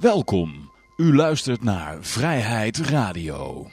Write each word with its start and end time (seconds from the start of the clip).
Welkom. 0.00 0.70
U 0.96 1.14
luistert 1.14 1.62
naar 1.62 1.98
Vrijheid 2.00 2.78
Radio. 2.78 3.66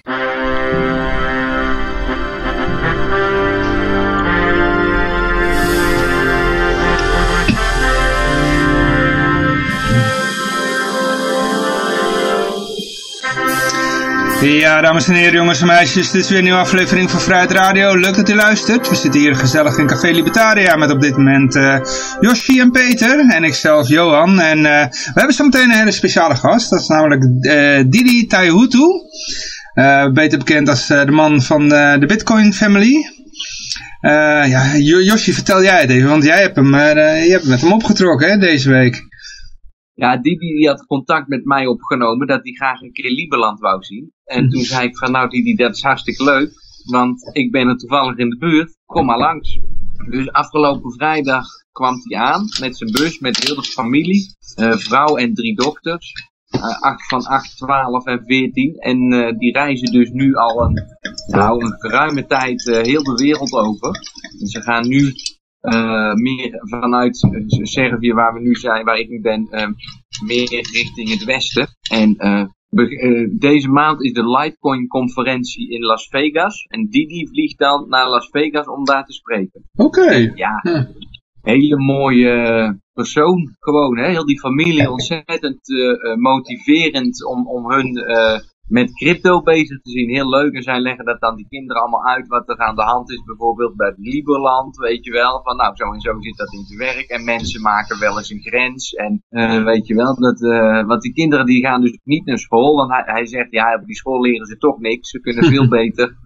Ja, 14.42 14.81
dames 14.81 15.08
en 15.08 15.13
heren, 15.13 15.33
jongens 15.33 15.62
en 15.62 15.68
meisjes, 15.68 16.12
dit 16.12 16.22
is 16.22 16.30
weer 16.30 16.38
een 16.38 16.44
nieuwe 16.44 16.59
aflevering 16.59 17.09
van 17.12 17.20
Vrijheid 17.20 17.52
Radio. 17.52 17.95
Leuk 17.98 18.16
dat 18.16 18.30
u 18.30 18.36
luistert. 18.36 18.90
We 18.90 18.95
zitten 18.95 19.20
hier 19.20 19.36
gezellig 19.36 19.77
in 19.77 19.88
Café 19.88 20.12
Libertaria 20.12 20.76
met 20.76 20.91
op 20.91 21.02
dit 21.02 21.18
moment 21.18 21.55
uh, 21.55 21.80
Joshi 22.20 22.59
en 22.59 22.72
Peter 22.72 23.20
en 23.30 23.44
ikzelf 23.44 23.88
Johan. 23.88 24.40
En 24.40 24.58
uh, 24.58 24.63
we 24.90 25.12
hebben 25.13 25.34
zo 25.34 25.44
meteen 25.44 25.70
een 25.70 25.77
hele 25.77 25.91
speciale 25.91 26.36
gast, 26.36 26.70
dat 26.70 26.80
is 26.80 26.88
namelijk 26.88 27.23
uh, 27.23 27.84
Didi 27.88 28.28
Taihutu. 28.28 28.84
beter 30.14 30.38
bekend 30.38 30.70
als 30.70 30.88
de 30.88 31.12
man 31.12 31.42
van 31.42 31.70
de 31.70 32.04
Bitcoin 32.08 32.54
Family. 32.54 33.06
ja, 34.02 34.78
Joshi, 34.78 35.34
vertel 35.34 35.64
jij 35.64 35.81
het 35.81 35.90
even, 35.90 36.09
want 36.09 36.23
jij 36.23 36.42
hebt, 36.42 36.56
hem, 36.56 36.76
je 36.76 37.31
hebt 37.31 37.48
met 37.48 37.62
hem 37.62 37.73
opgetrokken 37.73 38.40
deze 38.40 38.70
week. 38.70 39.15
Ja, 39.95 40.17
die, 40.17 40.40
die, 40.40 40.67
had 40.67 40.85
contact 40.85 41.27
met 41.27 41.45
mij 41.45 41.66
opgenomen 41.67 42.27
dat 42.27 42.44
hij 42.44 42.52
graag 42.52 42.81
een 42.81 42.91
keer 42.91 43.12
Lieberland 43.12 43.59
wou 43.59 43.84
zien. 43.84 44.12
En 44.23 44.49
toen 44.49 44.63
zei 44.72 44.88
ik 44.88 44.98
van 44.98 45.12
nou 45.12 45.30
die, 45.30 45.44
die, 45.44 45.55
dat 45.55 45.76
is 45.76 45.81
hartstikke 45.81 46.23
leuk, 46.23 46.52
want 46.91 47.30
ik 47.36 47.52
ben 47.52 47.67
er 47.67 47.77
toevallig 47.77 48.17
in 48.17 48.30
de 48.30 48.38
buurt, 48.38 48.77
kom 48.86 49.05
maar 49.05 49.17
langs. 49.17 49.59
Dus 50.09 50.31
afgelopen 50.31 50.94
vrijdag 50.94 51.45
kwam 51.72 51.95
hij 52.03 52.20
aan 52.20 52.45
met 52.59 52.77
zijn 52.77 52.91
bus, 52.91 53.20
met 53.20 53.44
heel 53.44 53.55
de 53.55 53.63
familie, 53.63 54.36
uh, 54.59 54.72
vrouw 54.72 55.17
en 55.17 55.34
drie 55.34 55.55
dokters. 55.55 56.14
Uh, 56.55 56.81
acht, 56.81 57.08
van 57.08 57.25
8, 57.25 57.58
12 57.58 58.05
en 58.05 58.23
14. 58.25 58.75
En 58.75 59.14
uh, 59.14 59.38
die 59.38 59.52
reizen 59.52 59.91
dus 59.91 60.09
nu 60.09 60.36
al 60.36 60.64
een, 60.64 60.83
nou, 61.27 61.66
een 61.66 61.75
geruime 61.80 62.25
tijd 62.25 62.64
heel 62.64 63.03
de 63.03 63.23
wereld 63.23 63.53
over. 63.53 63.89
En 64.39 64.48
ze 64.48 64.61
gaan 64.61 64.88
nu 64.88 65.14
meer 66.13 66.59
vanuit 66.61 67.27
Servië, 67.47 68.13
waar 68.13 68.33
we 68.33 68.39
nu 68.39 68.55
zijn, 68.55 68.85
waar 68.85 68.97
ik 68.97 69.09
nu 69.09 69.21
ben, 69.21 69.47
uh, 69.52 69.67
meer 70.25 70.49
richting 70.49 71.09
het 71.09 71.23
westen. 71.23 71.67
En 71.89 72.16
deze 73.38 73.69
maand 73.69 74.03
is 74.03 74.13
de 74.13 74.30
Litecoin-conferentie 74.30 75.69
in 75.69 75.81
Las 75.81 76.08
Vegas. 76.08 76.63
En 76.63 76.88
Didi 76.89 77.27
vliegt 77.27 77.58
dan 77.58 77.89
naar 77.89 78.09
Las 78.09 78.30
Vegas 78.31 78.67
om 78.67 78.86
daar 78.86 79.05
te 79.05 79.13
spreken. 79.13 79.63
Oké. 79.75 79.99
Okay. 79.99 80.31
Ja, 80.36 80.59
hm. 80.61 80.86
hele 81.41 81.77
mooie 81.77 82.80
persoon 82.93 83.55
gewoon. 83.59 83.97
Hè? 83.97 84.09
Heel 84.09 84.25
die 84.25 84.39
familie 84.39 84.91
ontzettend 84.91 85.59
motiverend 86.16 87.25
om, 87.25 87.47
om 87.47 87.71
hun 87.71 87.93
met 88.67 88.94
crypto 88.94 89.41
bezig 89.41 89.81
te 89.81 89.89
zien. 89.89 90.09
Heel 90.09 90.30
leuk. 90.30 90.53
En 90.53 90.63
zij 90.63 90.80
leggen 90.80 91.05
dat 91.05 91.19
dan 91.19 91.35
die 91.35 91.47
kinderen 91.49 91.81
allemaal 91.81 92.05
uit 92.05 92.27
wat 92.27 92.49
er 92.49 92.58
aan 92.58 92.75
de 92.75 92.81
hand 92.81 93.11
is. 93.11 93.23
Bijvoorbeeld 93.23 93.75
bij 93.75 93.88
het 93.88 93.97
Liberland, 93.97 94.77
weet 94.77 95.05
je 95.05 95.11
wel. 95.11 95.41
Van 95.44 95.55
nou, 95.58 95.75
zo 95.75 95.91
en 95.91 95.99
zo 95.99 96.21
zit 96.21 96.38
dat 96.38 96.53
in 96.53 96.66
te 96.66 96.77
werk. 96.77 97.09
En 97.09 97.23
mensen 97.23 97.61
maken 97.61 97.99
wel 97.99 98.17
eens 98.17 98.30
een 98.30 98.41
grens. 98.41 98.93
En 98.93 99.23
uh, 99.30 99.63
weet 99.63 99.88
je 99.88 99.95
wel, 99.95 100.19
dat, 100.19 100.41
uh, 100.41 100.86
want 100.86 101.02
die 101.02 101.13
kinderen 101.13 101.45
die 101.45 101.66
gaan 101.66 101.81
dus 101.81 101.99
niet 102.03 102.25
naar 102.25 102.39
school. 102.39 102.75
Want 102.75 102.91
hij, 102.91 103.03
hij 103.05 103.25
zegt, 103.25 103.52
ja, 103.52 103.75
op 103.80 103.86
die 103.86 103.95
school 103.95 104.21
leren 104.21 104.45
ze 104.45 104.58
toch 104.58 104.80
niks. 104.80 105.09
Ze 105.09 105.19
kunnen 105.19 105.43
veel 105.43 105.67
beter 105.80 106.17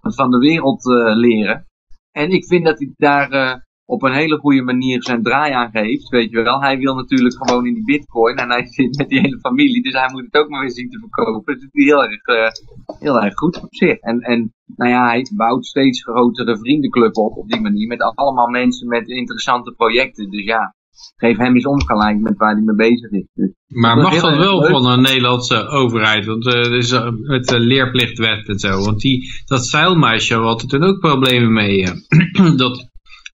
van 0.00 0.30
de 0.30 0.38
wereld 0.38 0.84
leren. 1.16 1.66
En 2.12 2.30
ik 2.30 2.46
vind 2.46 2.64
dat 2.64 2.78
hij 2.78 2.92
daar 2.96 3.68
op 3.94 4.02
een 4.02 4.12
hele 4.12 4.38
goede 4.38 4.62
manier 4.62 5.02
zijn 5.02 5.22
draai 5.22 5.52
aan 5.52 5.70
geeft. 5.70 6.08
Weet 6.08 6.30
je 6.30 6.42
wel, 6.42 6.60
hij 6.60 6.78
wil 6.78 6.94
natuurlijk 6.94 7.34
gewoon 7.38 7.66
in 7.66 7.74
die 7.74 7.84
bitcoin 7.84 8.36
en 8.36 8.50
hij 8.50 8.66
zit 8.76 8.98
met 8.98 9.08
die 9.08 9.20
hele 9.20 9.38
familie, 9.40 9.82
dus 9.82 9.92
hij 9.92 10.08
moet 10.12 10.24
het 10.30 10.42
ook 10.42 10.48
maar 10.48 10.60
weer 10.60 10.70
zien 10.70 10.90
te 10.90 10.98
verkopen. 10.98 11.52
Dat 11.52 11.62
doet 11.62 11.72
hij 11.72 11.84
heel 11.84 12.04
erg, 12.04 12.26
uh, 12.26 12.98
heel 12.98 13.22
erg 13.22 13.34
goed 13.34 13.62
op 13.62 13.74
zich. 13.74 13.98
En, 13.98 14.20
en 14.20 14.54
nou 14.66 14.90
ja, 14.90 15.06
hij 15.06 15.26
bouwt 15.34 15.66
steeds 15.66 16.02
grotere 16.02 16.58
vriendenclub 16.58 17.16
op 17.16 17.36
op 17.36 17.48
die 17.48 17.60
manier, 17.60 17.86
met 17.86 18.02
allemaal 18.02 18.48
mensen 18.48 18.88
met 18.88 19.08
interessante 19.08 19.72
projecten. 19.72 20.30
Dus 20.30 20.44
ja, 20.44 20.74
geef 21.16 21.36
hem 21.36 21.54
eens 21.54 21.66
ongelijk 21.66 22.20
met 22.20 22.38
waar 22.38 22.54
hij 22.54 22.62
mee 22.62 22.76
bezig 22.90 23.10
is. 23.10 23.26
Dus 23.34 23.50
maar 23.66 23.96
mag 23.96 24.20
dat 24.20 24.36
wel 24.36 24.64
van 24.64 24.86
een 24.86 25.02
Nederlandse 25.02 25.66
overheid? 25.66 26.26
Want 26.26 26.46
uh, 26.46 26.76
is, 26.76 26.92
uh, 26.92 27.08
met 27.10 27.46
de 27.46 27.60
leerplichtwet 27.60 28.48
en 28.48 28.58
zo. 28.58 28.84
Want 28.84 29.00
die, 29.00 29.28
dat 29.44 29.66
zeilmeisje 29.66 30.34
had 30.34 30.62
er 30.62 30.68
toen 30.68 30.84
ook 30.84 30.98
problemen 30.98 31.52
mee. 31.52 31.86
dat 32.56 32.89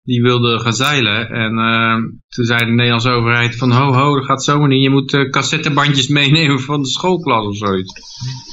die 0.07 0.23
wilde 0.23 0.59
gaan 0.59 0.73
zeilen. 0.73 1.29
En 1.29 1.53
uh, 1.59 1.97
toen 2.29 2.45
zei 2.45 2.59
de 2.59 2.73
Nederlandse 2.73 3.11
overheid 3.11 3.57
van 3.57 3.71
ho 3.71 3.93
ho, 3.93 4.15
dat 4.15 4.25
gaat 4.25 4.45
zomaar 4.45 4.69
niet. 4.69 4.83
Je 4.83 4.91
moet 4.91 5.13
uh, 5.13 5.31
cassettebandjes 5.31 6.09
meenemen 6.21 6.61
van 6.61 6.83
de 6.83 6.89
schoolklas 6.89 7.47
of 7.47 7.57
zoiets. 7.57 7.93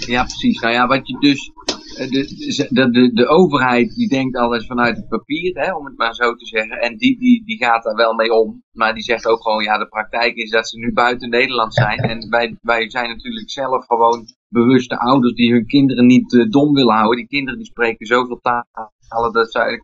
Ja, 0.08 0.24
precies. 0.24 0.60
Nou 0.60 0.74
ja, 0.74 0.88
wat 0.88 1.08
je 1.08 1.18
dus... 1.20 1.52
Eh, 1.98 2.10
de, 2.10 2.68
de, 2.70 2.90
de, 2.90 3.14
de 3.14 3.28
overheid 3.28 3.96
die 3.96 4.10
denkt 4.10 4.38
alles 4.38 4.66
vanuit 4.66 4.96
het 4.96 5.08
papier, 5.08 5.56
hè, 5.56 5.76
om 5.76 5.86
het 5.86 5.98
maar 5.98 6.14
zo 6.14 6.36
te 6.36 6.46
zeggen. 6.46 6.82
En 6.82 6.98
die, 6.98 7.20
die, 7.20 7.46
die 7.46 7.58
gaat 7.58 7.84
daar 7.84 7.96
wel 7.96 8.14
mee 8.14 8.34
om. 8.34 8.64
Maar 8.72 8.94
die 8.94 9.04
zegt 9.04 9.26
ook 9.28 9.42
gewoon, 9.42 9.64
ja, 9.64 9.78
de 9.78 9.88
praktijk 9.88 10.36
is 10.36 10.50
dat 10.50 10.70
ze 10.70 10.78
nu 10.78 10.94
buiten 10.94 11.30
Nederland 11.30 11.74
zijn. 11.74 11.98
En 11.98 12.30
wij, 12.30 12.58
wij 12.62 12.90
zijn 12.90 13.10
natuurlijk 13.10 13.50
zelf 13.50 13.86
gewoon 13.86 14.26
bewuste 14.50 15.00
ouders 15.00 15.34
die 15.34 15.52
hun 15.52 15.66
kinderen 15.66 16.06
niet 16.06 16.34
uh, 16.34 16.50
dom 16.50 16.74
willen 16.74 16.96
houden. 16.96 17.18
Die 17.18 17.28
kinderen 17.28 17.60
die 17.60 17.68
spreken 17.68 18.06
zoveel 18.06 18.40
talen, 18.42 19.34
dat 19.34 19.52
zou, 19.52 19.82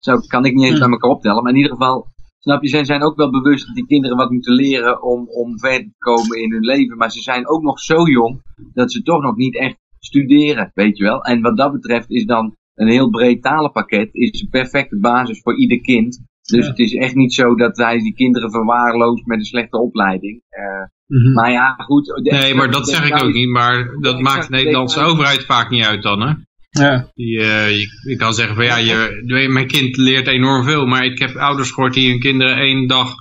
zo 0.00 0.18
kan 0.18 0.44
ik 0.44 0.54
niet 0.54 0.64
eens 0.70 0.78
bij 0.78 0.88
elkaar 0.88 1.10
optellen. 1.10 1.42
Maar 1.42 1.52
in 1.52 1.58
ieder 1.58 1.72
geval, 1.72 2.06
snap 2.38 2.62
je, 2.62 2.68
zij 2.68 2.84
zijn 2.84 3.02
ook 3.02 3.16
wel 3.16 3.30
bewust 3.30 3.66
dat 3.66 3.74
die 3.74 3.86
kinderen 3.86 4.16
wat 4.16 4.30
moeten 4.30 4.54
leren 4.54 5.02
om, 5.02 5.28
om 5.28 5.58
verder 5.58 5.86
te 5.86 5.98
komen 5.98 6.42
in 6.42 6.52
hun 6.52 6.64
leven. 6.64 6.96
Maar 6.96 7.10
ze 7.10 7.20
zijn 7.20 7.48
ook 7.48 7.62
nog 7.62 7.80
zo 7.80 8.08
jong 8.08 8.42
dat 8.72 8.92
ze 8.92 9.02
toch 9.02 9.22
nog 9.22 9.36
niet 9.36 9.56
echt 9.56 9.76
studeren, 9.98 10.70
weet 10.74 10.96
je 10.96 11.04
wel. 11.04 11.22
En 11.24 11.40
wat 11.40 11.56
dat 11.56 11.72
betreft 11.72 12.10
is 12.10 12.24
dan 12.24 12.56
een 12.74 12.88
heel 12.88 13.10
breed 13.10 13.42
talenpakket 13.42 14.08
is 14.12 14.40
een 14.40 14.48
perfecte 14.48 14.98
basis 14.98 15.40
voor 15.42 15.58
ieder 15.58 15.80
kind. 15.80 16.24
Dus 16.42 16.66
het 16.66 16.78
is 16.78 16.94
echt 16.94 17.14
niet 17.14 17.34
zo 17.34 17.54
dat 17.54 17.76
wij 17.76 17.98
die 17.98 18.14
kinderen 18.14 18.50
verwaarloost 18.50 19.26
met 19.26 19.38
een 19.38 19.44
slechte 19.44 19.78
opleiding. 19.78 20.42
Uh, 20.50 21.34
Maar 21.34 21.50
ja, 21.50 21.74
goed. 21.78 22.20
nee, 22.22 22.54
maar 22.54 22.70
dat 22.70 22.88
zeg 22.88 23.06
ik 23.08 23.22
ook 23.24 23.32
niet. 23.32 23.48
Maar 23.48 23.96
dat 24.00 24.20
maakt 24.20 24.48
de 24.48 24.54
Nederlandse 24.54 25.00
overheid 25.00 25.44
vaak 25.44 25.70
niet 25.70 25.84
uit 25.84 26.02
dan, 26.02 26.20
hè? 26.20 26.32
Ja. 26.78 27.10
Die, 27.14 27.38
uh, 27.38 27.70
je, 27.70 27.86
je, 28.02 28.16
kan 28.16 28.34
zeggen 28.34 28.56
van 28.56 28.64
ja, 28.64 28.76
je, 28.76 29.48
mijn 29.48 29.66
kind 29.66 29.96
leert 29.96 30.26
enorm 30.26 30.64
veel, 30.64 30.86
maar 30.86 31.04
ik 31.04 31.18
heb 31.18 31.36
ouders 31.36 31.70
gehoord 31.70 31.94
die 31.94 32.10
hun 32.10 32.20
kinderen 32.20 32.56
één 32.56 32.86
dag 32.86 33.14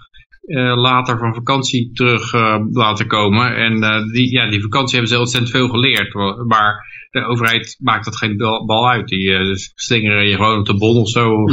uh, 0.45 0.77
later 0.77 1.17
van 1.17 1.33
vakantie 1.33 1.91
terug 1.93 2.33
uh, 2.33 2.65
laten 2.71 3.07
komen. 3.07 3.55
En 3.55 4.07
die, 4.11 4.31
ja, 4.31 4.49
die 4.49 4.61
vakantie 4.61 4.93
hebben 4.97 5.13
ze 5.13 5.19
ontzettend 5.19 5.51
veel 5.51 5.69
geleerd. 5.69 6.13
Maar 6.47 6.85
de 7.11 7.25
overheid 7.25 7.75
maakt 7.79 8.05
dat 8.05 8.17
geen 8.17 8.37
bal 8.65 8.89
uit. 8.89 9.07
Die 9.07 9.31
slingeren 9.75 10.27
je 10.27 10.35
gewoon 10.35 10.59
op 10.59 10.65
de 10.65 10.77
bon 10.77 10.97
of 10.97 11.09
zo. 11.09 11.31
Of, 11.31 11.51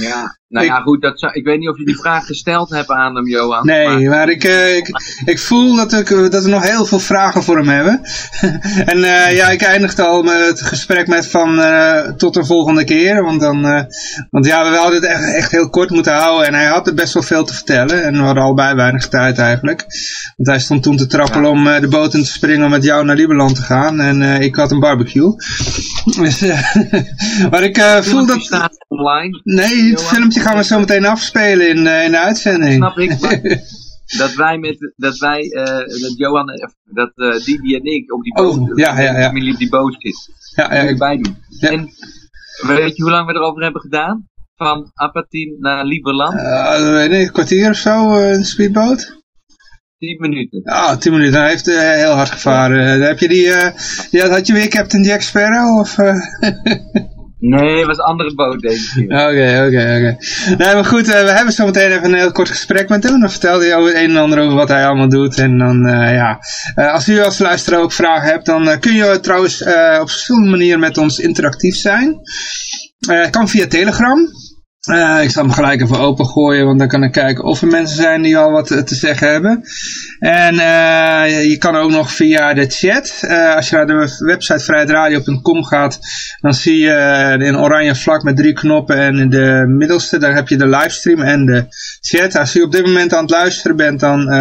ja, 0.00 0.38
nou 0.48 0.66
ja, 0.66 0.80
goed, 0.80 1.02
dat 1.02 1.20
zou, 1.20 1.32
ik 1.32 1.44
weet 1.44 1.58
niet 1.58 1.68
of 1.68 1.78
je 1.78 1.84
die 1.84 1.98
vraag 1.98 2.26
gesteld 2.26 2.70
hebt 2.70 2.90
aan 2.90 3.14
hem, 3.14 3.28
Johan. 3.28 3.66
Nee, 3.66 4.08
maar, 4.08 4.28
ik, 4.28 4.44
uh, 4.44 4.76
ik, 4.76 4.88
ik, 5.24 5.38
voel 5.38 5.76
dat, 5.76 5.92
ik, 5.92 6.08
dat 6.08 6.44
we 6.44 6.48
nog 6.48 6.68
heel 6.68 6.84
veel 6.84 6.98
vragen 6.98 7.42
voor 7.42 7.56
hem 7.56 7.68
hebben. 7.68 8.00
en 8.92 8.98
uh, 8.98 9.36
ja, 9.36 9.48
ik 9.48 9.62
eindigde 9.62 10.02
al 10.02 10.22
met 10.22 10.46
het 10.46 10.62
gesprek 10.62 11.06
met 11.06 11.30
van 11.30 11.58
uh, 11.58 11.98
tot 12.00 12.34
de 12.34 12.44
volgende 12.44 12.84
keer. 12.84 13.22
Want, 13.22 13.40
dan, 13.40 13.62
want 14.30 14.46
ja, 14.46 14.70
we 14.70 14.76
hadden 14.76 15.00
het 15.00 15.10
echt, 15.10 15.34
echt 15.34 15.50
heel 15.50 15.70
kort 15.70 15.90
moeten 15.90 16.12
houden. 16.12 16.46
En 16.46 16.54
hij 16.54 16.66
had 16.66 16.86
er 16.86 16.94
best 16.94 17.14
wel 17.14 17.22
veel 17.22 17.44
te 17.44 17.54
vertellen. 17.54 18.04
En 18.04 18.12
we 18.12 18.22
hadden 18.22 18.42
al 18.42 18.54
bij 18.54 18.74
weinig 18.74 19.08
tijd 19.08 19.38
eigenlijk. 19.38 19.84
Want 20.36 20.48
hij 20.48 20.58
stond 20.58 20.82
toen 20.82 20.96
te 20.96 21.06
trappelen 21.06 21.50
om 21.50 21.64
de 21.64 21.88
boot 21.88 22.14
in 22.14 22.22
te 22.22 22.30
springen 22.30 22.64
om 22.64 22.70
met 22.70 22.84
jou 22.84 23.04
naar 23.04 23.16
Lieberland 23.16 23.54
te 23.54 23.62
gaan. 23.62 24.00
En 24.00 24.22
ik 24.22 24.56
had 24.56 24.70
een 24.70 24.80
barbecue. 24.80 25.34
dus, 26.20 26.40
maar 27.50 27.62
ik 27.62 27.80
voel 28.00 28.26
dat... 28.26 28.40
staat 28.40 28.84
online. 28.88 29.40
Nee, 29.44 29.90
het 29.90 30.02
filmpje 30.02 30.37
gaan 30.40 30.56
we 30.56 30.64
zo 30.64 30.78
meteen 30.78 31.06
afspelen 31.06 31.68
in, 31.68 31.86
uh, 31.86 32.04
in 32.04 32.10
de 32.10 32.18
uitzending. 32.18 32.74
Snap 32.74 32.98
ik. 32.98 33.10
dat 34.16 34.34
wij 34.34 34.58
met, 34.58 34.92
dat 34.96 35.18
wij, 35.18 35.44
uh, 35.44 35.64
dat 36.02 36.14
Johan, 36.16 36.48
eh, 36.48 36.68
dat 36.84 37.12
uh, 37.14 37.44
Didi 37.44 37.74
en 37.74 37.84
ik 37.84 38.12
op 38.12 38.22
die 38.22 38.34
boot, 38.34 38.56
oh, 38.56 38.76
ja, 38.76 39.00
ja, 39.00 39.18
ja. 39.18 39.26
familie 39.26 39.52
op 39.52 39.58
die 39.58 39.68
boot 39.68 39.96
zit. 39.98 40.30
Ja, 40.54 40.74
ja. 40.74 40.80
Ik 40.80 40.98
bij 40.98 41.16
doen. 41.16 41.36
Ja. 41.48 41.70
En 41.70 41.90
weet 42.66 42.96
je 42.96 43.02
hoe 43.02 43.10
lang 43.10 43.26
we 43.26 43.34
erover 43.34 43.62
hebben 43.62 43.80
gedaan? 43.80 44.26
Van 44.54 44.90
Apatine 44.94 45.56
naar 45.58 45.84
Lieberland? 45.84 46.34
Uh, 46.34 46.92
weet 46.92 47.10
ik, 47.10 47.26
een 47.26 47.32
kwartier 47.32 47.70
of 47.70 47.76
zo, 47.76 48.18
een 48.18 48.44
speedboot? 48.44 49.16
10 49.98 50.16
minuten. 50.20 50.62
Ah, 50.64 50.92
oh, 50.92 50.98
10 50.98 51.12
minuten. 51.12 51.40
Hij 51.40 51.48
heeft 51.48 51.68
uh, 51.68 51.78
heel 51.78 52.12
hard 52.12 52.30
gevaren. 52.30 53.00
heb 53.00 53.18
je 53.18 53.28
die, 53.28 53.44
ja, 54.10 54.28
had 54.28 54.46
je 54.46 54.52
weer 54.52 54.68
Captain 54.68 55.02
Jack 55.02 55.20
Sparrow? 55.20 55.78
Of, 55.78 55.96
Nee, 57.40 57.76
het 57.76 57.86
was 57.86 57.98
een 57.98 58.04
andere 58.04 58.34
boot 58.34 58.60
deze 58.60 58.94
keer. 58.94 59.04
Oké, 59.04 59.64
oké, 59.66 59.96
oké. 59.96 60.16
Nee, 60.64 60.74
maar 60.74 60.84
goed, 60.84 61.06
uh, 61.06 61.22
we 61.22 61.30
hebben 61.30 61.54
zo 61.54 61.64
meteen 61.64 61.90
even 61.90 62.04
een 62.04 62.18
heel 62.18 62.32
kort 62.32 62.48
gesprek 62.48 62.88
met 62.88 63.02
hem. 63.02 63.20
Dan 63.20 63.30
vertelde 63.30 63.64
hij 63.64 63.76
over 63.76 63.96
een 63.96 64.10
en 64.10 64.16
ander 64.16 64.38
over 64.38 64.56
wat 64.56 64.68
hij 64.68 64.86
allemaal 64.86 65.08
doet. 65.08 65.38
En 65.38 65.58
dan, 65.58 65.86
uh, 65.86 66.14
ja, 66.14 66.38
uh, 66.76 66.92
als 66.92 67.08
u 67.08 67.20
als 67.20 67.38
luisteraar 67.38 67.80
ook 67.80 67.92
vragen 67.92 68.28
hebt, 68.28 68.46
dan 68.46 68.78
kun 68.80 68.94
je 68.94 69.20
trouwens 69.20 69.62
op 70.00 70.08
verschillende 70.10 70.50
manieren 70.50 70.80
met 70.80 70.98
ons 70.98 71.18
interactief 71.18 71.76
zijn. 71.76 72.20
kan 73.30 73.48
via 73.48 73.66
Telegram. 73.66 74.28
Uh, 74.88 75.22
ik 75.22 75.30
zal 75.30 75.42
hem 75.42 75.52
gelijk 75.52 75.82
even 75.82 75.98
opengooien, 75.98 76.66
want 76.66 76.78
dan 76.78 76.88
kan 76.88 77.02
ik 77.02 77.12
kijken 77.12 77.44
of 77.44 77.62
er 77.62 77.68
mensen 77.68 77.96
zijn 77.96 78.22
die 78.22 78.38
al 78.38 78.50
wat 78.50 78.66
te 78.66 78.94
zeggen 78.94 79.30
hebben. 79.30 79.62
En 80.18 80.54
uh, 80.54 81.44
je 81.48 81.56
kan 81.58 81.76
ook 81.76 81.90
nog 81.90 82.12
via 82.12 82.54
de 82.54 82.66
chat, 82.68 83.24
als 83.56 83.68
je 83.68 83.76
naar 83.76 83.86
de 83.86 84.16
website 84.18 84.64
vrijheidradio.com 84.64 85.64
gaat, 85.64 85.98
dan 86.40 86.54
zie 86.54 86.78
je 86.78 86.92
een 87.38 87.58
oranje 87.58 87.94
vlak 87.94 88.22
met 88.22 88.36
drie 88.36 88.52
knoppen 88.52 88.96
en 88.96 89.18
in 89.18 89.30
de 89.30 89.64
middelste, 89.68 90.18
daar 90.18 90.34
heb 90.34 90.48
je 90.48 90.56
de 90.56 90.66
livestream 90.66 91.20
en 91.20 91.46
de 91.46 91.66
chat. 92.00 92.36
Als 92.36 92.52
je 92.52 92.62
op 92.62 92.72
dit 92.72 92.86
moment 92.86 93.14
aan 93.14 93.22
het 93.22 93.30
luisteren 93.30 93.76
bent, 93.76 94.00
dan 94.00 94.32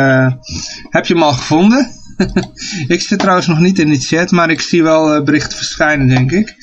heb 0.90 1.06
je 1.06 1.14
hem 1.14 1.24
al 1.24 1.34
gevonden. 1.34 1.97
ik 2.96 3.02
zit 3.02 3.20
trouwens 3.20 3.48
nog 3.48 3.60
niet 3.60 3.80
in 3.80 3.90
de 3.90 4.00
chat, 4.00 4.32
maar 4.32 4.50
ik 4.50 4.62
zie 4.62 4.84
wel 4.84 5.16
uh, 5.16 5.24
berichten 5.24 5.58
verschijnen, 5.58 6.08
denk 6.08 6.32
ik. 6.32 6.56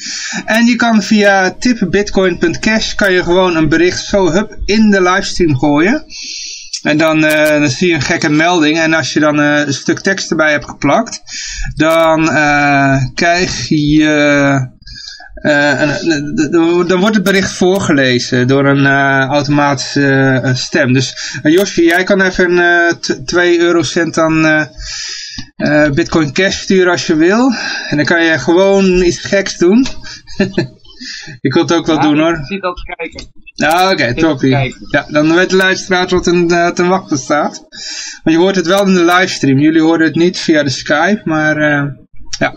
En 0.44 0.66
je 0.66 0.76
kan 0.76 1.02
via 1.02 1.50
tipbitcoin.cash 1.50 2.94
kan 2.94 3.12
je 3.12 3.22
gewoon 3.22 3.56
een 3.56 3.68
bericht 3.68 4.04
zo 4.04 4.30
hup 4.30 4.58
in 4.64 4.90
de 4.90 5.02
livestream 5.02 5.58
gooien. 5.58 6.04
En 6.82 6.96
dan, 6.96 7.20
dan 7.20 7.68
zie 7.70 7.88
je 7.88 7.94
een 7.94 8.02
gekke 8.02 8.30
melding. 8.30 8.78
En 8.78 8.94
als 8.94 9.12
je 9.12 9.20
dan 9.20 9.40
uh, 9.40 9.66
een 9.66 9.74
stuk 9.74 10.00
tekst 10.00 10.30
erbij 10.30 10.50
hebt 10.50 10.64
geplakt, 10.64 11.22
dan 11.74 12.24
krijg 13.14 13.68
je... 13.68 14.72
dan 16.86 17.00
wordt 17.00 17.14
het 17.14 17.24
bericht 17.24 17.52
voorgelezen 17.52 18.46
door 18.46 18.66
een 18.66 18.86
automatische 19.26 20.52
stem. 20.54 20.92
Dus 20.92 21.38
Josje, 21.42 21.82
jij 21.82 22.04
kan 22.04 22.20
even 22.20 22.60
2 23.24 23.58
eurocent 23.58 24.14
dan 24.14 24.68
uh, 25.56 25.90
Bitcoin 25.90 26.32
Cash 26.32 26.58
sturen 26.58 26.92
als 26.92 27.06
je 27.06 27.16
wil. 27.16 27.52
En 27.88 27.96
dan 27.96 28.06
kan 28.06 28.25
je 28.25 28.38
gewoon 28.38 29.02
iets 29.02 29.20
geks 29.20 29.56
doen. 29.56 29.86
ik 31.40 31.52
wil 31.52 31.62
het 31.62 31.72
ook 31.72 31.86
wel 31.86 32.00
doen 32.00 32.19
hoor. 32.19 32.34
Ik 32.38 32.46
zit 32.46 32.62
al 32.62 32.75
te 32.75 32.94
kijken. 32.96 33.26
Ja, 33.54 33.90
oké, 33.90 34.28
okay, 34.28 34.75
Ja, 34.90 35.06
dan 35.08 35.34
weet 35.34 35.50
de 35.50 35.56
luisteraar 35.56 36.08
wat 36.08 36.26
een, 36.26 36.50
uh, 36.50 36.69
ten 36.69 36.88
wachten 36.88 37.19
staat. 37.19 37.66
Maar 38.22 38.32
je 38.32 38.38
hoort 38.38 38.56
het 38.56 38.66
wel 38.66 38.86
in 38.86 38.94
de 38.94 39.04
livestream. 39.04 39.58
Jullie 39.58 39.82
horen 39.82 40.06
het 40.06 40.14
niet 40.14 40.38
via 40.38 40.62
de 40.62 40.70
Skype, 40.70 41.20
maar 41.25 41.56
uh, 41.56 41.92
ja. 42.38 42.54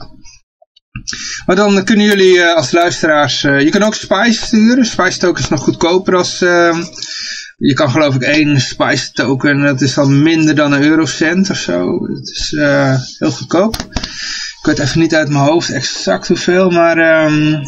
Maar 1.45 1.55
dan 1.55 1.83
kunnen 1.83 2.05
jullie 2.05 2.35
uh, 2.35 2.55
als 2.55 2.71
luisteraars, 2.71 3.41
je 3.41 3.69
kan 3.69 3.83
ook 3.83 3.95
Spice 3.95 4.45
sturen. 4.45 4.85
Spice 4.85 5.19
token 5.19 5.43
is 5.43 5.49
nog 5.49 5.59
goedkoper 5.59 6.15
als 6.15 6.43
je 7.57 7.73
kan 7.73 7.89
geloof 7.89 8.15
ik 8.15 8.21
één 8.21 8.59
Spice 8.59 9.11
token, 9.11 9.61
dat 9.61 9.81
is 9.81 9.93
dan 9.93 10.21
minder 10.21 10.55
dan 10.55 10.71
een 10.71 10.83
eurocent 10.83 11.49
of 11.49 11.57
zo. 11.57 12.07
Het 12.07 12.29
is 12.29 12.51
uh, 12.51 12.95
heel 13.17 13.31
goedkoop. 13.31 13.75
Ik 14.59 14.59
weet 14.61 14.79
even 14.79 14.99
niet 14.99 15.15
uit 15.15 15.29
mijn 15.29 15.43
hoofd 15.43 15.69
exact 15.69 16.27
hoeveel, 16.27 16.69
maar 16.69 17.25
um, 17.25 17.61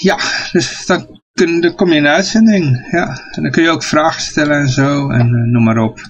ja, 0.00 0.18
dus 0.52 0.86
dan, 0.86 1.20
kom 1.76 1.88
je 1.88 1.96
in 1.96 2.02
de 2.02 2.08
uitzending. 2.08 2.88
Ja. 2.90 3.20
En 3.30 3.42
dan 3.42 3.50
kun 3.50 3.62
je 3.62 3.70
ook 3.70 3.84
vragen 3.84 4.22
stellen 4.22 4.58
en 4.58 4.68
zo 4.68 5.10
en 5.10 5.26
uh, 5.26 5.52
noem 5.52 5.64
maar 5.64 5.78
op. 5.78 6.00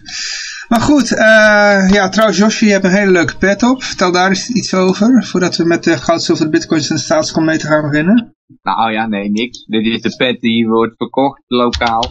Maar 0.69 0.81
goed, 0.81 1.09
ja, 1.09 2.09
trouwens 2.09 2.39
Josje, 2.39 2.65
je 2.65 2.73
hebt 2.73 2.85
een 2.85 2.91
hele 2.91 3.11
leuke 3.11 3.37
pet 3.37 3.63
op. 3.63 3.83
Vertel 3.83 4.13
daar 4.13 4.29
eens 4.29 4.49
iets 4.49 4.75
over, 4.75 5.25
voordat 5.27 5.57
we 5.57 5.65
met 5.65 5.85
de 5.85 5.99
goud, 5.99 6.23
zilver, 6.23 6.49
bitcoins 6.49 6.91
en 6.91 7.45
mee 7.45 7.59
te 7.59 7.67
gaan 7.67 7.91
beginnen. 7.91 8.36
Nou 8.63 8.93
ja, 8.93 9.07
nee, 9.07 9.31
niks. 9.31 9.65
Dit 9.65 9.87
is 9.87 10.01
de 10.01 10.17
pet 10.17 10.41
die 10.41 10.69
wordt 10.69 10.97
verkocht 10.97 11.43
lokaal. 11.47 12.05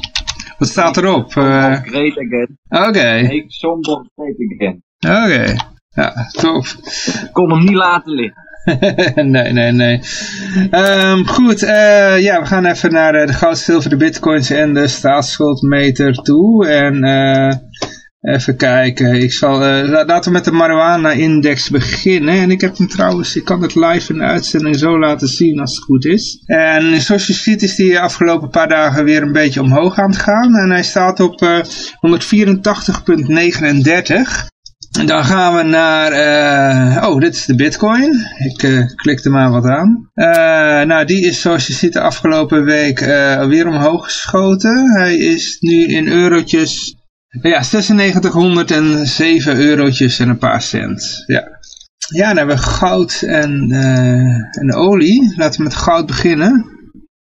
Wat 0.57 0.67
staat 0.67 0.97
erop? 0.97 1.35
Uh... 1.35 1.73
Great 1.73 2.17
again. 2.17 2.57
Oké. 2.69 2.87
Okay. 2.87 3.43
Somber 3.47 4.05
great 4.15 4.35
again. 4.53 4.83
Oké. 4.99 5.55
Ja, 5.89 6.29
tof. 6.31 6.73
Ik 7.23 7.29
kon 7.31 7.51
hem 7.51 7.63
niet 7.63 7.75
laten 7.75 8.13
liggen. 8.13 8.43
nee, 9.31 9.51
nee, 9.51 9.71
nee. 9.71 9.99
Um, 10.71 11.27
goed, 11.27 11.63
uh, 11.63 12.21
ja, 12.21 12.39
we 12.39 12.45
gaan 12.45 12.65
even 12.65 12.91
naar 12.91 13.25
de 13.25 13.33
goud, 13.33 13.57
zilver, 13.57 13.89
de 13.89 13.97
bitcoins 13.97 14.49
en 14.49 14.73
de 14.73 14.87
staatsschuldmeter 14.87 16.13
toe. 16.13 16.67
En 16.67 17.05
uh, 17.05 17.51
Even 18.25 18.55
kijken. 18.55 19.21
Ik 19.21 19.33
zal, 19.33 19.53
uh, 19.53 19.89
laten 19.89 20.23
we 20.23 20.31
met 20.31 20.45
de 20.45 20.51
marijuana-index 20.51 21.69
beginnen. 21.69 22.33
En 22.33 22.51
ik 22.51 22.61
heb 22.61 22.77
hem 22.77 22.87
trouwens, 22.87 23.35
ik 23.35 23.45
kan 23.45 23.61
het 23.61 23.75
live 23.75 24.13
in 24.13 24.19
de 24.19 24.25
uitzending 24.25 24.75
zo 24.75 24.99
laten 24.99 25.27
zien 25.27 25.59
als 25.59 25.75
het 25.75 25.83
goed 25.83 26.05
is. 26.05 26.43
En 26.45 27.01
zoals 27.01 27.27
je 27.27 27.33
ziet 27.33 27.61
is 27.61 27.75
die 27.75 27.99
afgelopen 27.99 28.49
paar 28.49 28.67
dagen 28.67 29.03
weer 29.03 29.21
een 29.21 29.31
beetje 29.31 29.61
omhoog 29.61 29.99
aan 29.99 30.09
het 30.09 30.19
gaan. 30.19 30.55
En 30.55 30.69
hij 30.69 30.83
staat 30.83 31.19
op 31.19 31.41
uh, 31.41 31.59
eh, 31.59 31.65
184,39. 31.65 31.71
En 34.99 35.05
dan 35.05 35.23
gaan 35.23 35.55
we 35.55 35.63
naar, 35.63 36.11
uh, 36.11 37.09
oh 37.09 37.19
dit 37.19 37.35
is 37.35 37.45
de 37.45 37.55
bitcoin. 37.55 38.25
Ik 38.53 38.63
uh, 38.63 38.85
klik 38.95 39.25
er 39.25 39.31
maar 39.31 39.51
wat 39.51 39.65
aan. 39.65 40.09
Nou 40.87 41.05
die 41.05 41.25
is 41.25 41.41
zoals 41.41 41.67
je 41.67 41.73
ziet 41.73 41.93
de 41.93 42.01
afgelopen 42.01 42.63
week 42.63 42.99
weer 43.47 43.67
omhoog 43.67 44.03
geschoten. 44.03 44.91
Hij 44.91 45.17
is 45.17 45.57
nu 45.59 45.85
in 45.85 46.07
eurotjes 46.07 46.95
ja, 47.41 47.61
9607 47.61 49.57
eurotjes 49.57 50.19
en 50.19 50.29
een 50.29 50.37
paar 50.37 50.61
cent. 50.61 51.23
Ja. 51.25 51.43
Ja, 52.13 52.27
dan 52.27 52.37
hebben 52.37 52.55
we 52.55 52.61
goud 52.61 53.21
en, 53.21 53.69
uh, 53.69 54.59
en 54.59 54.73
olie. 54.73 55.33
Laten 55.37 55.57
we 55.57 55.63
met 55.63 55.75
goud 55.75 56.05
beginnen. 56.05 56.65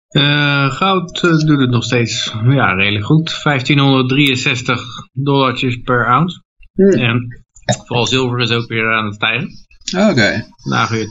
Uh, 0.10 0.72
goud 0.72 1.24
uh, 1.24 1.38
doet 1.38 1.60
het 1.60 1.70
nog 1.70 1.84
steeds 1.84 2.34
ja, 2.48 2.74
redelijk 2.74 3.06
goed. 3.06 3.40
1563 3.44 4.84
dollartjes 5.14 5.82
per 5.82 6.08
ounce. 6.08 6.42
Hmm. 6.74 6.90
En 6.90 7.44
vooral 7.86 8.08
zilver 8.08 8.40
is 8.40 8.52
ook 8.52 8.68
weer 8.68 8.94
aan 8.94 9.06
het 9.06 9.16
stijgen. 9.16 9.50
Oké. 9.95 10.10
Okay. 10.10 10.45
Nou 10.63 10.88
weer 10.90 11.06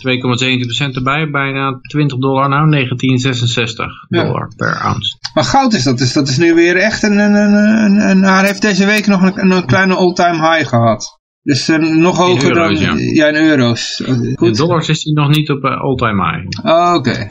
2,17% 0.91 0.95
erbij, 0.95 1.31
bijna 1.31 1.79
20 1.81 2.19
dollar 2.19 2.49
nou, 2.49 2.71
1966 2.71 3.87
dollar 4.09 4.53
per 4.57 4.81
ounce. 4.81 5.17
Maar 5.35 5.45
goud 5.45 5.73
is 5.73 5.83
dat, 5.83 5.99
dus 5.99 6.13
dat 6.13 6.29
is 6.29 6.39
nu 6.39 6.55
weer 6.55 6.77
echt 6.77 7.03
een, 7.03 7.19
een, 7.19 7.35
een, 7.35 8.11
een 8.11 8.23
hij 8.23 8.47
heeft 8.47 8.63
deze 8.63 8.87
week 8.87 9.07
nog 9.07 9.23
een, 9.23 9.51
een 9.51 9.67
kleine 9.67 9.95
all-time 9.95 10.51
high 10.51 10.69
gehad. 10.69 11.21
Dus 11.43 11.69
uh, 11.69 11.79
nog 11.79 12.17
hoger 12.17 12.55
dan, 12.55 12.77
ja. 12.79 13.27
in 13.27 13.35
euro's. 13.35 14.03
Goed. 14.05 14.49
In 14.49 14.53
dollars 14.53 14.89
is 14.89 15.05
hij 15.05 15.13
nog 15.13 15.29
niet 15.29 15.51
op 15.51 15.65
uh, 15.65 15.81
all-time 15.81 16.31
high. 16.31 16.67
Oh, 16.75 16.95
Oké. 16.95 17.27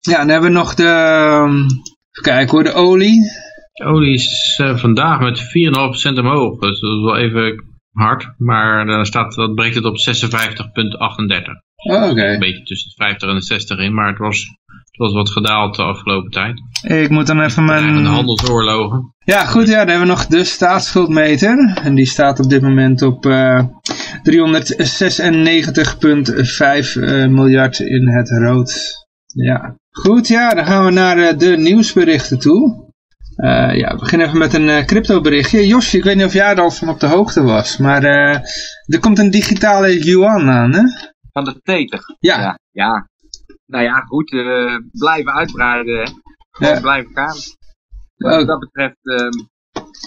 Ja, 0.00 0.18
dan 0.18 0.28
hebben 0.28 0.50
we 0.50 0.58
nog 0.58 0.74
de, 0.74 0.86
um, 1.46 1.56
even 2.12 2.22
kijken 2.22 2.50
hoor, 2.50 2.64
de 2.64 2.72
olie. 2.72 3.20
De 3.72 3.84
olie 3.84 4.14
is 4.14 4.58
uh, 4.62 4.76
vandaag 4.76 5.20
met 5.20 5.40
4,5% 5.40 6.18
omhoog, 6.18 6.58
dus 6.58 6.80
dat 6.80 6.90
is 6.90 7.04
wel 7.04 7.16
even 7.16 7.64
hard, 7.92 8.34
maar 8.36 8.86
dan 8.86 9.06
staat, 9.06 9.34
dat 9.34 9.54
breekt 9.54 9.74
het 9.74 9.84
op 9.84 9.96
56,38. 9.96 11.72
Oh, 11.82 12.10
Oké. 12.10 12.32
Een 12.32 12.38
beetje 12.38 12.62
tussen 12.62 12.88
de 12.88 13.04
50 13.04 13.28
en 13.28 13.34
de 13.34 13.42
60 13.42 13.78
in, 13.78 13.94
maar 13.94 14.08
het 14.08 14.18
was, 14.18 14.38
het 14.66 14.96
was 14.96 15.12
wat 15.12 15.30
gedaald 15.30 15.76
de 15.76 15.82
afgelopen 15.82 16.30
tijd. 16.30 16.60
Ik 16.82 17.10
moet 17.10 17.26
dan 17.26 17.40
even 17.40 17.64
mijn... 17.64 18.02
De 18.02 18.08
handelsoorlogen. 18.08 19.14
Ja, 19.24 19.44
goed, 19.44 19.68
ja, 19.68 19.78
dan 19.78 19.88
hebben 19.88 20.06
we 20.06 20.12
nog 20.12 20.26
de 20.26 20.44
staatsschuldmeter. 20.44 21.80
En 21.82 21.94
die 21.94 22.06
staat 22.06 22.40
op 22.40 22.50
dit 22.50 22.62
moment 22.62 23.02
op 23.02 23.26
uh, 23.26 23.58
eh, 23.58 23.64
396,5 23.64 23.70
uh, 26.94 27.26
miljard 27.26 27.78
in 27.78 28.08
het 28.08 28.30
rood. 28.30 29.00
Ja. 29.26 29.76
Goed, 29.90 30.28
ja, 30.28 30.54
dan 30.54 30.66
gaan 30.66 30.84
we 30.84 30.90
naar 30.90 31.18
uh, 31.18 31.38
de 31.38 31.56
nieuwsberichten 31.56 32.38
toe. 32.38 32.91
Uh, 33.42 33.76
ja, 33.76 33.92
we 33.92 33.98
beginnen 33.98 34.26
even 34.26 34.38
met 34.38 34.54
een 34.54 34.68
uh, 34.68 34.84
crypto 34.84 35.20
berichtje. 35.20 35.66
Josje, 35.66 35.96
ik 35.96 36.04
weet 36.04 36.16
niet 36.16 36.24
of 36.24 36.32
jij 36.32 36.50
er 36.50 36.60
al 36.60 36.70
van 36.70 36.88
op 36.88 37.00
de 37.00 37.06
hoogte 37.06 37.42
was, 37.42 37.76
maar 37.76 38.02
uh, 38.02 38.34
er 38.86 39.00
komt 39.00 39.18
een 39.18 39.30
digitale 39.30 40.04
yuan 40.04 40.50
aan, 40.50 40.72
hè? 40.72 40.82
Van 41.32 41.44
de 41.44 41.60
Tether. 41.62 42.16
Ja. 42.18 42.40
ja. 42.40 42.58
ja. 42.70 43.08
Nou 43.66 43.84
ja, 43.84 44.00
goed, 44.00 44.30
blijven 44.92 45.32
uitbreiden, 45.32 46.12
hè. 46.50 46.80
blijven 46.80 47.10
gaan. 47.14 47.36
Wat 48.16 48.46
dat 48.46 48.58
betreft, 48.58 48.96
ehm, 49.02 49.30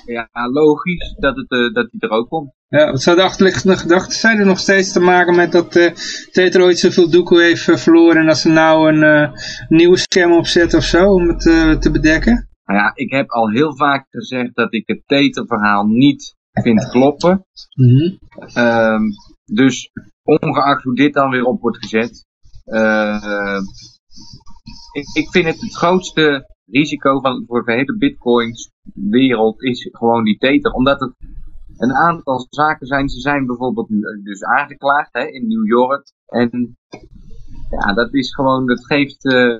ja, 0.05 0.29
logisch 0.51 1.15
dat, 1.19 1.35
het, 1.35 1.73
dat 1.73 1.87
die 1.91 2.01
er 2.01 2.09
ook 2.09 2.29
komt. 2.29 2.53
Ja, 2.67 2.91
wat 2.91 3.01
zou 3.01 3.15
de 3.15 3.23
achterliggende 3.23 3.77
gedachten 3.77 4.19
zijn 4.19 4.39
er 4.39 4.45
nog 4.45 4.59
steeds 4.59 4.91
te 4.91 4.99
maken 4.99 5.35
met 5.35 5.51
dat 5.51 5.75
uh, 5.75 5.91
Tether 6.31 6.61
ooit 6.61 6.79
zoveel 6.79 7.09
doekoe 7.09 7.41
heeft 7.41 7.63
verloren 7.63 8.17
en 8.17 8.25
dat 8.25 8.37
ze 8.37 8.49
nou 8.49 8.93
een 8.93 9.31
nieuwe 9.67 9.97
scam 9.97 10.31
opzetten 10.31 10.77
of 10.77 10.85
zo 10.85 11.13
om 11.13 11.27
het 11.27 11.41
te 11.81 11.89
bedekken? 11.91 12.49
Nou 12.65 12.79
ja, 12.79 12.91
ik 12.95 13.11
heb 13.11 13.29
al 13.29 13.49
heel 13.49 13.75
vaak 13.75 14.07
gezegd 14.09 14.55
dat 14.55 14.73
ik 14.73 14.87
het 14.87 15.01
Tether-verhaal 15.05 15.85
niet 15.85 16.35
vind 16.51 16.89
kloppen. 16.89 17.45
Mm 17.73 18.17
dus 19.45 19.91
ongeacht 20.23 20.83
hoe 20.83 20.95
dit 20.95 21.13
dan 21.13 21.29
weer 21.29 21.43
op 21.43 21.61
wordt 21.61 21.77
gezet. 21.77 22.25
Uh, 22.65 23.59
ik, 24.91 25.07
ik, 25.13 25.29
vind 25.29 25.45
het 25.45 25.61
het 25.61 25.75
grootste 25.75 26.53
risico 26.65 27.19
van, 27.19 27.43
voor 27.47 27.65
de 27.65 27.73
hele 27.73 27.97
bitcoins 27.97 28.71
wereld 28.93 29.63
is 29.63 29.89
gewoon 29.91 30.23
die 30.23 30.37
Tether. 30.37 30.71
Omdat 30.71 30.99
het 30.99 31.13
een 31.77 31.93
aantal 31.93 32.47
zaken 32.49 32.87
zijn. 32.87 33.09
Ze 33.09 33.19
zijn 33.19 33.45
bijvoorbeeld 33.45 33.87
dus 34.23 34.43
aangeklaagd 34.43 35.13
hè, 35.13 35.25
in 35.25 35.47
New 35.47 35.67
York. 35.67 36.11
En 36.25 36.77
ja, 37.69 37.93
dat 37.93 38.13
is 38.13 38.33
gewoon, 38.33 38.67
dat 38.67 38.85
geeft 38.85 39.25
uh, 39.25 39.57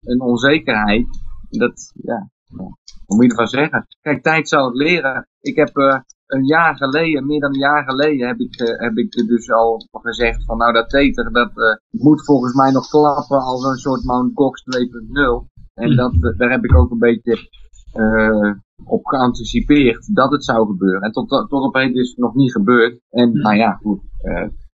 een 0.00 0.20
onzekerheid. 0.20 1.06
Dat, 1.48 1.92
ja, 2.02 2.30
wat 2.48 3.16
moet 3.16 3.24
je 3.24 3.30
ervan 3.30 3.46
zeggen? 3.46 3.86
Kijk, 4.00 4.22
tijd 4.22 4.48
zal 4.48 4.64
het 4.64 4.76
leren. 4.76 5.28
Ik 5.40 5.56
heb 5.56 5.76
uh, 5.76 5.98
een 6.26 6.44
jaar 6.44 6.76
geleden, 6.76 7.26
meer 7.26 7.40
dan 7.40 7.52
een 7.52 7.58
jaar 7.58 7.84
geleden, 7.84 8.26
heb 8.26 8.38
ik, 8.38 8.60
uh, 8.60 8.78
heb 8.78 8.96
ik 8.96 9.10
dus 9.10 9.50
al 9.50 9.86
gezegd 9.92 10.44
van 10.44 10.56
nou 10.56 10.72
dat 10.72 10.88
Tether, 10.88 11.32
dat 11.32 11.50
uh, 11.54 12.02
moet 12.02 12.24
volgens 12.24 12.54
mij 12.54 12.70
nog 12.70 12.88
klappen 12.88 13.38
als 13.38 13.64
een 13.64 13.76
soort 13.76 14.04
Mount 14.04 14.30
Gox 14.34 14.62
2.0. 14.62 15.46
En 15.74 15.96
dat, 15.96 16.34
daar 16.36 16.50
heb 16.50 16.64
ik 16.64 16.76
ook 16.76 16.90
een 16.90 16.98
beetje 16.98 17.48
op 18.84 19.06
geanticipeerd 19.06 20.14
dat 20.14 20.30
het 20.30 20.44
zou 20.44 20.66
gebeuren. 20.66 21.00
En 21.00 21.12
tot, 21.12 21.28
tot 21.28 21.50
op 21.50 21.74
heden 21.74 22.02
is 22.02 22.08
het 22.08 22.18
nog 22.18 22.34
niet 22.34 22.52
gebeurd. 22.52 23.00
En 23.10 23.32
nou 23.32 23.56
ja, 23.56 23.72
goed. 23.72 24.00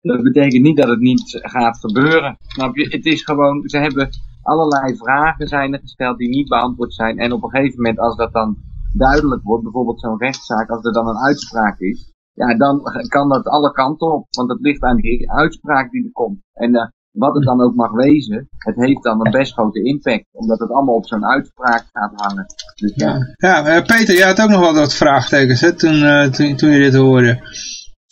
dat 0.00 0.22
betekent 0.22 0.62
niet 0.62 0.76
dat 0.76 0.88
het 0.88 1.00
niet 1.00 1.38
gaat 1.42 1.78
gebeuren. 1.78 2.36
Je? 2.72 2.88
Het 2.88 3.06
is 3.06 3.22
gewoon, 3.22 3.68
ze 3.68 3.78
hebben 3.78 4.08
allerlei 4.52 4.96
vragen 4.96 5.46
zijn 5.48 5.72
er 5.72 5.80
gesteld 5.80 6.18
die 6.18 6.28
niet 6.28 6.48
beantwoord 6.48 6.94
zijn. 6.94 7.18
En 7.18 7.32
op 7.32 7.42
een 7.42 7.50
gegeven 7.50 7.76
moment, 7.76 7.98
als 7.98 8.16
dat 8.16 8.32
dan 8.32 8.56
duidelijk 8.92 9.42
wordt, 9.42 9.62
bijvoorbeeld 9.62 10.00
zo'n 10.00 10.18
rechtszaak, 10.18 10.70
als 10.70 10.84
er 10.84 10.92
dan 10.92 11.08
een 11.08 11.24
uitspraak 11.28 11.78
is, 11.78 12.12
ja, 12.32 12.56
dan 12.56 12.80
kan 13.08 13.28
dat 13.28 13.46
alle 13.46 13.72
kanten 13.72 14.12
op. 14.12 14.26
Want 14.30 14.50
het 14.50 14.60
ligt 14.60 14.82
aan 14.82 14.96
die 14.96 15.30
uitspraak 15.30 15.90
die 15.90 16.04
er 16.04 16.12
komt. 16.12 16.38
En 16.52 16.74
uh, 16.74 16.86
wat 17.10 17.34
het 17.34 17.44
dan 17.44 17.62
ook 17.62 17.74
mag 17.74 17.92
wezen, 17.92 18.48
het 18.56 18.76
heeft 18.76 19.02
dan 19.02 19.26
een 19.26 19.32
best 19.32 19.52
grote 19.52 19.82
impact. 19.82 20.26
Omdat 20.32 20.58
het 20.58 20.70
allemaal 20.70 20.94
op 20.94 21.06
zo'n 21.06 21.26
uitspraak 21.26 21.84
gaat 21.92 22.12
hangen. 22.14 22.46
Dus, 22.74 22.92
ja, 22.94 23.34
ja 23.36 23.76
uh, 23.76 23.84
Peter, 23.86 24.14
jij 24.14 24.26
had 24.26 24.42
ook 24.42 24.50
nog 24.50 24.60
wel 24.60 24.74
wat 24.74 24.94
vraagtekens 24.94 25.60
hè, 25.60 25.72
toen, 25.72 25.94
uh, 25.94 26.24
toen, 26.24 26.56
toen 26.56 26.70
je 26.70 26.78
dit 26.78 26.94
hoorde. 26.94 27.38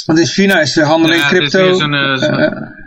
Want 0.06 0.18
in 0.18 0.26
China 0.26 0.60
is 0.60 0.72
de 0.72 0.84
handel 0.84 1.12
in 1.12 1.20
crypto... 1.20 1.64
Ja, 1.64 1.74
zo'n 1.74 1.96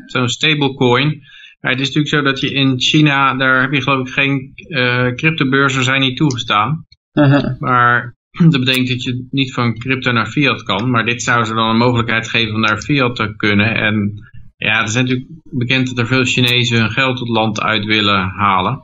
zo 0.05 0.27
stablecoin. 0.27 1.21
Het 1.61 1.79
is 1.79 1.87
natuurlijk 1.87 2.07
zo 2.07 2.21
dat 2.21 2.39
je 2.39 2.51
in 2.51 2.79
China, 2.79 3.35
daar 3.35 3.61
heb 3.61 3.71
je 3.71 3.81
geloof 3.81 4.07
ik 4.07 4.13
geen 4.13 4.51
uh, 4.67 5.07
cryptobeurzen 5.15 5.83
zijn 5.83 6.01
niet 6.01 6.17
toegestaan. 6.17 6.85
Uh-huh. 7.13 7.59
Maar 7.59 8.15
dat 8.49 8.59
betekent 8.59 8.87
dat 8.87 9.03
je 9.03 9.27
niet 9.29 9.53
van 9.53 9.77
crypto 9.77 10.11
naar 10.11 10.27
fiat 10.27 10.63
kan. 10.63 10.89
Maar 10.89 11.05
dit 11.05 11.23
zou 11.23 11.45
ze 11.45 11.53
dan 11.53 11.69
een 11.69 11.77
mogelijkheid 11.77 12.29
geven 12.29 12.53
om 12.53 12.61
naar 12.61 12.81
fiat 12.81 13.15
te 13.15 13.33
kunnen. 13.35 13.75
En 13.75 14.13
ja, 14.57 14.81
er 14.81 14.89
zijn 14.89 15.05
natuurlijk 15.05 15.31
bekend 15.43 15.87
dat 15.87 15.97
er 15.97 16.07
veel 16.07 16.25
Chinezen 16.25 16.79
hun 16.79 16.91
geld 16.91 17.19
het 17.19 17.29
land 17.29 17.61
uit 17.61 17.85
willen 17.85 18.29
halen. 18.29 18.79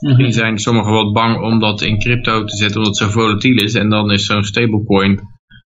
Misschien 0.00 0.26
uh-huh. 0.26 0.40
zijn 0.40 0.58
sommigen 0.58 0.92
wat 0.92 1.12
bang 1.12 1.40
om 1.40 1.58
dat 1.58 1.82
in 1.82 1.98
crypto 1.98 2.44
te 2.44 2.56
zetten 2.56 2.76
omdat 2.76 2.98
het 2.98 3.08
zo 3.08 3.20
volatiel 3.20 3.56
is. 3.56 3.74
En 3.74 3.88
dan 3.88 4.10
is 4.10 4.26
zo'n 4.26 4.44
stablecoin 4.44 5.20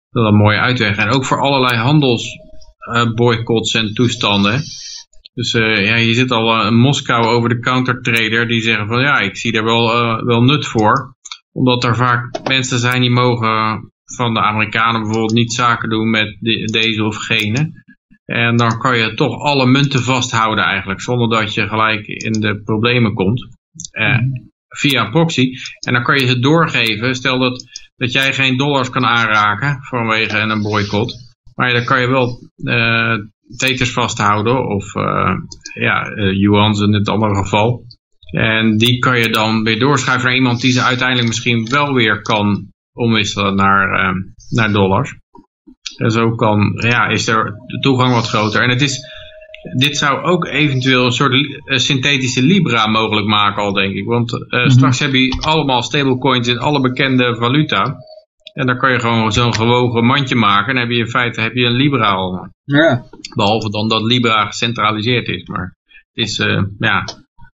wel 0.10 0.26
een 0.26 0.36
mooie 0.36 0.60
uitweg. 0.60 0.98
En 0.98 1.10
ook 1.10 1.26
voor 1.26 1.42
allerlei 1.42 1.78
handelsboycotts 1.78 3.74
en 3.74 3.94
toestanden. 3.94 4.64
Dus 5.42 5.54
uh, 5.54 5.86
ja, 5.86 5.96
je 5.96 6.14
zit 6.14 6.32
al 6.32 6.60
uh, 6.60 6.68
in 6.68 6.76
Moskou 6.76 7.26
over 7.26 7.50
de 7.50 7.60
countertrader 7.60 8.48
die 8.48 8.62
zeggen 8.62 8.88
van 8.88 9.02
ja, 9.02 9.20
ik 9.20 9.38
zie 9.38 9.52
daar 9.52 9.64
wel, 9.64 9.96
uh, 9.96 10.24
wel 10.24 10.44
nut 10.44 10.68
voor. 10.68 11.16
Omdat 11.52 11.84
er 11.84 11.96
vaak 11.96 12.48
mensen 12.48 12.80
zijn 12.80 13.02
die 13.02 13.10
mogen 13.10 13.92
van 14.16 14.34
de 14.34 14.42
Amerikanen 14.42 15.02
bijvoorbeeld 15.02 15.34
niet 15.34 15.54
zaken 15.54 15.90
doen 15.90 16.10
met 16.10 16.38
deze 16.72 17.04
of 17.04 17.16
gene. 17.16 17.72
En 18.26 18.56
dan 18.56 18.78
kan 18.78 18.98
je 18.98 19.14
toch 19.14 19.40
alle 19.40 19.66
munten 19.66 20.04
vasthouden 20.04 20.64
eigenlijk, 20.64 21.02
zonder 21.02 21.30
dat 21.30 21.54
je 21.54 21.68
gelijk 21.68 22.08
in 22.08 22.32
de 22.32 22.62
problemen 22.64 23.14
komt. 23.14 23.48
via 24.68 25.10
proxy. 25.10 25.52
En 25.86 25.94
dan 25.94 26.04
kan 26.04 26.20
je 26.20 26.28
ze 26.28 26.40
doorgeven. 26.40 27.16
Stel 27.16 27.40
dat, 27.40 27.64
dat 27.96 28.12
jij 28.12 28.34
geen 28.34 28.58
dollars 28.58 28.90
kan 28.90 29.06
aanraken 29.06 29.78
vanwege 29.82 30.38
een 30.38 30.62
boycott. 30.62 31.31
Maar 31.62 31.74
dan 31.74 31.86
kan 31.86 32.02
je 32.02 32.08
wel 32.08 32.40
tekens 33.58 33.92
vasthouden 33.92 34.68
of 34.68 34.96
uh, 34.96 35.34
ja, 35.74 36.10
uh, 36.10 36.34
yuans 36.40 36.80
in 36.80 36.94
het 36.94 37.10
andere 37.10 37.36
geval. 37.36 37.84
En 38.32 38.78
die 38.78 39.00
kan 39.00 39.20
je 39.20 39.30
dan 39.30 39.64
weer 39.64 39.80
doorschuiven 39.80 40.28
naar 40.28 40.38
iemand 40.38 40.62
die 40.62 40.72
ze 40.72 40.82
uiteindelijk 40.82 41.28
misschien 41.28 41.70
wel 41.70 41.94
weer 41.94 42.22
kan 42.22 42.68
omwisselen 42.94 43.56
naar, 43.56 44.00
uh, 44.00 44.16
naar 44.50 44.72
dollars. 44.72 45.16
En 45.98 46.12
zo 46.12 46.36
kan, 46.36 46.80
ja, 46.88 47.08
is 47.08 47.28
er 47.28 47.44
de 47.66 47.80
toegang 47.80 48.14
wat 48.14 48.28
groter. 48.28 48.62
En 48.62 48.70
het 48.70 48.82
is, 48.82 49.00
dit 49.78 49.98
zou 49.98 50.22
ook 50.22 50.46
eventueel 50.46 51.06
een 51.06 51.12
soort 51.12 51.62
synthetische 51.66 52.44
Libra 52.44 52.88
mogelijk 52.88 53.28
maken 53.28 53.64
al, 53.64 53.74
denk 53.74 53.96
ik. 53.96 54.06
Want 54.06 54.32
mm 54.32 54.46
-hmm. 54.50 54.70
straks 54.70 55.00
heb 55.00 55.14
je 55.14 55.38
allemaal 55.40 55.84
stablecoins 55.84 56.48
in 56.48 56.60
alle 56.60 56.82
bekende 56.82 57.36
valuta. 57.36 57.98
En 58.54 58.66
dan 58.68 58.78
kan 58.78 58.92
je 58.92 59.00
gewoon 59.00 59.32
zo'n 59.32 59.56
gewogen 59.56 60.06
mandje 60.06 60.36
maken. 60.36 60.74
En 60.74 60.80
heb 60.80 60.90
je 60.90 60.98
in 60.98 61.10
feite 61.10 61.42
heb 61.42 61.54
je 61.54 61.66
een 61.66 61.76
Libra 61.76 62.10
al. 62.10 62.48
Ja. 62.64 63.04
Behalve 63.36 63.70
dan 63.70 63.90
dat 63.90 64.02
Libra 64.02 64.46
gecentraliseerd 64.46 65.28
is. 65.28 65.48
Maar 65.48 65.76
het 65.86 66.26
is, 66.28 66.40
uh, 66.40 66.64
ja, 66.80 67.04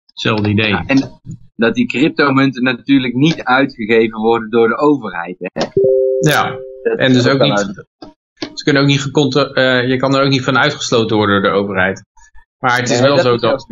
hetzelfde 0.06 0.50
idee. 0.50 0.70
Ja, 0.70 0.84
en 0.86 1.20
dat 1.56 1.76
die 1.76 1.88
cryptomunten 1.88 2.64
natuurlijk 2.64 3.14
niet 3.14 3.44
uitgegeven 3.44 4.20
worden 4.20 4.50
door 4.50 4.68
de 4.68 4.78
overheid. 4.78 5.36
Hè? 5.40 5.66
Ja, 6.20 6.56
en 6.96 7.14
dus 7.14 7.28
ook 7.28 7.42
niet... 7.42 7.86
Ze 8.54 8.64
kunnen 8.64 8.82
ook 8.82 8.88
niet 8.88 9.06
uh, 9.06 9.88
je 9.88 9.98
kan 9.98 10.16
er 10.16 10.24
ook 10.24 10.30
niet 10.30 10.44
van 10.44 10.58
uitgesloten 10.58 11.18
worden 11.18 11.42
door 11.42 11.52
de 11.52 11.58
overheid. 11.58 12.04
Maar 12.60 12.78
het 12.78 12.90
is 12.90 13.00
wel 13.00 13.18
zo 13.18 13.38
dat... 13.38 13.68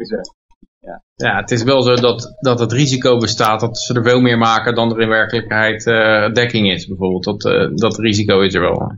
Ja. 0.86 1.04
ja, 1.16 1.36
het 1.40 1.52
is 1.52 1.64
wel 1.64 1.82
zo 1.82 1.96
dat, 1.96 2.36
dat 2.40 2.60
het 2.60 2.72
risico 2.72 3.18
bestaat 3.18 3.60
dat 3.60 3.78
ze 3.78 3.94
er 3.94 4.04
veel 4.04 4.22
meer 4.22 4.38
maken 4.38 4.76
dan 4.76 4.92
er 4.92 5.02
in 5.02 5.10
werkelijkheid 5.10 5.86
uh, 5.86 6.34
dekking 6.34 6.72
is 6.72 6.88
bijvoorbeeld. 6.88 7.24
Dat, 7.24 7.46
uh, 7.46 7.76
dat 7.76 7.98
risico 7.98 8.42
is 8.42 8.54
er 8.54 8.62
wel. 8.62 8.92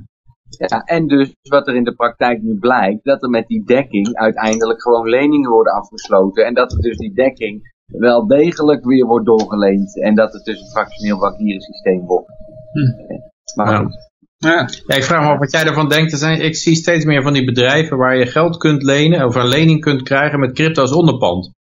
Ja, 0.49 0.83
en 0.83 1.07
dus 1.07 1.31
wat 1.49 1.67
er 1.67 1.75
in 1.75 1.83
de 1.83 1.95
praktijk 1.95 2.41
nu 2.41 2.57
blijkt, 2.59 3.03
dat 3.03 3.23
er 3.23 3.29
met 3.29 3.47
die 3.47 3.63
dekking 3.63 4.15
uiteindelijk 4.15 4.81
gewoon 4.81 5.09
leningen 5.09 5.49
worden 5.49 5.73
afgesloten. 5.73 6.45
En 6.45 6.53
dat 6.53 6.71
er 6.71 6.81
dus 6.81 6.97
die 6.97 7.13
dekking 7.13 7.73
wel 7.85 8.27
degelijk 8.27 8.85
weer 8.85 9.05
wordt 9.05 9.25
doorgeleend. 9.25 10.01
En 10.01 10.15
dat 10.15 10.33
het 10.33 10.45
dus 10.45 10.59
een 10.61 10.69
fractioneel 10.69 11.19
bankieren 11.19 11.61
systeem 11.61 12.05
wordt. 12.05 12.27
Hm. 12.71 13.15
Maar 13.55 13.71
ja. 13.71 13.89
Ja. 14.37 14.69
ja. 14.87 14.95
ik 14.95 15.03
vraag 15.03 15.21
me 15.21 15.27
af 15.27 15.39
wat 15.39 15.51
jij 15.51 15.65
ervan 15.65 15.89
denkt. 15.89 16.11
Er 16.11 16.17
zijn, 16.17 16.41
ik 16.41 16.55
zie 16.55 16.75
steeds 16.75 17.05
meer 17.05 17.21
van 17.21 17.33
die 17.33 17.45
bedrijven 17.45 17.97
waar 17.97 18.17
je 18.17 18.25
geld 18.25 18.57
kunt 18.57 18.83
lenen 18.83 19.25
of 19.25 19.35
een 19.35 19.47
lening 19.47 19.81
kunt 19.81 20.01
krijgen 20.01 20.39
met 20.39 20.53
crypto 20.53 20.81
als 20.81 20.93
onderpand. 20.93 21.55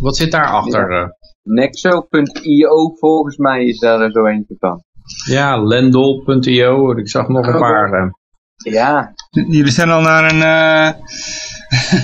Wat 0.00 0.16
zit 0.16 0.30
daarachter? 0.30 0.92
Ja. 0.92 1.02
Eh? 1.02 1.08
Nexo.io 1.42 2.94
volgens 2.94 3.36
mij 3.36 3.64
is 3.64 3.78
daar 3.78 4.10
zo 4.10 4.24
eentje 4.24 4.56
van. 4.58 4.82
Ja, 5.26 5.62
Lendl.io. 5.62 6.96
Ik 6.96 7.08
zag 7.08 7.28
nog 7.28 7.46
een 7.46 7.58
paar. 7.58 8.04
Uh. 8.04 8.10
Ja. 8.72 9.14
Jullie 9.34 9.70
zijn 9.70 9.90
al 9.90 10.00
naar 10.00 10.32
een, 10.32 10.38
uh, 10.38 10.90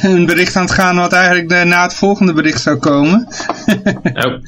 een 0.14 0.26
bericht 0.26 0.56
aan 0.56 0.62
het 0.62 0.72
gaan 0.72 0.96
wat 0.96 1.12
eigenlijk 1.12 1.48
de, 1.48 1.64
na 1.64 1.82
het 1.82 1.94
volgende 1.94 2.32
bericht 2.32 2.62
zou 2.62 2.76
komen. 2.76 3.28
oh. 4.04 4.24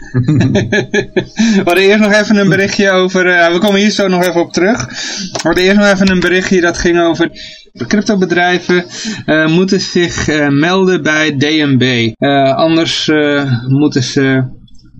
we 1.57 1.63
hadden 1.65 1.85
eerst 1.85 2.01
nog 2.01 2.13
even 2.13 2.37
een 2.37 2.49
berichtje 2.49 2.91
over, 2.91 3.27
uh, 3.27 3.53
we 3.53 3.59
komen 3.59 3.81
hier 3.81 3.91
zo 3.91 4.09
nog 4.09 4.27
even 4.27 4.41
op 4.41 4.53
terug. 4.53 4.87
We 5.33 5.41
hadden 5.43 5.65
eerst 5.65 5.77
nog 5.77 5.87
even 5.87 6.11
een 6.11 6.21
berichtje 6.21 6.61
dat 6.61 6.79
ging 6.79 7.01
over 7.01 7.31
cryptobedrijven 7.87 8.85
uh, 9.27 9.47
moeten 9.47 9.81
zich 9.81 10.27
melden 10.51 11.03
bij 11.03 11.37
DNB. 11.37 12.13
Anders 12.55 13.11
moeten 13.69 14.03
ze 14.03 14.45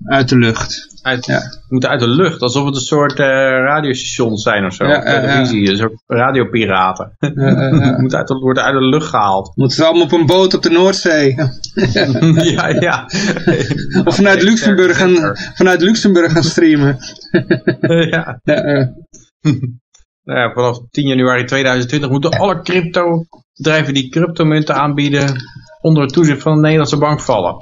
uit 0.05 0.29
de 0.29 0.37
lucht. 0.37 0.92
Uit, 1.03 1.25
ja. 1.25 1.41
Moeten 1.67 1.89
uit 1.89 1.99
de 1.99 2.07
lucht, 2.07 2.41
alsof 2.41 2.65
het 2.65 2.75
een 2.75 2.81
soort 2.81 3.19
radiostations 3.19 4.43
zijn 4.43 4.65
of 4.65 4.73
zo. 4.73 4.87
Ja, 4.87 5.01
televisie, 5.01 5.69
een 5.69 5.77
soort 5.77 6.03
radiopiraten. 6.07 7.15
Moet 8.01 8.15
uit, 8.15 8.29
worden 8.29 8.63
uit 8.63 8.73
de 8.73 8.85
lucht 8.85 9.07
gehaald. 9.07 9.51
Moeten 9.55 9.77
ze 9.77 9.85
allemaal 9.85 10.03
op 10.03 10.11
een 10.11 10.25
boot 10.25 10.53
op 10.53 10.61
de 10.61 10.69
Noordzee. 10.69 11.35
ja, 12.53 12.67
ja. 12.67 13.09
of 14.05 14.15
vanuit 14.15 14.41
Luxemburg, 14.41 14.97
gaan, 14.97 15.35
vanuit 15.53 15.81
Luxemburg 15.81 16.31
gaan 16.31 16.43
streamen. 16.43 16.97
ja. 18.09 18.39
Nou 20.23 20.39
ja, 20.39 20.51
vanaf 20.53 20.79
10 20.89 21.07
januari 21.07 21.45
2020 21.45 22.09
moeten 22.09 22.39
alle 22.39 22.61
crypto 22.61 23.25
bedrijven 23.53 23.93
die 23.93 24.09
cryptomunten 24.09 24.75
aanbieden 24.75 25.35
onder 25.81 26.03
het 26.03 26.13
toezicht 26.13 26.41
van 26.41 26.55
de 26.55 26.61
Nederlandse 26.61 26.97
bank 26.97 27.19
vallen. 27.19 27.55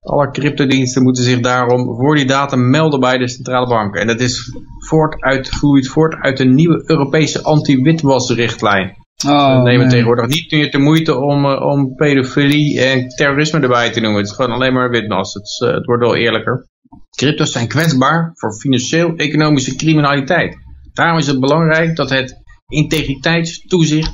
Alle 0.00 0.30
cryptodiensten 0.30 1.02
moeten 1.02 1.24
zich 1.24 1.40
daarom 1.40 1.96
voor 1.96 2.14
die 2.14 2.24
datum 2.24 2.70
melden 2.70 3.00
bij 3.00 3.18
de 3.18 3.28
centrale 3.28 3.66
bank. 3.66 3.94
En 3.94 4.06
dat 4.06 4.20
is 4.20 4.52
voort 4.88 5.22
uit, 5.22 5.48
voort 5.88 6.14
uit 6.14 6.36
de 6.36 6.44
nieuwe 6.44 6.82
Europese 6.86 7.42
anti-witwasrichtlijn. 7.42 8.96
Oh, 9.26 9.56
we 9.56 9.62
nemen 9.62 9.88
tegenwoordig 9.88 10.26
niet 10.26 10.50
meer 10.50 10.70
de 10.70 10.78
moeite 10.78 11.16
om, 11.16 11.44
uh, 11.44 11.62
om 11.62 11.94
pedofilie 11.94 12.80
en 12.80 13.08
terrorisme 13.08 13.60
erbij 13.60 13.90
te 13.90 14.00
noemen. 14.00 14.20
Het 14.20 14.30
is 14.30 14.34
gewoon 14.34 14.52
alleen 14.52 14.72
maar 14.72 14.90
witwas. 14.90 15.34
Het, 15.34 15.60
uh, 15.64 15.74
het 15.74 15.86
wordt 15.86 16.02
wel 16.02 16.16
eerlijker. 16.16 16.68
Crypto's 17.16 17.52
zijn 17.52 17.68
kwetsbaar 17.68 18.30
voor 18.34 18.54
financieel-economische 18.54 19.76
criminaliteit. 19.76 20.56
Daarom 20.92 21.18
is 21.18 21.26
het 21.26 21.40
belangrijk 21.40 21.96
dat 21.96 22.10
het 22.10 22.42
integriteitstoezicht 22.68 24.10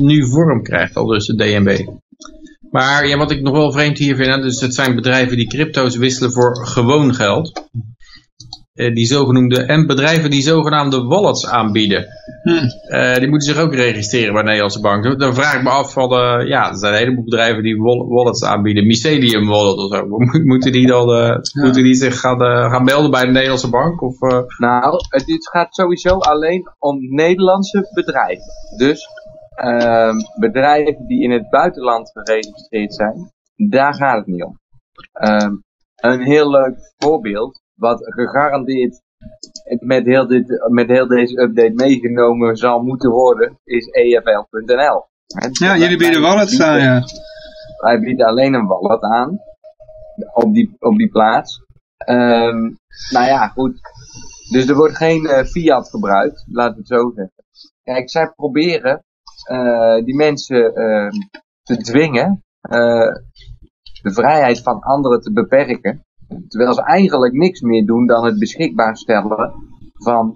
nu 0.00 0.26
vorm 0.26 0.62
krijgt, 0.62 0.96
al 0.96 1.06
dus 1.06 1.26
de 1.26 1.36
DNB. 1.36 1.86
Maar 2.74 3.06
ja, 3.06 3.16
wat 3.16 3.30
ik 3.30 3.42
nog 3.42 3.56
wel 3.56 3.72
vreemd 3.72 3.98
hier 3.98 4.16
vind, 4.16 4.42
dus 4.42 4.60
het 4.60 4.74
zijn 4.74 4.94
bedrijven 4.94 5.36
die 5.36 5.46
crypto's 5.46 5.96
wisselen 5.96 6.32
voor 6.32 6.66
gewoon 6.66 7.14
geld. 7.14 7.68
Eh, 8.72 8.94
die 8.94 9.06
zogenoemde, 9.06 9.62
en 9.62 9.86
bedrijven 9.86 10.30
die 10.30 10.42
zogenaamde 10.42 11.04
wallets 11.04 11.46
aanbieden. 11.46 12.06
Hm. 12.42 12.50
Uh, 12.94 13.16
die 13.16 13.28
moeten 13.28 13.54
zich 13.54 13.62
ook 13.62 13.74
registreren 13.74 14.32
bij 14.32 14.42
de 14.42 14.46
Nederlandse 14.46 14.80
bank. 14.80 15.18
Dan 15.18 15.34
vraag 15.34 15.54
ik 15.54 15.62
me 15.62 15.70
af 15.70 15.92
van, 15.92 16.12
uh, 16.12 16.48
ja, 16.48 16.70
er 16.70 16.76
zijn 16.76 16.92
een 16.92 16.98
heleboel 16.98 17.24
bedrijven 17.24 17.62
die 17.62 17.76
wallets 18.08 18.44
aanbieden. 18.44 18.86
Mycelium 18.86 19.46
wallet 19.46 19.76
of 19.76 19.96
zo. 19.96 20.06
Moeten 20.44 20.72
die 20.72 20.86
dan, 20.86 21.08
ja. 21.08 21.40
moeten 21.52 21.82
die 21.82 21.94
zich 21.94 22.20
gaan, 22.20 22.40
gaan 22.70 22.84
melden 22.84 23.10
bij 23.10 23.24
de 23.24 23.32
Nederlandse 23.32 23.70
bank? 23.70 24.02
Of, 24.02 24.20
Nou, 24.58 25.00
het 25.08 25.48
gaat 25.50 25.74
sowieso 25.74 26.18
alleen 26.18 26.68
om 26.78 26.96
Nederlandse 27.00 27.90
bedrijven. 27.94 28.52
Dus 28.76 29.06
ehm, 29.54 30.16
bedrijven 30.38 31.06
die 31.06 31.22
in 31.22 31.30
het 31.30 31.50
buitenland 31.50 32.10
geregistreerd 32.10 32.94
zijn, 32.94 33.32
daar 33.70 33.94
gaat 33.94 34.16
het 34.16 34.26
niet 34.26 34.44
om. 34.44 34.58
Ehm, 35.12 35.54
een 35.96 36.20
heel 36.20 36.50
leuk 36.50 36.92
voorbeeld, 36.98 37.60
wat 37.74 37.98
gegarandeerd 38.04 39.02
met 39.78 40.04
heel, 40.04 40.26
dit, 40.26 40.68
met 40.70 40.88
heel 40.88 41.06
deze 41.06 41.40
update 41.40 41.72
meegenomen 41.74 42.56
zal 42.56 42.82
moeten 42.82 43.10
worden, 43.10 43.58
is 43.64 43.86
EFL.nl. 43.86 45.06
Ja, 45.50 45.76
jullie 45.76 45.96
bieden 45.96 46.20
wallets 46.20 46.60
aan, 46.60 46.78
ja. 46.78 47.02
Wij 47.76 48.00
bieden 48.00 48.26
alleen 48.26 48.54
een 48.54 48.66
wallet 48.66 49.02
aan, 49.02 49.40
op 50.32 50.54
die, 50.54 50.76
op 50.78 50.96
die 50.96 51.08
plaats. 51.08 51.62
Um, 52.08 52.78
nou 53.10 53.26
ja, 53.26 53.48
goed. 53.48 53.80
Dus 54.50 54.68
er 54.68 54.74
wordt 54.74 54.96
geen 54.96 55.24
uh, 55.24 55.42
fiat 55.42 55.90
gebruikt, 55.90 56.44
laten 56.50 56.72
we 56.72 56.78
het 56.78 56.88
zo 56.88 57.12
zeggen. 57.14 57.44
Kijk, 57.82 58.10
zij 58.10 58.32
proberen 58.36 59.04
die 60.04 60.16
mensen 60.16 60.80
uh, 60.80 61.08
te 61.62 61.76
dwingen 61.76 62.42
uh, 62.70 63.12
de 64.02 64.12
vrijheid 64.12 64.62
van 64.62 64.80
anderen 64.80 65.20
te 65.20 65.32
beperken. 65.32 66.02
Terwijl 66.48 66.74
ze 66.74 66.82
eigenlijk 66.82 67.32
niks 67.32 67.60
meer 67.60 67.86
doen 67.86 68.06
dan 68.06 68.24
het 68.24 68.38
beschikbaar 68.38 68.96
stellen 68.96 69.52
van 69.92 70.34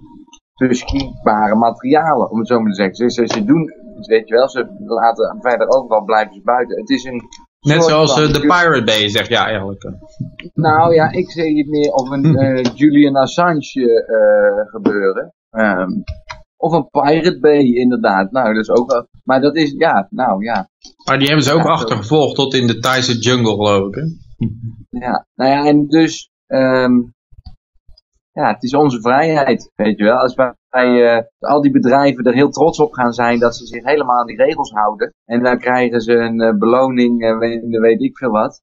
beschikbare 0.67 1.55
materialen, 1.55 2.31
om 2.31 2.39
het 2.39 2.47
zo 2.47 2.59
maar 2.59 2.71
te 2.71 2.75
zeggen. 2.75 3.11
Ze, 3.11 3.27
ze, 3.27 3.43
doen, 3.45 3.71
weet 4.07 4.27
je 4.27 4.35
wel, 4.35 4.49
ze 4.49 4.67
laten 4.85 5.37
verder 5.41 5.67
overal 5.67 6.03
blijven 6.03 6.33
ze 6.33 6.41
buiten. 6.43 6.79
Het 6.79 6.89
is 6.89 7.03
een 7.03 7.21
Net 7.59 7.83
zoals 7.83 8.19
uh, 8.19 8.33
de 8.33 8.39
Pirate 8.39 8.83
Bay, 8.83 9.09
zeg 9.09 9.27
ja 9.27 9.45
eigenlijk. 9.45 9.91
Nou 10.53 10.93
ja, 10.93 11.11
ik 11.11 11.31
zie 11.31 11.57
het 11.57 11.67
meer 11.67 11.91
of 11.91 12.09
een 12.09 12.25
uh, 12.25 12.63
Julian 12.79 13.15
Assange 13.15 14.05
uh, 14.07 14.71
gebeuren. 14.71 15.33
Um, 15.49 16.03
of 16.61 16.71
een 16.71 16.89
Pirate 16.89 17.39
Bay, 17.39 17.63
inderdaad. 17.63 18.31
Nou, 18.31 18.53
dat 18.53 18.63
is 18.63 18.69
ook 18.69 18.91
wel. 18.91 19.07
Maar 19.23 19.41
dat 19.41 19.55
is, 19.55 19.71
ja, 19.77 20.07
nou 20.09 20.43
ja. 20.43 20.69
Maar 21.05 21.17
die 21.17 21.27
hebben 21.27 21.45
ze 21.45 21.53
ook 21.53 21.63
ja, 21.63 21.69
achtergevolgd 21.69 22.35
tot 22.35 22.53
in 22.53 22.67
de 22.67 22.79
Thaise 22.79 23.17
jungle, 23.17 23.55
geloof 23.55 23.87
ik. 23.87 23.95
Hè? 23.95 24.05
Ja, 24.99 25.25
nou 25.35 25.51
ja, 25.51 25.65
en 25.65 25.87
dus. 25.87 26.29
Um, 26.47 27.13
ja, 28.31 28.53
het 28.53 28.63
is 28.63 28.73
onze 28.73 29.01
vrijheid, 29.01 29.71
weet 29.75 29.97
je 29.97 30.03
wel. 30.03 30.17
Als 30.17 30.35
wij 30.35 31.17
uh, 31.17 31.23
al 31.39 31.61
die 31.61 31.71
bedrijven 31.71 32.23
er 32.23 32.33
heel 32.33 32.49
trots 32.49 32.79
op 32.79 32.93
gaan 32.93 33.13
zijn 33.13 33.39
dat 33.39 33.55
ze 33.55 33.65
zich 33.65 33.83
helemaal 33.83 34.19
aan 34.19 34.27
die 34.27 34.43
regels 34.43 34.71
houden. 34.71 35.13
En 35.25 35.43
dan 35.43 35.59
krijgen 35.59 36.01
ze 36.01 36.13
een 36.13 36.41
uh, 36.41 36.57
beloning, 36.57 37.23
uh, 37.23 37.37
weet, 37.37 37.61
weet, 37.67 38.01
ik 38.01 38.17
veel 38.17 38.31
wat, 38.31 38.61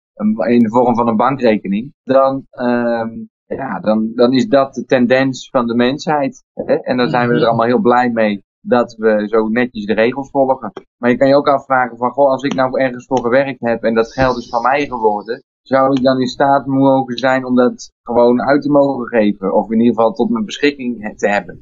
in 0.49 0.59
de 0.59 0.69
vorm 0.69 0.95
van 0.95 1.09
een 1.09 1.17
bankrekening. 1.17 1.95
Dan, 2.05 2.47
um, 2.61 3.29
ja, 3.47 3.81
dan, 3.81 4.13
dan 4.15 4.33
is 4.33 4.47
dat 4.47 4.75
de 4.75 4.85
tendens 4.85 5.51
van 5.51 5.67
de 5.67 5.75
mensheid. 5.75 6.45
Hè? 6.55 6.75
En 6.75 6.97
dan 6.97 7.09
zijn 7.09 7.29
we 7.29 7.35
er 7.35 7.47
allemaal 7.47 7.67
heel 7.67 7.81
blij 7.81 8.11
mee 8.11 8.45
dat 8.61 8.95
we 8.99 9.27
zo 9.29 9.49
netjes 9.49 9.85
de 9.85 9.95
regels 9.95 10.31
volgen. 10.31 10.73
Maar 10.97 11.11
je 11.11 11.17
kan 11.17 11.29
je 11.29 11.37
ook 11.37 11.49
afvragen 11.49 11.97
van, 11.97 12.11
goh, 12.11 12.31
als 12.31 12.43
ik 12.43 12.55
nou 12.55 12.81
ergens 12.81 13.07
voor 13.07 13.21
gewerkt 13.21 13.61
heb 13.61 13.83
en 13.83 13.95
dat 13.95 14.13
geld 14.13 14.37
is 14.37 14.49
van 14.49 14.63
mij 14.63 14.87
geworden, 14.87 15.43
zou 15.63 15.93
ik 15.93 16.03
dan 16.03 16.21
in 16.21 16.27
staat 16.27 16.67
mogen 16.67 17.19
zijn 17.19 17.45
om 17.45 17.55
dat 17.55 17.93
gewoon 18.03 18.43
uit 18.43 18.63
te 18.63 18.71
mogen 18.71 19.07
geven? 19.07 19.55
Of 19.55 19.71
in 19.71 19.79
ieder 19.79 19.95
geval 19.95 20.13
tot 20.13 20.31
mijn 20.31 20.45
beschikking 20.45 21.19
te 21.19 21.29
hebben? 21.29 21.59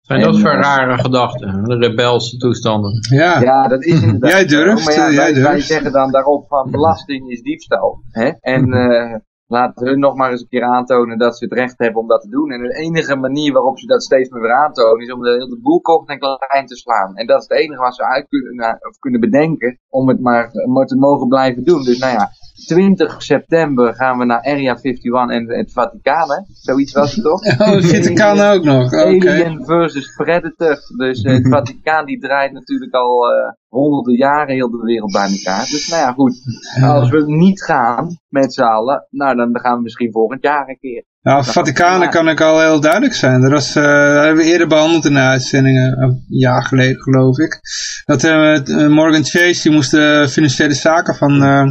Zijn 0.00 0.20
dat 0.20 0.38
voor 0.38 0.50
rare 0.50 0.98
gedachten? 0.98 1.64
De 1.64 1.76
rebelse 1.76 2.36
toestanden. 2.36 2.92
Ja, 3.10 3.40
ja 3.40 3.68
dat 3.68 3.84
is 3.84 4.02
inderdaad. 4.02 4.30
Jij 4.30 4.46
durft. 4.46 4.84
Maar 4.84 4.94
ja, 4.94 5.06
jij 5.06 5.16
wij, 5.16 5.32
durft. 5.32 5.48
wij 5.48 5.60
zeggen 5.60 5.92
dan 5.92 6.10
daarop 6.10 6.48
van 6.48 6.70
belasting 6.70 7.30
is 7.30 7.42
diefstal. 7.42 8.02
Hè? 8.10 8.28
En 8.40 8.68
uh, 8.68 9.14
laten 9.52 9.86
hun 9.86 9.98
nog 9.98 10.14
maar 10.16 10.30
eens 10.30 10.40
een 10.40 10.48
keer 10.48 10.62
aantonen 10.62 11.18
dat 11.18 11.36
ze 11.36 11.44
het 11.44 11.52
recht 11.52 11.78
hebben 11.78 12.00
om 12.00 12.08
dat 12.08 12.20
te 12.20 12.28
doen. 12.28 12.50
En 12.50 12.62
de 12.62 12.74
enige 12.74 13.16
manier 13.16 13.52
waarop 13.52 13.78
ze 13.78 13.86
dat 13.86 14.02
steeds 14.02 14.30
meer 14.30 14.42
weer 14.42 14.52
aantonen 14.64 15.06
is 15.06 15.12
om 15.12 15.22
de 15.22 15.30
hele 15.30 15.58
boel 15.62 15.80
kort 15.80 16.08
en 16.08 16.18
klein 16.18 16.66
te 16.66 16.76
slaan. 16.76 17.16
En 17.16 17.26
dat 17.26 17.42
is 17.42 17.48
het 17.48 17.58
enige 17.58 17.80
wat 17.80 17.94
ze 17.94 18.04
uit 18.04 18.28
kunnen, 18.28 18.78
of 18.88 18.98
kunnen 18.98 19.20
bedenken 19.20 19.78
om 19.88 20.08
het 20.08 20.20
maar, 20.20 20.50
maar 20.72 20.86
te 20.86 20.96
mogen 20.96 21.28
blijven 21.28 21.64
doen. 21.64 21.84
Dus 21.84 21.98
nou 21.98 22.12
ja, 22.12 22.28
20 22.52 23.22
september 23.22 23.94
gaan 23.94 24.18
we 24.18 24.24
naar 24.24 24.42
Area 24.42 24.78
51 24.82 25.30
en 25.30 25.58
het 25.58 25.72
Vaticaan, 25.72 26.30
hè? 26.30 26.38
Zoiets 26.52 26.92
was 26.92 27.14
het 27.14 27.24
toch? 27.24 27.40
Oh, 27.62 27.68
het 27.68 27.86
Vaticaan 27.86 28.40
ook 28.40 28.64
nog. 28.64 28.84
Oké. 28.84 29.02
Alien 29.02 29.64
versus 29.64 30.14
Predator. 30.16 30.78
Dus 30.96 31.24
uh, 31.24 31.32
het 31.32 31.48
Vaticaan 31.56 32.06
die 32.06 32.20
draait 32.20 32.52
natuurlijk 32.52 32.94
al 32.94 33.32
uh, 33.32 33.52
honderden 33.68 34.16
jaren 34.16 34.54
heel 34.54 34.70
de 34.70 34.82
wereld 34.82 35.12
bij 35.12 35.30
elkaar. 35.30 35.66
Dus 35.70 35.88
nou 35.88 36.02
ja, 36.02 36.12
goed. 36.12 36.40
Als 36.82 37.10
we 37.10 37.24
niet 37.26 37.62
gaan 37.62 38.16
met 38.28 38.54
z'n 38.54 38.62
allen, 38.62 39.06
nou 39.10 39.36
dan 39.36 39.60
gaan 39.60 39.76
we 39.76 39.82
misschien 39.82 40.12
volgend 40.12 40.42
jaar 40.42 40.68
een 40.68 40.78
keer. 40.78 41.04
Nou, 41.22 41.44
Vaticanen 41.44 42.10
kan 42.10 42.28
ik 42.28 42.40
al 42.40 42.60
heel 42.60 42.80
duidelijk 42.80 43.14
zijn. 43.14 43.40
Dat, 43.40 43.50
was, 43.50 43.76
uh, 43.76 43.82
dat 43.82 44.24
hebben 44.24 44.44
we 44.44 44.50
eerder 44.50 44.68
behandeld 44.68 45.04
in 45.04 45.12
de 45.12 45.20
uitzendingen, 45.20 46.02
een 46.02 46.24
jaar 46.28 46.62
geleden 46.62 47.02
geloof 47.02 47.38
ik. 47.38 47.60
Dat 48.04 48.22
uh, 48.24 48.88
Morgan 48.88 49.24
Chase, 49.24 49.62
die 49.62 49.72
moest 49.72 49.90
de 49.90 50.26
financiële 50.30 50.74
zaken 50.74 51.14
van, 51.14 51.42
uh, 51.42 51.62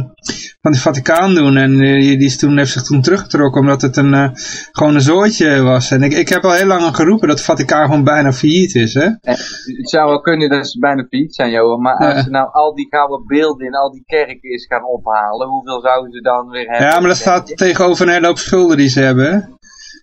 van 0.60 0.72
de 0.72 0.78
Vaticaan 0.78 1.34
doen. 1.34 1.56
En 1.56 1.78
die, 1.78 2.16
die 2.16 2.26
is 2.26 2.38
toen, 2.38 2.58
heeft 2.58 2.72
zich 2.72 2.82
toen 2.82 3.02
teruggetrokken 3.02 3.60
omdat 3.60 3.82
het 3.82 3.96
een, 3.96 4.36
gewoon 4.72 4.94
een 4.94 5.00
zooitje 5.00 5.62
was. 5.62 5.90
En 5.90 6.02
ik, 6.02 6.12
ik 6.12 6.28
heb 6.28 6.44
al 6.44 6.52
heel 6.52 6.66
lang 6.66 6.96
geroepen 6.96 7.28
dat 7.28 7.36
het 7.36 7.46
Vaticaan 7.46 7.84
gewoon 7.84 8.04
bijna 8.04 8.32
failliet 8.32 8.74
is. 8.74 8.94
Hè? 8.94 9.08
Het 9.20 9.90
zou 9.90 10.08
wel 10.08 10.20
kunnen 10.20 10.48
dat 10.48 10.68
ze 10.68 10.78
bijna 10.78 11.06
failliet 11.10 11.34
zijn, 11.34 11.50
Johan. 11.50 11.80
Maar 11.80 11.96
als 11.96 12.24
ze 12.24 12.30
nou 12.30 12.48
al 12.52 12.74
die 12.74 12.86
gouden 12.90 13.26
beelden 13.26 13.66
in 13.66 13.74
al 13.74 13.90
die 13.90 14.02
kerken 14.06 14.50
eens 14.50 14.66
gaan 14.66 14.84
ophalen, 14.84 15.48
hoeveel 15.48 15.80
zouden 15.80 16.12
ze 16.12 16.20
dan 16.20 16.48
weer 16.48 16.68
hebben? 16.68 16.86
Ja, 16.86 16.98
maar 16.98 17.08
dat 17.08 17.16
staat 17.16 17.56
tegenover 17.56 18.06
een 18.06 18.12
hele 18.12 18.26
hoop 18.26 18.38
schulden 18.38 18.76
die 18.76 18.88
ze 18.88 19.00
hebben. 19.00 19.41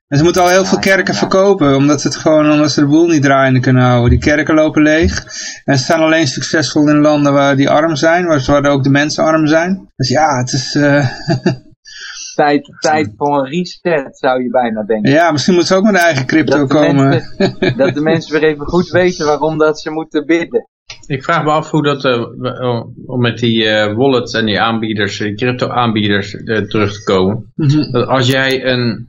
En 0.09 0.17
ze 0.17 0.23
moeten 0.23 0.41
al 0.41 0.49
heel 0.49 0.65
veel 0.65 0.79
kerken 0.79 1.13
verkopen, 1.13 1.75
omdat, 1.75 2.03
het 2.03 2.15
gewoon, 2.15 2.51
omdat 2.51 2.71
ze 2.71 2.79
de 2.79 2.87
boel 2.87 3.07
niet 3.07 3.21
draaiende 3.21 3.59
kunnen 3.59 3.83
houden. 3.83 4.09
Die 4.09 4.19
kerken 4.19 4.55
lopen 4.55 4.81
leeg. 4.81 5.25
En 5.65 5.77
ze 5.77 5.83
staan 5.83 6.01
alleen 6.01 6.27
succesvol 6.27 6.89
in 6.89 7.01
landen 7.01 7.33
waar 7.33 7.55
die 7.55 7.69
arm 7.69 7.95
zijn, 7.95 8.25
waar 8.45 8.65
ook 8.65 8.83
de 8.83 8.89
mensen 8.89 9.23
arm 9.23 9.47
zijn. 9.47 9.91
Dus 9.95 10.09
ja, 10.09 10.37
het 10.37 10.53
is... 10.53 10.75
Uh... 10.75 11.07
tijd, 12.35 12.77
tijd 12.79 13.13
voor 13.17 13.37
een 13.37 13.49
reset, 13.49 14.17
zou 14.17 14.43
je 14.43 14.49
bijna 14.49 14.83
denken. 14.83 15.11
Ja, 15.11 15.31
misschien 15.31 15.53
moeten 15.53 15.75
ze 15.75 15.79
ook 15.81 15.91
met 15.91 16.01
eigen 16.01 16.25
crypto 16.25 16.57
dat 16.57 16.69
komen. 16.69 17.07
Mensen, 17.07 17.77
dat 17.77 17.93
de 17.93 18.01
mensen 18.01 18.39
weer 18.39 18.49
even 18.49 18.65
goed 18.65 18.89
weten 18.89 19.25
waarom 19.25 19.57
dat 19.57 19.79
ze 19.79 19.89
moeten 19.89 20.25
bidden. 20.25 20.67
Ik 21.05 21.23
vraag 21.23 21.43
me 21.43 21.51
af 21.51 21.71
hoe 21.71 21.83
dat, 21.83 22.05
uh, 22.05 22.83
om 23.05 23.21
met 23.21 23.37
die 23.37 23.63
uh, 23.63 23.95
wallets 23.95 24.33
en 24.33 24.45
die 24.45 24.59
aanbieders, 24.59 25.17
die 25.17 25.35
crypto 25.35 25.69
aanbieders 25.69 26.33
uh, 26.33 26.57
terug 26.57 26.93
te 26.93 27.03
komen. 27.03 27.51
Mm 27.55 27.69
-hmm. 27.69 27.91
Dat 27.91 28.07
als 28.07 28.27
jij 28.27 28.65
een 28.65 29.08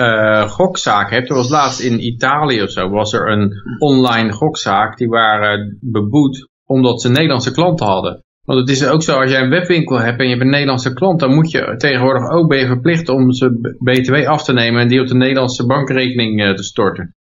uh, 0.00 0.50
gokzaak 0.50 1.10
hebt. 1.10 1.28
Er 1.28 1.34
was 1.34 1.48
laatst 1.48 1.80
in 1.80 2.06
Italië 2.06 2.62
of 2.62 2.70
zo, 2.70 2.88
was 2.88 3.12
er 3.12 3.28
een 3.28 3.52
online 3.78 4.32
gokzaak. 4.32 4.96
Die 4.98 5.08
waren 5.08 5.78
beboet 5.80 6.48
omdat 6.64 7.00
ze 7.00 7.08
Nederlandse 7.08 7.52
klanten 7.52 7.86
hadden. 7.86 8.22
Want 8.44 8.60
het 8.60 8.68
is 8.68 8.86
ook 8.86 9.02
zo, 9.02 9.20
als 9.20 9.30
jij 9.30 9.40
een 9.40 9.50
webwinkel 9.50 9.98
hebt 9.98 10.18
en 10.18 10.24
je 10.24 10.30
hebt 10.30 10.42
een 10.42 10.50
Nederlandse 10.50 10.92
klant, 10.92 11.20
dan 11.20 11.34
moet 11.34 11.50
je 11.50 11.74
tegenwoordig 11.76 12.30
ook 12.30 12.48
ben 12.48 12.58
je 12.58 12.66
verplicht 12.66 13.08
om 13.08 13.32
ze 13.32 13.76
BTW 13.78 14.14
af 14.14 14.44
te 14.44 14.52
nemen 14.52 14.80
en 14.80 14.88
die 14.88 15.00
op 15.00 15.06
de 15.06 15.14
Nederlandse 15.14 15.66
bankrekening 15.66 16.42
uh, 16.42 16.54
te 16.54 16.62
storten. 16.62 17.14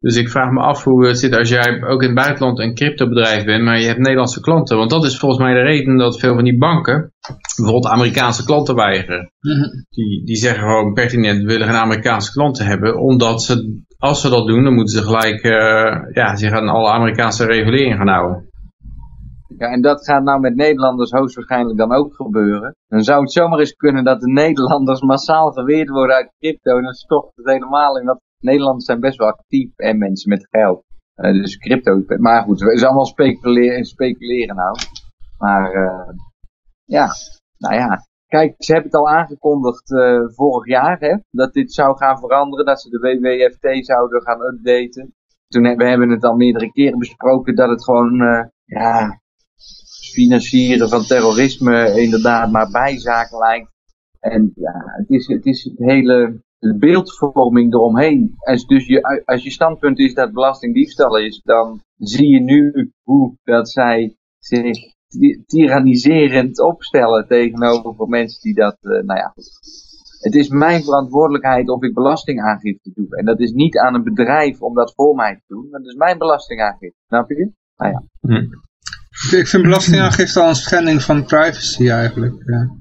Dus 0.00 0.16
ik 0.16 0.28
vraag 0.28 0.50
me 0.50 0.60
af 0.60 0.84
hoe 0.84 1.06
het 1.06 1.18
zit 1.18 1.36
als 1.36 1.48
jij 1.48 1.82
ook 1.82 2.00
in 2.02 2.06
het 2.06 2.16
buitenland 2.16 2.58
een 2.58 2.74
cryptobedrijf 2.74 3.44
bent, 3.44 3.64
maar 3.64 3.78
je 3.78 3.86
hebt 3.86 3.98
Nederlandse 3.98 4.40
klanten. 4.40 4.76
Want 4.76 4.90
dat 4.90 5.04
is 5.04 5.18
volgens 5.18 5.40
mij 5.42 5.54
de 5.54 5.60
reden 5.60 5.96
dat 5.96 6.18
veel 6.18 6.34
van 6.34 6.44
die 6.44 6.58
banken 6.58 7.12
bijvoorbeeld 7.56 7.92
Amerikaanse 7.92 8.44
klanten 8.44 8.74
weigeren. 8.74 9.32
Mm 9.40 9.52
-hmm. 9.52 9.84
die, 9.90 10.24
die 10.24 10.36
zeggen 10.36 10.60
gewoon 10.60 10.92
pertinent, 10.92 11.42
we 11.42 11.52
willen 11.52 11.66
geen 11.66 11.76
Amerikaanse 11.76 12.32
klanten 12.32 12.66
hebben, 12.66 13.00
omdat 13.00 13.42
ze, 13.42 13.82
als 13.96 14.20
ze 14.20 14.28
dat 14.28 14.46
doen, 14.46 14.64
dan 14.64 14.74
moeten 14.74 14.94
ze 14.94 15.02
gelijk, 15.02 15.44
uh, 15.44 16.14
ja, 16.14 16.36
zich 16.36 16.52
aan 16.52 16.68
alle 16.68 16.90
Amerikaanse 16.90 17.46
regulering 17.46 17.96
gaan 17.96 18.08
houden. 18.08 18.46
Ja, 19.58 19.66
en 19.66 19.80
dat 19.80 20.04
gaat 20.04 20.22
nou 20.22 20.40
met 20.40 20.54
Nederlanders 20.54 21.10
hoogstwaarschijnlijk 21.10 21.78
dan 21.78 21.92
ook 21.92 22.14
gebeuren. 22.14 22.76
Dan 22.88 23.02
zou 23.02 23.20
het 23.20 23.32
zomaar 23.32 23.58
eens 23.58 23.72
kunnen 23.72 24.04
dat 24.04 24.20
de 24.20 24.32
Nederlanders 24.32 25.00
massaal 25.00 25.50
geweerd 25.50 25.88
worden 25.88 26.16
uit 26.16 26.32
crypto. 26.38 26.76
En 26.76 26.82
dan 26.82 26.92
stopt 26.92 27.36
het 27.36 27.46
helemaal 27.46 27.98
in 27.98 28.06
dat 28.06 28.20
Nederlanders 28.40 28.84
zijn 28.84 29.00
best 29.00 29.18
wel 29.18 29.28
actief 29.28 29.76
en 29.76 29.98
mensen 29.98 30.28
met 30.28 30.48
geld. 30.50 30.84
Uh, 31.16 31.32
dus 31.32 31.56
crypto. 31.56 32.02
Maar 32.06 32.42
goed, 32.42 32.60
het 32.60 32.72
is 32.72 32.84
allemaal 32.84 33.06
speculeren, 33.06 33.84
speculeren 33.84 34.56
nou. 34.56 34.76
Maar 35.38 35.74
uh, 35.74 36.14
ja, 36.84 37.08
nou 37.58 37.74
ja. 37.74 38.06
Kijk, 38.26 38.54
ze 38.58 38.72
hebben 38.72 38.90
het 38.90 39.00
al 39.00 39.08
aangekondigd 39.08 39.90
uh, 39.90 40.20
vorig 40.26 40.66
jaar, 40.66 40.98
hè, 40.98 41.16
dat 41.30 41.52
dit 41.52 41.72
zou 41.72 41.96
gaan 41.96 42.18
veranderen, 42.18 42.64
dat 42.66 42.80
ze 42.80 42.88
de 42.88 42.98
WWFT 42.98 43.86
zouden 43.86 44.22
gaan 44.22 44.40
updaten. 44.40 45.14
Toen 45.48 45.64
hebben 45.64 45.84
we 45.84 45.90
hebben 45.90 46.10
het 46.10 46.24
al 46.24 46.36
meerdere 46.36 46.72
keren 46.72 46.98
besproken 46.98 47.54
dat 47.54 47.68
het 47.68 47.84
gewoon, 47.84 48.16
ja, 48.64 49.20
financieren 50.12 50.88
van 50.88 51.02
terrorisme 51.02 52.00
inderdaad 52.00 52.50
maar 52.50 52.70
bijzaak 52.70 53.32
lijkt. 53.32 53.70
En 54.20 54.52
ja, 54.54 54.82
het 54.84 55.10
is 55.10 55.26
het, 55.26 55.46
is 55.46 55.64
het 55.64 55.78
hele 55.78 56.42
de 56.58 56.76
beeldvorming 56.78 57.72
eromheen. 57.72 58.34
Als, 58.36 58.66
dus 58.66 58.86
je, 58.86 59.22
als 59.24 59.42
je 59.42 59.50
standpunt 59.50 59.98
is 59.98 60.14
dat 60.14 60.32
belastingdiefstal 60.32 61.18
is, 61.18 61.40
dan 61.44 61.82
zie 61.96 62.28
je 62.28 62.40
nu 62.40 62.92
hoe 63.02 63.36
dat 63.44 63.70
zij 63.70 64.16
zich 64.38 64.78
tyranniserend 65.46 66.60
opstellen 66.60 67.26
tegenover 67.26 68.08
mensen 68.08 68.40
die 68.40 68.54
dat, 68.54 68.76
uh, 68.80 69.02
nou 69.02 69.18
ja, 69.18 69.32
het 70.18 70.34
is 70.34 70.48
mijn 70.48 70.82
verantwoordelijkheid 70.82 71.68
of 71.68 71.82
ik 71.82 71.94
belastingaangifte 71.94 72.90
doe. 72.94 73.16
En 73.16 73.24
dat 73.24 73.40
is 73.40 73.52
niet 73.52 73.78
aan 73.78 73.94
een 73.94 74.04
bedrijf 74.04 74.60
om 74.60 74.74
dat 74.74 74.92
voor 74.94 75.14
mij 75.14 75.34
te 75.34 75.42
doen, 75.46 75.68
maar 75.70 75.80
dat 75.80 75.88
is 75.88 75.96
mijn 75.96 76.18
belastingaangifte. 76.18 76.98
Snap 77.06 77.28
je? 77.28 77.52
Nou 77.76 77.92
ja. 77.92 78.02
Hm. 78.20 79.36
Ik 79.36 79.48
vind 79.48 79.62
belastingaangifte 79.62 80.40
al 80.40 80.48
een 80.48 80.54
schending 80.54 81.02
van 81.02 81.24
privacy 81.24 81.90
eigenlijk. 81.90 82.34
Ja. 82.44 82.77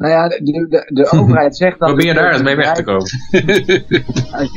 Nou 0.00 0.12
ja, 0.12 0.28
de, 0.28 0.66
de, 0.68 0.90
de 0.92 1.10
overheid 1.18 1.56
zegt 1.56 1.78
dan... 1.78 1.88
Probeer 1.88 2.14
daar 2.14 2.32
eens 2.32 2.42
mee 2.42 2.56
weg 2.56 2.72
te 2.72 2.84
komen. 2.84 3.08
Als, 4.38 4.50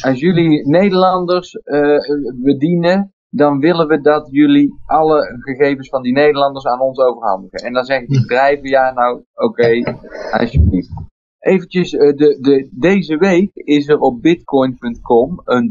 als 0.00 0.20
jullie 0.20 0.68
Nederlanders 0.68 1.54
uh, 1.64 1.98
bedienen, 2.42 3.12
dan 3.30 3.58
willen 3.58 3.88
we 3.88 4.00
dat 4.00 4.28
jullie 4.30 4.74
alle 4.86 5.40
gegevens 5.40 5.88
van 5.88 6.02
die 6.02 6.12
Nederlanders 6.12 6.66
aan 6.66 6.80
ons 6.80 6.98
overhandigen. 6.98 7.58
En 7.58 7.72
dan 7.72 7.84
zeggen 7.84 8.08
die 8.08 8.20
bedrijven, 8.20 8.68
ja 8.68 8.92
nou, 8.92 9.24
oké, 9.34 9.44
okay, 9.44 9.96
alsjeblieft. 10.30 10.90
Eventjes, 11.38 11.92
uh, 11.92 12.00
de, 12.00 12.38
de, 12.40 12.68
deze 12.72 13.16
week 13.16 13.50
is 13.54 13.88
er 13.88 13.98
op 13.98 14.22
bitcoin.com 14.22 15.40
een 15.44 15.68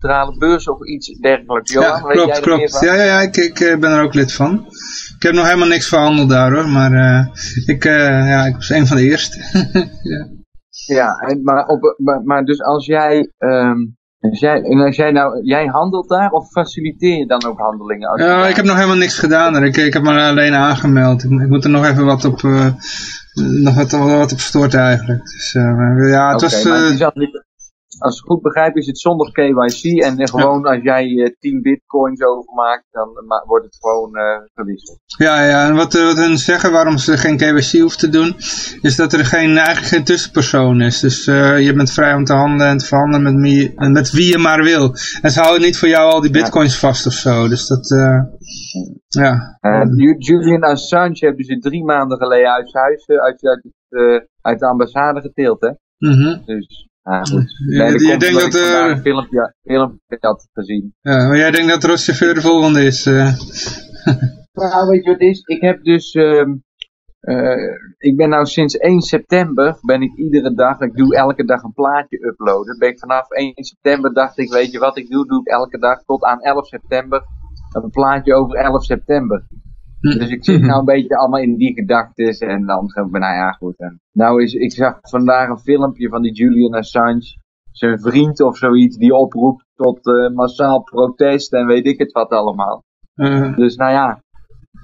decentrale 0.00 0.38
beurs 0.38 0.68
of 0.68 0.86
iets 0.86 1.18
dergelijks. 1.18 1.72
Johan, 1.72 1.88
ja, 1.88 2.00
klopt, 2.00 2.40
klopt. 2.40 2.80
Ja, 2.80 2.94
ja, 2.94 3.04
ja 3.04 3.20
ik, 3.20 3.36
ik 3.36 3.60
uh, 3.60 3.78
ben 3.78 3.90
er 3.90 4.02
ook 4.02 4.14
lid 4.14 4.32
van. 4.32 4.66
Ik 5.16 5.22
heb 5.22 5.34
nog 5.34 5.44
helemaal 5.44 5.68
niks 5.68 5.88
verhandeld 5.88 6.28
daar 6.28 6.52
hoor, 6.52 6.68
maar 6.68 6.92
uh, 6.92 7.26
ik, 7.66 7.84
ja, 7.84 8.46
ik 8.46 8.54
was 8.54 8.70
een 8.70 8.86
van 8.86 8.96
de 8.96 9.02
eerste. 9.02 9.38
ja, 10.12 10.28
ja 10.86 11.14
en, 11.14 11.42
maar, 11.42 11.66
op, 11.66 11.94
maar, 11.96 12.22
maar 12.24 12.44
dus 12.44 12.62
als 12.62 12.86
jij... 12.86 13.32
Um, 13.38 13.98
als 14.20 14.40
jij, 14.40 14.62
en 14.62 14.78
als 14.78 14.96
jij 14.96 15.10
nou, 15.10 15.44
jij 15.44 15.66
handelt 15.66 16.08
daar 16.08 16.30
of 16.30 16.50
faciliteer 16.50 17.18
je 17.18 17.26
dan 17.26 17.44
ook 17.44 17.58
handelingen? 17.58 18.08
Als 18.08 18.20
ja, 18.20 18.46
ik 18.46 18.56
heb 18.56 18.64
nog 18.64 18.74
helemaal 18.74 18.96
niks 18.96 19.18
gedaan. 19.18 19.64
Ik, 19.64 19.76
ik 19.76 19.92
heb 19.92 20.02
me 20.02 20.20
alleen 20.20 20.54
aangemeld. 20.54 21.24
Ik, 21.24 21.30
ik 21.30 21.48
moet 21.48 21.64
er 21.64 21.70
nog 21.70 21.86
even 21.86 22.04
wat 22.04 22.24
op, 22.24 22.42
uh, 22.42 22.66
nog 23.62 23.74
wat, 23.74 23.90
wat 23.90 24.32
op 24.32 24.40
verstoord 24.40 24.74
eigenlijk. 24.74 25.22
Dus, 25.24 25.52
ja, 26.10 26.32
het 26.32 26.40
was... 26.40 26.62
Het 26.62 27.48
als 28.00 28.18
ik 28.18 28.24
goed 28.24 28.42
begrijp 28.42 28.76
is 28.76 28.86
het 28.86 28.98
zonder 28.98 29.32
KYC 29.32 30.02
en 30.02 30.28
gewoon 30.28 30.64
als 30.64 30.82
jij 30.82 31.08
uh, 31.08 31.28
10 31.38 31.62
bitcoins 31.62 32.22
overmaakt, 32.22 32.84
dan 32.90 33.08
wordt 33.46 33.64
het 33.64 33.76
gewoon 33.80 34.10
uh, 34.16 34.46
gewisseld. 34.54 34.98
Ja, 35.18 35.44
ja, 35.44 35.68
en 35.68 35.74
wat, 35.74 35.92
wat 35.92 36.16
hun 36.16 36.38
zeggen 36.38 36.72
waarom 36.72 36.98
ze 36.98 37.16
geen 37.16 37.36
KYC 37.36 37.80
hoeven 37.80 37.98
te 37.98 38.08
doen, 38.08 38.34
is 38.80 38.96
dat 38.96 39.12
er 39.12 39.24
geen, 39.24 39.56
eigenlijk 39.56 39.86
geen 39.86 40.04
tussenpersoon 40.04 40.80
is. 40.80 41.00
Dus 41.00 41.26
uh, 41.26 41.60
je 41.66 41.74
bent 41.74 41.92
vrij 41.92 42.14
om 42.14 42.24
te 42.24 42.32
handelen 42.32 42.66
en 42.66 42.78
te 42.78 42.86
verhandelen 42.86 43.22
met, 43.22 43.42
wie, 43.42 43.90
met 43.90 44.10
wie 44.10 44.30
je 44.30 44.38
maar 44.38 44.62
wil. 44.62 44.94
En 45.22 45.30
ze 45.30 45.40
houden 45.40 45.62
niet 45.62 45.78
voor 45.78 45.88
jou 45.88 46.12
al 46.12 46.20
die 46.20 46.30
bitcoins 46.30 46.78
vast 46.78 47.06
of 47.06 47.12
zo. 47.12 47.48
Dus 47.48 47.66
dat, 47.66 47.88
ja. 49.08 49.58
Julian 50.18 50.62
Assange 50.62 51.18
hebben 51.18 51.44
ze 51.44 51.58
drie 51.58 51.84
maanden 51.84 52.18
geleden 52.18 52.52
uit 52.52 52.74
huis, 52.74 53.08
uit, 53.08 53.44
uit, 53.44 53.66
uit 54.40 54.58
de 54.58 54.66
ambassade 54.66 55.20
geteeld, 55.20 55.60
hè? 55.60 55.70
Mm 55.98 56.42
Dus 56.44 56.89
ja, 57.02 57.86
je 57.86 58.16
denkt 58.18 58.40
dat 58.40 58.54
er... 58.54 58.90
Een 58.90 59.00
filmpje, 59.00 59.54
filmpje 59.62 60.16
had 60.20 60.48
gezien. 60.52 60.94
Ja, 61.00 61.26
maar 61.26 61.36
jij 61.36 61.50
denkt 61.50 61.80
dat 61.80 62.00
chauffeur 62.00 62.34
de 62.34 62.40
volgende 62.40 62.84
is. 62.84 63.06
Uh. 63.06 63.32
nou, 64.52 64.88
weet 64.88 65.04
je 65.04 65.10
wat 65.10 65.20
is? 65.20 65.40
Ik 65.40 65.60
heb 65.60 65.84
dus... 65.84 66.14
Uh, 66.14 66.46
uh, 67.20 67.74
ik 67.98 68.16
ben 68.16 68.28
nou 68.28 68.46
sinds 68.46 68.76
1 68.76 69.00
september, 69.00 69.78
ben 69.80 70.02
ik 70.02 70.16
iedere 70.16 70.54
dag, 70.54 70.80
ik 70.80 70.96
doe 70.96 71.16
elke 71.16 71.44
dag 71.44 71.62
een 71.62 71.72
plaatje 71.72 72.26
uploaden. 72.26 72.78
Ben 72.78 72.88
ik 72.88 72.98
vanaf 72.98 73.30
1 73.30 73.52
september 73.54 74.14
dacht 74.14 74.38
ik, 74.38 74.52
weet 74.52 74.70
je 74.70 74.78
wat 74.78 74.96
ik 74.96 75.08
doe? 75.08 75.26
Doe 75.26 75.40
ik 75.40 75.46
elke 75.46 75.78
dag 75.78 76.02
tot 76.04 76.24
aan 76.24 76.40
11 76.40 76.66
september 76.66 77.24
een 77.74 77.90
plaatje 77.90 78.34
over 78.34 78.56
11 78.56 78.84
september. 78.84 79.46
Hm. 80.00 80.18
Dus 80.18 80.28
ik 80.28 80.44
zit 80.44 80.60
nou 80.60 80.78
een 80.78 80.84
beetje 80.84 81.16
allemaal 81.16 81.40
in 81.40 81.56
die 81.56 81.74
gedachtes 81.74 82.38
en 82.38 82.66
dan 82.66 82.90
ga 82.90 83.02
ik 83.02 83.10
ben 83.10 83.20
nou 83.20 83.34
ja 83.34 83.50
goed. 83.50 83.78
En 83.78 84.00
nou 84.12 84.42
is, 84.42 84.54
ik 84.54 84.72
zag 84.72 84.98
vandaag 85.00 85.48
een 85.48 85.58
filmpje 85.58 86.08
van 86.08 86.22
die 86.22 86.32
Julian 86.32 86.74
Assange, 86.74 87.36
zijn 87.72 88.00
vriend 88.00 88.40
of 88.40 88.56
zoiets, 88.56 88.96
die 88.96 89.14
oproept 89.14 89.64
tot 89.74 90.06
uh, 90.06 90.34
massaal 90.34 90.82
protest 90.82 91.52
en 91.52 91.66
weet 91.66 91.86
ik 91.86 91.98
het 91.98 92.12
wat 92.12 92.30
allemaal. 92.30 92.82
Uh. 93.14 93.56
Dus 93.56 93.76
nou 93.76 93.92
ja, 93.92 94.22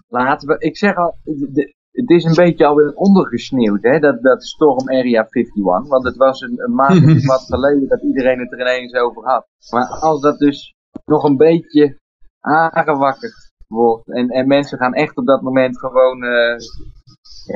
laten 0.09 0.49
we, 0.49 0.59
ik 0.59 0.77
zeg 0.77 0.97
al, 0.97 1.15
de, 1.25 1.75
het 1.91 2.11
is 2.11 2.25
een 2.25 2.45
beetje 2.45 2.67
alweer 2.67 2.95
ondergesneeuwd, 2.95 3.83
hè, 3.83 3.99
dat, 3.99 4.23
dat 4.23 4.45
Storm 4.45 4.89
Area 4.89 5.27
51. 5.31 5.89
Want 5.89 6.05
het 6.05 6.17
was 6.17 6.41
een, 6.41 6.63
een 6.65 6.75
maand 6.75 7.05
of 7.05 7.27
wat 7.37 7.45
geleden 7.49 7.89
dat 7.89 8.03
iedereen 8.03 8.39
het 8.39 8.53
er 8.53 8.61
ineens 8.61 8.95
over 8.95 9.25
had. 9.25 9.47
Maar 9.71 9.87
als 9.87 10.21
dat 10.21 10.39
dus 10.39 10.75
nog 11.05 11.25
een 11.25 11.37
beetje 11.37 11.99
aangewakkerd 12.41 13.46
wordt. 13.67 14.13
En, 14.13 14.29
en 14.29 14.47
mensen 14.47 14.79
gaan 14.79 14.95
echt 14.95 15.17
op 15.17 15.27
dat 15.27 15.43
moment 15.43 15.79
gewoon, 15.79 16.25
uh, 16.25 16.57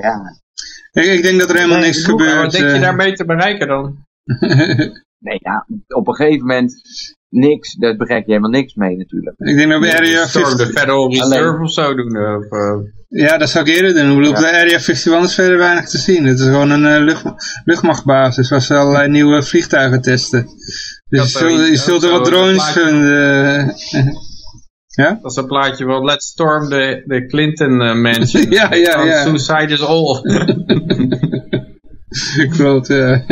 ja. 0.03 0.41
Ik, 0.93 1.05
ik, 1.05 1.23
denk 1.23 1.41
dat 1.41 1.51
er 1.51 1.57
helemaal 1.57 1.79
niks 1.79 2.05
gebeurt. 2.05 2.43
Wat 2.43 2.51
denk 2.51 2.69
je 2.69 2.75
eh. 2.75 2.81
daarmee 2.81 3.13
te 3.13 3.25
bereiken 3.25 3.69
dan? 3.69 3.97
nee, 5.27 5.39
ja, 5.39 5.67
op 5.89 6.09
een 6.09 6.15
gegeven 6.15 6.47
moment 6.47 6.73
niks, 7.29 7.75
daar 7.75 7.97
bereik 7.97 8.25
je 8.25 8.33
helemaal 8.33 8.61
niks 8.61 8.75
mee 8.75 8.97
natuurlijk. 8.97 9.37
Ik 9.39 9.57
denk 9.57 9.71
dat 9.71 9.81
we 9.81 9.97
Area 9.97 10.27
50... 10.29 10.57
de 10.57 10.67
Federal 10.67 11.11
Reserve 11.11 11.63
of 11.63 11.71
zo 11.71 11.95
doen. 11.95 12.37
Of, 12.37 12.53
uh... 12.53 12.77
Ja, 13.09 13.39
dat 13.39 13.51
zou 13.51 13.69
ik 13.69 13.75
eerder 13.77 13.95
doen. 13.95 14.11
Ik 14.11 14.17
bedoel, 14.17 14.31
ja. 14.31 14.31
op 14.31 14.37
de 14.37 14.49
Area 14.51 14.79
51 14.79 15.23
is 15.23 15.35
verder 15.35 15.59
weinig 15.59 15.89
te 15.89 15.99
zien. 15.99 16.25
Het 16.25 16.39
is 16.39 16.45
gewoon 16.45 16.71
een 16.71 16.85
uh, 16.85 17.05
lucht, 17.05 17.25
luchtmachtbasis 17.65 18.51
waar 18.51 18.63
ze 18.63 18.75
allerlei 18.75 19.09
nieuwe 19.09 19.43
vliegtuigen 19.43 20.01
testen. 20.01 20.47
Dus 21.09 21.33
je 21.33 21.39
zult, 21.39 21.69
je 21.69 21.77
zult 21.77 22.03
er 22.03 22.11
wat 22.11 22.25
drones 22.25 22.71
vinden. 22.71 23.75
Ja? 25.01 25.19
Dat 25.23 25.31
is 25.31 25.37
een 25.37 25.47
plaatje 25.47 25.85
van 25.85 26.05
Let's 26.05 26.27
Storm 26.27 26.69
the, 26.69 27.03
the 27.07 27.27
Clinton 27.27 27.81
uh, 27.81 27.95
Mansion. 27.95 28.51
ja, 28.59 28.75
ja, 28.75 29.05
ja. 29.05 29.23
Suicide 29.23 29.73
is 29.73 29.83
all. 29.83 30.21
Klopt, 32.57 32.87
ja. 32.87 33.25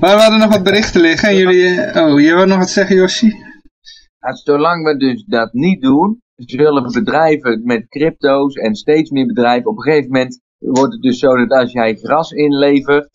Maar 0.00 0.16
we 0.16 0.22
hadden 0.22 0.38
nog 0.38 0.50
wat 0.50 0.62
berichten 0.62 1.00
liggen. 1.00 1.28
En 1.28 1.36
jullie, 1.36 1.78
oh, 1.78 2.20
je 2.20 2.34
wil 2.34 2.46
nog 2.46 2.58
wat 2.58 2.70
zeggen, 2.70 2.96
Yoshi? 2.96 3.32
zolang 4.44 4.84
we 4.84 4.96
dus 4.96 5.24
dat 5.24 5.52
niet 5.52 5.82
doen, 5.82 6.20
zullen 6.34 6.92
bedrijven 6.92 7.62
met 7.64 7.88
crypto's 7.88 8.54
en 8.54 8.74
steeds 8.74 9.10
meer 9.10 9.26
bedrijven, 9.26 9.70
op 9.70 9.76
een 9.76 9.82
gegeven 9.82 10.10
moment 10.10 10.40
wordt 10.58 10.92
het 10.92 11.02
dus 11.02 11.18
zo 11.18 11.36
dat 11.36 11.58
als 11.58 11.72
jij 11.72 11.94
gras 11.94 12.30
inlevert, 12.30 13.08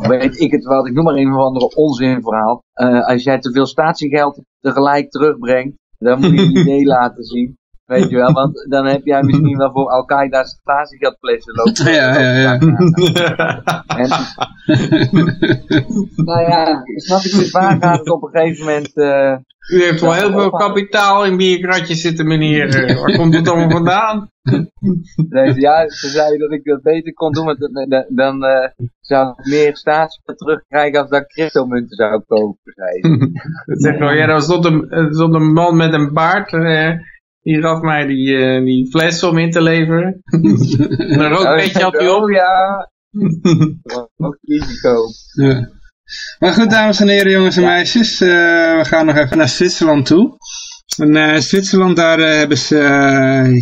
weet 0.00 0.40
ik 0.40 0.50
het 0.50 0.64
wat, 0.64 0.86
ik 0.86 0.92
noem 0.92 1.04
maar 1.04 1.14
een 1.14 1.34
of 1.34 1.40
andere 1.40 1.74
onzinverhaal, 1.74 2.62
uh, 2.74 3.06
als 3.06 3.22
jij 3.22 3.38
te 3.38 3.52
veel 3.52 3.66
statiegeld 3.66 4.42
tegelijk 4.60 5.10
terugbrengt, 5.10 5.76
dan 5.98 6.20
moet 6.20 6.30
je 6.30 6.40
je 6.40 6.60
idee 6.60 6.84
laten 6.84 7.24
zien. 7.24 7.58
Weet 7.88 8.10
je 8.10 8.16
wel, 8.16 8.32
want 8.32 8.66
dan 8.68 8.86
heb 8.86 9.04
jij 9.04 9.22
misschien 9.22 9.56
wel 9.56 9.70
voor 9.72 9.90
Al-Qaeda's 9.90 10.50
statiegeld 10.50 11.16
lopen. 11.20 11.92
Ja, 11.92 12.20
ja, 12.20 12.34
ja. 12.34 12.52
En, 12.52 14.08
nou 16.16 16.40
ja, 16.40 16.82
snap 16.84 17.20
ik 17.20 17.32
dus 17.32 17.50
waar 17.50 17.76
gaat 17.80 17.98
het 17.98 18.10
op 18.10 18.22
een 18.22 18.30
gegeven 18.30 18.64
moment... 18.64 18.90
Uh, 18.94 19.36
U 19.72 19.82
heeft 19.82 20.00
wel 20.00 20.12
heel 20.12 20.32
veel 20.32 20.50
kapitaal 20.50 21.24
in 21.24 21.36
bierkratjes 21.36 22.00
zitten, 22.00 22.26
meneer. 22.26 22.96
Waar 23.00 23.16
komt 23.16 23.34
het 23.34 23.48
allemaal 23.48 23.70
vandaan? 23.70 24.30
Nee, 25.28 25.60
ja, 25.60 25.88
ze 25.88 26.08
zeiden 26.08 26.38
dat 26.38 26.52
ik 26.52 26.64
dat 26.64 26.82
beter 26.82 27.12
kon 27.14 27.32
doen, 27.32 27.44
want 27.44 27.58
dan 28.08 28.44
uh, 28.44 28.68
zou 29.00 29.28
ik 29.28 29.46
meer 29.46 29.76
staatsgeld 29.76 30.38
terugkrijgen 30.38 31.00
als 31.00 31.10
dat 31.10 31.20
ik 31.20 31.26
cryptomunten 31.26 31.96
zou 31.96 32.22
kopen, 32.26 32.72
zei 32.74 33.00
zeg 33.84 33.98
nou, 33.98 34.16
ja, 34.16 34.40
stond 34.40 34.64
een, 34.64 35.08
stond 35.10 35.34
een 35.34 35.52
man 35.52 35.76
met 35.76 35.92
een 35.92 36.12
baard... 36.12 36.52
Uh, 36.52 36.92
die 37.42 37.60
gaf 37.60 37.80
mij 37.80 38.06
die, 38.06 38.26
uh, 38.26 38.64
die 38.64 38.90
fles 38.90 39.22
om 39.22 39.38
in 39.38 39.50
te 39.50 39.62
leveren. 39.62 40.22
en 40.24 41.20
een 41.20 41.28
rookbeetje 41.28 41.82
had 41.82 41.98
hij 41.98 42.08
op. 42.08 42.22
Oh 42.22 42.30
ja. 42.30 42.90
Ook 44.26 44.38
risico. 44.42 44.94
Ja. 45.32 45.68
Maar 46.38 46.52
goed, 46.52 46.70
dames 46.70 47.00
en 47.00 47.08
heren, 47.08 47.32
jongens 47.32 47.56
en 47.56 47.64
meisjes. 47.64 48.20
Uh, 48.20 48.28
we 48.78 48.84
gaan 48.84 49.06
nog 49.06 49.16
even 49.16 49.36
naar 49.36 49.48
Zwitserland 49.48 50.06
toe. 50.06 50.36
En 50.98 51.16
uh, 51.16 51.36
Zwitserland, 51.36 51.96
daar 51.96 52.18
hebben 52.18 52.58
ze, 52.58 52.76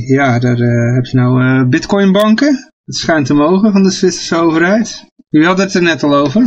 ja, 0.07 0.39
daar 0.39 0.57
heb 0.95 1.05
je 1.05 1.17
nou 1.17 1.65
bitcoinbanken. 1.67 2.73
Het 2.85 2.97
schijnt 2.97 3.27
te 3.27 3.35
mogen 3.35 3.73
van 3.73 3.83
de 3.83 3.91
Zwitserse 3.91 4.37
overheid. 4.37 5.05
Jullie 5.29 5.47
hadden 5.47 5.67
het 5.67 5.75
er 5.75 5.83
net 5.83 6.03
al 6.03 6.15
over. 6.15 6.43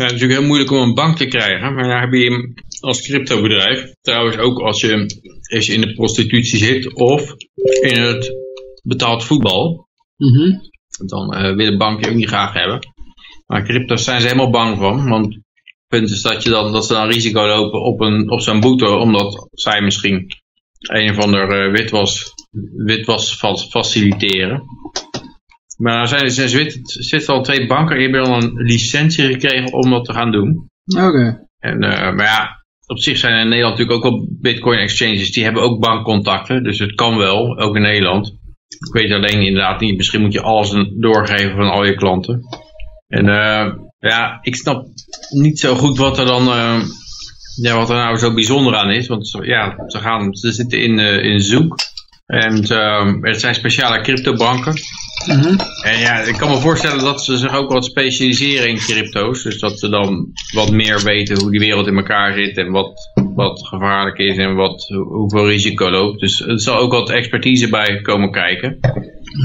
Ja, 0.00 0.06
het 0.06 0.14
is 0.14 0.20
natuurlijk 0.20 0.40
heel 0.40 0.48
moeilijk 0.48 0.70
om 0.70 0.88
een 0.88 0.94
bank 0.94 1.16
te 1.16 1.26
krijgen. 1.26 1.74
Maar 1.74 1.88
dan 1.88 2.00
heb 2.00 2.12
je 2.12 2.54
als 2.80 3.02
cryptobedrijf, 3.02 3.92
trouwens 4.00 4.36
ook 4.36 4.58
als 4.58 4.80
je, 4.80 5.06
als 5.54 5.66
je 5.66 5.72
in 5.72 5.80
de 5.80 5.92
prostitutie 5.92 6.58
zit 6.58 6.94
of 6.94 7.34
in 7.82 8.00
het 8.00 8.32
betaald 8.82 9.24
voetbal, 9.24 9.88
mm 10.16 10.68
dan 11.06 11.34
uh, 11.34 11.54
willen 11.54 11.78
banken 11.78 12.08
ook 12.08 12.16
niet 12.16 12.28
graag 12.28 12.52
hebben. 12.52 12.78
Maar 13.46 13.64
crypto's 13.64 14.04
zijn 14.04 14.20
ze 14.20 14.26
helemaal 14.26 14.50
bang 14.50 14.78
van, 14.78 15.08
want 15.08 15.34
het 15.34 15.42
punt 15.88 16.10
is 16.10 16.22
dat, 16.22 16.42
je 16.42 16.50
dan, 16.50 16.72
dat 16.72 16.86
ze 16.86 16.92
dan 16.92 17.08
risico 17.08 17.46
lopen 17.46 17.82
op, 17.82 18.00
een, 18.00 18.30
op 18.30 18.40
zo'n 18.40 18.60
boete, 18.60 18.86
omdat 18.86 19.48
zij 19.52 19.80
misschien 19.80 20.26
een 20.78 21.10
of 21.10 21.18
ander 21.18 21.66
uh, 21.66 21.72
witwas, 21.72 22.34
witwas 22.76 23.38
faciliteren. 23.70 24.62
Maar 25.80 26.00
er 26.00 26.08
zijn, 26.08 26.30
zijn 26.30 26.70
zitten 26.82 27.34
al 27.34 27.42
twee 27.42 27.66
banken, 27.66 27.96
die 27.96 28.08
hebben 28.08 28.30
al 28.30 28.42
een 28.42 28.52
licentie 28.54 29.24
gekregen 29.24 29.72
om 29.72 29.90
dat 29.90 30.04
te 30.04 30.12
gaan 30.12 30.32
doen. 30.32 30.68
Oké. 30.98 31.46
En, 31.58 31.84
uh, 31.84 31.90
maar 31.90 32.24
ja, 32.24 32.64
op 32.86 32.98
zich 32.98 33.16
zijn 33.16 33.32
er 33.32 33.40
in 33.40 33.48
Nederland 33.48 33.78
natuurlijk 33.78 34.04
ook 34.04 34.12
al 34.12 34.28
bitcoin 34.40 34.78
exchanges, 34.78 35.32
die 35.32 35.44
hebben 35.44 35.62
ook 35.62 35.80
bankcontacten, 35.80 36.62
dus 36.62 36.78
het 36.78 36.94
kan 36.94 37.16
wel, 37.16 37.58
ook 37.58 37.76
in 37.76 37.82
Nederland. 37.82 38.38
Ik 38.68 38.92
weet 38.92 39.12
alleen 39.12 39.46
inderdaad 39.46 39.80
niet, 39.80 39.96
misschien 39.96 40.20
moet 40.20 40.32
je 40.32 40.42
alles 40.42 40.70
doorgeven 40.98 41.56
van 41.56 41.70
al 41.70 41.84
je 41.84 41.94
klanten. 41.94 42.40
En 43.06 43.26
uh, 43.26 43.72
ja, 43.98 44.38
ik 44.42 44.56
snap 44.56 44.86
niet 45.28 45.58
zo 45.58 45.74
goed 45.74 45.98
wat 45.98 46.18
er 46.18 46.26
dan, 46.26 46.46
uh, 46.46 46.82
ja, 47.62 47.76
wat 47.76 47.90
er 47.90 47.96
nou 47.96 48.16
zo 48.16 48.34
bijzonder 48.34 48.74
aan 48.76 48.90
is, 48.90 49.06
want 49.06 49.38
ja, 49.42 49.74
ze, 49.86 49.98
gaan, 49.98 50.34
ze 50.34 50.52
zitten 50.52 50.82
in, 50.82 50.98
in 50.98 51.40
Zoek. 51.40 51.76
En 52.30 52.64
uh, 52.72 53.28
er 53.28 53.34
zijn 53.34 53.54
speciale 53.54 54.00
cryptobanken. 54.00 54.74
Mm 55.26 55.56
En 55.82 55.98
ja, 55.98 56.20
ik 56.20 56.36
kan 56.36 56.50
me 56.50 56.56
voorstellen 56.56 57.04
dat 57.04 57.24
ze 57.24 57.36
zich 57.36 57.54
ook 57.54 57.72
wat 57.72 57.84
specialiseren 57.84 58.68
in 58.68 58.76
crypto's. 58.76 59.42
Dus 59.42 59.58
dat 59.58 59.78
ze 59.78 59.88
dan 59.88 60.32
wat 60.54 60.70
meer 60.70 61.02
weten 61.02 61.40
hoe 61.40 61.50
die 61.50 61.60
wereld 61.60 61.86
in 61.86 61.96
elkaar 61.96 62.32
zit 62.32 62.56
en 62.56 62.70
wat, 62.70 63.10
wat 63.34 63.66
gevaarlijk 63.66 64.18
is 64.18 64.36
en 64.36 64.54
wat, 64.54 64.88
hoeveel 64.88 65.48
risico 65.48 65.90
loopt. 65.90 66.20
Dus 66.20 66.46
er 66.46 66.60
zal 66.60 66.76
ook 66.76 66.92
wat 66.92 67.10
expertise 67.10 67.68
bij 67.68 68.00
komen 68.00 68.30
kijken. 68.30 68.78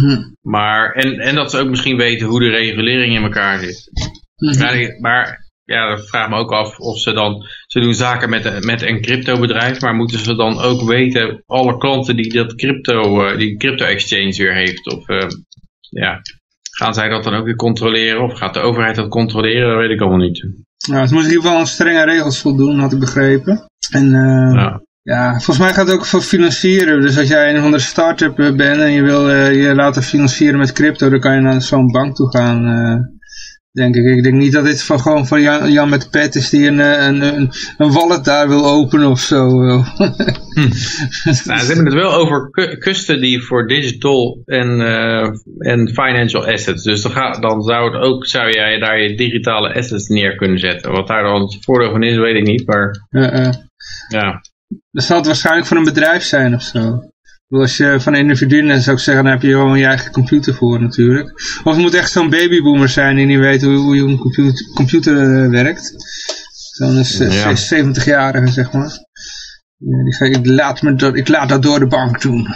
Mm 0.01 0.35
Maar, 0.41 0.91
en, 0.91 1.19
en 1.19 1.35
dat 1.35 1.51
ze 1.51 1.59
ook 1.59 1.69
misschien 1.69 1.97
weten 1.97 2.27
hoe 2.27 2.39
de 2.39 2.49
regulering 2.49 3.15
in 3.15 3.23
elkaar 3.23 3.59
zit. 3.59 3.89
Mm 4.35 4.99
maar 4.99 5.44
ja, 5.65 5.95
dat 5.95 6.07
vraag 6.07 6.29
me 6.29 6.35
ook 6.35 6.51
af 6.51 6.79
of 6.79 6.99
ze 6.99 7.13
dan, 7.13 7.45
ze 7.67 7.79
doen 7.79 7.93
zaken 7.93 8.29
met, 8.29 8.65
met 8.65 8.81
een 8.81 9.01
cryptobedrijf, 9.01 9.81
maar 9.81 9.95
moeten 9.95 10.19
ze 10.19 10.35
dan 10.35 10.59
ook 10.59 10.81
weten, 10.81 11.43
alle 11.45 11.77
klanten 11.77 12.15
die 12.15 12.33
dat 12.33 12.55
crypto, 12.55 13.25
uh, 13.25 13.37
die 13.37 13.57
crypto 13.57 13.85
exchange 13.85 14.35
weer 14.37 14.53
heeft, 14.53 14.93
of 14.93 15.09
uh, 15.09 15.27
ja, 15.79 16.21
gaan 16.71 16.93
zij 16.93 17.09
dat 17.09 17.23
dan 17.23 17.33
ook 17.33 17.45
weer 17.45 17.55
controleren, 17.55 18.23
of 18.23 18.33
gaat 18.33 18.53
de 18.53 18.59
overheid 18.59 18.95
dat 18.95 19.09
controleren, 19.09 19.69
dat 19.69 19.77
weet 19.77 19.89
ik 19.89 20.01
allemaal 20.01 20.25
niet. 20.25 20.47
Nou, 20.87 21.01
het 21.01 21.11
moet 21.11 21.23
in 21.23 21.29
ieder 21.29 21.43
geval 21.43 21.57
aan 21.57 21.67
strenge 21.67 22.05
regels 22.05 22.41
voldoen, 22.41 22.79
had 22.79 22.93
ik 22.93 22.99
begrepen. 22.99 23.65
En 23.91 24.05
uh, 24.05 24.53
ja. 24.53 24.81
ja. 25.01 25.31
volgens 25.31 25.57
mij 25.57 25.73
gaat 25.73 25.87
het 25.87 25.95
ook 25.95 26.05
voor 26.05 26.21
financieren. 26.21 27.01
Dus 27.01 27.17
als 27.17 27.27
jij 27.27 27.49
een 27.49 27.57
of 27.57 27.63
andere 27.63 27.83
start-up 27.83 28.35
bent 28.35 28.59
en 28.59 28.91
je 28.91 29.01
wil 29.01 29.29
je 29.49 29.75
laten 29.75 30.03
financieren 30.03 30.59
met 30.59 30.71
crypto, 30.71 31.09
dan 31.09 31.19
kan 31.19 31.35
je 31.35 31.41
naar 31.41 31.61
zo'n 31.61 31.91
bank 31.91 32.15
toe 32.15 32.29
gaan 32.29 33.14
denk 33.75 33.95
ik. 33.95 34.05
Ik 34.05 34.23
denk 34.23 34.35
niet 34.35 34.51
dat 34.51 34.65
dit 34.65 34.83
van, 34.83 34.99
gewoon 34.99 35.27
van 35.27 35.41
Jan, 35.41 35.71
Jan 35.71 35.89
met 35.89 36.09
pet 36.11 36.35
is 36.35 36.49
die 36.49 36.67
een, 36.67 36.79
eh, 36.79 37.05
een, 37.05 37.21
een, 37.21 37.51
een 37.77 37.91
wallet 37.91 38.25
daar 38.25 38.47
wil 38.47 38.65
openen 38.65 39.09
of 39.09 39.19
zo. 39.19 39.49
hm. 39.49 39.79
nou, 41.45 41.59
ze 41.59 41.65
hebben 41.65 41.85
het 41.85 41.93
wel 41.93 42.13
over 42.13 42.49
custody 42.79 43.39
voor 43.39 43.67
digital 43.67 44.41
en, 44.45 44.79
uh, 44.79 45.29
en 45.57 45.89
financial 45.93 46.47
assets. 46.47 46.83
Dus 46.83 47.01
dan, 47.01 47.11
ga, 47.11 47.31
dan 47.31 47.61
zou, 47.61 47.91
het 47.93 48.01
ook, 48.01 48.25
zou 48.25 48.51
jij 48.51 48.79
daar 48.79 49.01
je 49.01 49.15
digitale 49.15 49.73
assets 49.73 50.07
neer 50.07 50.35
kunnen 50.35 50.59
zetten. 50.59 50.91
Wat 50.91 51.07
daar 51.07 51.23
dan 51.23 51.41
het 51.41 51.57
voordeel 51.61 51.91
van 51.91 52.03
is, 52.03 52.17
weet 52.17 52.35
ik 52.35 52.47
niet. 52.47 52.67
Maar 52.67 53.07
uh, 53.09 53.33
uh. 53.33 53.53
ja. 54.07 54.41
Dat 54.91 55.03
zal 55.03 55.17
het 55.17 55.25
waarschijnlijk 55.25 55.67
voor 55.67 55.77
een 55.77 55.83
bedrijf 55.83 56.23
zijn 56.23 56.53
of 56.53 56.61
zo. 56.61 57.13
Als 57.61 57.77
je 57.77 57.99
van 57.99 58.15
individuen 58.15 58.81
zou 58.81 58.95
ik 58.95 59.01
zeggen, 59.01 59.23
dan 59.23 59.33
heb 59.33 59.41
je 59.41 59.51
gewoon 59.51 59.79
je 59.79 59.85
eigen 59.85 60.11
computer 60.11 60.53
voor 60.53 60.81
natuurlijk. 60.81 61.31
Of 61.63 61.73
het 61.73 61.81
moet 61.81 61.93
echt 61.93 62.11
zo'n 62.11 62.29
babyboomer 62.29 62.89
zijn 62.89 63.15
die 63.15 63.25
niet 63.25 63.39
weet 63.39 63.61
hoe, 63.61 63.75
hoe 63.75 63.95
je 63.95 64.01
een 64.01 64.17
computer, 64.17 64.65
computer 64.73 65.13
uh, 65.13 65.49
werkt. 65.49 65.93
Zo'n 66.75 67.03
ja. 67.29 67.55
70-jarige 67.55 68.47
zeg 68.47 68.71
maar. 68.71 68.91
Ja, 69.77 70.03
die 70.03 70.13
zei, 70.13 70.31
ik 70.31 70.45
laat, 70.45 70.81
me 70.81 70.95
dat, 70.95 71.15
ik 71.15 71.27
laat 71.27 71.49
dat 71.49 71.63
door 71.63 71.79
de 71.79 71.87
bank 71.87 72.21
doen. 72.21 72.47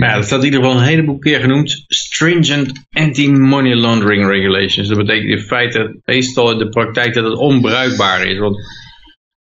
Ja, 0.00 0.14
dat 0.14 0.24
staat 0.24 0.38
in 0.38 0.44
ieder 0.44 0.60
geval 0.60 0.76
een 0.76 0.86
heleboel 0.86 1.18
keer 1.18 1.40
genoemd. 1.40 1.84
Stringent 1.86 2.72
anti-money 2.90 3.74
laundering 3.74 4.26
regulations. 4.26 4.88
Dat 4.88 4.98
betekent 4.98 5.30
in 5.30 5.46
feite 5.46 6.00
meestal 6.04 6.50
in 6.50 6.58
de 6.58 6.68
praktijk 6.68 7.14
dat 7.14 7.24
het 7.24 7.38
onbruikbaar 7.38 8.26
is. 8.26 8.38
Want 8.38 8.56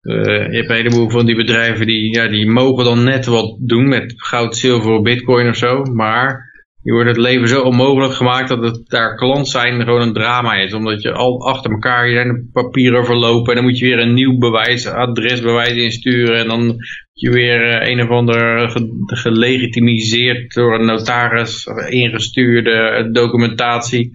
uh, 0.05 0.23
je 0.23 0.55
hebt 0.57 0.69
een 0.69 0.75
heleboel 0.75 1.09
van 1.09 1.25
die 1.25 1.35
bedrijven 1.35 1.85
die, 1.85 2.15
ja, 2.15 2.27
die 2.27 2.51
mogen 2.51 2.85
dan 2.85 3.03
net 3.03 3.25
wat 3.25 3.57
doen 3.59 3.87
met 3.87 4.13
goud, 4.17 4.57
zilver 4.57 4.91
of 4.91 5.01
bitcoin 5.01 5.49
of 5.49 5.55
zo. 5.55 5.83
Maar 5.83 6.53
die 6.83 6.93
wordt 6.93 7.09
het 7.09 7.17
leven 7.17 7.47
zo 7.47 7.61
onmogelijk 7.61 8.13
gemaakt 8.13 8.49
dat 8.49 8.63
het 8.63 8.89
daar 8.89 9.15
klant 9.15 9.47
zijn 9.47 9.81
gewoon 9.81 10.01
een 10.01 10.13
drama 10.13 10.53
is. 10.53 10.73
Omdat 10.73 11.01
je 11.01 11.11
al 11.11 11.47
achter 11.47 11.71
elkaar, 11.71 12.09
je 12.09 12.49
papieren 12.51 13.05
verlopen 13.05 13.49
en 13.49 13.55
dan 13.55 13.63
moet 13.63 13.79
je 13.79 13.85
weer 13.85 13.99
een 13.99 14.13
nieuw 14.13 14.37
bewijs, 14.37 14.87
adresbewijs 14.87 15.75
insturen. 15.75 16.39
En 16.39 16.47
dan 16.47 16.65
moet 16.65 16.77
je 17.13 17.29
weer 17.29 17.81
uh, 17.81 17.89
een 17.89 18.01
of 18.01 18.09
ander 18.09 18.69
gelegitimiseerd 19.05 20.53
door 20.53 20.79
een 20.79 20.85
notaris 20.85 21.65
ingestuurde 21.89 23.09
documentatie. 23.11 24.11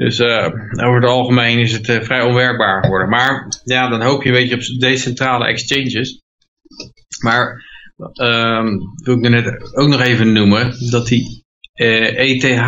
Dus 0.00 0.18
uh, 0.18 0.46
over 0.84 0.94
het 0.94 1.04
algemeen 1.04 1.58
is 1.58 1.72
het 1.72 1.88
uh, 1.88 2.02
vrij 2.02 2.22
onwerkbaar 2.22 2.82
geworden. 2.82 3.08
Maar 3.08 3.46
ja, 3.64 3.88
dan 3.88 4.02
hoop 4.02 4.22
je 4.22 4.28
een 4.28 4.34
beetje 4.34 4.54
op 4.54 4.80
decentrale 4.80 5.46
exchanges. 5.46 6.22
Maar 7.22 7.64
um, 8.22 8.78
wil 9.04 9.14
ik 9.14 9.28
net 9.28 9.74
ook 9.76 9.88
nog 9.88 10.00
even 10.00 10.32
noemen, 10.32 10.90
dat 10.90 11.06
die 11.06 11.44
uh, 11.74 12.18
ETH 12.18 12.58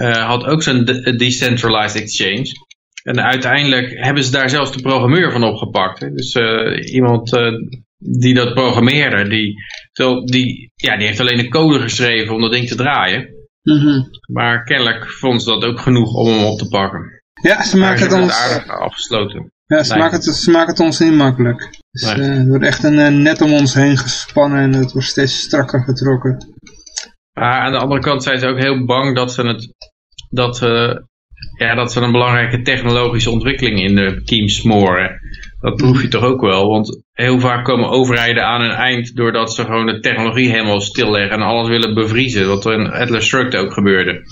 had 0.00 0.44
ook 0.44 0.62
zo'n 0.62 0.84
de 0.84 1.16
decentralized 1.16 2.02
exchange. 2.02 2.46
En 3.02 3.20
uiteindelijk 3.20 4.04
hebben 4.04 4.24
ze 4.24 4.30
daar 4.30 4.50
zelfs 4.50 4.72
de 4.72 4.82
programmeur 4.82 5.32
van 5.32 5.44
opgepakt. 5.44 6.00
Dus 6.00 6.34
iemand 6.92 7.30
die 7.98 8.34
dat 8.34 8.54
programmeerde, 8.54 9.28
die, 9.28 9.54
die, 10.24 10.72
ja, 10.74 10.96
die 10.96 11.06
heeft 11.06 11.20
alleen 11.20 11.38
de 11.38 11.48
code 11.48 11.80
geschreven 11.80 12.34
om 12.34 12.40
dat 12.40 12.52
ding 12.52 12.68
te 12.68 12.74
draaien. 12.74 13.28
Mhm. 13.64 14.02
Maar 14.32 14.64
kennelijk 14.64 15.10
vond 15.10 15.42
ze 15.42 15.50
dat 15.50 15.64
ook 15.64 15.80
genoeg 15.80 16.14
om 16.14 16.26
hem 16.26 16.44
op 16.44 16.58
te 16.58 16.68
pakken. 16.68 17.22
Ja, 17.42 17.62
ze 17.62 17.76
maken 17.76 18.02
het 18.02 18.12
ons... 18.12 18.32
aardig 18.32 18.68
afgesloten. 18.68 19.52
Ja, 19.66 19.82
ze 19.82 19.96
maken, 19.96 20.16
het, 20.16 20.24
ze 20.24 20.50
maken 20.50 20.70
het 20.70 20.80
ons 20.80 20.98
niet 20.98 21.14
makkelijk. 21.14 21.80
Dus, 21.90 22.14
nee. 22.14 22.16
uh, 22.16 22.38
er 22.38 22.46
wordt 22.46 22.64
echt 22.64 22.84
een 22.84 22.98
uh, 22.98 23.08
net 23.08 23.40
om 23.40 23.52
ons 23.52 23.74
heen 23.74 23.96
gespannen 23.96 24.60
en 24.60 24.72
het 24.72 24.92
wordt 24.92 25.08
steeds 25.08 25.40
strakker 25.40 25.80
getrokken. 25.80 26.54
Maar 27.32 27.60
aan 27.60 27.72
de 27.72 27.78
andere 27.78 28.00
kant 28.00 28.22
zijn 28.22 28.38
ze 28.38 28.46
ook 28.46 28.58
heel 28.58 28.84
bang 28.84 29.16
dat 29.16 29.32
ze, 29.32 29.46
het, 29.46 29.74
dat, 30.30 30.62
uh, 30.62 30.94
ja, 31.58 31.74
dat 31.74 31.92
ze 31.92 32.00
een 32.00 32.12
belangrijke 32.12 32.62
technologische 32.62 33.30
ontwikkeling 33.30 33.80
in 33.80 33.94
de 33.94 34.22
kiem 34.24 34.48
smoren. 34.48 35.18
Dat 35.64 35.76
proef 35.76 36.02
je 36.02 36.08
toch 36.08 36.22
ook 36.22 36.40
wel, 36.40 36.68
want 36.68 37.02
heel 37.12 37.40
vaak 37.40 37.64
komen 37.64 37.88
overheden 37.88 38.44
aan 38.44 38.60
een 38.60 38.70
eind 38.70 39.16
doordat 39.16 39.54
ze 39.54 39.64
gewoon 39.64 39.86
de 39.86 40.00
technologie 40.00 40.50
helemaal 40.50 40.80
stilleggen 40.80 41.30
en 41.30 41.42
alles 41.42 41.68
willen 41.68 41.94
bevriezen, 41.94 42.48
wat 42.48 42.64
er 42.64 42.72
in 42.72 42.90
Atlas 42.90 43.24
Shrugged 43.24 43.56
ook 43.56 43.72
gebeurde. 43.72 44.22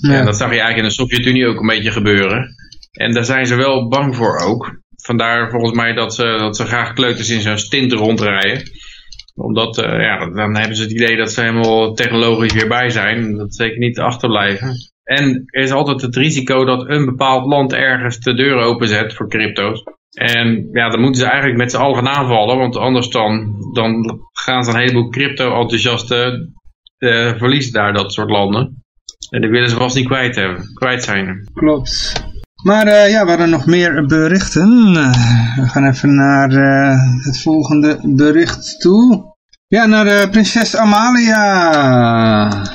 Ja. 0.00 0.18
En 0.18 0.24
dat 0.24 0.36
zag 0.36 0.50
je 0.50 0.60
eigenlijk 0.60 0.78
in 0.78 0.84
de 0.84 0.94
Sovjet-Unie 0.94 1.46
ook 1.46 1.60
een 1.60 1.66
beetje 1.66 1.90
gebeuren. 1.90 2.54
En 2.92 3.12
daar 3.12 3.24
zijn 3.24 3.46
ze 3.46 3.54
wel 3.54 3.88
bang 3.88 4.16
voor 4.16 4.38
ook. 4.38 4.80
Vandaar 5.02 5.50
volgens 5.50 5.72
mij 5.72 5.92
dat 5.92 6.14
ze, 6.14 6.22
dat 6.22 6.56
ze 6.56 6.64
graag 6.64 6.92
kleuters 6.92 7.30
in 7.30 7.40
zo'n 7.40 7.58
stint 7.58 7.92
rondrijden. 7.92 8.62
Omdat, 9.34 9.78
uh, 9.78 9.84
ja, 9.84 10.30
dan 10.30 10.56
hebben 10.56 10.76
ze 10.76 10.82
het 10.82 10.92
idee 10.92 11.16
dat 11.16 11.32
ze 11.32 11.40
helemaal 11.40 11.94
technologisch 11.94 12.52
weer 12.52 12.68
bij 12.68 12.90
zijn. 12.90 13.36
Dat 13.36 13.54
zeker 13.54 13.78
niet 13.78 13.98
achterblijven. 13.98 14.74
En 15.04 15.42
er 15.46 15.62
is 15.62 15.70
altijd 15.70 16.00
het 16.00 16.16
risico 16.16 16.64
dat 16.64 16.88
een 16.88 17.04
bepaald 17.04 17.46
land 17.46 17.72
ergens 17.72 18.18
de 18.18 18.34
deur 18.34 18.56
openzet 18.56 19.14
voor 19.14 19.28
crypto's. 19.28 19.82
En 20.10 20.68
ja, 20.72 20.88
dan 20.88 21.00
moeten 21.00 21.20
ze 21.20 21.26
eigenlijk 21.26 21.58
met 21.58 21.70
z'n 21.70 21.76
allen 21.76 21.96
gaan 21.96 22.16
aanvallen, 22.16 22.56
want 22.56 22.76
anders 22.76 23.08
dan, 23.08 23.54
dan 23.72 24.20
gaan 24.32 24.64
ze 24.64 24.70
een 24.70 24.78
heleboel 24.78 25.08
crypto-enthousiasten 25.08 26.54
uh, 26.98 27.32
verliezen 27.36 27.72
daar, 27.72 27.92
dat 27.92 28.12
soort 28.12 28.30
landen. 28.30 28.82
En 29.30 29.40
die 29.40 29.50
willen 29.50 29.68
ze 29.68 29.76
vast 29.76 29.96
niet 29.96 30.06
kwijt, 30.06 30.36
hebben, 30.36 30.72
kwijt 30.74 31.04
zijn. 31.04 31.50
Klopt. 31.54 32.12
Maar 32.64 32.86
uh, 32.86 33.10
ja, 33.10 33.24
we 33.24 33.28
hadden 33.28 33.50
nog 33.50 33.66
meer 33.66 34.06
berichten. 34.06 34.92
Uh, 34.94 35.56
we 35.56 35.68
gaan 35.68 35.86
even 35.86 36.14
naar 36.14 36.50
het 37.22 37.42
volgende 37.42 38.00
bericht 38.02 38.80
toe. 38.80 39.36
Ja, 39.70 39.86
naar 39.86 40.04
de 40.04 40.28
prinses 40.30 40.76
Amalia. 40.76 41.42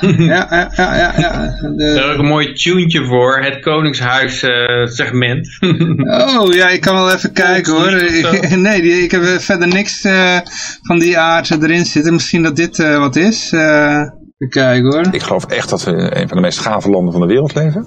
ja, 0.00 0.46
ja, 0.50 0.70
ja, 0.76 0.96
ja. 0.96 1.12
ja. 1.16 1.56
De... 1.76 1.92
Daar 1.94 2.12
ook 2.12 2.18
een 2.18 2.26
mooi 2.26 2.52
tuentje 2.52 3.04
voor, 3.04 3.38
het 3.38 3.60
Koningshuis 3.60 4.42
uh, 4.42 4.86
segment. 4.86 5.48
oh, 6.38 6.52
ja, 6.52 6.68
ik 6.68 6.80
kan 6.80 6.94
wel 6.94 7.12
even 7.12 7.32
kijken 7.32 7.72
hoor. 7.72 7.92
nee, 8.58 8.82
die, 8.82 9.02
ik 9.02 9.10
heb 9.10 9.22
verder 9.22 9.68
niks 9.68 10.04
uh, 10.04 10.38
van 10.82 10.98
die 10.98 11.18
aard 11.18 11.50
erin 11.50 11.84
zitten. 11.84 12.12
Misschien 12.12 12.42
dat 12.42 12.56
dit 12.56 12.78
uh, 12.78 12.98
wat 12.98 13.16
is. 13.16 13.52
even 13.52 14.48
kijken 14.48 14.92
hoor. 14.92 15.06
Ik 15.10 15.22
geloof 15.22 15.44
echt 15.44 15.70
dat 15.70 15.84
we 15.84 15.92
een 15.92 16.28
van 16.28 16.36
de 16.36 16.42
meest 16.42 16.58
gave 16.58 16.90
landen 16.90 17.12
van 17.12 17.20
de 17.20 17.28
wereld 17.28 17.54
leven. 17.54 17.86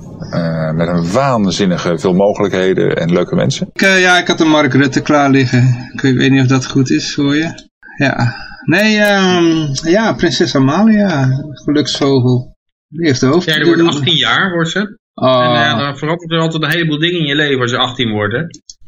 met 0.75 0.87
een 0.87 1.11
waanzinnige 1.11 1.97
veel 1.97 2.13
mogelijkheden 2.13 2.95
en 2.95 3.13
leuke 3.13 3.35
mensen. 3.35 3.69
Ik, 3.73 3.81
ja, 3.81 4.17
ik 4.17 4.27
had 4.27 4.39
een 4.39 4.49
Mark 4.49 4.73
Rutte 4.73 5.01
klaar 5.01 5.29
liggen. 5.29 5.89
Ik 5.93 6.01
weet 6.01 6.31
niet 6.31 6.41
of 6.41 6.47
dat 6.47 6.65
goed 6.65 6.91
is 6.91 7.13
voor 7.13 7.35
je. 7.35 7.65
Ja. 7.97 8.45
Nee, 8.67 8.99
um, 8.99 9.69
ja, 9.83 10.13
prinses 10.13 10.55
Amalia, 10.55 11.27
geluksvogel. 11.63 12.55
Die 12.87 13.07
heeft 13.07 13.19
de 13.19 13.25
hoofd. 13.25 13.45
Ja, 13.45 13.55
die 13.55 13.65
wordt 13.65 13.81
18 13.81 14.15
jaar, 14.15 14.51
wordt 14.51 14.69
ze. 14.69 14.97
Oh. 15.13 15.43
En 15.45 15.51
uh, 15.51 15.77
dan 15.77 15.97
verandert 15.97 16.31
er 16.31 16.39
altijd 16.39 16.63
een 16.63 16.71
heleboel 16.71 16.99
dingen 16.99 17.19
in 17.19 17.25
je 17.25 17.35
leven 17.35 17.61
als 17.61 17.71
je 17.71 17.77
18 17.77 18.11
wordt, 18.11 18.33
hè? 18.33 18.43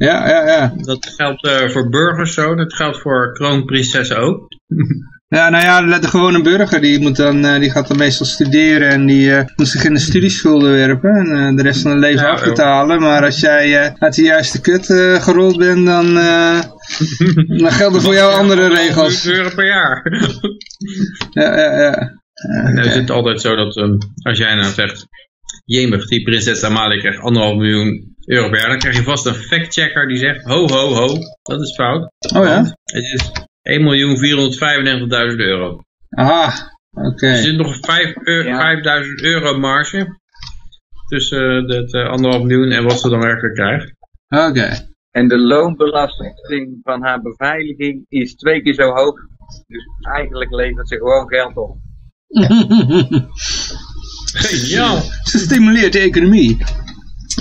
Ja, 0.06 0.28
ja, 0.28 0.48
ja. 0.48 0.74
Dat 0.78 1.16
geldt 1.18 1.46
uh, 1.46 1.70
voor 1.70 1.90
burgers 1.90 2.34
zo, 2.34 2.56
dat 2.56 2.74
geldt 2.74 3.00
voor 3.00 3.34
kroonprinsessen 3.34 4.18
ook. 4.18 4.48
Ja, 5.36 5.50
nou 5.50 5.64
ja, 5.64 6.00
de 6.00 6.08
gewone 6.08 6.42
burger 6.42 6.82
die, 6.82 7.00
moet 7.00 7.16
dan, 7.16 7.46
uh, 7.46 7.60
die 7.60 7.72
gaat 7.72 7.88
dan 7.88 7.98
meestal 7.98 8.26
studeren 8.26 8.90
en 8.90 9.06
die 9.06 9.28
uh, 9.28 9.42
moet 9.56 9.68
zich 9.68 9.84
in 9.84 9.94
de 9.94 10.00
studieschulden 10.00 10.72
werpen 10.72 11.10
en 11.10 11.28
uh, 11.28 11.56
de 11.56 11.64
rest 11.64 11.82
van 11.82 11.92
het 11.92 12.00
leven 12.00 12.26
ja, 12.26 12.32
afbetalen. 12.32 13.00
Maar 13.00 13.24
als 13.24 13.40
jij 13.40 13.96
uit 14.00 14.16
de 14.16 14.22
juiste 14.22 14.62
kut 14.62 14.86
gerold 15.24 15.58
bent, 15.58 15.86
dan, 15.86 16.14
dan 17.48 17.72
gelden 17.72 18.02
voor 18.02 18.14
jou 18.14 18.34
andere 18.42 18.68
regels. 18.68 19.28
euro 19.28 19.50
per 19.56 19.66
jaar. 19.66 20.04
ja, 21.42 21.58
ja, 21.58 21.82
ja. 21.82 22.14
Het 22.82 22.96
is 22.96 23.10
altijd 23.10 23.42
zo 23.42 23.56
dat 23.56 23.78
um, 23.78 23.98
als 24.22 24.38
jij 24.38 24.56
nou 24.56 24.74
zegt, 24.74 25.08
jemig, 25.66 26.08
die 26.08 26.24
prinses 26.24 26.64
Amalia 26.64 27.00
krijgt 27.00 27.20
anderhalf 27.20 27.56
miljoen 27.56 28.16
euro 28.26 28.50
per 28.50 28.60
jaar, 28.60 28.70
dan 28.70 28.80
krijg 28.80 28.96
je 28.96 29.04
vast 29.04 29.26
een 29.26 29.34
factchecker 29.34 30.08
die 30.08 30.18
zegt, 30.18 30.44
ho, 30.44 30.68
ho, 30.68 30.94
ho, 30.94 31.18
dat 31.42 31.62
is 31.62 31.76
fout. 31.76 32.12
Oh 32.36 32.46
ja? 32.46 32.78
Het 32.84 33.04
is 33.04 33.48
1.495.000 33.70 35.38
euro. 35.38 35.82
Ah, 36.10 36.56
oké. 36.92 37.28
Er 37.28 37.38
zit 37.38 37.58
nog 37.58 37.78
5 37.82 38.14
5000 38.24 39.22
euro 39.22 39.58
marge 39.58 40.18
tussen 41.08 41.70
het 41.70 41.94
anderhalf 41.94 42.44
miljoen 42.44 42.72
en 42.72 42.84
wat 42.84 43.00
ze 43.00 43.10
dan 43.10 43.20
werkelijk 43.20 43.56
krijgt. 43.56 43.94
Oké. 44.28 44.88
En 45.12 45.28
de 45.28 45.38
loonbelasting 45.38 46.80
van 46.84 47.04
haar 47.04 47.22
beveiliging 47.22 48.06
is 48.08 48.36
twee 48.36 48.62
keer 48.62 48.74
zo 48.74 48.90
hoog. 48.90 49.16
Dus 49.68 49.86
eigenlijk 50.14 50.52
levert 50.52 50.88
ze 50.88 50.96
gewoon 50.96 51.28
geld 51.28 51.58
op. 51.58 51.78
Geniaal. 54.48 54.98
Ze 55.24 55.38
stimuleert 55.38 55.94
de 55.94 56.00
economie. 56.00 56.58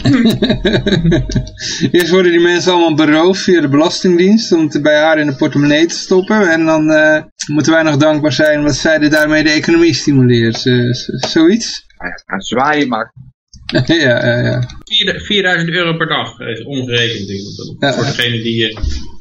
Eerst 1.93 2.11
worden 2.11 2.33
die 2.33 2.41
mensen 2.41 2.73
allemaal 2.73 2.95
beroofd 2.95 3.43
via 3.43 3.61
de 3.61 3.69
Belastingdienst 3.69 4.53
om 4.53 4.63
het 4.63 4.83
bij 4.83 4.99
haar 5.01 5.19
in 5.19 5.27
de 5.27 5.37
portemonnee 5.37 5.87
te 5.87 5.95
stoppen. 5.95 6.51
En 6.51 6.65
dan 6.65 6.91
uh, 6.91 7.23
moeten 7.47 7.73
wij 7.73 7.83
nog 7.83 7.97
dankbaar 7.97 8.33
zijn 8.33 8.59
omdat 8.59 8.75
zij 8.75 9.09
daarmee 9.09 9.43
de 9.43 9.51
economie 9.51 9.95
stimuleert. 9.95 10.65
Uh, 10.65 10.93
zoiets? 11.29 11.87
Ja, 12.27 12.41
zwaaien 12.41 12.89
maar. 12.89 13.13
ja, 13.87 14.27
ja, 14.27 14.39
ja. 14.41 14.69
4000 15.25 15.71
euro 15.71 15.97
per 15.97 16.09
dag 16.09 16.41
is 16.41 16.63
omgerekend. 16.63 17.29
Ja. 17.79 17.93
Voor 17.93 18.05
degene 18.05 18.43
die 18.43 18.71
uh, 18.71 18.77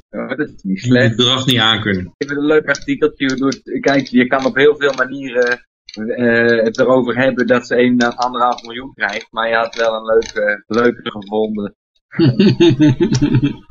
ja, 0.10 0.36
dat 0.36 0.48
is 0.48 0.64
niet 0.64 0.80
slecht. 0.80 1.08
het 1.08 1.16
bedrag 1.16 1.46
niet 1.46 1.60
aankunnen. 1.60 2.14
Ik 2.18 2.28
heb 2.28 2.38
een 2.38 2.46
leuk 2.46 2.68
artikeltje. 2.68 3.62
Kijk, 3.80 4.08
je 4.08 4.28
kan 4.28 4.46
op 4.46 4.56
heel 4.56 4.76
veel 4.78 4.94
manieren 4.94 5.67
uh, 5.98 6.64
het 6.64 6.80
erover 6.80 7.18
hebben 7.18 7.48
dat 7.48 7.68
ze 7.68 7.78
een 7.78 8.02
anderhalf 8.02 8.62
miljoen 8.62 8.94
krijgt. 8.94 9.28
Maar 9.32 9.50
je 9.50 9.56
had 9.56 9.76
wel 9.76 9.94
een 9.94 10.06
leuke, 10.06 10.64
leuke 10.68 11.12
gevonden. 11.12 11.76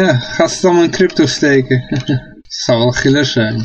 ja, 0.00 0.14
gaat 0.14 0.50
ze 0.50 0.66
dan 0.66 0.82
in 0.82 0.90
crypto 0.90 1.26
steken? 1.26 1.88
dat 2.42 2.52
zou 2.52 2.78
wel 2.78 2.90
giller 2.90 3.24
zijn. 3.24 3.62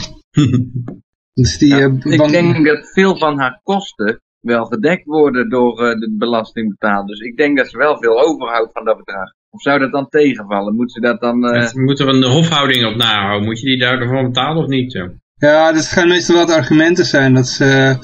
dus 1.33 1.57
die, 1.57 1.75
ja, 1.75 1.87
uh, 1.87 2.13
ik 2.13 2.29
denk 2.29 2.65
dat 2.65 2.91
veel 2.91 3.17
van 3.17 3.39
haar 3.39 3.59
kosten 3.63 4.21
wel 4.39 4.65
gedekt 4.65 5.05
worden 5.05 5.49
door 5.49 5.83
uh, 5.83 5.89
de 5.89 6.15
belastingbetaler. 6.17 7.05
Dus 7.05 7.19
ik 7.19 7.37
denk 7.37 7.57
dat 7.57 7.69
ze 7.69 7.77
wel 7.77 7.97
veel 7.97 8.21
overhoudt 8.21 8.71
van 8.73 8.85
dat 8.85 8.97
bedrag. 8.97 9.33
Of 9.49 9.61
zou 9.61 9.79
dat 9.79 9.91
dan 9.91 10.09
tegenvallen? 10.09 10.75
Moet 10.75 10.91
ze 10.91 10.99
dat 10.99 11.21
dan... 11.21 11.55
Uh... 11.55 11.73
Moet 11.73 11.99
er 11.99 12.07
een 12.07 12.23
hofhouding 12.23 12.85
op 12.85 12.95
nahouden? 12.95 13.47
Moet 13.47 13.59
je 13.59 13.65
die 13.65 13.79
daarvoor 13.79 14.23
betalen 14.23 14.63
of 14.63 14.67
niet? 14.67 14.93
Ja, 15.39 15.71
dat 15.71 15.85
gaan 15.85 16.07
meestal 16.07 16.35
wel 16.35 16.45
de 16.45 16.55
argumenten 16.55 17.05
zijn. 17.05 17.33
Dat, 17.33 17.47
ze, 17.47 17.97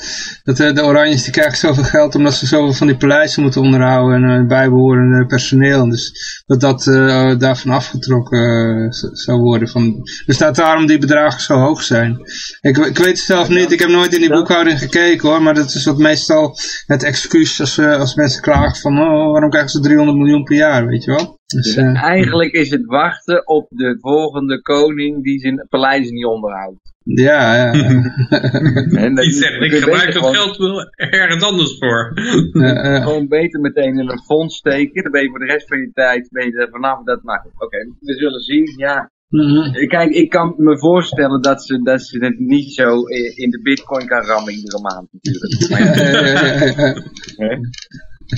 dat 0.43 0.58
de, 0.58 0.84
Oranjes 0.84 1.24
die 1.24 1.32
krijgen 1.32 1.58
zoveel 1.58 1.84
geld 1.84 2.15
omdat 2.15 2.34
ze 2.34 2.46
zoveel 2.46 2.74
van 2.74 2.88
die 2.88 2.98
paleizen 2.98 3.41
moeten 3.41 3.62
onderhouden 3.62 4.24
en 4.24 4.41
uh, 4.41 4.48
bijbehorende 4.48 5.26
personeel. 5.26 5.89
Dus 5.89 6.12
dat 6.46 6.62
dat 6.62 6.86
uh, 6.86 7.39
daarvan 7.39 7.72
afgetrokken 7.72 8.78
uh, 8.78 8.88
zou 9.13 9.41
worden. 9.41 9.67
Van, 9.67 10.02
dus 10.26 10.38
dat 10.38 10.56
daarom 10.56 10.86
die 10.86 10.98
bedragen 10.98 11.41
zo 11.41 11.54
hoog 11.54 11.82
zijn. 11.82 12.19
Ik, 12.62 12.78
ik 12.78 12.98
weet 12.98 13.08
het 13.08 13.17
zelf 13.17 13.50
niet, 13.50 13.72
ik 13.72 13.80
heb 13.80 13.89
nooit 13.89 14.13
in 14.13 14.19
die 14.19 14.34
boekhouding 14.34 14.80
gekeken 14.80 15.30
hoor. 15.30 15.41
Maar 15.41 15.54
dat 15.54 15.74
is 15.74 15.86
wat 15.86 15.98
meestal 15.98 16.58
het 16.86 17.04
excuus 17.04 17.60
als, 17.60 17.80
als 17.80 18.15
mensen 18.15 18.41
klagen 18.41 18.82
van 18.82 19.00
oh, 19.00 19.32
waarom 19.32 19.50
krijgen 19.50 19.72
ze 19.72 19.80
300 19.80 20.17
miljoen 20.17 20.43
per 20.43 20.56
jaar, 20.56 20.86
weet 20.86 21.04
je 21.04 21.12
wel. 21.12 21.41
Dus, 21.46 21.76
eigenlijk 21.76 22.52
is 22.52 22.69
het 22.69 22.86
wachten 22.86 23.48
op 23.48 23.67
de 23.69 23.98
volgende 24.00 24.62
koning 24.62 25.24
die 25.24 25.39
zijn 25.39 25.65
paleis 25.69 26.10
niet 26.10 26.26
onderhoudt. 26.26 26.93
Ja, 27.04 27.56
ja. 27.56 27.72
en 29.04 29.16
die 29.16 29.32
zegt, 29.32 29.62
ik 29.62 29.74
gebruik 29.74 30.13
dat 30.13 30.36
geld 30.36 30.58
wel 30.58 30.92
ergens 30.96 31.44
anders 31.44 31.78
voor. 31.78 32.12
Gewoon 33.04 33.28
beter 33.28 33.60
meteen 33.60 34.00
in 34.00 34.10
een 34.10 34.24
fonds 34.24 34.56
steken. 34.56 35.04
Dan 35.04 35.12
ben 35.12 35.22
je 35.22 35.30
voor 35.30 35.39
de 35.39 35.46
rest 35.46 35.68
van 35.68 35.80
je 35.80 35.92
tijd 35.94 36.28
ben 36.32 36.46
je 36.46 36.68
vanaf 36.72 37.04
dat 37.04 37.24
maakt. 37.24 37.48
Oké, 37.58 37.78
we 38.00 38.13
zullen 38.13 38.42
zien. 38.42 38.74
Ja. 38.78 39.12
Mhm. 39.30 39.88
Kijk, 39.88 40.10
ik 40.10 40.30
kan 40.30 40.54
me 40.58 40.78
voorstellen 40.78 41.42
dat 41.42 41.63
ze, 41.63 41.82
dat 41.82 42.02
ze 42.02 42.18
het 42.18 42.39
niet 42.39 42.74
zo 42.74 43.02
in 43.36 43.50
de 43.50 43.62
bitcoin 43.62 44.08
kan 44.08 44.22
rammen 44.22 44.54
iedere 44.54 44.82
maand 44.82 45.08
natuurlijk. 45.12 45.62
Maar, 47.38 47.60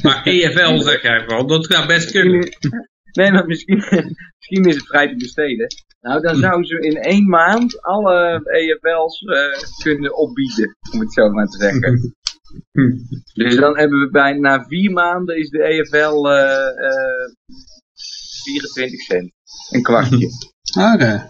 maar 0.04 0.24
EFL 0.24 0.78
zeg 0.78 1.02
jij 1.02 1.26
wel, 1.28 1.48
dat 1.48 1.74
gaat 1.74 1.88
best 1.88 2.12
kunnen. 2.12 2.50
Nee, 3.16 3.32
maar 3.32 3.46
misschien, 3.46 3.78
misschien 4.38 4.66
is 4.66 4.76
het 4.76 4.88
vrij 4.88 5.08
te 5.08 5.16
besteden. 5.16 5.68
Nou, 6.02 6.22
dan 6.22 6.36
zou 6.36 6.64
ze 6.64 6.80
in 6.80 6.98
één 6.98 7.30
maand 7.30 7.82
alle 7.82 8.42
EFL's 8.44 9.22
uh, 9.22 9.38
eh, 9.38 9.60
kunnen 9.84 10.18
opbieden, 10.18 10.76
om 10.92 11.00
het 11.00 11.14
zo 11.14 11.30
maar 11.30 11.48
te 11.48 11.58
zeggen. 11.58 12.16
dus 13.44 13.56
dan 13.56 13.78
hebben 13.78 14.00
we 14.00 14.10
bijna 14.10 14.40
na 14.40 14.66
vier 14.66 14.92
maanden 14.92 15.38
is 15.38 15.50
de 15.50 15.64
EFL 15.64 16.28
uh, 16.28 16.42
uh, 16.88 17.30
24 18.44 19.00
cent. 19.00 19.32
Een 19.70 19.84
kwartje. 19.84 20.30
Oké. 20.94 21.30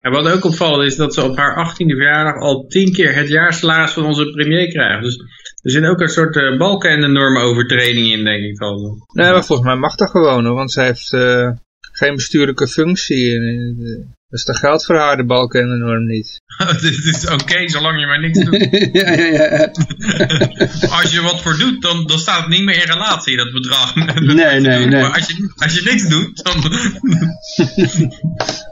En 0.00 0.12
wat 0.12 0.28
ook 0.28 0.44
opvallend 0.44 0.90
is 0.90 0.96
dat 0.96 1.14
ze 1.14 1.22
op 1.22 1.36
haar 1.36 1.70
18e 1.70 1.74
verjaardag 1.76 2.42
al 2.42 2.66
tien 2.66 2.92
keer 2.92 3.14
het 3.14 3.28
jaarsalaris 3.28 3.92
van 3.92 4.04
onze 4.04 4.30
premier 4.30 4.68
krijgt. 4.68 5.02
Dus 5.02 5.18
er 5.64 5.70
zit 5.70 5.84
ook 5.84 6.00
een 6.00 6.08
soort 6.08 6.36
uh, 6.36 6.58
balken 6.58 6.90
en 6.90 7.00
de 7.00 7.06
normovertreding 7.06 8.12
in, 8.12 8.24
denk 8.24 8.44
ik 8.44 8.60
al. 8.60 9.06
Nee, 9.12 9.32
maar 9.32 9.44
volgens 9.44 9.68
mij 9.68 9.76
mag 9.76 9.94
dat 9.94 10.10
gewoon 10.10 10.44
hoor, 10.44 10.54
want 10.54 10.72
zij 10.72 10.86
heeft 10.86 11.12
uh, 11.12 11.50
geen 11.92 12.14
bestuurlijke 12.14 12.68
functie. 12.68 13.40
Dus 14.28 14.44
dat 14.44 14.58
geldt 14.58 14.84
voor 14.84 14.96
haar 14.96 15.16
de 15.16 15.24
balken 15.24 15.60
en 15.60 15.68
de 15.68 15.76
norm 15.76 16.06
niet. 16.06 16.40
Dit 16.80 17.04
is 17.04 17.26
oké, 17.28 17.68
zolang 17.68 18.00
je 18.00 18.06
maar 18.06 18.20
niks 18.20 18.38
doet. 18.38 18.68
ja, 18.92 19.12
ja, 19.12 19.24
ja. 19.24 19.70
als 21.00 21.12
je 21.12 21.20
wat 21.22 21.42
voor 21.42 21.58
doet, 21.58 21.82
dan, 21.82 22.06
dan 22.06 22.18
staat 22.18 22.40
het 22.40 22.48
niet 22.48 22.64
meer 22.64 22.74
in 22.74 22.92
relatie, 22.92 23.36
dat 23.36 23.52
bedrag. 23.52 23.94
nee, 23.94 24.60
nee, 24.60 24.86
nee. 24.86 25.02
Maar 25.02 25.12
als 25.12 25.26
je, 25.26 25.52
als 25.56 25.74
je 25.74 25.82
niks 25.84 26.08
doet, 26.08 26.44
dan... 26.44 26.62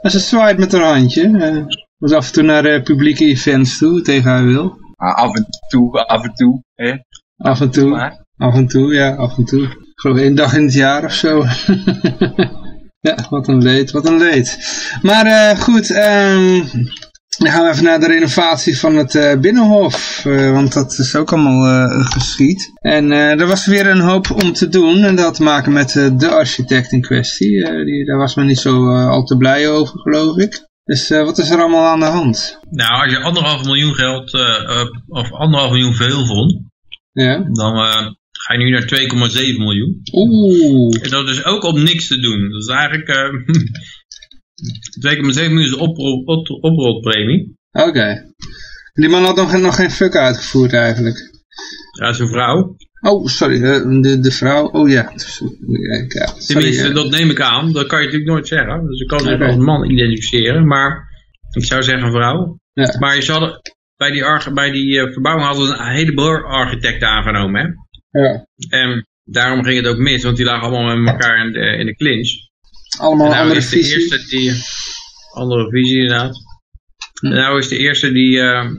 als 0.01 0.13
ze 0.13 0.19
zwaait 0.19 0.57
met 0.57 0.71
haar 0.71 0.93
handje, 0.97 1.27
uh, 1.99 2.15
af 2.15 2.27
en 2.27 2.33
toe 2.33 2.43
naar 2.43 2.65
uh, 2.65 2.83
publieke 2.83 3.25
events 3.25 3.77
toe, 3.77 4.01
tegen 4.01 4.31
haar 4.31 4.45
wil. 4.45 4.82
Ah, 5.03 5.15
af 5.15 5.35
en 5.35 5.45
toe, 5.67 6.05
af 6.07 6.23
en 6.23 6.33
toe. 6.33 6.63
Hè? 6.75 6.93
Af 7.37 7.61
en 7.61 7.71
toe, 7.71 8.19
af 8.37 8.55
en 8.55 8.67
toe, 8.67 8.93
ja, 8.93 9.15
af 9.15 9.37
en 9.37 9.45
toe. 9.45 9.63
Ik 9.63 9.99
geloof 9.99 10.17
één 10.17 10.35
dag 10.35 10.53
in 10.53 10.63
het 10.63 10.73
jaar 10.73 11.03
of 11.05 11.13
zo. 11.13 11.45
ja, 13.07 13.15
wat 13.29 13.47
een 13.47 13.61
leed, 13.61 13.91
wat 13.91 14.07
een 14.07 14.17
leed. 14.17 14.57
Maar 15.01 15.25
uh, 15.25 15.61
goed, 15.61 15.89
um, 15.89 16.69
dan 17.37 17.51
gaan 17.51 17.63
we 17.63 17.69
even 17.69 17.83
naar 17.83 17.99
de 17.99 18.07
renovatie 18.07 18.79
van 18.79 18.95
het 18.95 19.13
uh, 19.13 19.39
Binnenhof. 19.39 20.23
Uh, 20.25 20.51
want 20.51 20.73
dat 20.73 20.97
is 20.97 21.15
ook 21.15 21.31
allemaal 21.31 21.89
geschied. 22.03 22.71
En 22.73 23.11
er 23.11 23.47
was 23.47 23.65
weer 23.65 23.87
een 23.87 23.99
hoop 23.99 24.31
om 24.31 24.53
te 24.53 24.69
doen. 24.69 25.03
En 25.03 25.15
dat 25.15 25.25
had 25.25 25.35
te 25.35 25.43
maken 25.43 25.73
met 25.73 25.91
de 26.17 26.29
architect 26.29 26.91
in 26.91 27.01
kwestie. 27.01 27.83
die, 27.85 28.05
daar 28.05 28.17
was 28.17 28.35
men 28.35 28.45
niet 28.45 28.59
zo 28.59 28.95
al 29.07 29.23
te 29.23 29.37
blij 29.37 29.69
over, 29.69 29.99
geloof 29.99 30.37
ik. 30.37 30.71
Dus 30.83 31.09
uh, 31.09 31.23
wat 31.23 31.37
is 31.37 31.49
er 31.49 31.59
allemaal 31.59 31.85
aan 31.85 31.99
de 31.99 32.05
hand? 32.05 32.59
Nou, 32.69 33.03
als 33.03 33.11
je 33.11 33.19
anderhalf 33.19 33.63
miljoen 33.63 33.93
geld, 33.93 34.33
uh, 34.33 34.85
of 35.07 35.31
anderhalf 35.31 35.71
miljoen 35.71 35.93
veel 35.93 36.25
vond, 36.25 36.61
ja. 37.11 37.37
dan 37.51 37.75
uh, 37.75 38.11
ga 38.31 38.53
je 38.53 38.59
nu 38.59 38.69
naar 38.69 38.83
2,7 38.83 39.57
miljoen. 39.57 40.01
Oeh. 40.11 41.03
En 41.03 41.09
dat 41.09 41.29
is 41.29 41.43
ook 41.45 41.63
om 41.63 41.83
niks 41.83 42.07
te 42.07 42.19
doen. 42.19 42.49
Dat 42.51 42.61
is 42.61 42.67
eigenlijk 42.67 43.07
2,7 45.07 45.23
miljoen 45.23 45.59
is 45.59 45.69
de 45.69 45.77
oprolpremie. 46.61 47.55
Oké. 47.71 48.33
Die 48.93 49.09
man 49.09 49.23
had 49.23 49.35
nog, 49.35 49.57
nog 49.57 49.75
geen 49.75 49.91
fuck 49.91 50.15
uitgevoerd 50.15 50.73
eigenlijk. 50.73 51.31
Ja, 51.99 52.13
zijn 52.13 52.29
vrouw. 52.29 52.75
Oh, 53.03 53.25
sorry, 53.25 53.59
de, 54.01 54.19
de 54.19 54.31
vrouw. 54.31 54.67
Oh 54.67 54.89
ja. 54.89 55.13
ja 56.07 56.33
Tenminste, 56.47 56.91
dat 56.91 57.09
neem 57.09 57.29
ik 57.29 57.41
aan. 57.41 57.71
Dat 57.71 57.87
kan 57.87 57.99
je 57.99 58.05
natuurlijk 58.05 58.31
nooit 58.31 58.47
zeggen. 58.47 58.87
Dus 58.87 58.99
ik 58.99 59.07
kan 59.07 59.19
zich 59.19 59.41
als 59.41 59.55
man 59.55 59.89
identificeren. 59.89 60.67
Maar 60.67 61.07
ik 61.51 61.65
zou 61.65 61.83
zeggen 61.83 62.11
vrouw. 62.11 62.59
Ja. 62.73 62.97
Maar 62.99 63.15
je 63.15 63.21
zal, 63.21 63.61
bij 63.95 64.11
die, 64.11 64.53
bij 64.53 64.71
die 64.71 64.95
uh, 64.95 65.11
verbouwing 65.11 65.47
hadden 65.47 65.67
we 65.67 65.77
een 65.77 65.95
heleboel 65.95 66.37
architecten 66.37 67.07
aangenomen. 67.07 67.61
Hè? 68.09 68.21
Ja. 68.21 68.47
En 68.69 69.07
daarom 69.23 69.63
ging 69.63 69.77
het 69.77 69.87
ook 69.87 69.97
mis. 69.97 70.23
Want 70.23 70.37
die 70.37 70.45
lagen 70.45 70.67
allemaal 70.67 70.97
met 70.97 71.13
elkaar 71.13 71.45
in 71.45 71.53
de, 71.53 71.77
in 71.77 71.85
de 71.85 71.95
clinch. 71.95 72.29
Allemaal 72.97 73.29
nou 73.29 73.41
andere 73.41 73.61
visie. 73.61 73.95
De 73.95 74.01
eerste 74.01 74.35
die, 74.35 74.51
andere 75.33 75.69
visie 75.69 76.01
inderdaad. 76.01 76.37
Hm. 77.19 77.25
En 77.25 77.33
nou 77.33 77.57
is 77.57 77.67
de 77.67 77.77
eerste 77.77 78.11
die, 78.11 78.35
uh, 78.37 78.71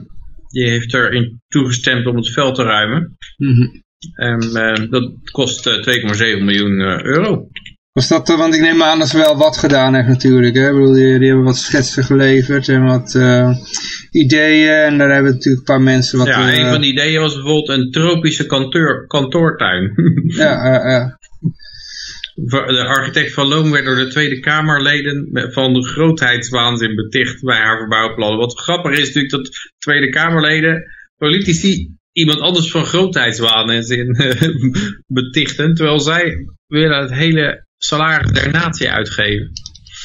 die 0.47 0.69
heeft 0.69 0.93
erin 0.93 1.41
toegestemd 1.47 2.05
om 2.05 2.15
het 2.15 2.29
veld 2.29 2.55
te 2.55 2.63
ruimen. 2.63 3.17
Mm 3.37 3.83
en 4.13 4.43
uh, 4.53 4.91
dat 4.91 5.11
kost 5.31 5.69
2,7 5.69 5.73
eh, 5.85 6.41
miljoen 6.41 6.81
eh, 6.81 7.03
euro. 7.03 7.47
Was 7.91 8.07
dat, 8.07 8.27
want 8.27 8.53
ik 8.53 8.61
neem 8.61 8.83
aan 8.83 8.99
dat 8.99 9.07
ze 9.07 9.17
wel 9.17 9.37
wat 9.37 9.57
gedaan 9.57 9.95
heeft 9.95 10.07
natuurlijk. 10.07 10.55
Hè? 10.55 10.67
Ik 10.67 10.73
bedoel, 10.73 10.93
die, 10.93 11.19
die 11.19 11.27
hebben 11.27 11.45
wat 11.45 11.57
schetsen 11.57 12.03
geleverd 12.03 12.67
en 12.67 12.83
wat 12.83 13.15
ideeën. 14.11 14.73
En 14.73 14.97
daar 14.97 15.11
hebben 15.11 15.31
natuurlijk 15.31 15.67
een 15.67 15.75
paar 15.75 15.81
mensen 15.81 16.17
wat... 16.17 16.27
Ja, 16.27 16.53
een 16.53 16.69
van 16.69 16.81
die 16.81 16.91
ideeën 16.91 17.21
was 17.21 17.33
bijvoorbeeld 17.33 17.69
een 17.69 17.91
tropische 17.91 18.45
kantoor, 18.45 19.07
kantoortuin. 19.07 19.93
ja, 20.37 20.89
ja. 20.89 21.17
De 22.35 22.85
architect 22.87 23.33
van 23.33 23.47
Loom 23.47 23.71
werd 23.71 23.85
door 23.85 23.95
de 23.95 24.07
Tweede 24.07 24.39
Kamerleden 24.39 25.29
van 25.51 25.73
de 25.73 25.87
grootheidswaanzin 25.87 26.95
beticht 26.95 27.41
bij 27.41 27.57
haar 27.57 27.77
verbouwplannen. 27.77 28.39
Wat 28.39 28.59
grappig 28.59 28.91
is 28.91 29.05
natuurlijk 29.05 29.31
dat 29.33 29.49
Tweede 29.77 30.09
Kamerleden, 30.09 30.83
politici 31.17 31.95
iemand 32.15 32.39
anders 32.39 32.71
van 32.71 32.85
grootheidswaan 32.85 33.67
betichten, 35.07 35.73
terwijl 35.73 35.99
zij 35.99 36.35
willen 36.67 37.01
het 37.01 37.13
hele 37.13 37.65
salaris 37.77 38.31
der 38.31 38.51
natie 38.51 38.89
uitgeven. 38.89 39.51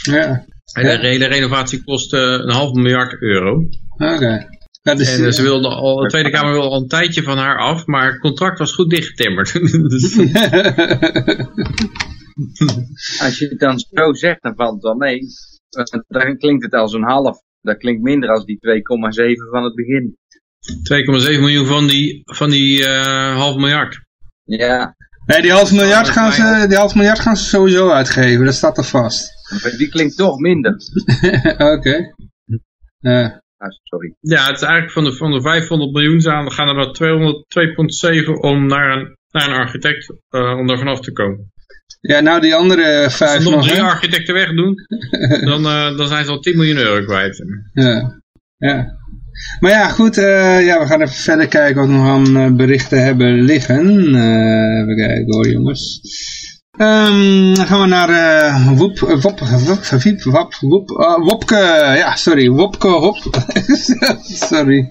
Ja. 0.02 0.44
En 0.72 1.00
de 1.00 1.06
hele 1.06 1.26
renovatie 1.26 1.84
kost 1.84 2.12
een 2.12 2.50
half 2.50 2.72
miljard 2.72 3.22
euro. 3.22 3.68
Oké. 3.96 4.46
en 4.82 5.34
ze 5.34 5.42
wilde 5.42 5.68
al, 5.68 5.96
de 5.96 6.08
Tweede 6.08 6.30
Kamer 6.30 6.52
wilde 6.52 6.68
al 6.68 6.80
een 6.80 6.88
tijdje 6.88 7.22
van 7.22 7.38
haar 7.38 7.58
af, 7.58 7.86
maar 7.86 8.10
het 8.10 8.20
contract 8.20 8.58
was 8.58 8.72
goed 8.72 8.90
dichtgetimmerd. 8.90 9.52
Dus- 9.90 10.18
als 13.24 13.38
je 13.38 13.46
het 13.48 13.58
dan 13.58 13.78
zo 13.78 14.12
zegt, 14.12 14.42
dan 14.42 14.54
valt 14.54 14.74
het 14.74 14.82
wel 14.82 14.94
mee. 14.94 15.20
Dan 16.08 16.36
klinkt 16.36 16.64
het 16.64 16.72
als 16.72 16.92
een 16.92 17.08
half. 17.08 17.38
Dat 17.60 17.76
klinkt 17.76 18.02
minder 18.02 18.30
als 18.30 18.44
die 18.44 18.56
2,7 18.56 18.60
van 19.50 19.64
het 19.64 19.74
begin. 19.74 20.16
2,7 20.68 21.40
miljoen 21.40 21.66
van 21.66 21.86
die, 21.86 22.22
van 22.24 22.50
die 22.50 22.80
uh, 22.80 23.36
half 23.36 23.56
miljard. 23.56 24.00
Ja. 24.44 24.94
Nee, 25.26 25.42
die 25.42 25.52
half, 25.52 25.72
miljard 25.72 26.08
gaan 26.08 26.32
ze, 26.32 26.64
die 26.68 26.76
half 26.76 26.94
miljard 26.94 27.18
gaan 27.18 27.36
ze 27.36 27.44
sowieso 27.44 27.90
uitgeven, 27.90 28.44
dat 28.44 28.54
staat 28.54 28.78
er 28.78 28.84
vast. 28.84 29.30
Die 29.78 29.88
klinkt 29.88 30.16
toch 30.16 30.38
minder. 30.38 30.76
Oké. 31.74 32.12
Okay. 33.00 33.40
Ah, 33.56 33.70
sorry. 33.82 34.14
Ja, 34.20 34.46
het 34.46 34.56
is 34.56 34.62
eigenlijk 34.62 34.92
van 34.92 35.04
de, 35.04 35.12
van 35.12 35.32
de 35.32 35.40
500 35.40 35.92
miljoen 35.92 36.28
aan, 36.28 36.52
gaan 36.52 36.68
er 36.68 36.74
wel 36.74 36.94
202,7 38.24 38.40
om 38.40 38.66
naar 38.66 38.96
een, 38.96 39.16
naar 39.30 39.48
een 39.48 39.54
architect, 39.54 40.14
uh, 40.30 40.58
om 40.58 40.66
daar 40.66 40.78
vanaf 40.78 41.00
te 41.00 41.12
komen. 41.12 41.52
Ja, 42.00 42.20
nou 42.20 42.40
die 42.40 42.54
andere 42.54 43.06
vijf 43.10 43.34
Als 43.34 43.44
ze 43.44 43.50
nog, 43.50 43.66
drie 43.66 43.82
architecten 43.82 44.34
wegdoen, 44.34 44.74
dan, 45.50 45.64
uh, 45.64 45.96
dan 45.96 46.08
zijn 46.08 46.24
ze 46.24 46.30
al 46.30 46.40
10 46.40 46.56
miljoen 46.56 46.76
euro 46.76 47.04
kwijt. 47.04 47.44
Ja, 47.72 48.20
ja. 48.56 48.98
Maar 49.60 49.70
ja, 49.70 49.88
goed, 49.88 50.18
uh, 50.18 50.64
ja, 50.64 50.78
we 50.78 50.86
gaan 50.86 51.00
even 51.00 51.14
verder 51.14 51.48
kijken 51.48 51.80
wat 51.80 51.86
we 51.86 51.92
nog 51.92 52.06
aan 52.06 52.56
berichten 52.56 53.04
hebben 53.04 53.42
liggen. 53.42 54.14
Uh, 54.14 54.80
even 54.80 54.96
kijken 54.96 55.34
hoor 55.34 55.48
jongens. 55.48 56.00
Um, 56.78 57.54
dan 57.54 57.66
gaan 57.66 57.80
we 57.80 57.86
naar 57.86 58.10
uh, 58.10 58.70
Wop, 58.78 58.98
Wop, 58.98 59.22
Wop, 59.22 59.40
Wop, 60.60 60.90
Wopke, 61.24 61.56
ja, 61.96 62.16
sorry, 62.16 62.50
Wopke, 62.50 62.88
Hop, 62.88 63.16
sorry, 64.48 64.88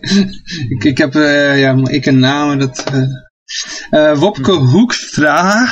ik, 0.69 0.83
ik 0.83 0.97
heb, 0.97 1.15
uh, 1.15 1.59
ja, 1.59 1.77
ik 1.83 2.05
een 2.05 2.19
naam, 2.19 2.59
dat, 2.59 2.83
Wopke 4.15 4.51
Hoekstra, 4.51 5.67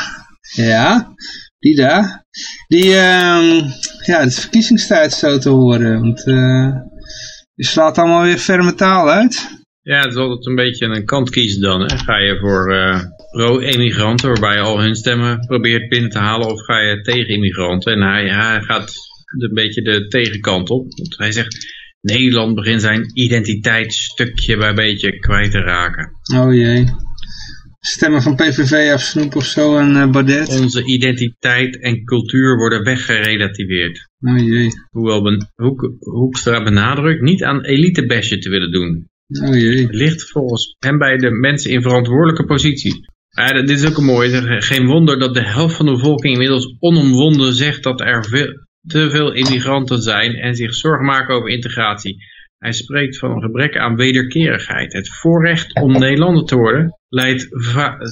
ja, 0.56 1.14
die 1.60 1.76
daar, 1.76 2.26
die, 2.68 2.96
um, 2.96 3.74
ja, 4.06 4.20
het 4.20 4.28
is 4.28 4.40
verkiezingstijd 4.40 5.14
zo 5.14 5.38
te 5.38 5.50
horen, 5.50 6.02
want 6.02 6.24
die 7.58 7.66
slaat 7.66 7.98
allemaal 7.98 8.24
weer 8.24 8.38
ferme 8.38 8.74
taal 8.74 9.10
uit. 9.10 9.66
Ja, 9.82 10.02
het 10.02 10.12
is 10.12 10.16
altijd 10.16 10.46
een 10.46 10.56
beetje 10.56 10.86
een 10.86 11.06
kant 11.06 11.30
kiezen 11.30 11.62
dan, 11.62 11.82
hè. 11.82 11.98
ga 11.98 12.18
je 12.18 12.40
voor 12.40 12.64
pro-immigranten, 13.32 14.30
waarbij 14.30 14.56
je 14.56 14.62
al 14.62 14.82
hun 14.82 14.96
stemmen 14.96 15.40
probeert 15.40 15.90
binnen 15.90 16.10
te 16.10 16.20
halen, 16.20 16.48
of 16.48 16.66
ga 16.66 16.80
je 16.80 17.02
tegen 17.02 17.34
immigranten. 17.34 17.94
En 17.94 18.02
hij, 18.02 18.30
hij 18.30 18.62
gaat 18.62 18.94
een 19.38 19.54
beetje 19.54 19.82
de 19.82 20.08
tegenkant 20.08 20.70
op. 20.70 20.86
Want 20.98 21.18
hij 21.18 21.32
zegt, 21.32 21.76
Nederland 22.02 22.56
begint 22.56 22.82
zijn 22.82 23.12
identiteit 23.14 23.94
stukje 23.94 24.58
bij 24.58 24.74
beetje 24.74 25.20
kwijt 25.20 25.52
te 25.52 25.60
raken. 25.60 26.12
Oh 26.36 26.54
jee. 26.54 26.86
Stemmen 27.80 28.22
van 28.22 28.36
PVV 28.36 28.94
of 28.94 29.02
Snoep 29.02 29.36
of 29.36 29.46
zo 29.46 29.78
en 29.78 29.96
uh, 29.96 30.10
Baudet. 30.10 30.60
Onze 30.62 30.84
identiteit 30.84 31.82
en 31.82 32.04
cultuur 32.04 32.58
worden 32.58 32.84
weggerelativeerd. 32.84 34.07
Oh 34.20 34.38
jee. 34.38 34.70
Hoewel 34.92 35.24
ben, 35.24 35.52
Hoek, 35.56 35.92
Hoekstra 36.00 36.64
benadrukt 36.64 37.22
niet 37.22 37.44
aan 37.44 37.64
elitebesje 37.64 38.38
te 38.38 38.50
willen 38.50 38.72
doen. 38.72 39.10
Oh 39.44 39.56
jee. 39.56 39.88
Ligt 39.90 40.30
volgens 40.32 40.76
hem 40.80 40.98
bij 40.98 41.18
de 41.18 41.32
mensen 41.32 41.72
in 41.72 41.82
verantwoordelijke 41.82 42.46
posities. 42.46 43.00
Ja, 43.30 43.54
dit 43.54 43.70
is 43.70 43.90
ook 43.90 43.98
een 43.98 44.04
mooie. 44.04 44.62
Geen 44.62 44.86
wonder 44.86 45.20
dat 45.20 45.34
de 45.34 45.44
helft 45.44 45.76
van 45.76 45.86
de 45.86 45.92
bevolking 45.92 46.34
inmiddels 46.34 46.76
onomwonden 46.80 47.54
zegt 47.54 47.84
dat 47.84 48.02
er 48.02 48.26
veel, 48.26 48.66
te 48.88 49.10
veel 49.10 49.34
immigranten 49.34 50.02
zijn 50.02 50.36
en 50.36 50.56
zich 50.56 50.74
zorgen 50.74 51.06
maken 51.06 51.36
over 51.36 51.50
integratie. 51.50 52.18
Hij 52.58 52.72
spreekt 52.72 53.18
van 53.18 53.32
een 53.32 53.42
gebrek 53.42 53.78
aan 53.78 53.96
wederkerigheid. 53.96 54.94
Het 54.94 55.10
voorrecht 55.10 55.82
om 55.82 55.92
Nederlander 55.92 56.46
te 56.46 56.56
worden 56.56 56.98
leidt 57.10 57.50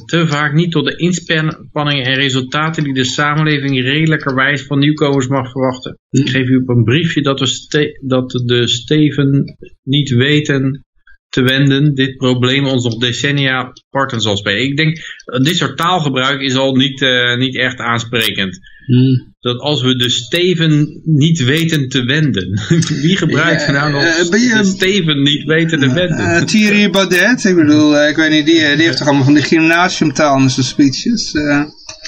te 0.06 0.28
vaak 0.28 0.54
niet 0.54 0.72
tot 0.72 0.86
de 0.86 0.96
inspanningen 0.96 2.06
en 2.06 2.16
resultaten 2.16 2.84
die 2.84 2.94
de 2.94 3.04
samenleving 3.04 3.82
redelijkerwijs 3.82 4.66
van 4.66 4.80
nieuwkomers 4.80 5.28
mag 5.28 5.52
verwachten. 5.52 6.00
Ik 6.10 6.30
geef 6.30 6.48
u 6.48 6.56
op 6.56 6.70
een 6.70 6.84
briefje 6.84 7.22
dat, 7.22 7.40
we 7.40 8.00
dat 8.06 8.32
de 8.32 8.68
Steven 8.68 9.58
niet 9.84 10.10
weten 10.10 10.86
te 11.30 11.42
wenden, 11.42 11.94
dit 11.94 12.18
probleem 12.18 12.66
ons 12.66 12.84
nog 12.84 12.98
decennia 12.98 13.72
parten 13.90 14.22
zal 14.22 14.38
spelen. 14.38 14.64
Ik 14.64 14.78
denk, 14.78 14.98
dit 15.44 15.58
soort 15.58 15.78
taalgebruik 15.78 16.42
is 16.42 16.56
al 16.56 16.76
niet, 16.76 17.02
uh, 17.02 17.38
niet 17.38 17.58
echt 17.58 17.80
aansprekend. 17.80 18.60
Hmm. 18.86 19.34
Dat 19.40 19.60
als 19.60 19.82
we 19.82 19.96
de 19.96 20.10
steven 20.10 21.02
niet 21.04 21.44
weten 21.44 21.90
te 21.90 22.04
wenden. 22.04 22.62
Wie 23.02 23.18
gebruikt 23.18 23.66
ja, 23.66 23.72
nou 23.72 23.92
nog 23.92 24.02
uh, 24.02 24.58
de 24.58 24.64
steven 24.64 25.22
niet 25.22 25.44
weten 25.44 25.80
te 25.80 25.94
wenden? 25.94 26.20
Uh, 26.20 26.42
Thierry 26.42 26.90
Baudet, 26.90 27.44
ik 27.44 27.56
bedoel, 27.56 28.08
ik 28.08 28.16
weet 28.16 28.32
niet, 28.32 28.46
die, 28.46 28.56
die 28.76 28.86
heeft 28.86 28.98
toch 28.98 29.08
allemaal 29.08 29.26
van 29.26 29.34
die 29.34 29.44
gymnasiumtaal 29.44 30.40
in 30.40 30.50
zijn 30.50 30.66
speeches. 30.66 31.32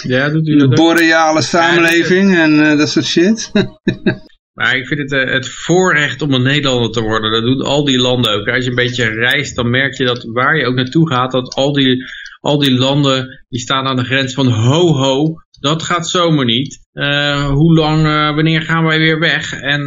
ja, 0.08 0.30
doet 0.30 0.48
u 0.48 0.58
dat 0.58 0.70
De 0.70 0.76
boreale 0.76 1.42
samenleving 1.42 2.36
en 2.36 2.78
dat 2.78 2.90
soort 2.90 3.06
shit. 3.06 3.52
Maar 4.58 4.76
ik 4.76 4.88
vind 4.88 5.00
het 5.00 5.12
uh, 5.12 5.34
het 5.34 5.50
voorrecht 5.50 6.22
om 6.22 6.34
een 6.34 6.42
Nederlander 6.42 6.92
te 6.92 7.02
worden. 7.02 7.32
Dat 7.32 7.42
doen 7.42 7.62
al 7.62 7.86
die 7.86 7.98
landen 7.98 8.32
ook. 8.32 8.48
Als 8.48 8.64
je 8.64 8.70
een 8.70 8.76
beetje 8.76 9.10
reist, 9.10 9.56
dan 9.56 9.70
merk 9.70 9.98
je 9.98 10.06
dat 10.06 10.24
waar 10.24 10.58
je 10.58 10.66
ook 10.66 10.76
naartoe 10.76 11.10
gaat, 11.10 11.32
dat 11.32 11.56
al 11.56 11.74
die, 11.74 12.04
al 12.40 12.60
die 12.60 12.74
landen, 12.74 13.46
die 13.50 13.60
staan 13.60 13.86
aan 13.86 13.96
de 13.96 14.04
grens 14.04 14.34
van 14.34 14.48
ho 14.48 14.94
ho, 14.94 15.34
dat 15.60 15.84
gaat 15.84 16.10
zomaar 16.10 16.46
niet. 16.46 16.80
Uh, 16.94 17.50
hoe 17.50 17.74
lang, 17.74 18.06
uh, 18.06 18.36
wanneer 18.36 18.62
gaan 18.62 18.86
wij 18.86 19.00
weer 19.00 19.20
weg? 19.20 19.54
En 19.54 19.82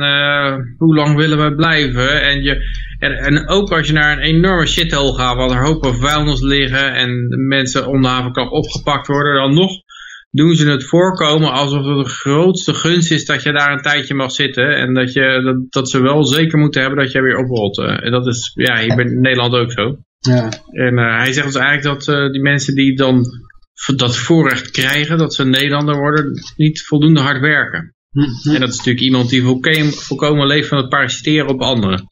hoe 0.79 0.95
lang 0.95 1.17
willen 1.17 1.39
wij 1.39 1.55
blijven? 1.55 2.23
En, 2.23 2.43
je, 2.43 2.63
en, 2.99 3.13
en, 3.13 3.49
ook 3.49 3.73
als 3.73 3.87
je 3.87 3.93
naar 3.93 4.13
een 4.13 4.25
enorme 4.25 4.67
shithole 4.67 5.15
gaat, 5.15 5.37
waar 5.37 5.51
er 5.51 5.67
hopen 5.67 5.95
vuilnis 5.95 6.41
liggen 6.41 6.95
en 6.95 7.29
mensen 7.47 7.87
om 7.87 8.03
de 8.03 8.09
havenkant 8.09 8.51
opgepakt 8.51 9.07
worden, 9.07 9.35
dan 9.35 9.55
nog 9.55 9.71
doen 10.31 10.55
ze 10.55 10.69
het 10.69 10.85
voorkomen 10.85 11.53
alsof 11.53 11.85
het 11.87 12.07
de 12.07 12.13
grootste 12.13 12.75
gunst 12.75 13.11
is 13.11 13.25
dat 13.25 13.43
je 13.43 13.53
daar 13.53 13.73
een 13.73 13.83
tijdje 13.83 14.15
mag 14.15 14.33
zitten. 14.33 14.77
En 14.77 14.95
dat, 14.95 15.13
je, 15.13 15.41
dat, 15.45 15.73
dat 15.73 15.91
ze 15.91 16.03
wel 16.03 16.25
zeker 16.25 16.59
moeten 16.59 16.81
hebben 16.81 16.99
dat 16.99 17.13
je 17.13 17.23
weer 17.23 17.39
oprolt. 17.39 17.79
Eh. 17.79 18.05
En 18.05 18.11
dat 18.11 18.27
is 18.27 18.53
ja, 18.55 18.79
hier 18.79 19.01
in 19.01 19.21
Nederland 19.21 19.55
ook 19.55 19.73
zo. 19.73 19.97
Ja. 20.19 20.49
En 20.71 20.99
hij 20.99 21.33
zegt 21.33 21.47
dus 21.47 21.63
eigenlijk 21.63 22.05
dat 22.05 22.33
die 22.33 22.43
mensen 22.43 22.75
die 22.75 22.97
dan 22.97 23.25
dat 23.97 24.17
voorrecht 24.17 24.71
krijgen, 24.71 25.19
dat 25.19 25.35
ze 25.35 25.45
Nederlander 25.45 25.97
worden, 25.97 26.33
niet 26.57 26.83
voldoende 26.83 27.21
hard 27.21 27.41
werken. 27.41 27.95
Hm, 28.11 28.51
En 28.55 28.61
dat 28.61 28.69
is 28.69 28.77
natuurlijk 28.77 29.05
iemand 29.05 29.31
die 29.31 29.43
volkomen, 29.43 29.93
volkomen 29.93 30.47
leeft 30.47 30.69
van 30.69 30.79
het 30.79 30.89
parasiteren 30.89 31.49
op 31.49 31.61
anderen. 31.61 32.09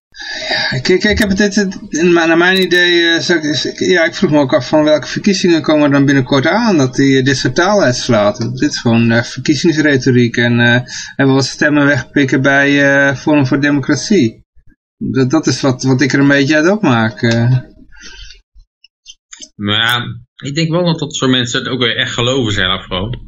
Ja, 0.48 0.76
ik, 0.76 0.88
ik 0.88 1.18
heb 1.18 1.28
het, 1.28 1.54
dit, 1.54 1.78
naar 2.02 2.38
mijn 2.38 2.62
idee, 2.62 3.00
uh, 3.00 3.88
ja, 3.88 4.04
ik 4.04 4.14
vroeg 4.14 4.30
me 4.30 4.38
ook 4.38 4.54
af 4.54 4.68
van 4.68 4.84
welke 4.84 5.06
verkiezingen 5.06 5.62
komen 5.62 5.84
er 5.84 5.90
dan 5.90 6.04
binnenkort 6.04 6.46
aan, 6.46 6.76
dat 6.76 6.94
die 6.94 7.22
dit 7.22 7.36
soort 7.36 7.54
taal 7.54 7.82
uitslaat. 7.82 8.38
Dit 8.38 8.70
is 8.70 8.78
gewoon 8.78 9.12
uh, 9.12 9.22
verkiezingsretoriek 9.22 10.36
en 10.36 10.58
hebben 11.16 11.34
wat 11.34 11.46
stemmen 11.46 11.86
wegpikken 11.86 12.42
bij 12.42 13.16
Forum 13.16 13.46
voor 13.46 13.60
Democratie. 13.60 14.46
Dat, 14.96 15.30
dat 15.30 15.46
is 15.46 15.60
wat, 15.60 15.82
wat 15.82 16.00
ik 16.00 16.12
er 16.12 16.20
een 16.20 16.28
beetje 16.28 16.56
uit 16.56 16.70
opmaak. 16.70 17.22
Maar 19.58 19.76
ja, 19.76 20.04
ik 20.36 20.54
denk 20.54 20.70
wel 20.70 20.84
dat 20.84 20.98
dat 20.98 21.14
soort 21.14 21.30
mensen 21.30 21.58
het 21.58 21.68
ook 21.68 21.80
weer 21.80 21.96
echt 21.96 22.12
geloven 22.12 22.52
zelf 22.52 22.84
gewoon. 22.84 23.18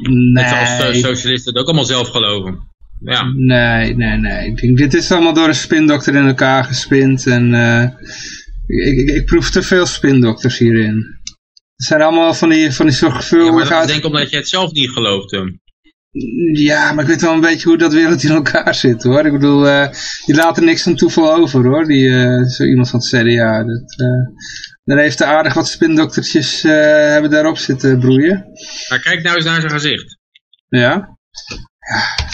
Nee. 0.00 0.32
Net 0.32 0.48
zoals 0.48 1.00
socialisten 1.00 1.52
het 1.52 1.60
ook 1.60 1.66
allemaal 1.66 1.84
zelf 1.84 2.08
geloven. 2.08 2.72
Ja. 3.00 3.22
Nee, 3.36 3.96
nee, 3.96 4.16
nee. 4.16 4.46
Ik 4.46 4.60
denk, 4.60 4.78
dit 4.78 4.94
is 4.94 5.12
allemaal 5.12 5.34
door 5.34 5.48
een 5.48 5.54
spindokter 5.54 6.14
in 6.14 6.26
elkaar 6.26 6.64
gespind. 6.64 7.26
En 7.26 7.52
uh, 7.52 7.82
ik, 8.66 8.98
ik, 8.98 9.08
ik, 9.08 9.24
proef 9.26 9.50
te 9.50 9.62
veel 9.62 9.86
spindokters 9.86 10.58
hierin. 10.58 10.96
Het 11.76 11.86
zijn 11.86 12.02
allemaal 12.02 12.34
van 12.34 12.48
die, 12.48 12.72
van 12.72 12.86
die 12.86 12.94
zorgvuldig 12.94 13.68
ja, 13.68 13.82
Ik 13.82 13.88
denk 13.88 14.04
omdat 14.04 14.30
je 14.30 14.36
het 14.36 14.48
zelf 14.48 14.72
niet 14.72 14.90
gelooft, 14.90 15.30
hem. 15.30 15.62
Ja, 16.52 16.92
maar 16.92 17.04
ik 17.04 17.10
weet 17.10 17.20
wel 17.20 17.32
een 17.32 17.40
beetje 17.40 17.68
hoe 17.68 17.78
dat 17.78 17.92
wereld 17.92 18.22
in 18.22 18.30
elkaar 18.30 18.74
zit, 18.74 19.02
hoor. 19.02 19.26
Ik 19.26 19.32
bedoel, 19.32 19.66
uh, 19.66 19.88
die 20.26 20.34
laten 20.34 20.64
niks 20.64 20.82
van 20.82 20.96
toeval 20.96 21.34
over, 21.34 21.64
hoor. 21.64 21.84
Die, 21.84 22.04
uh, 22.04 22.44
zo 22.44 22.64
iemand 22.64 22.90
van 22.90 23.00
het 23.00 23.08
CDA. 23.08 23.64
Dat, 23.64 23.94
daar 24.84 24.98
heeft 24.98 25.18
de 25.18 25.24
aardig 25.24 25.54
wat 25.54 25.68
spindoktertjes 25.68 26.62
hebben 26.62 27.30
daarop 27.30 27.58
zitten 27.58 27.98
broeien. 27.98 28.46
Maar 28.88 29.00
kijk 29.00 29.22
nou 29.22 29.36
eens 29.36 29.44
naar 29.44 29.60
zijn 29.60 29.72
gezicht. 29.72 30.18
Ja? 30.68 31.18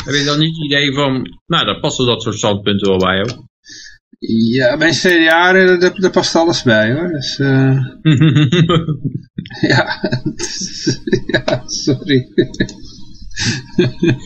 Heb 0.05 0.15
je 0.15 0.25
dan 0.25 0.39
niet 0.39 0.57
het 0.57 0.65
idee 0.65 0.95
van, 0.95 1.39
nou, 1.47 1.65
daar 1.65 1.81
passen 1.81 2.07
dat 2.07 2.23
soort 2.23 2.37
standpunten 2.37 2.89
wel 2.89 2.99
bij, 2.99 3.19
hoor. 3.19 3.49
Ja, 4.53 4.77
bij 4.77 4.91
CDA, 4.91 5.53
daar, 5.53 6.01
daar 6.01 6.11
past 6.11 6.35
alles 6.35 6.63
bij, 6.63 6.93
hoor. 6.93 7.09
Dus, 7.09 7.39
uh... 7.39 7.79
ja. 9.71 10.01
ja, 11.33 11.63
sorry. 11.67 12.29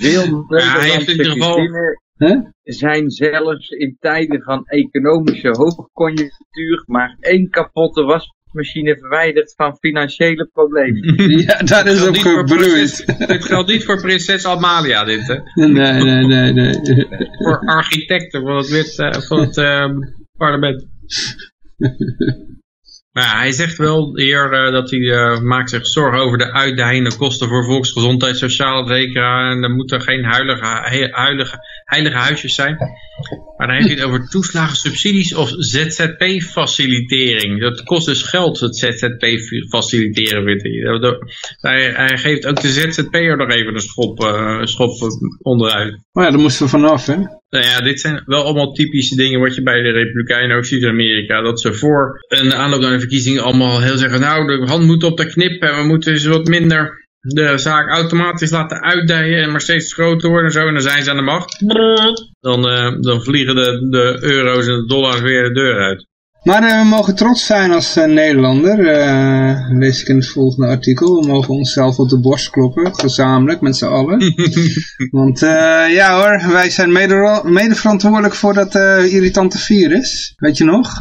Veel 0.01 0.45
ja, 0.49 0.79
hij 0.79 0.91
heeft 0.91 1.09
in 1.09 1.17
ieder 1.17 1.33
geval... 1.33 1.57
Huh? 2.17 2.41
zijn 2.63 3.11
zelfs 3.11 3.69
in 3.69 3.97
tijden 4.01 4.43
van 4.43 4.65
economische 4.65 5.49
hoogconjunctuur 5.49 6.83
maar 6.87 7.17
één 7.21 7.51
kapotte 7.51 8.03
was 8.03 8.33
machine 8.55 8.99
verwijderd 8.99 9.55
van 9.57 9.77
financiële 9.77 10.51
problemen. 10.53 11.15
Ja, 11.47 11.59
dat 11.59 11.87
is 11.87 12.07
ook 12.07 12.17
gebroeid. 12.17 13.19
Dit 13.27 13.45
geldt 13.45 13.71
niet 13.71 13.85
voor 13.85 14.01
prinses 14.01 14.47
Amalia, 14.47 15.05
dit 15.05 15.27
hè? 15.27 15.67
Nee, 15.67 16.03
nee, 16.03 16.27
nee, 16.27 16.53
nee. 16.53 17.07
voor 17.31 17.59
architecten 17.59 18.43
van 18.43 18.57
het, 18.57 18.69
wit, 18.69 18.99
uh, 18.99 19.13
van 19.13 19.41
het 19.41 19.57
uh, 19.57 19.89
parlement. 20.37 20.87
Maar 23.15 23.39
hij 23.39 23.53
zegt 23.53 23.77
wel 23.77 24.17
hier 24.17 24.53
uh, 24.53 24.73
dat 24.73 24.91
hij 24.91 24.99
uh, 24.99 25.41
maakt 25.41 25.71
zich 25.71 25.87
zorgen 25.87 26.21
over 26.21 26.39
de 26.39 26.53
uitdijende 26.53 27.17
kosten 27.17 27.49
voor 27.49 27.65
volksgezondheid, 27.65 28.37
sociale 28.37 28.87
verzekeraar. 28.87 29.51
En 29.51 29.63
er 29.63 29.71
moeten 29.71 30.01
geen 30.01 30.25
huilige, 30.25 30.67
heilige, 31.11 31.59
heilige 31.85 32.17
huisjes 32.17 32.55
zijn. 32.55 32.77
Maar 33.57 33.67
dan 33.67 33.77
heeft 33.77 33.89
hij 33.89 33.97
het 33.97 34.05
over 34.05 34.29
toeslagen, 34.29 34.77
subsidies 34.77 35.35
of 35.35 35.55
ZZP-facilitering. 35.59 37.61
Dat 37.61 37.83
kost 37.83 38.07
dus 38.07 38.23
geld, 38.23 38.61
het 38.61 38.77
ZZP-faciliteren, 38.77 40.45
vindt 40.45 40.63
hij. 40.63 40.73
hij. 41.61 41.93
Hij 41.93 42.19
geeft 42.19 42.47
ook 42.47 42.61
de 42.61 42.69
ZZP'er 42.69 43.37
nog 43.37 43.51
even 43.51 43.75
een 43.75 43.81
schop, 43.81 44.21
uh, 44.21 44.57
een 44.61 44.69
schop 44.69 44.91
onderuit. 45.43 45.99
Oh 46.13 46.23
ja, 46.23 46.31
daar 46.31 46.41
moesten 46.41 46.65
we 46.65 46.71
vanaf, 46.71 47.07
hè? 47.07 47.17
Nou 47.55 47.67
ja, 47.67 47.81
dit 47.81 48.01
zijn 48.01 48.23
wel 48.27 48.43
allemaal 48.43 48.73
typische 48.73 49.17
dingen 49.17 49.41
wat 49.41 49.55
je 49.55 49.63
bij 49.63 49.83
de 49.83 49.91
Republikeinen 49.91 50.57
ook 50.57 50.65
ziet 50.65 50.83
in 50.83 50.89
Amerika. 50.89 51.43
Dat 51.43 51.61
ze 51.61 51.75
voor 51.75 52.25
een 52.29 52.55
aanloop 52.55 52.81
naar 52.81 52.93
de 52.93 52.99
verkiezingen 52.99 53.43
allemaal 53.43 53.81
heel 53.81 53.97
zeggen, 53.97 54.21
nou 54.21 54.47
de 54.47 54.67
hand 54.67 54.85
moet 54.85 55.05
op 55.05 55.17
de 55.17 55.27
knip 55.27 55.63
en 55.63 55.77
we 55.77 55.87
moeten 55.87 56.13
eens 56.13 56.25
wat 56.25 56.47
minder 56.47 57.04
de 57.25 57.59
zaak 57.59 57.89
automatisch 57.89 58.51
laten 58.51 58.83
uitdijen 58.83 59.43
en 59.43 59.51
maar 59.51 59.61
steeds 59.61 59.93
groter 59.93 60.29
worden 60.29 60.47
en 60.47 60.53
zo. 60.53 60.67
En 60.67 60.73
dan 60.73 60.83
zijn 60.83 61.05
ze 61.05 61.11
aan 61.11 61.17
de 61.17 61.23
macht. 61.23 61.59
Dan, 62.41 62.71
uh, 62.71 63.01
dan 63.01 63.23
vliegen 63.23 63.55
de, 63.55 63.87
de 63.91 64.19
euro's 64.21 64.67
en 64.67 64.75
de 64.75 64.87
dollars 64.87 65.21
weer 65.21 65.43
de 65.43 65.53
deur 65.53 65.79
uit. 65.79 66.07
Maar 66.43 66.63
uh, 66.63 66.81
we 66.83 66.89
mogen 66.89 67.15
trots 67.15 67.47
zijn 67.47 67.73
als 67.73 67.97
uh, 67.97 68.05
Nederlander, 68.05 68.79
uh, 68.79 69.79
lees 69.79 70.01
ik 70.01 70.09
in 70.09 70.17
het 70.17 70.29
volgende 70.29 70.69
artikel. 70.69 71.21
We 71.21 71.27
mogen 71.27 71.55
onszelf 71.55 71.99
op 71.99 72.09
de 72.09 72.21
borst 72.21 72.51
kloppen, 72.51 72.95
gezamenlijk, 72.95 73.61
met 73.61 73.77
z'n 73.77 73.85
allen. 73.85 74.35
Want 75.11 75.41
ja 75.91 76.17
hoor, 76.17 76.53
wij 76.53 76.71
zijn 76.71 76.93
mede, 76.93 77.41
mede 77.45 77.75
verantwoordelijk 77.75 78.35
voor 78.35 78.55
dat 78.55 78.75
irritante 79.11 79.59
virus. 79.59 80.33
Weet 80.37 80.57
je 80.57 80.65
nog? 80.65 80.99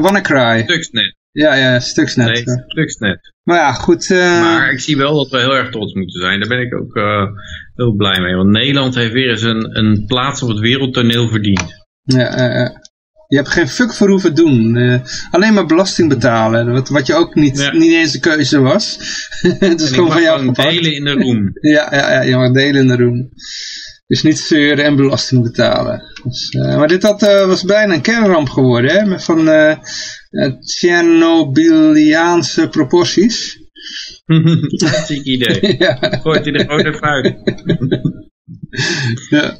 WannaCry. 0.00 0.62
Stuxnet. 0.62 1.18
Ja, 1.32 1.54
ja, 1.54 1.80
Stuxnet. 1.80 2.46
Nee, 2.46 2.64
Stuxnet. 2.66 3.32
Maar 3.42 3.56
ja, 3.56 3.72
goed. 3.72 4.08
Maar 4.08 4.72
ik 4.72 4.80
zie 4.80 4.96
wel 4.96 5.16
dat 5.16 5.30
we 5.30 5.38
heel 5.38 5.56
erg 5.56 5.70
trots 5.70 5.94
moeten 5.94 6.20
zijn. 6.20 6.40
Daar 6.40 6.48
ben 6.48 6.60
ik 6.60 6.74
ook 6.74 6.94
heel 7.74 7.94
blij 7.94 8.20
mee. 8.20 8.34
Want 8.34 8.50
Nederland 8.50 8.94
heeft 8.94 9.12
weer 9.12 9.30
eens 9.30 9.42
een, 9.42 9.78
een 9.78 10.04
plaats 10.06 10.42
op 10.42 10.48
het 10.48 10.58
wereldtoneel 10.58 11.28
verdiend. 11.28 11.78
Ja, 12.02 12.36
ja. 12.36 12.80
Je 13.30 13.36
hebt 13.36 13.48
geen 13.48 13.68
fuck 13.68 13.92
voor 13.92 14.08
hoeven 14.08 14.34
doen. 14.34 14.76
Uh, 14.76 15.00
alleen 15.30 15.54
maar 15.54 15.66
belasting 15.66 16.08
betalen. 16.08 16.72
Wat, 16.72 16.88
wat 16.88 17.06
je 17.06 17.14
ook 17.14 17.34
niet, 17.34 17.58
ja. 17.58 17.72
niet 17.72 17.92
eens 17.92 18.14
een 18.14 18.20
keuze 18.20 18.60
was. 18.60 18.98
het 19.58 19.80
is 19.80 19.90
gewoon 19.90 20.12
van 20.12 20.22
jou 20.22 20.52
delen 20.52 20.94
in 20.94 21.04
de 21.04 21.12
room. 21.12 21.50
ja, 21.74 21.88
ja, 21.90 22.12
ja, 22.12 22.22
je 22.22 22.36
mag 22.36 22.52
delen 22.52 22.80
in 22.80 22.88
de 22.88 22.96
room. 22.96 23.28
Dus 24.06 24.22
niet 24.22 24.38
zeuren 24.38 24.84
en 24.84 24.96
belasting 24.96 25.42
betalen. 25.42 26.02
Dus, 26.24 26.52
uh, 26.52 26.76
maar 26.76 26.88
dit 26.88 27.02
had, 27.02 27.22
uh, 27.22 27.46
was 27.46 27.64
bijna 27.64 27.94
een 27.94 28.00
kernramp 28.00 28.48
geworden. 28.48 28.90
Hè? 28.90 29.20
Van 29.20 29.48
uh, 29.48 29.76
Tjernobyliaanse 30.60 32.68
proporties. 32.68 33.58
Ziek 35.06 35.24
idee. 35.24 35.74
ja. 35.78 36.18
Gooit 36.22 36.44
hij 36.44 36.54
er 36.54 36.60
gewoon 36.60 36.86
even 36.86 37.02
uit. 37.02 37.36
ja. 39.30 39.58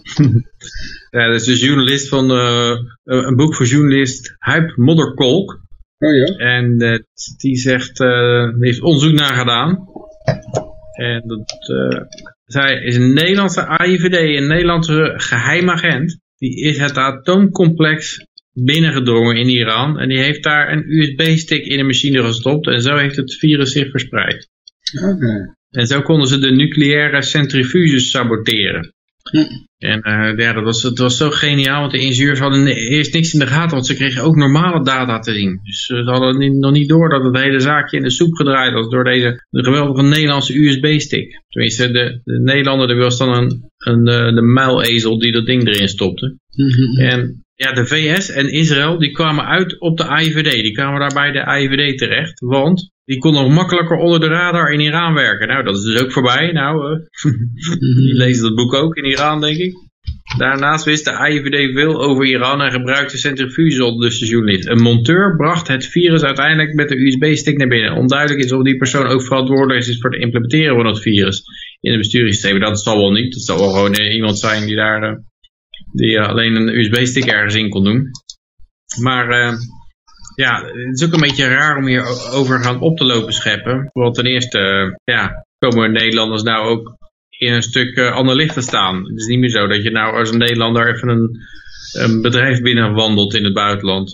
Ja, 1.10 1.30
dat 1.30 1.40
is 1.40 1.46
een 1.46 1.66
journalist 1.66 2.08
van, 2.08 2.30
uh, 2.30 2.76
een 3.04 3.36
boek 3.36 3.54
voor 3.54 3.66
journalist 3.66 4.34
Huip 4.38 4.76
Modderkolk. 4.76 5.60
Oh 5.98 6.14
ja. 6.14 6.24
En 6.24 6.82
uh, 6.82 6.98
die 7.36 7.56
zegt, 7.56 8.00
uh, 8.00 8.48
heeft 8.60 8.82
onderzoek 8.82 9.12
naar 9.12 9.34
gedaan. 9.34 9.88
En 10.92 11.22
dat, 11.26 11.58
zij 12.44 12.82
is 12.82 12.96
een 12.96 13.12
Nederlandse 13.12 13.66
AIVD, 13.66 14.14
een 14.14 14.46
Nederlandse 14.46 15.12
geheimagent. 15.16 16.18
Die 16.38 16.64
is 16.64 16.78
het 16.78 16.96
atoomcomplex 16.96 18.26
binnengedrongen 18.52 19.36
in 19.36 19.48
Iran. 19.48 19.98
En 19.98 20.08
die 20.08 20.18
heeft 20.18 20.42
daar 20.42 20.72
een 20.72 20.84
USB-stick 20.86 21.64
in 21.64 21.76
de 21.76 21.82
machine 21.84 22.24
gestopt. 22.24 22.66
En 22.66 22.82
zo 22.82 22.96
heeft 22.96 23.16
het 23.16 23.34
virus 23.34 23.72
zich 23.72 23.90
verspreid. 23.90 24.48
Okay. 25.02 25.54
En 25.70 25.86
zo 25.86 26.02
konden 26.02 26.28
ze 26.28 26.38
de 26.38 26.50
nucleaire 26.50 27.22
centrifuges 27.22 28.10
saboteren. 28.10 28.94
Hm. 29.30 29.44
En 29.78 29.98
uh, 30.08 30.38
ja, 30.38 30.52
dat 30.52 30.64
was, 30.64 30.82
het 30.82 30.98
was 30.98 31.16
zo 31.16 31.30
geniaal, 31.30 31.80
want 31.80 31.92
de 31.92 32.00
ingenieurs 32.00 32.38
hadden 32.38 32.66
eerst 32.66 33.12
niks 33.12 33.32
in 33.32 33.38
de 33.38 33.46
gaten, 33.46 33.70
want 33.70 33.86
ze 33.86 33.94
kregen 33.94 34.22
ook 34.22 34.36
normale 34.36 34.84
data 34.84 35.18
te 35.18 35.32
zien. 35.32 35.60
Dus 35.62 35.84
ze 35.84 35.94
hadden 35.94 36.38
niet, 36.38 36.52
nog 36.52 36.72
niet 36.72 36.88
door 36.88 37.08
dat 37.08 37.24
het 37.24 37.38
hele 37.38 37.60
zaakje 37.60 37.96
in 37.96 38.02
de 38.02 38.10
soep 38.10 38.34
gedraaid 38.34 38.72
was 38.72 38.88
door 38.88 39.04
deze 39.04 39.46
de 39.50 39.64
geweldige 39.64 40.02
Nederlandse 40.02 40.58
USB-stick. 40.58 41.42
Tenminste, 41.48 41.90
de, 41.90 42.20
de 42.24 42.40
Nederlander 42.40 42.96
was 42.96 43.18
dan 43.18 43.34
een, 43.34 43.70
een, 43.78 44.06
eh, 44.06 44.34
de 44.34 44.42
muilezel 44.42 45.18
die 45.18 45.32
dat 45.32 45.46
ding 45.46 45.66
erin 45.66 45.88
stopte. 45.88 46.38
Hm. 46.50 47.00
En 47.00 47.44
ja, 47.64 47.72
de 47.72 47.86
VS 47.86 48.30
en 48.30 48.52
Israël 48.52 48.98
die 48.98 49.10
kwamen 49.10 49.44
uit 49.44 49.80
op 49.80 49.96
de 49.96 50.04
AIVD. 50.04 50.52
Die 50.52 50.72
kwamen 50.72 51.00
daar 51.00 51.14
bij 51.14 51.30
de 51.32 51.44
AIVD 51.44 51.98
terecht, 51.98 52.40
want 52.40 52.90
die 53.04 53.18
kon 53.18 53.32
nog 53.32 53.48
makkelijker 53.48 53.96
onder 53.96 54.20
de 54.20 54.26
radar 54.26 54.72
in 54.72 54.80
Iran 54.80 55.14
werken. 55.14 55.48
Nou, 55.48 55.64
dat 55.64 55.76
is 55.76 55.82
dus 55.82 56.02
ook 56.02 56.12
voorbij. 56.12 56.52
Nou, 56.52 56.92
uh, 56.92 56.98
die 58.04 58.14
lezen 58.14 58.42
dat 58.42 58.54
boek 58.54 58.74
ook 58.74 58.96
in 58.96 59.04
Iran, 59.04 59.40
denk 59.40 59.56
ik. 59.56 59.72
Daarnaast 60.38 60.84
wist 60.84 61.04
de 61.04 61.12
AIVD 61.12 61.72
veel 61.72 62.02
over 62.02 62.24
Iran 62.24 62.60
en 62.60 62.70
gebruikte 62.70 63.18
centrifuges 63.18 63.80
op 63.80 64.00
dus 64.00 64.18
de 64.18 64.26
journalist. 64.26 64.68
Een 64.68 64.82
monteur 64.82 65.36
bracht 65.36 65.68
het 65.68 65.86
virus 65.86 66.22
uiteindelijk 66.22 66.74
met 66.74 66.88
de 66.88 67.06
USB-stick 67.06 67.56
naar 67.56 67.68
binnen. 67.68 67.96
Onduidelijk 67.96 68.44
is 68.44 68.52
of 68.52 68.62
die 68.62 68.76
persoon 68.76 69.06
ook 69.06 69.22
verantwoordelijk 69.22 69.86
is 69.86 70.00
voor 70.00 70.10
het 70.10 70.22
implementeren 70.22 70.76
van 70.76 70.86
het 70.86 71.00
virus 71.00 71.42
in 71.80 71.90
het 71.90 72.00
besturingssysteem. 72.00 72.60
Dat 72.60 72.82
zal 72.82 72.96
wel 72.96 73.12
niet. 73.12 73.32
Dat 73.32 73.42
zal 73.42 73.58
wel 73.58 73.70
gewoon 73.70 73.94
iemand 73.94 74.38
zijn 74.38 74.66
die 74.66 74.76
daar 74.76 75.02
uh, 75.02 75.18
die 75.92 76.20
alleen 76.20 76.54
een 76.54 76.78
USB-stick 76.78 77.26
ergens 77.26 77.54
in 77.54 77.70
kon 77.70 77.84
doen. 77.84 78.10
Maar 78.98 79.28
uh, 79.28 79.58
ja, 80.34 80.64
het 80.64 81.00
is 81.00 81.06
ook 81.06 81.12
een 81.12 81.20
beetje 81.20 81.48
raar 81.48 81.76
om 81.76 81.86
hier 81.86 82.04
over 82.32 82.60
gaan 82.60 82.80
op 82.80 82.96
te 82.96 83.04
lopen 83.04 83.32
scheppen. 83.32 83.90
Want 83.92 84.14
ten 84.14 84.26
eerste, 84.26 84.58
uh, 84.58 85.14
ja, 85.14 85.44
komen 85.58 85.92
Nederlanders 85.92 86.42
nou 86.42 86.68
ook 86.68 86.96
in 87.28 87.52
een 87.52 87.62
stuk 87.62 87.96
uh, 87.96 88.12
ander 88.12 88.34
licht 88.34 88.54
te 88.54 88.60
staan. 88.60 89.04
Het 89.04 89.18
is 89.18 89.26
niet 89.26 89.38
meer 89.38 89.50
zo 89.50 89.66
dat 89.66 89.82
je 89.82 89.90
nou 89.90 90.18
als 90.18 90.30
een 90.30 90.38
Nederlander 90.38 90.94
even 90.94 91.08
een, 91.08 91.48
bedrijf 92.22 92.60
binnenwandelt 92.60 93.34
in 93.34 93.44
het 93.44 93.54
buitenland. 93.54 94.10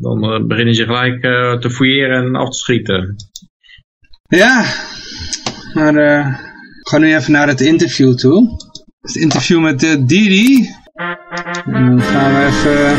dan 0.00 0.46
beginnen 0.46 0.74
ze 0.74 0.84
gelijk 0.84 1.20
te 1.60 1.70
fouilleren 1.70 2.24
en 2.26 2.34
af 2.34 2.48
te 2.48 2.58
schieten. 2.58 3.16
Ja, 4.28 4.64
maar 5.74 5.94
we 5.94 6.90
gaan 6.90 7.00
nu 7.00 7.16
even 7.16 7.32
naar 7.32 7.48
het 7.48 7.60
interview 7.60 8.14
toe. 8.14 8.56
Het 9.00 9.14
interview 9.14 9.60
met 9.60 9.80
Didi. 9.80 10.68
Dan 10.96 12.00
gaan 12.00 12.32
we 12.34 12.46
even... 12.46 12.96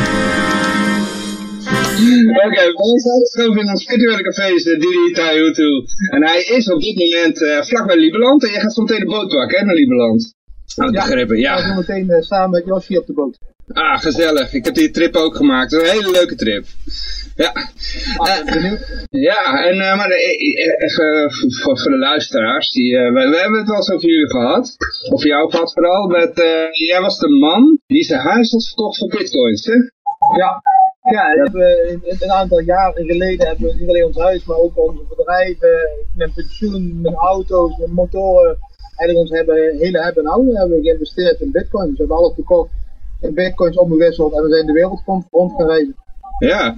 Oké, 2.36 2.46
okay, 2.48 2.68
we 2.68 3.00
zijn 3.02 3.20
geschoven 3.20 3.62
in 3.62 3.70
ons 3.70 3.86
virtuele 3.86 4.22
café, 4.22 4.50
Didi 4.54 5.12
Tahutu. 5.14 5.86
En 6.10 6.24
hij 6.24 6.42
is 6.42 6.72
op 6.72 6.82
dit 6.82 6.98
moment 6.98 7.42
uh, 7.42 7.62
vlakbij 7.62 7.98
Lieberland. 7.98 8.44
En 8.44 8.52
je 8.52 8.60
gaat 8.60 8.74
zo 8.74 8.82
meteen 8.82 9.00
de 9.00 9.06
boot 9.06 9.28
pakken, 9.28 9.60
hè, 9.60 9.66
naar 9.66 9.76
Lieberland. 9.76 10.37
Oh, 10.76 10.92
ja, 10.92 11.02
begrepen, 11.02 11.38
ja. 11.38 11.56
We 11.56 11.62
gaan 11.62 11.76
meteen 11.76 12.10
uh, 12.10 12.22
samen 12.22 12.50
met 12.50 12.66
Josje 12.66 13.00
op 13.00 13.06
de 13.06 13.14
boot. 13.14 13.38
Ah, 13.68 14.00
gezellig. 14.00 14.54
Ik 14.54 14.66
heb 14.66 14.74
die 14.74 14.92
trip 14.92 15.16
ook 15.16 15.36
gemaakt. 15.36 15.74
Een 15.74 15.86
hele 15.86 16.12
leuke 16.12 16.36
trip. 16.36 16.66
Ja. 17.36 17.52
Uh, 18.20 18.74
ja, 19.10 19.66
en, 19.66 19.76
uh, 19.76 19.98
maar 19.98 20.12
even 20.12 21.32
voor, 21.32 21.80
voor, 21.80 21.92
de 21.92 21.98
luisteraars. 21.98 22.72
Die, 22.72 22.94
uh, 22.94 23.14
we, 23.14 23.30
we, 23.30 23.38
hebben 23.38 23.60
het 23.60 23.68
wel 23.68 23.76
eens 23.76 23.92
over 23.92 24.10
jullie 24.10 24.30
gehad. 24.30 24.76
Of 25.12 25.24
jou 25.24 25.50
gehad 25.50 25.74
vooral. 25.74 26.08
Met, 26.08 26.32
jij 26.72 27.02
was 27.02 27.20
de 27.20 27.30
man 27.30 27.80
die 27.88 28.04
zijn 28.04 28.20
huis 28.20 28.52
had 28.52 28.68
verkocht 28.68 28.98
voor 28.98 29.08
bitcoins, 29.08 29.66
hè? 29.66 29.76
Ja. 30.38 30.62
Ja, 31.12 31.26
hebben 31.44 32.02
een 32.20 32.32
aantal 32.32 32.60
jaren 32.60 33.06
geleden 33.06 33.48
hebben 33.48 33.68
we 33.68 33.76
niet 33.80 33.90
alleen 33.90 34.06
ons 34.06 34.18
huis, 34.18 34.46
maar 34.46 34.58
ook 34.58 34.78
onze 34.78 35.04
bedrijven, 35.10 36.06
mijn 36.16 36.34
pensioen, 36.34 37.02
mijn 37.02 37.16
auto's, 37.16 37.78
mijn 37.78 37.94
motoren. 37.94 38.58
Eigenlijk 38.98 39.30
ons 39.30 39.38
hebben, 39.38 39.78
hele 39.78 40.04
hebben 40.04 40.24
en 40.24 40.30
houden 40.30 40.56
hebben 40.56 40.78
we 40.78 40.84
geïnvesteerd 40.84 41.40
in 41.40 41.52
bitcoins. 41.52 41.92
We 41.92 41.98
hebben 41.98 42.18
alles 42.18 42.34
verkocht 42.34 42.70
in 43.22 43.34
bitcoins 43.34 43.78
omgewisseld 43.78 44.34
en 44.36 44.44
we 44.44 44.50
zijn 44.50 44.66
de 44.66 44.74
wereld 44.74 45.02
rond 45.32 45.54
gaan 45.58 45.68
reizen. 45.68 45.96
Ja. 46.40 46.76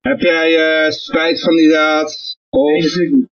Heb 0.00 0.20
jij 0.20 0.84
uh, 0.84 0.90
spijt 0.90 1.40
van 1.40 1.56
die 1.56 1.68
daad? 1.68 2.36
Of... 2.48 2.60
Nee, 2.60 2.80
natuurlijk 2.80 3.10
niet. 3.10 3.30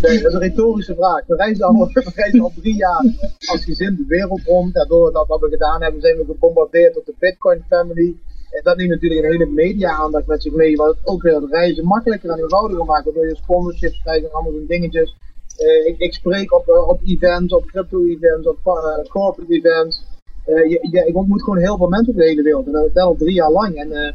dat 0.00 0.10
is 0.10 0.22
een 0.22 0.38
retorische 0.38 0.94
vraag. 0.94 1.26
We 1.26 1.36
reizen 1.36 1.64
al, 1.64 1.90
we 1.92 2.12
reizen 2.14 2.40
al 2.40 2.52
drie 2.60 2.76
jaar 2.76 3.04
als 3.46 3.64
gezin 3.64 3.94
de 3.96 4.04
wereld 4.06 4.42
rond. 4.44 4.76
En 4.76 4.88
door 4.88 5.12
dat 5.12 5.26
wat 5.26 5.40
we 5.40 5.48
gedaan 5.48 5.82
hebben, 5.82 6.00
zijn 6.00 6.16
we 6.16 6.24
gebombardeerd 6.24 6.96
op 6.96 7.06
de 7.06 7.14
Bitcoin 7.18 7.64
family. 7.68 8.16
En 8.50 8.60
dat 8.62 8.76
neemt 8.76 8.90
natuurlijk 8.90 9.24
een 9.24 9.30
hele 9.30 9.46
media-aandacht 9.46 10.26
met 10.26 10.42
zich 10.42 10.52
mee, 10.52 10.76
wat 10.76 10.96
ook 11.04 11.22
weer 11.22 11.34
het 11.34 11.50
reizen 11.50 11.84
makkelijker 11.84 12.30
en 12.30 12.38
eenvoudiger 12.38 12.84
maakt. 12.84 13.04
Waardoor 13.04 13.26
je 13.26 13.36
sponsorships 13.36 14.02
krijgt 14.02 14.24
en 14.24 14.32
allemaal 14.32 14.52
zo'n 14.52 14.66
dingetjes. 14.66 15.16
Uh, 15.58 15.86
ik, 15.86 15.98
ik, 15.98 16.14
spreek 16.14 16.52
op, 16.54 16.68
uh, 16.68 16.88
op 16.88 17.00
events, 17.04 17.54
op 17.54 17.66
crypto-events, 17.66 18.46
op 18.46 18.58
uh, 18.64 19.10
corporate 19.10 19.54
events. 19.54 20.02
Je, 20.44 21.04
ik 21.06 21.16
ontmoet 21.16 21.42
gewoon 21.42 21.58
heel 21.58 21.76
veel 21.76 21.88
mensen 21.88 22.12
op 22.12 22.18
de 22.18 22.24
hele 22.24 22.42
wereld. 22.42 22.66
En 22.66 22.72
dat 22.72 22.96
al 23.04 23.16
drie 23.16 23.34
jaar 23.34 23.50
lang. 23.50 23.76
En 23.76 24.14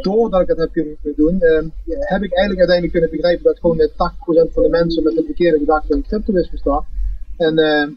doordat 0.00 0.40
ik 0.40 0.46
dat 0.46 0.56
heb 0.56 0.72
kunnen 0.72 0.96
doen, 1.16 1.36
heb 1.84 2.22
ik 2.22 2.32
eigenlijk 2.32 2.58
uiteindelijk 2.58 2.92
kunnen 2.92 3.10
begrijpen 3.10 3.44
dat 3.44 3.58
gewoon 3.58 3.88
80% 4.48 4.52
van 4.52 4.62
de 4.62 4.68
mensen 4.68 5.02
met 5.02 5.14
de 5.14 5.22
verkeerde 5.24 5.58
gedachte 5.58 5.94
in 5.94 6.02
crypto 6.02 6.32
is 6.32 6.48
gestart. 6.48 6.84
En 7.36 7.54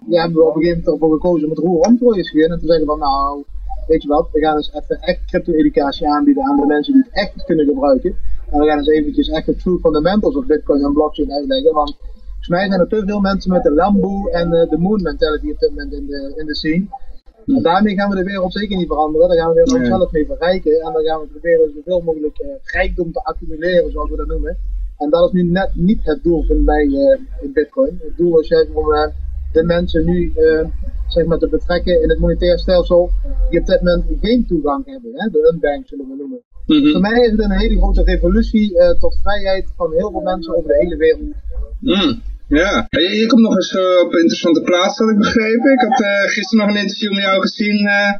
ja, 0.09 0.22
hebben 0.22 0.38
we 0.38 0.47
op 0.47 0.55
een 0.55 0.61
gegeven 0.61 0.84
moment 0.84 1.01
ervoor 1.01 1.11
gekozen 1.11 1.43
om 1.43 1.49
het 1.49 1.59
roer 1.59 1.80
om 1.80 1.97
te 1.97 2.03
gooien 2.03 2.51
En 2.51 2.59
te 2.59 2.65
zeggen 2.65 2.86
van 2.86 2.99
nou, 2.99 3.43
weet 3.89 4.01
je 4.01 4.07
wat, 4.07 4.27
we 4.31 4.39
gaan 4.39 4.55
eens 4.55 4.73
even 4.73 4.99
echt 5.01 5.25
crypto-educatie 5.25 6.07
aanbieden 6.07 6.43
aan 6.43 6.55
de 6.55 6.65
mensen 6.65 6.93
die 6.93 7.03
het 7.03 7.13
echt 7.13 7.45
kunnen 7.45 7.65
gebruiken. 7.65 8.15
En 8.51 8.59
we 8.59 8.65
gaan 8.67 8.77
eens 8.77 8.87
eventjes 8.87 9.29
echt 9.29 9.45
de 9.45 9.55
true 9.55 9.79
fundamentals 9.79 10.35
of 10.35 10.45
Bitcoin 10.45 10.83
en 10.83 10.93
blockchain 10.93 11.31
uitleggen. 11.31 11.73
Want 11.73 11.95
volgens 12.25 12.47
mij 12.47 12.67
zijn 12.67 12.79
er 12.79 12.87
te 12.87 13.03
veel 13.05 13.19
mensen 13.19 13.51
met 13.51 13.63
de 13.63 13.71
Lambo 13.71 14.27
en 14.27 14.49
de 14.49 14.77
Moon 14.77 15.01
mentality 15.01 15.51
op 15.51 15.59
dit 15.59 15.69
moment 15.69 15.93
in 15.93 16.05
de, 16.05 16.33
in 16.35 16.45
de 16.45 16.55
scene. 16.55 16.85
En 17.45 17.61
daarmee 17.61 17.95
gaan 17.95 18.09
we 18.09 18.15
de 18.15 18.23
wereld 18.23 18.53
zeker 18.53 18.77
niet 18.77 18.87
veranderen. 18.87 19.27
Daar 19.27 19.37
gaan 19.37 19.53
we 19.53 19.63
weer 19.63 19.79
onszelf 19.79 20.11
mee 20.11 20.25
verrijken. 20.25 20.71
En 20.81 20.93
dan 20.93 21.03
gaan 21.03 21.19
we 21.21 21.27
proberen 21.27 21.71
zoveel 21.75 22.01
mogelijk 22.01 22.39
uh, 22.41 22.49
rijkdom 22.63 23.11
te 23.11 23.23
accumuleren, 23.23 23.91
zoals 23.91 24.09
we 24.09 24.15
dat 24.15 24.27
noemen. 24.27 24.57
En 24.97 25.09
dat 25.09 25.25
is 25.25 25.31
nu 25.31 25.43
net 25.43 25.71
niet 25.73 25.99
het 26.03 26.23
doel 26.23 26.43
van 26.43 26.63
mij 26.63 26.85
uh, 26.85 27.19
in 27.41 27.51
Bitcoin. 27.53 27.99
Het 28.03 28.17
doel 28.17 28.39
is 28.39 28.47
juist 28.47 28.69
om 28.73 28.91
uh, 28.91 29.07
de 29.51 29.63
mensen 29.63 30.05
nu 30.05 30.33
zeg 31.07 31.25
maar 31.25 31.37
te 31.37 31.49
betrekken 31.49 32.01
in 32.01 32.09
het 32.09 32.19
monetair 32.19 32.59
stelsel 32.59 33.11
die 33.49 33.59
op 33.59 33.65
dit 33.65 33.81
moment 33.81 34.05
geen 34.21 34.45
toegang 34.47 34.85
hebben. 34.85 35.11
Hè? 35.13 35.29
De 35.29 35.49
unbank 35.53 35.87
zullen 35.87 36.07
we 36.07 36.15
noemen. 36.17 36.41
Mm 36.65 36.91
Voor 36.91 37.01
mij 37.01 37.21
is 37.21 37.31
het 37.31 37.39
een 37.39 37.59
hele 37.59 37.77
grote 37.77 38.03
revolutie 38.03 38.73
tot 38.99 39.19
vrijheid 39.21 39.73
van 39.75 39.91
heel 39.91 40.11
veel 40.11 40.21
mensen 40.21 40.55
over 40.55 40.67
de 40.67 40.77
hele 40.77 40.97
wereld. 40.97 41.33
Mm. 41.79 42.21
Ja, 42.49 42.87
je, 42.89 43.25
komt 43.27 43.41
nog 43.41 43.55
eens 43.55 43.73
uh, 43.73 44.05
op 44.05 44.13
interessante 44.13 44.61
plaats, 44.61 44.97
had 44.97 45.09
ik 45.09 45.17
begrepen. 45.17 45.71
Ik 45.71 45.79
had 45.79 45.99
uh, 45.99 46.21
gisteren 46.21 46.65
nog 46.65 46.75
een 46.75 46.81
interview 46.81 47.13
met 47.13 47.21
jou 47.21 47.41
gezien. 47.41 47.79
Uh, 47.81 48.11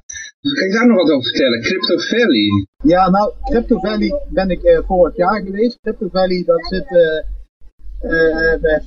kan 0.58 0.68
je 0.68 0.74
daar 0.74 0.88
nog 0.88 0.98
wat 0.98 1.12
over 1.12 1.24
vertellen? 1.24 1.62
Crypto 1.62 1.98
Valley. 1.98 2.68
Ja, 2.84 3.10
nou, 3.10 3.34
Crypto 3.44 3.80
Valley 3.80 4.22
ben 4.30 4.50
ik 4.50 4.84
vorig 4.88 5.16
jaar 5.16 5.42
geweest. 5.46 5.80
Crypto 5.82 6.08
Valley, 6.12 6.44
dat 6.46 6.66
zit... 6.68 6.88
bij, 8.62 8.82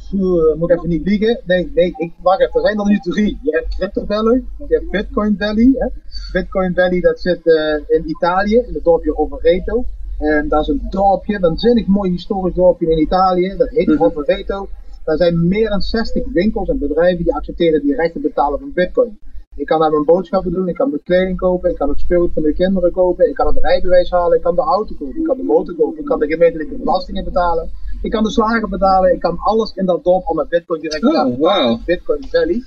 moet 0.58 0.70
ik 0.70 0.76
even 0.76 0.88
niet 0.88 1.06
liegen. 1.06 1.40
Nee, 1.44 1.72
nee, 1.74 1.94
ik, 1.96 2.12
wacht 2.22 2.40
even, 2.40 2.54
er 2.54 2.60
zijn 2.60 2.78
er 2.78 2.86
nu 2.86 2.98
drie. 2.98 3.38
Je 3.42 3.50
hebt 3.50 3.74
Crypto 3.74 4.04
Valley, 4.04 4.44
je 4.68 4.74
hebt 4.74 4.90
Bitcoin 4.90 5.34
Valley. 5.38 5.74
Hè. 5.78 5.86
Bitcoin 6.32 6.74
Valley, 6.74 7.00
dat 7.00 7.20
zit 7.20 7.40
in 7.88 8.08
Italië, 8.08 8.56
in 8.56 8.74
het 8.74 8.84
dorpje 8.84 9.10
Rovereto. 9.10 9.84
En 10.18 10.48
dat 10.48 10.60
is 10.60 10.68
een 10.68 10.86
dorpje, 10.90 11.34
een 11.34 11.40
waanzinnig 11.40 11.86
mooi 11.86 12.10
historisch 12.10 12.54
dorpje 12.54 12.90
in 12.90 13.00
Italië. 13.00 13.54
Dat 13.56 13.68
heet 13.68 13.88
Rovereto. 13.88 14.68
Er 15.04 15.16
zijn 15.16 15.48
meer 15.48 15.68
dan 15.68 15.80
60 15.80 16.24
winkels 16.32 16.68
en 16.68 16.78
bedrijven 16.78 17.24
die 17.24 17.34
accepteren 17.34 17.82
direct 17.82 18.12
te 18.12 18.20
betalen 18.20 18.58
van 18.58 18.72
bitcoin. 18.74 19.18
Ik 19.54 19.66
kan 19.66 19.80
daar 19.80 19.90
mijn 19.90 20.04
boodschappen 20.04 20.52
doen, 20.52 20.68
ik 20.68 20.74
kan 20.74 20.88
mijn 20.88 21.02
kleding 21.02 21.38
kopen, 21.38 21.70
ik 21.70 21.76
kan 21.76 21.88
het 21.88 22.00
speelgoed 22.00 22.32
van 22.32 22.42
de 22.42 22.52
kinderen 22.52 22.92
kopen, 22.92 23.28
ik 23.28 23.34
kan 23.34 23.46
het 23.46 23.62
rijbewijs 23.62 24.10
halen, 24.10 24.36
ik 24.36 24.42
kan 24.42 24.54
de 24.54 24.60
auto 24.60 24.94
kopen, 24.98 25.16
ik 25.16 25.24
kan 25.24 25.36
de 25.36 25.42
motor 25.42 25.74
kopen, 25.74 25.98
ik 25.98 26.04
kan 26.04 26.18
de 26.18 26.26
gemeentelijke 26.26 26.74
belastingen 26.74 27.24
betalen, 27.24 27.70
ik 28.02 28.10
kan 28.10 28.22
de 28.22 28.30
slagen 28.30 28.70
betalen, 28.70 29.12
ik 29.12 29.20
kan 29.20 29.38
alles 29.38 29.72
in 29.74 29.86
dat 29.86 30.04
dorp 30.04 30.24
al 30.24 30.34
met 30.34 30.48
bitcoin 30.48 30.80
direct 30.80 31.02
betalen. 31.02 31.32
Oh, 31.32 31.38
wow. 31.38 31.84
Bitcoin 31.84 32.24
Valley. 32.30 32.62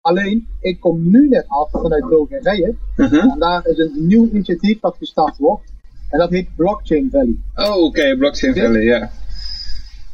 Alleen, 0.00 0.48
ik 0.60 0.80
kom 0.80 1.10
nu 1.10 1.28
net 1.28 1.44
af 1.48 1.70
vanuit 1.70 2.08
Bulgarije. 2.08 2.74
Uh 2.96 3.10
-huh. 3.10 3.32
En 3.32 3.38
daar 3.38 3.66
is 3.66 3.78
een 3.78 4.06
nieuw 4.06 4.28
initiatief 4.28 4.80
dat 4.80 4.96
gestart 4.98 5.36
wordt. 5.36 5.72
En 6.10 6.18
dat 6.18 6.30
heet 6.30 6.48
Blockchain 6.56 7.08
Valley. 7.10 7.36
Oh, 7.54 7.84
oké, 7.84 8.16
Blockchain 8.16 8.54
Valley, 8.54 8.82
ja. 8.82 9.10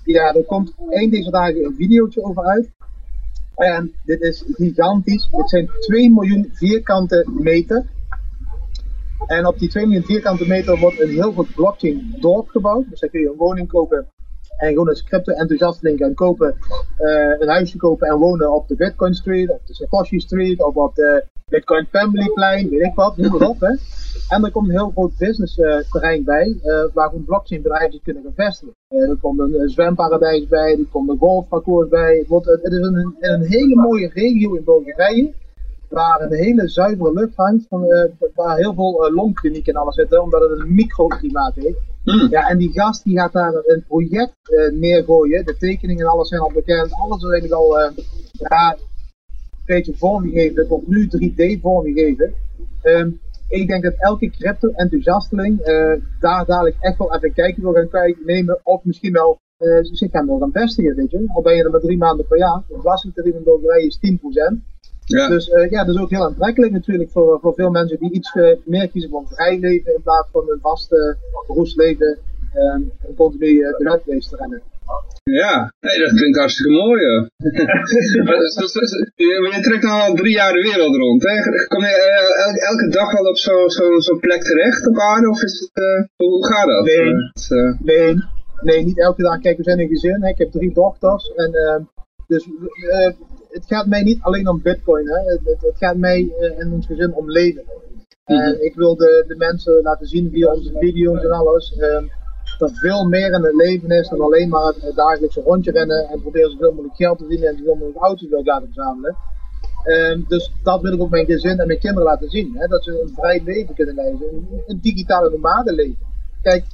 Ja, 0.05 0.35
er 0.35 0.45
komt 0.45 0.75
één 0.89 1.11
deze 1.11 1.31
dagen 1.31 1.65
een 1.65 1.75
videootje 1.75 2.23
over 2.23 2.45
uit. 2.45 2.71
En 3.61 3.93
dit 4.05 4.21
is 4.21 4.45
gigantisch. 4.47 5.29
Dit 5.31 5.49
zijn 5.49 5.71
2 5.81 6.11
miljoen 6.11 6.51
vierkante 6.53 7.27
meter. 7.31 7.85
En 9.27 9.47
op 9.47 9.59
die 9.59 9.69
2 9.69 9.87
miljoen 9.87 10.05
vierkante 10.05 10.47
meter 10.47 10.79
wordt 10.79 11.01
een 11.01 11.09
heel 11.09 11.33
goed 11.33 11.55
blockchain 11.55 12.17
dorp 12.21 12.49
gebouwd. 12.49 12.91
Dus 12.91 13.01
daar 13.01 13.11
kun 13.11 13.21
je 13.21 13.29
een 13.29 13.37
woning 13.37 13.69
kopen 13.69 14.07
en 14.61 14.69
gewoon 14.69 14.89
als 14.89 15.05
crypto-enthousiasteling 15.05 15.99
gaan 15.99 16.15
kopen, 16.15 16.55
uh, 16.99 17.41
een 17.41 17.49
huisje 17.49 17.77
kopen 17.77 18.09
en 18.09 18.19
wonen 18.19 18.53
op 18.53 18.69
de 18.69 18.77
Bitcoin 18.77 19.15
Street, 19.15 19.51
op 19.51 19.67
de 19.67 19.75
Satoshi 19.75 20.21
Street, 20.21 20.63
of 20.63 20.75
op 20.75 20.95
de 20.95 21.25
Bitcoin 21.51 21.87
Family 21.91 22.31
Plein, 22.35 22.69
weet 22.69 22.81
ik 22.81 22.95
wat, 22.95 23.17
noem 23.17 23.39
maar 23.39 23.49
op. 23.49 23.61
Hè. 23.61 23.75
En 24.29 24.45
er 24.45 24.51
komt 24.51 24.69
een 24.69 24.75
heel 24.75 24.91
groot 24.91 25.17
business 25.19 25.59
uh, 25.59 25.77
terrein 25.91 26.25
bij, 26.25 26.47
uh, 26.63 26.85
waar 26.95 27.09
gewoon 27.09 27.25
blockchain 27.25 27.63
bedrijven 27.63 28.01
kunnen 28.03 28.23
gaan 28.23 28.47
vestigen. 28.47 28.75
er 28.89 29.17
komt 29.21 29.39
een 29.39 29.69
zwemparadijs 29.69 30.49
bij, 30.49 30.73
er 30.79 30.87
komt 30.91 31.09
een 31.09 31.19
golfparcours 31.19 31.89
bij. 31.89 32.17
Het, 32.17 32.29
wordt, 32.29 32.47
het 32.47 32.73
is 32.73 32.79
een, 32.79 33.17
een 33.21 33.43
hele 33.43 33.75
mooie 33.75 34.11
regio 34.15 34.55
in 34.55 34.65
Bulgarije 34.65 35.33
waar 35.89 36.21
een 36.21 36.33
hele 36.33 36.69
zuivere 36.69 37.13
lucht 37.13 37.37
hangt, 37.37 37.67
van, 37.69 37.85
waar 38.35 38.57
heel 38.57 38.75
veel 38.75 39.11
longkliniek 39.15 39.67
en 39.67 39.75
alles 39.75 39.95
zitten, 39.95 40.23
omdat 40.23 40.41
het 40.41 40.59
een 40.59 40.75
microklimaat 40.75 41.55
heeft. 41.55 41.79
Mm. 42.05 42.29
Ja, 42.31 42.49
en 42.49 42.59
die 42.59 42.73
gast 42.73 43.05
die 43.05 43.19
gaat 43.19 43.33
daar 43.33 43.53
een 43.55 43.85
project 43.89 44.35
neergooien, 44.73 45.45
de 45.45 45.57
tekeningen 45.57 46.05
en 46.05 46.11
alles 46.11 46.29
zijn 46.29 46.41
al 46.41 46.53
bekend, 46.55 46.93
alles 46.93 47.23
is 47.23 47.31
eigenlijk 47.31 47.61
al 47.61 47.79
ja, 48.33 48.77
een 49.67 49.77
beetje 49.77 49.97
vormgegeven, 49.97 50.57
het 50.57 50.69
wordt 50.69 50.87
nu 50.87 51.09
3D 51.17 51.61
vormgegeven. 51.61 52.35
Um, 52.83 53.21
ik 53.49 53.69
denk 53.69 53.83
dat 53.83 53.95
elke 53.99 54.31
crypto-enthousiasteling 54.31 55.59
daar 56.21 56.47
dadelijk 56.47 56.77
echt 56.81 56.99
wel 56.99 57.15
even 57.15 57.33
kijken 57.33 57.63
wil 57.63 57.73
gaan 57.73 57.89
kijken, 57.89 58.23
nemen, 58.27 58.61
of 58.63 58.85
misschien 58.85 59.13
wel 59.13 59.39
zich 59.81 60.11
gaan 60.11 60.27
wil 60.27 60.39
gaan 60.39 60.53
vestigen, 60.53 60.97
weet 60.97 61.11
je. 61.11 61.31
Al 61.35 61.43
ben 61.43 61.57
je 61.57 61.65
er 61.65 61.71
maar 61.71 61.81
drie 61.81 61.99
maanden 61.99 62.27
per 62.27 62.39
jaar, 62.39 62.63
de 62.69 62.77
belastingtarief 62.77 63.35
in 63.35 63.43
Bulgarije 63.43 63.87
is 63.87 63.99
10%. 63.99 64.81
Ja. 65.17 65.29
Dus 65.29 65.49
uh, 65.49 65.71
ja, 65.71 65.85
dat 65.85 65.95
is 65.95 66.01
ook 66.01 66.11
heel 66.11 66.25
aantrekkelijk 66.25 66.73
natuurlijk 66.73 67.11
voor, 67.11 67.39
voor 67.41 67.55
veel 67.55 67.71
mensen 67.71 67.99
die 67.99 68.13
iets 68.13 68.35
uh, 68.35 68.57
meer 68.65 68.89
kiezen 68.89 69.11
voor 69.11 69.21
een 69.21 69.35
vrij 69.35 69.59
leven 69.59 69.95
in 69.95 70.03
plaats 70.03 70.29
van 70.33 70.51
een 70.51 70.61
vaste 70.61 71.17
beroepsleven 71.47 72.19
en 72.53 72.93
continu 73.17 73.47
uh, 73.47 73.77
de 73.77 74.27
te 74.31 74.37
rennen. 74.37 74.63
Ja, 75.23 75.75
nee, 75.81 75.99
dat 75.99 76.13
klinkt 76.13 76.39
hartstikke 76.39 76.73
mooi 76.73 77.07
hoor. 77.07 77.31
je 79.55 79.61
trekt 79.63 79.85
al 79.85 80.15
drie 80.15 80.33
jaar 80.33 80.53
de 80.53 80.61
wereld 80.61 80.97
rond. 80.97 81.23
Hè? 81.23 81.67
Kom 81.67 81.85
je 81.85 82.65
elke 82.69 82.89
dag 82.89 83.13
wel 83.13 83.31
op 83.31 83.37
zo'n 83.37 83.71
zo, 83.71 83.99
zo 83.99 84.19
plek 84.19 84.43
terecht 84.43 84.89
op 84.89 84.99
aarde? 84.99 85.29
Of 85.29 85.43
is 85.43 85.61
het, 85.61 86.09
hoe 86.17 86.47
gaat 86.47 86.67
dat? 86.67 86.85
Nee, 86.85 87.15
nee, 87.83 88.15
nee, 88.61 88.85
niet 88.85 88.99
elke 88.99 89.23
dag. 89.23 89.41
Kijk, 89.41 89.57
we 89.57 89.63
zijn 89.63 89.81
een 89.81 89.89
gezin. 89.89 90.23
Hè? 90.23 90.29
Ik 90.29 90.39
heb 90.39 90.51
drie 90.51 90.73
dochters. 90.73 91.33
En, 91.35 91.55
ehm, 91.55 91.83
dus 92.27 92.49
het 93.49 93.65
gaat 93.67 93.87
mij 93.87 94.03
niet 94.03 94.19
alleen 94.21 94.49
om 94.49 94.63
bitcoin. 94.63 95.07
Hè. 95.07 95.19
Het, 95.19 95.41
het, 95.45 95.77
gaat 95.77 95.97
mij 95.97 96.33
uh, 96.41 96.61
en 96.61 96.73
ons 96.73 96.87
gezin 96.87 97.15
om 97.15 97.31
leven. 97.31 97.63
En 98.25 98.37
mhm. 98.37 98.63
ik 98.63 98.75
wil 98.75 98.97
de, 98.97 99.25
de 99.27 99.37
mensen 99.37 99.83
laten 99.83 100.07
zien 100.07 100.31
via 100.33 100.53
onze 100.53 100.73
video's 100.79 101.23
en 101.23 101.31
alles. 101.31 101.75
Dat 102.61 102.79
veel 102.79 103.05
meer 103.05 103.33
in 103.33 103.45
het 103.45 103.55
leven 103.55 103.91
is 103.91 104.09
dan 104.09 104.21
alleen 104.21 104.49
maar 104.49 104.75
het 104.81 104.95
dagelijkse 104.95 105.41
rondje 105.41 105.71
rennen 105.71 106.09
en 106.09 106.21
proberen 106.21 106.51
zoveel 106.51 106.71
mogelijk 106.71 106.97
geld 106.97 107.19
te 107.19 107.25
verdienen 107.25 107.49
en 107.49 107.57
zoveel 107.57 107.75
mogelijk 107.75 108.05
auto's 108.05 108.31
elkaar 108.31 108.61
te 108.61 108.67
verzamelen. 108.67 109.17
Uh, 109.85 110.29
dus 110.29 110.53
dat 110.63 110.81
wil 110.81 110.93
ik 110.93 111.01
ook 111.01 111.11
mijn 111.11 111.27
gezin 111.27 111.59
en 111.59 111.67
mijn 111.67 111.79
kinderen 111.79 112.09
laten 112.09 112.31
zien. 112.31 112.57
Hè, 112.57 112.67
dat 112.67 112.85
ze 112.85 113.01
een 113.01 113.13
vrij 113.15 113.43
leven 113.45 113.75
kunnen 113.75 113.95
leiden. 113.95 114.49
Een, 114.67 114.79
digitale 114.81 115.31
leven. 115.65 116.07
Kijk, 116.43 116.65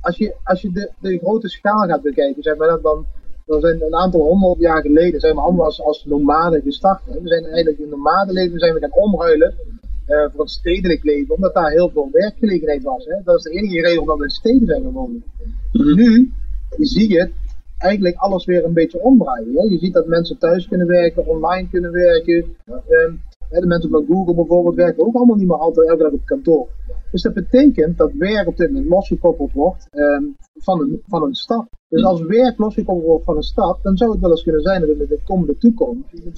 als 0.00 0.16
je, 0.16 0.34
als 0.44 0.60
je 0.60 0.72
de, 0.72 0.90
de 1.00 1.18
grote 1.18 1.48
schaal 1.48 1.86
gaat 1.86 2.02
bekijken, 2.02 2.42
zeg 2.42 2.56
maar, 2.56 2.80
dan, 2.82 3.06
we 3.44 3.60
zijn 3.60 3.82
een 3.82 3.94
aantal 3.94 4.20
honderd 4.20 4.58
jaar 4.58 4.80
geleden 4.80 5.20
zijn 5.20 5.34
we 5.34 5.40
allemaal 5.40 5.64
als, 5.64 5.82
als 5.82 6.04
nomaden 6.04 6.62
gestart. 6.62 7.00
Hè. 7.04 7.20
We 7.20 7.28
zijn 7.28 7.44
eigenlijk 7.44 7.78
in 7.78 7.88
nomadenleven 7.88 8.58
zijn 8.58 8.74
we 8.74 8.80
gaan 8.80 9.02
omruilen 9.02 9.54
voor 10.08 10.40
een 10.40 10.48
stedelijk 10.48 11.04
leven, 11.04 11.34
omdat 11.34 11.54
daar 11.54 11.70
heel 11.70 11.90
veel 11.90 12.08
werkgelegenheid 12.12 12.82
was. 12.82 13.04
Hè. 13.04 13.22
Dat 13.24 13.36
is 13.36 13.42
de 13.42 13.50
enige 13.50 13.80
reden 13.80 14.00
omdat 14.00 14.18
we 14.18 14.24
in 14.24 14.30
steden 14.30 14.66
zijn 14.66 14.82
gewoond. 14.82 15.24
Mhm. 15.72 15.94
Nu 15.94 16.32
zie 16.78 17.08
je 17.08 17.30
eigenlijk 17.78 18.16
alles 18.16 18.44
weer 18.44 18.64
een 18.64 18.72
beetje 18.72 19.00
omdraaien. 19.00 19.54
Hè. 19.54 19.62
Je 19.62 19.78
ziet 19.78 19.92
dat 19.92 20.06
mensen 20.06 20.38
thuis 20.38 20.68
kunnen 20.68 20.86
werken, 20.86 21.26
online 21.26 21.68
kunnen 21.68 21.92
werken. 21.92 22.56
Uh, 22.66 23.12
de 23.48 23.66
mensen 23.66 23.90
van 23.90 24.06
Google 24.08 24.34
bijvoorbeeld 24.34 24.74
werken 24.74 25.06
ook 25.06 25.14
allemaal 25.14 25.36
niet 25.36 25.46
meer 25.46 25.58
altijd 25.58 25.88
elke 25.88 26.02
dag 26.02 26.12
op 26.12 26.24
kantoor. 26.24 26.68
Dus 27.10 27.22
dat 27.22 27.34
betekent 27.34 27.98
dat 27.98 28.12
werk 28.12 28.46
op 28.46 28.56
dit 28.56 28.72
moment 28.72 28.88
losgekoppeld 28.88 29.52
wordt 29.52 29.88
um, 29.92 30.36
van, 30.54 30.80
een, 30.80 31.02
van 31.06 31.22
een 31.22 31.34
stad. 31.34 31.66
Dus 31.88 32.04
als 32.04 32.22
werk 32.22 32.58
losgekoppeld 32.58 33.06
wordt 33.06 33.24
van 33.24 33.36
een 33.36 33.42
stad, 33.42 33.78
dan 33.82 33.96
zou 33.96 34.10
het 34.10 34.20
wel 34.20 34.30
eens 34.30 34.42
kunnen 34.42 34.62
zijn 34.62 34.80
dat 34.80 34.90
in 34.90 34.98
de 34.98 35.20
komende 35.24 35.58
toekomst 35.58 36.04
15%, 36.14 36.22
20%, 36.22 36.32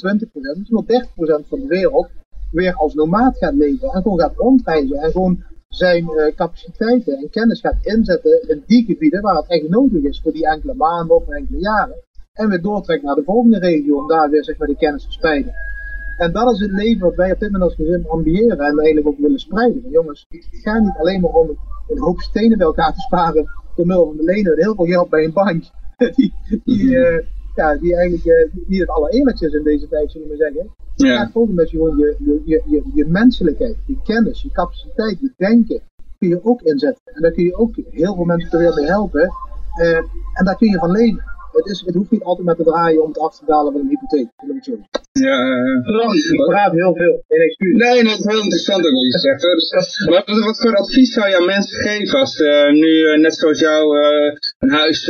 misschien 0.00 0.84
wel 0.86 1.40
30% 1.44 1.48
van 1.48 1.60
de 1.60 1.66
wereld 1.66 2.08
weer 2.54 2.74
als 2.74 2.94
nomaat 2.94 3.36
gaat 3.38 3.54
leven 3.54 3.88
en 3.88 4.02
gewoon 4.02 4.20
gaat 4.20 4.36
rondreizen 4.36 4.96
en 4.96 5.10
gewoon 5.10 5.42
zijn 5.68 6.04
uh, 6.04 6.34
capaciteiten 6.34 7.16
en 7.16 7.30
kennis 7.30 7.60
gaat 7.60 7.78
inzetten 7.82 8.48
in 8.48 8.62
die 8.66 8.84
gebieden 8.84 9.22
waar 9.22 9.36
het 9.36 9.48
echt 9.48 9.68
nodig 9.68 10.02
is 10.02 10.20
voor 10.22 10.32
die 10.32 10.46
enkele 10.46 10.74
maanden 10.74 11.16
of 11.16 11.28
enkele 11.28 11.58
jaren. 11.58 12.02
En 12.32 12.48
weer 12.48 12.62
doortrekt 12.62 13.02
naar 13.02 13.14
de 13.14 13.22
volgende 13.24 13.58
regio 13.58 13.98
om 13.98 14.08
daar 14.08 14.30
weer 14.30 14.44
zeg 14.44 14.58
maar, 14.58 14.68
de 14.68 14.76
kennis 14.76 15.04
te 15.04 15.12
spreiden. 15.12 15.54
En 16.16 16.32
dat 16.32 16.52
is 16.52 16.60
het 16.60 16.70
leven 16.70 17.00
wat 17.00 17.14
wij 17.14 17.32
op 17.32 17.40
dit 17.40 17.50
moment 17.50 17.70
als 17.70 17.80
gezin 17.80 18.08
ambiëren 18.08 18.58
en 18.58 18.78
eigenlijk 18.78 19.06
ook 19.06 19.18
willen 19.18 19.38
spreiden. 19.38 19.90
jongens, 19.90 20.26
het 20.28 20.46
gaat 20.50 20.82
niet 20.82 20.96
alleen 20.98 21.20
maar 21.20 21.32
om 21.32 21.58
een 21.88 21.98
hoop 21.98 22.20
stenen 22.20 22.58
bij 22.58 22.66
elkaar 22.66 22.92
te 22.92 23.00
sparen 23.00 23.46
door 23.76 23.86
middel 23.86 24.06
van 24.06 24.16
de 24.16 24.22
lenen 24.22 24.56
heel 24.56 24.74
veel 24.74 24.86
geld 24.86 25.08
bij 25.08 25.24
een 25.24 25.32
bank. 25.32 25.64
die, 26.16 26.34
die, 26.64 26.82
uh, 26.82 27.18
ja, 27.54 27.76
die 27.76 27.96
eigenlijk 27.96 28.24
uh, 28.24 28.66
niet 28.66 28.80
het 28.80 28.88
allereerlijkste 28.88 29.46
is 29.46 29.52
in 29.52 29.62
deze 29.62 29.88
tijd, 29.88 30.10
zullen 30.10 30.28
we 30.28 30.36
zeggen. 30.36 30.70
Ja. 30.94 31.16
gaat 31.16 31.30
ook 31.34 31.48
met 31.48 31.70
gewoon 31.70 31.96
je, 31.96 32.16
je, 32.44 32.62
je, 32.66 32.82
je, 32.94 33.06
menselijkheid, 33.06 33.76
je 33.86 33.96
kennis, 34.04 34.42
je 34.42 34.50
capaciteit, 34.50 35.20
je 35.20 35.32
denken, 35.36 35.80
kun 36.18 36.28
je 36.28 36.44
ook 36.44 36.62
inzetten. 36.62 37.02
En 37.14 37.22
daar 37.22 37.32
kun 37.32 37.44
je 37.44 37.56
ook 37.56 37.74
heel 37.90 38.14
veel 38.14 38.24
mensen 38.24 38.50
ter 38.50 38.58
wereld 38.58 38.76
mee 38.76 38.86
helpen. 38.86 39.32
Uh, 39.80 39.96
en 40.32 40.44
daar 40.44 40.56
kun 40.56 40.70
je 40.70 40.78
van 40.78 40.90
leven. 40.90 41.33
Het, 41.54 41.66
is, 41.66 41.82
het 41.86 41.94
hoeft 41.94 42.10
niet 42.10 42.22
altijd 42.22 42.46
met 42.46 42.56
te 42.56 42.62
draaien 42.62 43.02
om 43.02 43.08
het 43.08 43.18
af 43.18 43.38
te 43.38 43.44
dalen 43.46 43.72
van 43.72 43.80
een 43.80 43.88
hypotheek. 43.88 44.28
Ja, 45.12 45.38
ik 46.12 46.44
praat 46.46 46.72
heel 46.72 46.94
veel. 46.94 47.24
Excuus. 47.28 47.76
Nee, 47.76 48.04
dat 48.04 48.18
is 48.18 48.24
heel 48.24 48.42
interessant 48.42 48.86
ook 48.86 48.92
wat 48.92 49.02
je 49.02 49.18
zegt. 49.18 49.40
Dus, 49.40 49.70
wat, 50.04 50.44
wat, 50.46 50.60
voor 50.60 50.76
advies 50.76 51.12
zou 51.12 51.28
je 51.28 51.36
aan 51.36 51.44
mensen 51.46 51.78
geven 51.80 52.18
als 52.18 52.40
uh, 52.40 52.70
nu 52.70 52.88
uh, 52.88 53.18
net 53.18 53.34
zoals 53.34 53.60
jou 53.60 53.98
uh, 53.98 54.32
een 54.58 54.70
huis 54.70 55.06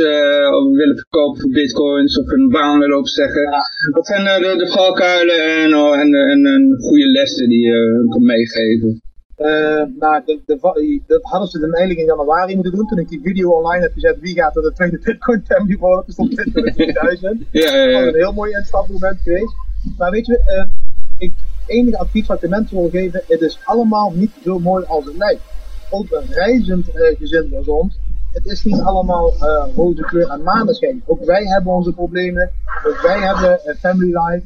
willen 0.81 0.97
verkopen 0.97 1.41
voor 1.41 1.51
bitcoins 1.51 2.19
of 2.19 2.31
een 2.31 2.49
baan 2.49 2.79
willen 2.79 2.97
opzeggen? 2.97 3.41
Ja. 3.41 3.61
Wat 3.91 4.07
zijn 4.07 4.23
de, 4.41 4.53
de 4.57 4.67
valkuilen 4.67 5.39
en, 5.63 5.75
oh, 5.75 5.99
en, 5.99 6.13
en, 6.13 6.45
en 6.45 6.75
goede 6.79 7.07
lessen 7.07 7.49
die 7.49 7.61
je 7.67 8.05
kan 8.09 8.25
meegeven? 8.25 9.01
Uh, 9.37 9.83
nou, 9.99 10.21
de, 10.25 10.41
de, 10.45 11.01
dat 11.07 11.23
hadden 11.23 11.49
ze 11.49 11.59
dan 11.59 11.73
eigenlijk 11.73 11.99
in 11.99 12.15
januari 12.15 12.55
moeten 12.55 12.73
doen. 12.75 12.87
Toen 12.87 12.99
ik 12.99 13.09
die 13.09 13.21
video 13.21 13.51
online 13.51 13.83
heb 13.83 13.93
gezet, 13.93 14.19
wie 14.19 14.35
gaat 14.35 14.55
er 14.55 14.61
de 14.61 14.73
tweede 14.73 14.99
Bitcoin 15.03 15.43
family 15.45 15.77
worden? 15.77 16.03
Dus 16.05 16.13
stond 16.13 16.39
20.000. 16.39 17.51
ja, 17.51 17.75
ja, 17.75 17.83
ja. 17.83 17.91
Dat 17.91 18.03
was 18.03 18.13
een 18.13 18.19
heel 18.19 18.33
mooi 18.33 18.51
instapmoment 18.51 19.19
geweest. 19.19 19.53
Maar 19.97 20.11
weet 20.11 20.25
je, 20.25 20.67
uh, 20.67 20.71
ik, 21.17 21.33
enige 21.65 21.97
advies 21.97 22.27
wat 22.27 22.35
ik 22.35 22.41
de 22.41 22.49
mensen 22.49 22.77
wil 22.77 22.89
geven, 22.89 23.23
het 23.27 23.41
is 23.41 23.59
allemaal 23.63 24.11
niet 24.11 24.31
zo 24.43 24.59
mooi 24.59 24.85
als 24.85 25.05
het 25.05 25.17
lijkt. 25.17 25.41
Ook 25.89 26.11
een 26.11 26.33
reizend 26.33 26.95
uh, 26.95 27.17
gezin 27.17 27.53
als 27.57 27.67
ons, 27.67 27.99
het 28.31 28.45
is 28.45 28.63
niet 28.63 28.79
allemaal 28.79 29.33
uh, 29.33 29.75
roze 29.75 30.01
kleur 30.01 30.29
en 30.29 30.43
maneschijn. 30.43 31.03
Ook 31.05 31.25
wij 31.25 31.45
hebben 31.45 31.73
onze 31.73 31.93
problemen, 31.93 32.51
ook 32.87 33.01
wij 33.01 33.19
hebben 33.19 33.59
een 33.63 33.75
family 33.75 34.17
life 34.17 34.45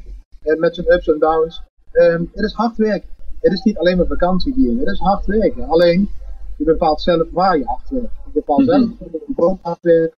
met 0.57 0.75
zijn 0.75 0.91
ups 0.93 1.07
en 1.07 1.19
downs. 1.19 1.61
Um, 1.91 2.29
het 2.33 2.45
is 2.45 2.53
hard 2.53 2.77
werk 2.77 3.03
het 3.39 3.53
is 3.53 3.61
niet 3.61 3.77
alleen 3.77 3.97
maar 3.97 4.05
vakantie 4.05 4.77
het 4.79 4.87
is 4.87 4.99
hard 4.99 5.25
werken. 5.25 5.67
Alleen, 5.67 6.09
je 6.57 6.63
bepaalt 6.63 7.01
zelf 7.01 7.27
waar 7.31 7.57
je 7.57 7.65
hard 7.65 7.89
werkt. 7.89 8.13
Je 8.25 8.31
bepaalt 8.33 8.65
zelf 8.65 8.81
mm 8.81 8.95
-hmm. 8.99 9.07
een 9.27 9.33
boom 9.35 9.59
hard 9.61 9.81
werkt, 9.81 10.15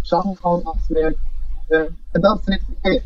samen 0.00 0.36
gewoon 0.36 0.60
hard 0.64 0.86
werkt. 0.88 1.18
Uh, 1.68 1.80
en 2.12 2.20
dat 2.20 2.40
vind 2.44 2.60
ik 2.60 2.66
verkeerd. 2.66 3.04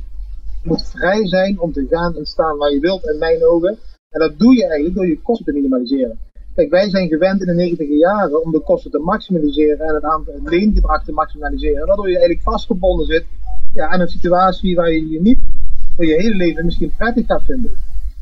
Je 0.62 0.68
moet 0.68 0.88
vrij 0.88 1.26
zijn 1.26 1.60
om 1.60 1.72
te 1.72 1.86
gaan 1.90 2.16
en 2.16 2.26
staan 2.26 2.56
waar 2.56 2.72
je 2.72 2.80
wilt, 2.80 3.04
in 3.04 3.18
mijn 3.18 3.44
ogen. 3.44 3.78
En 4.10 4.20
dat 4.20 4.38
doe 4.38 4.54
je 4.54 4.62
eigenlijk 4.62 4.94
door 4.94 5.06
je 5.06 5.22
kosten 5.22 5.44
te 5.44 5.52
minimaliseren. 5.52 6.18
Kijk, 6.54 6.70
wij 6.70 6.90
zijn 6.90 7.08
gewend 7.08 7.40
in 7.40 7.46
de 7.46 7.54
90 7.54 7.88
jaren 7.88 8.44
om 8.44 8.52
de 8.52 8.60
kosten 8.60 8.90
te 8.90 8.98
maximaliseren 8.98 9.86
en 9.86 9.94
het 9.94 10.04
aantal 10.04 10.34
leengedrag 10.44 11.04
te 11.04 11.12
maximaliseren. 11.12 11.86
Waardoor 11.86 12.08
je 12.08 12.18
eigenlijk 12.18 12.42
vastgebonden 12.42 13.06
zit 13.06 13.24
ja, 13.74 13.88
aan 13.88 14.00
een 14.00 14.08
situatie 14.08 14.74
waar 14.74 14.90
je 14.90 15.08
je 15.08 15.20
niet 15.20 15.38
voor 15.96 16.06
je 16.06 16.14
hele 16.14 16.34
leven 16.34 16.64
misschien 16.64 16.92
prettig 16.96 17.26
gaat 17.26 17.42
vinden. 17.42 17.70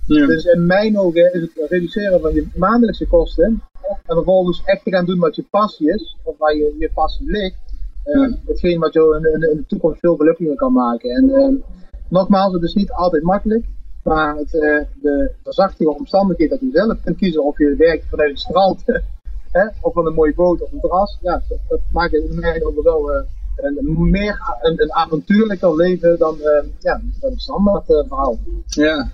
Dus 0.09 0.45
in 0.45 0.67
mijn 0.67 0.99
ogen 0.99 1.33
is 1.33 1.41
het 1.41 1.71
reduceren 1.71 2.21
van 2.21 2.35
je 2.35 2.47
maandelijkse 2.55 3.07
kosten 3.07 3.63
en 4.07 4.15
vervolgens 4.15 4.63
echt 4.65 4.85
te 4.85 4.91
gaan 4.91 5.05
doen 5.05 5.19
wat 5.19 5.37
je 5.37 5.45
passie 5.51 5.93
is, 5.93 6.17
of 6.23 6.39
waar 6.39 6.55
je, 6.55 6.77
je 6.79 6.91
passie 6.95 7.31
ligt. 7.31 7.57
Uh, 8.05 8.33
hetgeen 8.47 8.79
wat 8.79 8.93
jou 8.93 9.17
in, 9.17 9.35
in, 9.35 9.51
in, 9.51 9.57
de 9.57 9.65
toekomst 9.67 10.01
veel 10.01 10.17
gelukkiger 10.17 10.55
kan 10.55 10.73
maken. 10.73 11.11
En 11.11 11.25
uh, 11.29 11.63
nogmaals, 12.09 12.53
het 12.53 12.63
is 12.63 12.75
niet 12.75 12.93
altijd 12.93 13.23
makkelijk, 13.23 13.65
maar 14.03 14.37
het, 14.37 14.55
uh, 14.55 14.81
de 15.03 15.31
verzachtige 15.43 15.91
omstandigheid 15.91 16.51
dat 16.51 16.61
je 16.61 16.71
zelf 16.73 17.03
kunt 17.05 17.17
kiezen 17.17 17.45
of 17.45 17.59
je 17.59 17.75
werkt 17.79 18.05
vanuit 18.09 18.31
het 18.31 18.39
strand 18.39 18.83
hè, 19.59 19.67
of 19.81 19.93
van 19.93 20.07
een 20.07 20.15
mooie 20.15 20.35
boot 20.35 20.63
of 20.63 20.73
een 20.73 20.81
terras, 20.81 21.19
ja, 21.23 21.43
dat, 21.49 21.59
dat 21.69 21.81
maakt 21.93 22.13
het 22.13 22.25
in 22.25 22.41
mijn 22.41 22.67
ogen 22.67 22.83
wel 22.83 23.11
een, 23.57 24.11
meer 24.11 24.57
een, 24.61 24.83
een 24.83 24.93
avontuurlijker 24.93 25.77
leven 25.77 26.19
dan, 26.19 26.37
ja, 26.79 27.01
dan 27.21 27.31
een 27.31 27.39
standaard 27.39 27.85
verhaal. 27.85 28.39
Ja, 28.67 29.11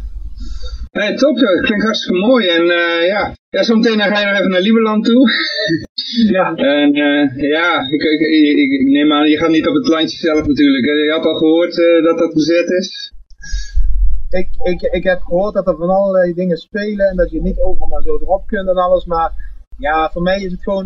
Hey, 0.95 1.16
top, 1.16 1.39
dat 1.39 1.61
klinkt 1.61 1.85
hartstikke 1.85 2.26
mooi. 2.26 2.49
En 2.49 2.62
uh, 2.62 3.07
ja, 3.07 3.35
ja, 3.51 3.62
zometeen 3.62 4.01
ga 4.01 4.20
je 4.20 4.26
nog 4.26 4.39
even 4.39 4.51
naar 4.51 4.61
Lieberland 4.61 5.05
toe. 5.05 5.30
ja. 6.37 6.55
En 6.55 6.97
uh, 6.97 7.51
ja, 7.51 7.80
ik, 7.91 8.03
ik, 8.03 8.20
ik, 8.20 8.70
ik, 8.80 8.87
neem 8.87 9.12
aan, 9.12 9.28
je 9.28 9.39
gaat 9.39 9.51
niet 9.51 9.68
op 9.68 9.74
het 9.74 9.89
landje 9.89 10.18
zelf 10.18 10.47
natuurlijk. 10.47 10.85
Je 10.85 11.11
had 11.11 11.26
al 11.26 11.35
gehoord 11.35 11.76
uh, 11.76 12.05
dat 12.05 12.18
dat 12.18 12.35
bezet 12.35 12.70
is. 12.70 13.12
Ik, 14.30 14.49
ik, 14.62 14.80
ik 14.80 15.05
heb 15.05 15.20
gehoord 15.20 15.55
dat 15.55 15.66
er 15.66 15.76
van 15.76 15.89
allerlei 15.89 16.35
dingen 16.35 16.57
spelen 16.57 17.09
en 17.09 17.16
dat 17.16 17.30
je 17.30 17.43
niet 17.43 17.59
overal 17.59 17.89
maar 17.89 18.03
zo 18.03 18.18
erop 18.20 18.47
kunt 18.47 18.68
en 18.68 18.76
alles. 18.76 19.05
Maar 19.05 19.32
ja, 19.78 20.11
voor 20.11 20.22
mij 20.22 20.43
is 20.43 20.53
het 20.53 20.62
gewoon, 20.62 20.85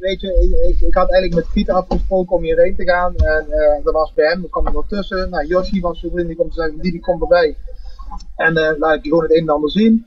weet 0.00 0.20
je, 0.20 0.58
ik, 0.68 0.80
ik, 0.80 0.94
had 0.94 1.10
eigenlijk 1.10 1.44
met 1.44 1.52
Piet 1.52 1.70
afgesproken 1.70 2.36
om 2.36 2.42
hierheen 2.42 2.76
te 2.76 2.84
gaan. 2.84 3.14
En 3.16 3.46
dat 3.82 3.94
was 3.94 4.12
bij 4.14 4.26
hem, 4.26 4.42
er 4.42 4.50
kwam 4.50 4.66
er 4.66 4.72
wel 4.72 4.84
tussen. 4.88 5.30
Nou, 5.30 5.46
Yoshi 5.46 5.80
was 5.80 6.00
zo 6.00 6.08
vriendelijk 6.08 6.40
om 6.40 6.48
te 6.48 6.60
zeggen, 6.60 6.80
die, 6.80 6.92
die 6.92 7.00
komt 7.00 7.22
erbij. 7.22 7.56
En 8.36 8.58
uh, 8.58 8.70
laat 8.78 8.94
ik 8.94 9.02
je 9.02 9.08
gewoon 9.08 9.24
het 9.24 9.32
een 9.32 9.48
en 9.48 9.54
ander 9.54 9.70
zien. 9.70 10.06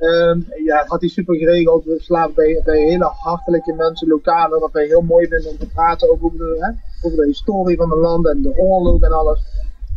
Um, 0.00 0.46
ja, 0.64 0.84
had 0.86 1.00
hij 1.00 1.08
super 1.08 1.36
geregeld. 1.36 1.84
We 1.84 2.00
slapen 2.00 2.34
bij, 2.34 2.62
bij 2.64 2.78
hele 2.78 3.04
hartelijke 3.04 3.74
mensen, 3.74 4.08
lokale, 4.08 4.58
wat 4.58 4.72
wij 4.72 4.86
heel 4.86 5.02
mooi 5.02 5.26
vinden 5.28 5.50
om 5.50 5.58
te 5.58 5.68
praten 5.68 6.10
over 6.10 6.30
de, 6.38 6.56
hè, 6.58 6.70
over 7.06 7.18
de 7.18 7.26
historie 7.26 7.76
van 7.76 7.90
het 7.90 7.98
land 7.98 8.28
en 8.28 8.42
de 8.42 8.56
oorlog 8.56 9.02
en 9.02 9.12
alles. 9.12 9.40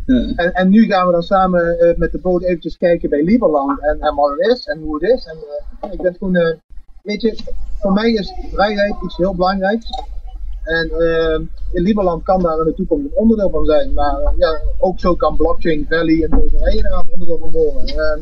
Ja. 0.06 0.32
En, 0.36 0.52
en 0.52 0.68
nu 0.68 0.86
gaan 0.86 1.06
we 1.06 1.12
dan 1.12 1.22
samen 1.22 1.76
uh, 1.80 1.96
met 1.96 2.12
de 2.12 2.18
boot 2.18 2.42
eventjes 2.42 2.76
kijken 2.76 3.10
bij 3.10 3.22
Lieberland 3.22 3.80
en, 3.80 4.00
en 4.00 4.14
wat 4.14 4.30
het 4.30 4.46
is 4.46 4.66
en 4.66 4.80
hoe 4.80 4.94
het 4.94 5.10
is. 5.10 5.26
En 5.26 5.36
uh, 5.84 5.92
ik 5.92 6.02
ben 6.02 6.14
gewoon, 6.14 6.60
weet 7.02 7.20
je, 7.20 7.38
voor 7.78 7.92
mij 7.92 8.12
is 8.12 8.34
vrijheid 8.52 8.94
iets 9.04 9.16
heel 9.16 9.34
belangrijks. 9.34 9.90
En 10.78 10.90
uh, 10.98 11.38
in 11.72 11.82
Lieberland 11.82 12.22
kan 12.22 12.42
daar 12.42 12.58
in 12.58 12.64
de 12.64 12.74
toekomst 12.74 13.04
een 13.04 13.18
onderdeel 13.18 13.50
van 13.50 13.64
zijn. 13.64 13.92
Maar 13.92 14.20
uh, 14.20 14.30
ja, 14.36 14.60
ook 14.78 15.00
zo 15.00 15.14
kan 15.14 15.36
Blockchain 15.36 15.86
Valley 15.88 16.22
en 16.22 16.30
deze 16.40 16.82
daar 16.82 16.92
een 16.92 17.12
onderdeel 17.12 17.38
van 17.38 17.50
worden. 17.50 17.94
Uh, 17.96 18.18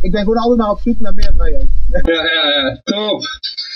ik 0.00 0.10
ben 0.10 0.20
gewoon 0.20 0.36
altijd 0.36 0.58
maar 0.58 0.70
op 0.70 0.80
zoek 0.80 1.00
naar 1.00 1.14
meer 1.14 1.32
vrijheid. 1.36 1.68
Ja, 1.90 2.00
ja, 2.02 2.48
ja, 2.48 2.80
top. 2.84 3.22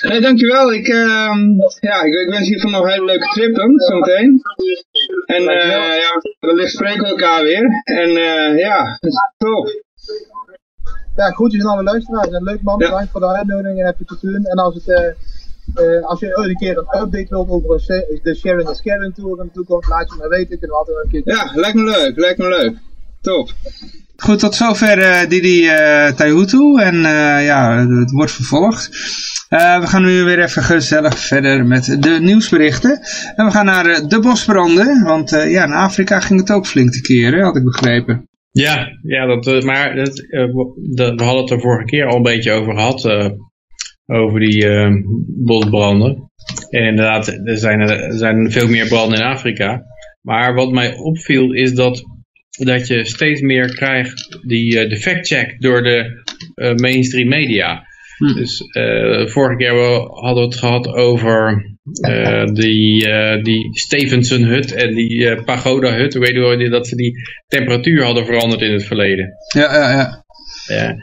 Hey, 0.01 0.21
dankjewel. 0.21 0.73
Ik, 0.73 0.89
uh, 0.89 1.37
ja, 1.81 2.03
ik, 2.03 2.15
ik 2.15 2.29
wens 2.31 2.49
je 2.49 2.61
van 2.61 2.71
nog 2.71 2.85
een 2.85 2.91
hele 2.91 3.05
leuke 3.05 3.29
trip 3.29 3.55
dan, 3.55 3.79
zometeen. 3.79 4.43
En 5.27 5.43
uh, 5.43 5.97
ja, 5.97 6.21
wellicht 6.41 6.73
spreken 6.73 7.03
we 7.03 7.09
elkaar 7.09 7.43
weer. 7.43 7.83
En 7.85 8.09
uh, 8.09 8.59
ja, 8.59 8.99
top. 9.39 9.83
Ja, 11.17 11.31
groetjes 11.31 11.65
aan 11.65 11.71
alle 11.71 11.83
luisteraars. 11.83 12.29
En 12.29 12.43
leuk 12.43 12.63
man, 12.63 12.79
bedankt 12.79 13.11
voor 13.11 13.21
de 13.21 13.27
uitnodiging 13.27 13.79
en 13.79 13.87
heb 13.87 13.99
je 13.99 14.05
te 14.05 14.17
doen. 14.21 14.45
En 14.45 14.57
als 14.57 14.75
het 14.75 15.17
uh, 15.75 16.05
als 16.05 16.21
je 16.21 16.37
ooit 16.37 16.49
een 16.49 16.57
keer 16.57 16.79
een 16.79 17.01
update 17.03 17.27
wilt 17.29 17.49
over 17.49 17.83
de 18.23 18.35
Sharing 18.35 18.69
is 18.69 18.83
Caring 18.83 19.15
Tour 19.15 19.41
in 19.41 19.47
de 19.47 19.53
toekomst, 19.53 19.89
laat 19.89 20.13
je 20.13 20.17
me 20.23 20.29
weten. 20.29 20.59
Kunnen 20.59 20.69
we 20.69 20.75
altijd 20.77 20.97
een 21.05 21.11
keer... 21.11 21.35
Ja, 21.35 21.51
lijkt 21.55 21.77
me 21.77 21.85
leuk, 21.85 22.17
lijkt 22.17 22.39
me 22.39 22.49
leuk. 22.49 22.77
Top. 23.21 23.51
Goed, 24.17 24.39
tot 24.39 24.55
zover 24.55 24.99
uh, 24.99 25.29
Didi 25.29 25.65
uh, 25.65 26.09
Taihutu. 26.09 26.81
En 26.81 26.95
uh, 26.95 27.45
ja, 27.45 27.87
het 27.87 28.11
wordt 28.11 28.33
vervolgd. 28.33 28.89
we 29.49 29.87
gaan 29.87 30.03
nu 30.03 30.23
weer 30.23 30.43
even 30.43 30.63
gezellig 30.63 31.19
verder 31.19 31.67
met 31.67 32.03
de 32.03 32.19
nieuwsberichten. 32.21 33.01
En 33.37 33.45
we 33.45 33.51
gaan 33.51 33.65
naar 33.65 34.09
de 34.09 34.21
bosbranden. 34.21 35.05
Want 35.05 35.31
ja, 35.31 35.65
in 35.65 35.73
Afrika 35.73 36.21
ging 36.21 36.41
het 36.41 36.51
ook 36.51 36.67
flink 36.67 36.93
te 36.93 37.01
keren, 37.01 37.45
had 37.45 37.57
ik 37.57 37.65
begrepen. 37.65 38.29
Ja, 38.51 38.89
ja 39.03 39.27
dat, 39.27 39.65
maar 39.65 39.95
dat, 39.95 40.27
we 40.95 41.15
hadden 41.17 41.43
het 41.43 41.51
er 41.51 41.61
vorige 41.61 41.85
keer 41.85 42.07
al 42.07 42.17
een 42.17 42.23
beetje 42.23 42.53
over 42.53 42.75
gehad 42.75 43.03
over 44.13 44.41
die 44.41 44.67
uh, 44.67 44.95
bosbranden. 45.27 46.31
En 46.71 46.85
inderdaad, 46.85 47.29
er 47.29 47.59
zijn, 47.59 47.81
er 47.81 48.19
zijn 48.19 48.51
veel 48.51 48.69
meer 48.69 48.89
branden 48.89 49.19
in 49.19 49.25
Afrika. 49.25 49.83
Maar 50.21 50.55
wat 50.55 50.73
mij 50.73 50.95
opviel 50.95 51.53
is 51.53 51.75
dat, 51.75 52.05
dat 52.51 52.87
je 52.87 53.05
steeds 53.05 53.41
meer 53.41 53.75
krijgt 53.75 54.39
die, 54.47 54.83
uh, 54.83 54.89
de 54.89 54.97
fact-check 54.97 55.61
door 55.61 55.83
de 55.83 56.23
uh, 56.55 56.75
mainstream 56.75 57.29
media. 57.29 57.91
Hm. 58.17 58.35
Dus 58.35 58.63
vorige 59.33 59.57
keer 59.57 59.73
hadden 60.09 60.35
we 60.35 60.41
het 60.41 60.57
gehad 60.59 60.89
over 60.89 61.65
die, 62.53 63.09
die 63.43 63.79
Stevenson 63.79 64.43
hut 64.43 64.73
en 64.73 64.95
die 64.95 65.43
pagoda 65.43 65.95
hut. 65.95 66.15
Weet 66.15 66.61
je 66.61 66.69
dat 66.71 66.87
ze 66.87 66.97
die 66.97 67.13
temperatuur 67.47 68.05
hadden 68.05 68.27
veranderd 68.27 68.61
in 68.61 68.73
het 68.73 68.85
verleden. 68.85 69.33
Ja, 69.55 69.75
ja, 69.75 69.93
ja. 69.93 70.25
ja. 70.67 70.97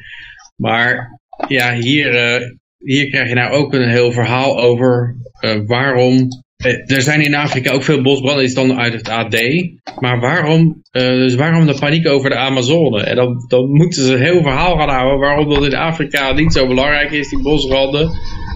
Maar 0.55 1.20
ja, 1.47 1.74
hier 1.74 2.14
hier 2.84 3.09
krijg 3.09 3.30
je 3.30 3.36
nou 3.36 3.53
ook 3.53 3.73
een 3.73 3.89
heel 3.89 4.11
verhaal 4.11 4.59
over 4.59 5.15
uh, 5.41 5.59
waarom... 5.65 6.27
Uh, 6.65 6.91
er 6.91 7.01
zijn 7.01 7.21
in 7.21 7.36
Afrika 7.36 7.71
ook 7.71 7.84
veel 7.84 8.01
bosbranden, 8.01 8.43
is 8.43 8.53
dan 8.53 8.80
uit 8.80 8.93
het 8.93 9.09
AD. 9.09 9.36
Maar 9.99 10.19
waarom, 10.19 10.82
uh, 10.91 11.07
dus 11.07 11.36
waarom 11.36 11.65
de 11.65 11.77
paniek 11.80 12.07
over 12.07 12.30
de 12.30 12.36
Amazone? 12.36 13.03
En 13.03 13.15
dan, 13.15 13.45
dan 13.47 13.71
moeten 13.71 14.03
ze 14.03 14.13
een 14.13 14.21
heel 14.21 14.41
verhaal 14.41 14.77
gaan 14.77 14.89
houden 14.89 15.19
waarom 15.19 15.49
dat 15.49 15.65
in 15.65 15.75
Afrika 15.75 16.32
niet 16.32 16.53
zo 16.53 16.67
belangrijk 16.67 17.11
is, 17.11 17.30
die 17.30 17.41
bosbranden. 17.41 18.11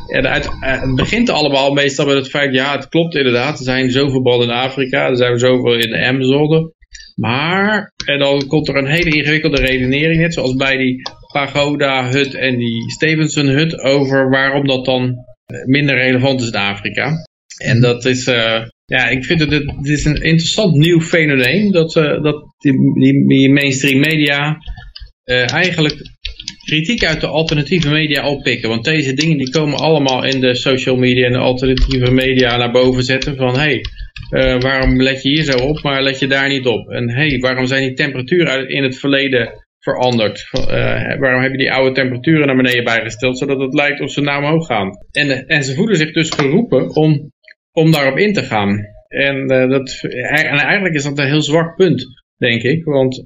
En 0.07 0.25
het 0.25 0.49
begint 0.95 1.29
allemaal 1.29 1.73
meestal 1.73 2.05
met 2.05 2.15
het 2.15 2.29
feit, 2.29 2.53
ja 2.53 2.75
het 2.75 2.89
klopt 2.89 3.15
inderdaad, 3.15 3.57
er 3.57 3.63
zijn 3.63 3.91
zoveel 3.91 4.21
branden 4.21 4.47
in 4.47 4.53
Afrika, 4.53 5.07
er 5.07 5.17
zijn 5.17 5.39
zoveel 5.39 5.73
in 5.73 5.89
de 5.89 6.05
Amazone. 6.05 6.71
Maar, 7.15 7.93
en 8.05 8.19
dan 8.19 8.47
komt 8.47 8.67
er 8.67 8.75
een 8.75 8.87
hele 8.87 9.15
ingewikkelde 9.15 9.61
redenering, 9.61 10.21
net 10.21 10.33
zoals 10.33 10.55
bij 10.55 10.77
die 10.77 11.01
Pagoda 11.33 12.09
hut 12.09 12.33
en 12.33 12.57
die 12.57 12.91
Stevenson 12.91 13.47
hut 13.47 13.79
over 13.79 14.29
waarom 14.29 14.67
dat 14.67 14.85
dan 14.85 15.15
eh, 15.45 15.65
minder 15.65 15.95
relevant 15.95 16.41
is 16.41 16.47
in 16.47 16.55
Afrika. 16.55 17.25
En 17.57 17.81
dat 17.81 18.05
is, 18.05 18.27
uh, 18.27 18.61
ja, 18.85 19.07
ik 19.07 19.25
vind 19.25 19.39
het, 19.39 19.51
het 19.51 19.87
is 19.87 20.05
een 20.05 20.21
interessant 20.21 20.75
nieuw 20.75 21.01
fenomeen 21.01 21.71
dat, 21.71 21.95
uh, 21.95 22.23
dat 22.23 22.45
die, 22.57 23.27
die, 23.27 23.49
mainstream 23.49 23.99
media 23.99 24.57
eigenlijk 25.45 26.11
kritiek 26.65 27.03
uit 27.03 27.21
de 27.21 27.27
alternatieve 27.27 27.89
media 27.89 28.29
oppikken. 28.29 28.69
Want 28.69 28.83
deze 28.83 29.13
dingen 29.13 29.37
die 29.37 29.49
komen 29.49 29.79
allemaal 29.79 30.23
in 30.25 30.39
de 30.39 30.55
social 30.55 30.95
media 30.95 31.25
en 31.25 31.31
de 31.31 31.37
alternatieve 31.37 32.11
media 32.11 32.57
naar 32.57 32.71
boven 32.71 33.03
zetten 33.03 33.35
van, 33.35 33.59
hey, 33.59 33.81
waarom 34.59 35.01
let 35.01 35.21
je 35.21 35.29
hier 35.29 35.43
zo 35.43 35.57
op, 35.57 35.81
maar 35.81 36.03
let 36.03 36.19
je 36.19 36.27
daar 36.27 36.49
niet 36.49 36.65
op? 36.65 36.89
En 36.89 37.09
hey, 37.09 37.39
waarom 37.39 37.65
zijn 37.65 37.83
die 37.83 37.93
temperaturen 37.93 38.69
in 38.69 38.83
het 38.83 38.97
verleden 38.97 39.62
veranderd? 39.83 40.49
waarom 41.19 41.41
heb 41.41 41.51
je 41.51 41.57
die 41.57 41.71
oude 41.71 41.91
temperaturen 41.91 42.47
naar 42.47 42.55
beneden 42.55 42.83
bijgesteld, 42.83 43.37
zodat 43.37 43.59
het 43.59 43.73
lijkt 43.73 44.01
of 44.01 44.11
ze 44.11 44.21
naar 44.21 44.37
omhoog 44.37 44.65
gaan? 44.65 44.89
En, 45.11 45.47
en 45.47 45.63
ze 45.63 45.73
voelen 45.73 45.95
zich 45.95 46.13
dus 46.13 46.29
geroepen 46.29 46.95
om, 46.95 47.31
om 47.71 47.91
daarop 47.91 48.17
in 48.17 48.33
te 48.33 48.43
gaan. 48.43 48.85
En, 49.07 49.47
dat, 49.47 49.99
en 50.01 50.57
eigenlijk 50.57 50.95
is 50.95 51.03
dat 51.03 51.17
een 51.17 51.27
heel 51.27 51.41
zwak 51.41 51.75
punt, 51.75 52.05
denk 52.37 52.61
ik. 52.61 52.83
Want 52.83 53.23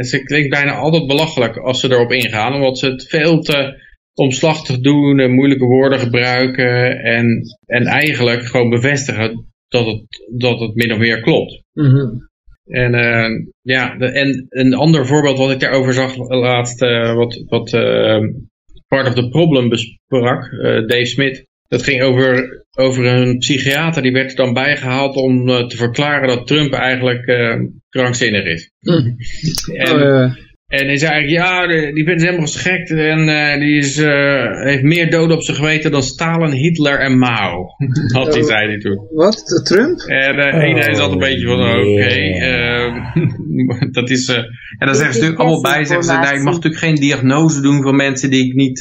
ze 0.00 0.22
klinkt 0.24 0.50
bijna 0.50 0.72
altijd 0.72 1.06
belachelijk 1.06 1.56
als 1.56 1.80
ze 1.80 1.90
erop 1.90 2.12
ingaan, 2.12 2.54
omdat 2.54 2.78
ze 2.78 2.86
het 2.86 3.08
veel 3.08 3.40
te 3.40 3.80
omslachtig 4.14 4.80
doen, 4.80 5.20
en 5.20 5.34
moeilijke 5.34 5.64
woorden 5.64 5.98
gebruiken 5.98 7.00
en, 7.02 7.42
en 7.66 7.86
eigenlijk 7.86 8.44
gewoon 8.44 8.70
bevestigen 8.70 9.52
dat 9.68 9.86
het, 9.86 10.04
dat 10.36 10.60
het 10.60 10.74
min 10.74 10.92
of 10.92 10.98
meer 10.98 11.20
klopt. 11.20 11.62
Mhm. 11.72 12.06
En 12.72 12.94
uh, 12.94 13.46
ja, 13.62 13.96
de, 13.96 14.06
en 14.06 14.46
een 14.48 14.74
ander 14.74 15.06
voorbeeld 15.06 15.38
wat 15.38 15.50
ik 15.50 15.60
daarover 15.60 15.92
zag 15.92 16.16
laatst, 16.16 16.82
uh, 16.82 17.14
wat, 17.14 17.42
wat 17.46 17.72
uh, 17.72 18.28
Part 18.88 19.08
of 19.08 19.14
the 19.14 19.28
Problem 19.28 19.68
besprak, 19.68 20.50
Dave 20.86 21.06
Smith, 21.06 21.46
dat 21.68 21.82
ging 21.82 22.02
over, 22.02 22.64
over 22.70 23.06
een 23.06 23.38
psychiater, 23.38 24.02
die 24.02 24.12
werd 24.12 24.30
er 24.30 24.36
dan 24.36 24.52
bijgehaald 24.52 25.16
om 25.16 25.46
te 25.46 25.76
verklaren 25.76 26.28
dat 26.28 26.46
Trump 26.46 26.72
eigenlijk 26.72 27.24
krankzinnig 27.88 28.44
is. 28.44 28.70
Mm. 28.80 29.16
En, 29.86 30.02
oh, 30.02 30.34
en 30.78 30.86
hij 30.86 30.96
zei 30.96 31.12
eigenlijk, 31.12 31.44
ja, 31.44 31.66
die 31.92 32.04
vent 32.04 32.16
is 32.16 32.22
helemaal 32.22 32.46
geschikt 32.46 32.90
en 32.90 33.28
uh, 33.28 33.58
die 33.58 33.76
is, 33.76 33.98
uh, 33.98 34.64
heeft 34.64 34.82
meer 34.82 35.10
doden 35.10 35.36
op 35.36 35.42
zijn 35.42 35.56
geweten 35.56 35.90
dan 35.90 36.02
Stalin, 36.02 36.50
Hitler 36.50 36.98
en 36.98 37.18
Mao. 37.18 37.66
Had 38.16 38.34
hij, 38.34 38.42
zei 38.42 38.66
hij 38.66 38.78
toen. 38.78 39.06
Wat? 39.10 39.62
Trump? 39.64 40.00
En 40.00 40.38
uh, 40.38 40.54
oh, 40.54 40.68
iedereen 40.68 40.94
zat 40.94 41.12
een 41.12 41.18
beetje 41.18 41.46
van, 41.46 41.60
oké, 41.60 41.78
okay, 41.78 42.32
ehm, 42.32 43.90
dat 43.98 44.10
is... 44.10 44.28
en 44.28 44.86
dan 44.86 44.94
zeggen 44.94 45.14
ze 45.14 45.20
natuurlijk 45.20 45.40
allemaal 45.40 45.60
bij, 45.60 45.84
zeggen 45.84 46.04
ze, 46.04 46.12
nou, 46.12 46.36
ik 46.36 46.42
mag 46.42 46.54
natuurlijk 46.54 46.82
geen 46.82 46.94
diagnose 46.94 47.60
doen 47.60 47.82
van 47.82 47.96
mensen 47.96 48.30
die 48.30 48.46
ik 48.46 48.54
niet 48.54 48.78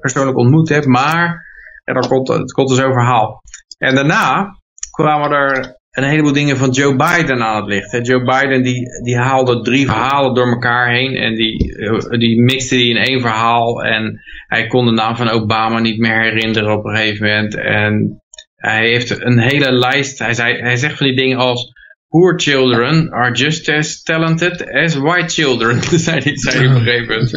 persoonlijk 0.00 0.38
ontmoet 0.38 0.68
heb, 0.68 0.84
maar... 0.84 1.48
En 1.84 1.94
dan 1.94 2.08
komt, 2.08 2.28
het 2.28 2.52
komt 2.52 2.70
er 2.70 2.76
zo'n 2.76 2.92
verhaal. 2.92 3.42
En 3.78 3.94
daarna 3.94 4.56
kwamen 4.90 5.30
er 5.30 5.79
een 5.90 6.04
heleboel 6.04 6.32
dingen 6.32 6.56
van 6.56 6.70
Joe 6.70 6.96
Biden 6.96 7.42
aan 7.42 7.56
het 7.56 7.66
licht. 7.66 8.06
Joe 8.06 8.24
Biden 8.24 8.62
die, 8.62 9.02
die 9.02 9.16
haalde 9.16 9.60
drie 9.62 9.86
verhalen 9.86 10.34
door 10.34 10.48
elkaar 10.48 10.90
heen 10.90 11.16
en 11.16 11.34
die, 11.34 11.74
die 12.18 12.42
mixte 12.42 12.76
die 12.76 12.90
in 12.90 12.96
één 12.96 13.20
verhaal. 13.20 13.84
En 13.84 14.20
hij 14.46 14.66
kon 14.66 14.84
de 14.84 14.92
naam 14.92 15.16
van 15.16 15.28
Obama 15.28 15.78
niet 15.78 15.98
meer 15.98 16.20
herinneren 16.20 16.72
op 16.72 16.84
een 16.84 16.96
gegeven 16.96 17.26
moment. 17.26 17.54
En 17.54 18.22
hij 18.56 18.88
heeft 18.88 19.24
een 19.24 19.38
hele 19.38 19.72
lijst, 19.72 20.18
hij, 20.18 20.34
zei, 20.34 20.60
hij 20.60 20.76
zegt 20.76 20.96
van 20.96 21.06
die 21.06 21.16
dingen 21.16 21.38
als... 21.38 21.78
Poor 22.08 22.40
children 22.40 23.12
are 23.12 23.32
just 23.32 23.68
as 23.68 24.02
talented 24.02 24.72
as 24.72 24.94
white 24.94 25.28
children, 25.28 25.82
zei 25.98 26.20
hij, 26.20 26.36
zei 26.36 26.68
op 26.68 26.74
een 26.74 26.80
gegeven 26.80 27.06
moment. 27.06 27.34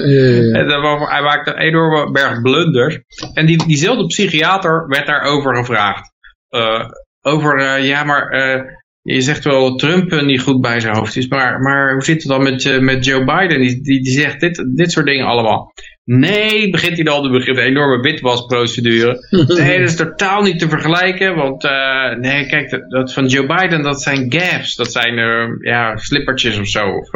En 0.55 0.67
dan, 0.67 1.09
hij 1.09 1.21
maakte 1.21 1.51
een 1.51 1.57
enorme 1.57 2.11
berg 2.11 2.41
blunders. 2.41 2.99
En 3.33 3.45
die, 3.45 3.65
diezelfde 3.67 4.05
psychiater 4.05 4.87
werd 4.87 5.07
daarover 5.07 5.55
gevraagd. 5.55 6.11
Uh, 6.49 6.85
over, 7.23 7.59
uh, 7.59 7.87
ja, 7.87 8.03
maar 8.03 8.33
uh, 8.33 8.61
je 9.01 9.21
zegt 9.21 9.43
wel 9.43 9.69
dat 9.69 9.79
Trump 9.79 10.21
niet 10.21 10.41
goed 10.41 10.61
bij 10.61 10.79
zijn 10.79 10.95
hoofd 10.95 11.15
is, 11.15 11.27
maar, 11.27 11.59
maar 11.59 11.93
hoe 11.93 12.03
zit 12.03 12.23
het 12.23 12.31
dan 12.31 12.43
met, 12.43 12.81
met 12.81 13.05
Joe 13.05 13.23
Biden? 13.23 13.59
Die, 13.59 13.81
die, 13.81 14.03
die 14.03 14.13
zegt 14.13 14.39
dit, 14.39 14.65
dit 14.75 14.91
soort 14.91 15.05
dingen 15.05 15.25
allemaal. 15.25 15.73
Nee, 16.05 16.69
begint 16.69 16.95
hij 16.95 17.03
dan 17.03 17.31
de 17.31 17.61
enorme 17.61 18.01
witwasprocedure. 18.01 19.27
nee, 19.57 19.79
dat 19.79 19.89
is 19.89 19.95
totaal 19.95 20.41
niet 20.41 20.59
te 20.59 20.69
vergelijken, 20.69 21.35
want 21.35 21.63
uh, 21.63 22.15
nee, 22.15 22.45
kijk, 22.45 22.69
dat, 22.69 22.89
dat, 22.89 23.13
van 23.13 23.27
Joe 23.27 23.45
Biden, 23.45 23.81
dat 23.81 24.01
zijn 24.01 24.33
gaps, 24.33 24.75
dat 24.75 24.91
zijn 24.91 25.15
ja, 25.61 25.97
slippertjes 25.97 26.59
of 26.59 26.67
zo. 26.67 26.89
Of, 26.89 27.09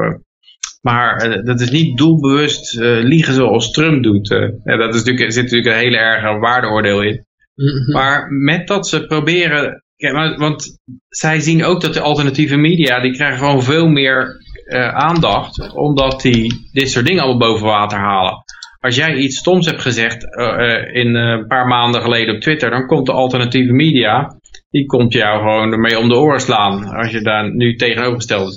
maar 0.82 1.44
dat 1.44 1.62
is 1.62 1.70
niet 1.70 1.98
doelbewust 1.98 2.76
liegen 2.80 3.34
zoals 3.34 3.72
Trump 3.72 4.04
doet. 4.04 4.28
Ja, 4.64 4.78
dat 4.78 4.94
is 4.94 5.04
natuurlijk, 5.04 5.26
er 5.26 5.32
zit 5.32 5.44
natuurlijk 5.44 5.76
een 5.76 5.82
hele 5.82 5.98
erge 5.98 6.40
waardeoordeel 6.40 7.02
in. 7.02 7.26
Mhm. 7.58 7.92
Maar 7.92 8.32
met 8.32 8.68
dat 8.68 8.88
ze 8.88 9.06
proberen 9.06 9.84
maar, 9.98 10.38
want 10.38 10.80
zij 11.10 11.40
zien 11.40 11.64
ook 11.64 11.82
dat 11.82 11.94
de 11.94 12.02
alternatieve 12.02 12.56
media, 12.56 13.00
die 13.00 13.14
krijgen 13.14 13.38
gewoon 13.38 13.64
veel 13.64 13.88
meer 13.88 14.46
uh, 14.66 14.96
aandacht, 14.96 15.74
omdat 15.74 16.22
die 16.22 16.70
dit 16.72 16.90
soort 16.90 17.06
dingen 17.06 17.24
allemaal 17.24 17.50
boven 17.50 17.66
water 17.66 18.00
halen. 18.00 18.44
Als 18.80 18.96
jij 18.96 19.16
iets 19.16 19.38
stoms 19.38 19.66
hebt 19.66 19.82
gezegd 19.82 20.24
uh, 20.24 20.96
in 20.96 21.16
een 21.16 21.48
paar 21.48 21.68
maanden 21.68 22.02
geleden 22.02 22.36
op 22.36 22.42
Twitter, 22.42 22.70
dan 22.70 22.88
komt 22.88 23.06
de 23.06 23.12
alternatieve 23.12 23.74
media, 23.74 24.36
die 24.70 24.86
komt 24.86 25.14
jou 25.14 25.38
gewoon 25.38 25.72
ermee 25.72 26.00
om 26.00 26.10
de 26.10 26.16
oren 26.16 26.42
slaan, 26.42 26.86
als 26.86 27.12
je 27.12 27.22
daar 27.22 27.56
nu 27.56 27.76
tegenovergestelde 27.76 28.52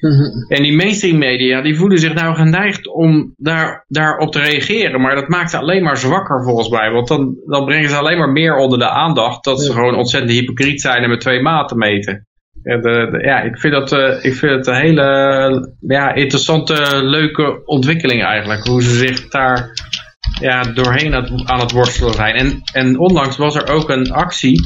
Mhm. 0.00 0.52
En 0.52 0.62
die 0.62 0.76
mainstream 0.76 1.18
media 1.18 1.60
die 1.60 1.76
voelen 1.76 1.98
zich 1.98 2.14
nou 2.14 2.34
geneigd 2.34 2.88
om 2.88 3.32
daar, 3.36 3.84
daarop 3.88 4.32
te 4.32 4.40
reageren. 4.40 5.00
Maar 5.00 5.14
dat 5.14 5.28
maakt 5.28 5.50
ze 5.50 5.58
alleen 5.58 5.82
maar 5.82 5.96
zwakker 5.96 6.44
volgens 6.44 6.68
mij. 6.68 6.90
Want 6.90 7.08
dan, 7.08 7.36
dan 7.46 7.64
brengen 7.64 7.88
ze 7.88 7.96
alleen 7.96 8.18
maar 8.18 8.32
meer 8.32 8.56
onder 8.56 8.78
de 8.78 8.88
aandacht. 8.88 9.44
Dat 9.44 9.62
ze 9.62 9.72
gewoon 9.72 9.94
ontzettend 9.94 10.32
hypocriet 10.32 10.80
zijn 10.80 11.02
en 11.02 11.08
met 11.08 11.20
twee 11.20 11.42
maten 11.42 11.78
meten. 11.78 12.26
Ja, 12.62 12.76
de, 12.76 13.18
ja 13.22 13.42
ik 13.42 13.58
vind 13.58 13.72
dat, 13.72 13.92
uh, 13.92 14.24
ik 14.24 14.34
vind 14.34 14.52
het 14.52 14.66
een 14.66 14.74
hele 14.74 15.74
ja, 15.80 16.14
interessante, 16.14 17.04
leuke 17.04 17.62
ontwikkeling 17.64 18.24
eigenlijk. 18.24 18.66
Hoe 18.66 18.82
ze 18.82 18.94
zich 18.94 19.28
daar 19.28 19.70
ja, 20.40 20.62
doorheen 20.62 21.14
aan 21.48 21.60
het 21.60 21.72
worstelen 21.72 22.14
zijn. 22.14 22.34
En, 22.34 22.62
en 22.72 22.98
onlangs 22.98 23.36
was 23.36 23.54
er 23.54 23.72
ook 23.72 23.90
een 23.90 24.12
actie 24.12 24.60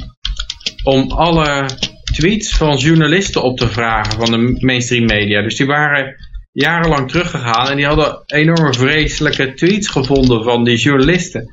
om 0.85 1.11
alle 1.11 1.67
tweets 2.13 2.57
van 2.57 2.77
journalisten 2.77 3.43
op 3.43 3.59
te 3.59 3.69
vragen 3.69 4.13
van 4.13 4.31
de 4.31 4.65
mainstream 4.65 5.05
media. 5.05 5.43
Dus 5.43 5.57
die 5.57 5.67
waren 5.67 6.15
jarenlang 6.53 7.11
teruggegaan 7.11 7.69
en 7.69 7.77
die 7.77 7.87
hadden 7.87 8.23
enorme 8.27 8.75
vreselijke 8.75 9.55
tweets 9.55 9.89
gevonden 9.89 10.45
van 10.45 10.65
die 10.65 10.77
journalisten. 10.77 11.49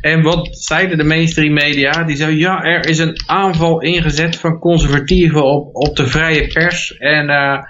En 0.00 0.22
wat 0.22 0.48
zeiden 0.50 0.98
de 0.98 1.04
mainstream 1.04 1.52
media? 1.52 2.04
Die 2.04 2.16
zeiden, 2.16 2.38
ja, 2.38 2.62
er 2.62 2.88
is 2.88 2.98
een 2.98 3.16
aanval 3.26 3.80
ingezet 3.80 4.36
van 4.36 4.58
conservatieven 4.58 5.44
op, 5.44 5.74
op 5.74 5.96
de 5.96 6.06
vrije 6.06 6.46
pers. 6.46 6.96
En 6.96 7.28
uh, 7.28 7.62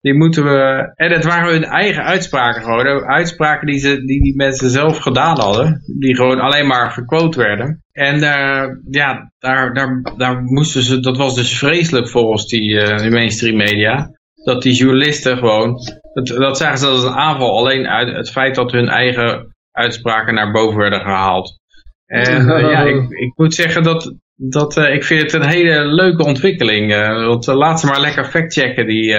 die 0.00 0.14
moeten 0.14 0.44
we... 0.44 0.92
En 0.94 1.10
dat 1.10 1.24
waren 1.24 1.52
hun 1.52 1.64
eigen 1.64 2.02
uitspraken 2.02 2.62
gewoon. 2.62 3.04
Uitspraken 3.04 3.66
die, 3.66 3.78
ze, 3.78 4.04
die 4.04 4.22
die 4.22 4.36
mensen 4.36 4.70
zelf 4.70 4.98
gedaan 4.98 5.38
hadden. 5.40 5.82
Die 5.98 6.16
gewoon 6.16 6.40
alleen 6.40 6.66
maar 6.66 6.90
gequote 6.90 7.38
werden. 7.38 7.83
En 7.94 8.14
uh, 8.16 8.64
ja, 8.90 9.32
daar, 9.38 9.74
daar, 9.74 10.02
daar 10.16 10.42
moesten 10.42 10.82
ze... 10.82 11.00
Dat 11.00 11.16
was 11.16 11.34
dus 11.34 11.58
vreselijk 11.58 12.08
volgens 12.08 12.46
die, 12.46 12.70
uh, 12.70 12.98
die 12.98 13.10
mainstream 13.10 13.56
media. 13.56 14.10
Dat 14.44 14.62
die 14.62 14.74
journalisten 14.74 15.38
gewoon... 15.38 15.78
Dat, 16.12 16.26
dat 16.26 16.56
zagen 16.56 16.78
ze 16.78 16.86
als 16.86 17.04
een 17.04 17.14
aanval. 17.14 17.58
Alleen 17.58 17.86
uit 17.86 18.16
het 18.16 18.30
feit 18.30 18.54
dat 18.54 18.72
hun 18.72 18.88
eigen 18.88 19.54
uitspraken 19.70 20.34
naar 20.34 20.52
boven 20.52 20.78
werden 20.78 21.00
gehaald. 21.00 21.58
En 22.06 22.42
uh, 22.42 22.60
ja, 22.72 22.82
ik, 22.82 23.10
ik 23.10 23.32
moet 23.36 23.54
zeggen 23.54 23.82
dat 23.82 24.14
dat, 24.36 24.76
uh, 24.76 24.94
ik 24.94 25.04
vind 25.04 25.22
het 25.22 25.32
een 25.32 25.48
hele 25.48 25.84
leuke 25.84 26.24
ontwikkeling. 26.24 26.94
Want 27.26 27.46
laat 27.46 27.80
ze 27.80 27.86
maar 27.86 28.00
lekker 28.00 28.24
factchecken. 28.24 28.86
Die, 28.86 29.16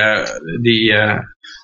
die, 0.61 0.93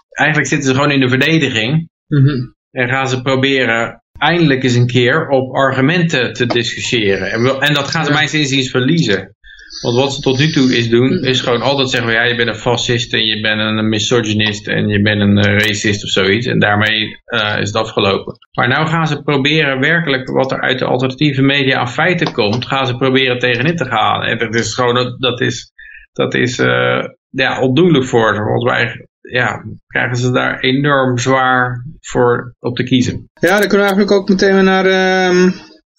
eigenlijk 0.09 0.47
zitten 0.47 0.69
ze 0.69 0.73
gewoon 0.73 0.91
in 0.91 0.99
de 0.99 1.09
verdediging. 1.09 1.89
Mm 2.07 2.25
-hmm. 2.25 2.55
En 2.71 2.89
gaan 2.89 3.09
ze 3.09 3.21
proberen 3.21 4.03
eindelijk 4.17 4.63
eens 4.63 4.75
een 4.75 4.87
keer 4.87 5.27
op 5.27 5.55
argumenten 5.55 6.33
te 6.33 6.45
discussiëren. 6.45 7.31
En, 7.31 7.59
en 7.59 7.73
dat 7.73 7.87
gaan 7.87 8.05
ze 8.05 8.11
mijn 8.11 8.33
inziens 8.33 8.69
verliezen. 8.69 9.35
Want 9.81 9.95
wat 9.95 10.13
ze 10.13 10.21
tot 10.21 10.39
nu 10.39 10.51
toe 10.51 10.77
is 10.77 10.89
doen, 10.89 11.07
hm. 11.07 11.25
is 11.25 11.41
gewoon 11.41 11.61
altijd 11.61 11.89
zeggen, 11.89 12.11
ja, 12.11 12.23
je 12.23 12.35
bent 12.35 12.49
een 12.49 12.55
fascist 12.55 13.13
en 13.13 13.25
je 13.25 13.41
bent 13.41 13.59
een 13.59 13.89
misogynist 13.89 14.67
en 14.67 14.87
je 14.87 15.01
bent 15.01 15.21
een 15.21 15.37
uh, 15.37 15.57
racist 15.57 16.03
of 16.03 16.09
zoiets. 16.09 16.45
En 16.45 16.59
daarmee 16.59 17.01
uh, 17.25 17.57
is 17.59 17.67
het 17.67 17.75
afgelopen. 17.75 18.37
Maar 18.57 18.67
nou 18.67 18.87
gaan 18.87 19.07
ze 19.07 19.21
proberen 19.21 19.79
werkelijk 19.79 20.29
wat 20.29 20.51
er 20.51 20.61
uit 20.61 20.79
de 20.79 20.85
alternatieve 20.85 21.41
media 21.41 21.79
aan 21.79 21.89
feiten 21.89 22.33
komt, 22.33 22.65
gaan 22.65 22.87
ze 22.87 22.95
proberen 22.95 23.39
tegenin 23.39 23.75
te 23.75 23.85
gaan. 23.85 24.23
En 24.23 24.37
dat 24.37 24.55
is 24.55 24.73
gewoon, 24.73 25.15
dat, 25.19 25.41
is, 25.41 25.71
dat 26.13 26.33
is 26.33 26.59
uh, 26.59 27.03
ja, 27.29 27.61
ondoenlijk 27.61 28.05
voor 28.05 28.35
ze. 28.35 28.41
Want 28.41 28.63
wij 28.63 29.05
ja, 29.31 29.63
krijgen 29.87 30.17
ze 30.17 30.31
daar 30.31 30.59
enorm 30.59 31.17
zwaar 31.17 31.85
voor 31.99 32.55
op 32.59 32.75
te 32.75 32.83
kiezen. 32.83 33.29
Ja, 33.39 33.59
dan 33.59 33.67
kunnen 33.67 33.87
we 33.87 33.93
eigenlijk 33.93 34.11
ook 34.11 34.29
meteen 34.29 34.63
naar, 34.63 34.85
uh, 34.85 35.51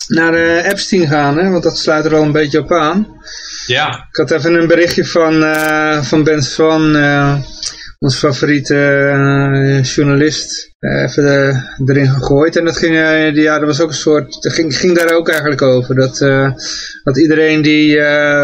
naar 0.08 0.34
uh, 0.34 0.70
Epstein 0.70 1.06
gaan, 1.06 1.38
hè? 1.38 1.50
want 1.50 1.62
dat 1.62 1.78
sluit 1.78 2.04
er 2.04 2.14
al 2.14 2.22
een 2.22 2.32
beetje 2.32 2.58
op 2.58 2.72
aan. 2.72 3.06
Ja. 3.66 3.88
Ik 3.88 4.16
had 4.16 4.30
even 4.30 4.54
een 4.54 4.66
berichtje 4.66 5.04
van, 5.04 5.42
uh, 5.42 6.02
van 6.02 6.24
Ben 6.24 6.42
Swan, 6.42 6.96
uh, 6.96 7.38
ons 7.98 8.16
favoriete 8.16 9.80
journalist, 9.82 10.74
even 10.78 11.24
erin 11.86 12.08
gegooid. 12.08 12.56
En 12.56 12.64
dat 12.64 12.76
ging, 12.76 12.94
ja, 13.34 13.58
dat 13.58 13.66
was 13.66 13.80
ook 13.80 13.88
een 13.88 13.94
soort, 13.94 14.42
dat 14.42 14.52
ging, 14.52 14.76
ging 14.76 14.96
daar 14.96 15.12
ook 15.12 15.28
eigenlijk 15.28 15.62
over. 15.62 15.94
Dat, 15.94 16.18
dat 17.02 17.18
iedereen 17.18 17.62
die 17.62 17.86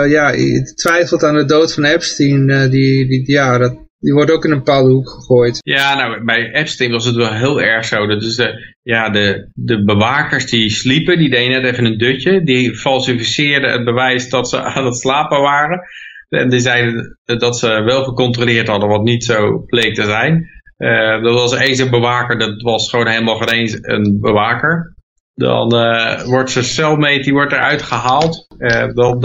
ja, 0.09 0.35
twijfelt 0.75 1.25
aan 1.25 1.35
de 1.35 1.45
dood 1.45 1.73
van 1.73 1.85
Epstein, 1.85 2.47
die, 2.71 3.09
die, 3.09 3.33
ja, 3.33 3.59
dat, 3.59 3.88
die 3.99 4.13
wordt 4.13 4.31
ook 4.31 4.45
in 4.45 4.51
een 4.51 4.59
bepaalde 4.59 4.93
hoek 4.93 5.11
gegooid. 5.11 5.59
Ja, 5.63 5.95
nou, 5.95 6.25
bij 6.25 6.53
Epstein 6.53 6.91
was 6.91 7.05
het 7.05 7.15
wel 7.15 7.33
heel 7.33 7.61
erg 7.61 7.85
zo. 7.85 8.07
Dat 8.07 8.23
is 8.23 8.37
de, 8.37 8.75
ja, 8.83 9.11
de, 9.11 9.51
de 9.55 9.85
bewakers 9.85 10.47
die 10.47 10.71
sliepen, 10.71 11.19
die 11.19 11.31
deden 11.31 11.63
net 11.63 11.73
even 11.73 11.85
een 11.85 11.99
dutje. 11.99 12.43
Die 12.43 12.77
falsificeerden 12.77 13.73
het 13.73 13.85
bewijs 13.85 14.29
dat 14.29 14.49
ze 14.49 14.63
aan 14.63 14.85
het 14.85 14.97
slapen 14.97 15.41
waren. 15.41 15.81
En 16.29 16.49
die 16.49 16.61
zeiden 16.61 17.19
dat 17.25 17.59
ze 17.59 17.83
wel 17.83 18.05
gecontroleerd 18.05 18.69
hadden, 18.69 18.89
wat 18.89 19.03
niet 19.03 19.25
zo 19.25 19.59
bleek 19.67 19.95
te 19.95 20.05
zijn. 20.05 20.57
Uh, 20.79 21.23
dat 21.23 21.35
was 21.35 21.55
eens 21.55 21.79
een 21.79 21.91
bewaker, 21.91 22.39
dat 22.39 22.63
was 22.63 22.91
gewoon 22.91 23.07
helemaal 23.07 23.37
geen 23.37 23.49
eens 23.49 23.79
een 23.81 24.19
bewaker. 24.21 24.95
Dan 25.35 25.75
uh, 25.75 26.23
wordt 26.23 26.51
zijn 26.51 26.65
cellmate 26.65 27.21
die 27.21 27.33
wordt 27.33 27.53
eruit 27.53 27.83
gehaald. 27.83 28.47
Uh, 28.59 28.87
dan, 28.95 29.21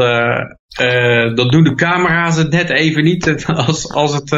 uh, 0.81 1.35
dan 1.35 1.47
doen 1.47 1.63
de 1.63 1.75
camera's 1.75 2.37
het 2.37 2.51
net 2.51 2.69
even 2.69 3.03
niet 3.03 3.45
als, 3.67 3.91
als, 3.91 4.13
het, 4.13 4.31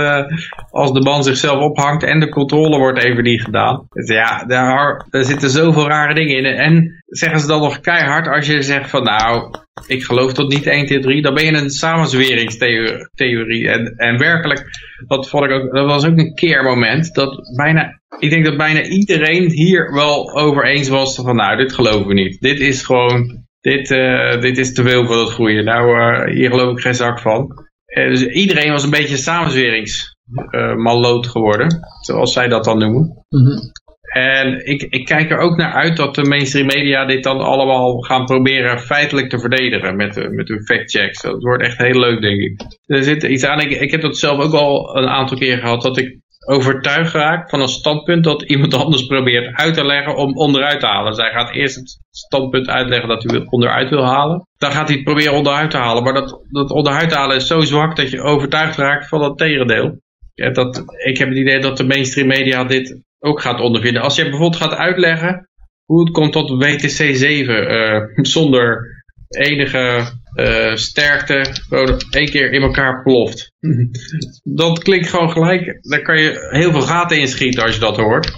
als 0.70 0.92
de 0.92 1.02
man 1.02 1.24
zichzelf 1.24 1.62
ophangt 1.62 2.04
en 2.04 2.20
de 2.20 2.30
controle 2.30 2.78
wordt 2.78 3.04
even 3.04 3.24
niet 3.24 3.42
gedaan. 3.42 3.88
Dus 3.90 4.10
ja, 4.10 4.46
daar, 4.46 5.06
daar 5.10 5.24
zitten 5.24 5.50
zoveel 5.50 5.88
rare 5.88 6.14
dingen 6.14 6.38
in. 6.38 6.46
En 6.46 7.04
zeggen 7.06 7.40
ze 7.40 7.48
dan 7.48 7.62
nog 7.62 7.80
keihard 7.80 8.28
als 8.28 8.48
je 8.48 8.62
zegt 8.62 8.90
van 8.90 9.04
nou, 9.04 9.56
ik 9.88 10.04
geloof 10.04 10.34
dat 10.34 10.50
niet 10.50 10.68
1, 10.68 10.86
2, 10.86 11.00
3, 11.00 11.22
dan 11.22 11.34
ben 11.34 11.46
je 11.46 11.54
een 11.54 11.70
samenzweringstheorie. 11.70 13.70
En, 13.70 13.94
en 13.98 14.18
werkelijk, 14.18 14.64
dat, 15.08 15.30
vond 15.30 15.44
ik 15.44 15.52
ook, 15.52 15.74
dat 15.74 15.86
was 15.86 16.06
ook 16.06 16.18
een 16.18 16.36
keermoment, 16.36 17.14
dat 17.14 17.56
bijna 17.56 18.00
ik 18.20 18.30
denk 18.30 18.46
dat 18.46 18.58
bijna 18.58 18.84
iedereen 18.84 19.50
hier 19.50 19.94
wel 19.94 20.38
over 20.38 20.66
eens 20.66 20.88
was 20.88 21.16
van 21.16 21.36
nou, 21.36 21.58
dit 21.58 21.74
geloven 21.74 22.08
we 22.08 22.14
niet. 22.14 22.42
Dit 22.42 22.60
is 22.60 22.84
gewoon, 22.84 23.45
dit, 23.66 23.92
uh, 23.92 24.42
dit 24.42 24.58
is 24.58 24.74
te 24.74 24.84
veel 24.84 25.06
voor 25.06 25.20
het 25.20 25.30
groeien. 25.30 25.66
Nou, 25.66 26.00
uh, 26.00 26.24
hier 26.36 26.50
geloof 26.50 26.72
ik 26.72 26.80
geen 26.80 26.96
zak 26.96 27.20
van. 27.20 27.68
Uh, 27.98 28.10
dus 28.10 28.26
iedereen 28.26 28.72
was 28.72 28.84
een 28.84 28.90
beetje 28.90 29.18
samenzweringsmalloot 29.18 31.28
geworden, 31.28 31.80
zoals 32.02 32.34
zij 32.34 32.48
dat 32.48 32.64
dan 32.64 32.78
noemen. 32.78 33.26
Mm 33.30 33.46
-hmm. 33.46 33.72
En 34.16 34.66
ik, 34.66 34.82
ik 34.82 35.06
kijk 35.06 35.32
er 35.32 35.38
ook 35.38 35.58
naar 35.58 35.74
uit 35.74 35.98
dat 35.98 36.16
de 36.16 36.24
mainstream 36.24 36.66
media 36.66 37.06
dit 37.06 37.24
dan 37.24 37.40
allemaal 37.40 38.00
gaan 38.00 38.26
proberen 38.26 38.80
feitelijk 38.80 39.30
te 39.30 39.40
verdedigen 39.40 39.96
met, 39.96 40.32
met 40.32 40.48
hun 40.48 40.66
factchecks. 40.66 41.22
Dat 41.22 41.44
wordt 41.44 41.64
echt 41.64 41.78
heel 41.78 42.00
leuk, 42.00 42.22
denk 42.22 42.42
ik. 42.42 42.62
Er 42.86 43.04
zit 43.04 43.24
iets 43.24 43.46
aan, 43.46 43.60
ik, 43.60 43.72
ik 43.72 43.92
heb 43.92 44.02
dat 44.02 44.18
zelf 44.18 44.44
ook 44.44 44.54
al 44.54 44.98
een 44.98 45.08
aantal 45.08 45.38
keer 45.38 45.58
gehad, 45.58 45.82
dat 45.82 45.98
ik 45.98 46.20
overtuigd 46.46 47.14
raakt 47.14 47.50
van 47.50 47.62
een 47.62 47.68
standpunt 47.68 48.24
dat 48.24 48.42
iemand 48.42 48.74
anders 48.74 49.06
probeert 49.06 49.56
uit 49.56 49.74
te 49.74 49.86
leggen 49.86 50.16
om 50.16 50.38
onderuit 50.38 50.80
te 50.80 50.86
halen. 50.86 51.14
Zij 51.14 51.32
gaat 51.32 51.52
eerst 51.52 51.76
het 51.76 52.00
standpunt 52.12 52.70
uitleggen 52.70 53.10
dat 53.10 53.24
hij 53.24 53.46
onderuit 53.50 53.90
wil 53.90 54.06
halen. 54.06 54.48
Dan 54.58 54.72
gaat 54.72 54.88
hij 54.88 54.96
het 54.96 55.06
proberen 55.06 55.34
onderuit 55.34 55.72
te 55.72 55.78
halen. 55.78 56.04
Maar 56.04 56.14
dat, 56.14 56.40
dat 56.50 56.72
onderuit 56.72 57.14
halen 57.14 57.36
is 57.36 57.48
zo 57.48 57.60
zwak 57.60 57.96
dat 57.96 58.10
je 58.10 58.22
overtuigd 58.22 58.78
raakt 58.78 59.08
van 59.08 59.24
het 59.24 59.38
tegendeel. 59.38 60.00
Ja, 60.34 60.50
dat, 60.50 60.84
ik 61.06 61.18
heb 61.18 61.30
het 61.30 61.38
idee 61.38 61.60
dat 61.60 61.78
de 61.78 61.84
mainstream 61.84 62.28
media 62.28 62.64
dit 62.64 63.02
ook 63.20 63.42
gaat 63.42 63.62
ondervinden. 63.62 64.02
Als 64.02 64.16
je 64.16 64.24
bijvoorbeeld 64.24 64.62
gaat 64.62 64.76
uitleggen 64.76 65.50
hoe 65.86 66.00
het 66.00 66.12
komt 66.12 66.32
tot 66.32 66.50
WTC 66.50 67.16
7 67.16 67.72
uh, 67.72 68.02
zonder 68.16 68.94
enige 69.30 70.12
uh, 70.36 70.76
sterkte 70.76 71.46
gewoon 71.68 72.02
één 72.10 72.30
keer 72.30 72.52
in 72.52 72.62
elkaar 72.62 73.04
ploft. 73.04 73.52
dat 74.44 74.84
klinkt 74.84 75.10
gewoon 75.10 75.32
gelijk, 75.32 75.80
daar 75.82 76.02
kan 76.02 76.22
je 76.22 76.48
heel 76.52 76.72
veel 76.72 76.82
gaten 76.82 77.20
inschieten 77.20 77.64
als 77.64 77.74
je 77.74 77.80
dat 77.80 77.98
hoort. 77.98 78.34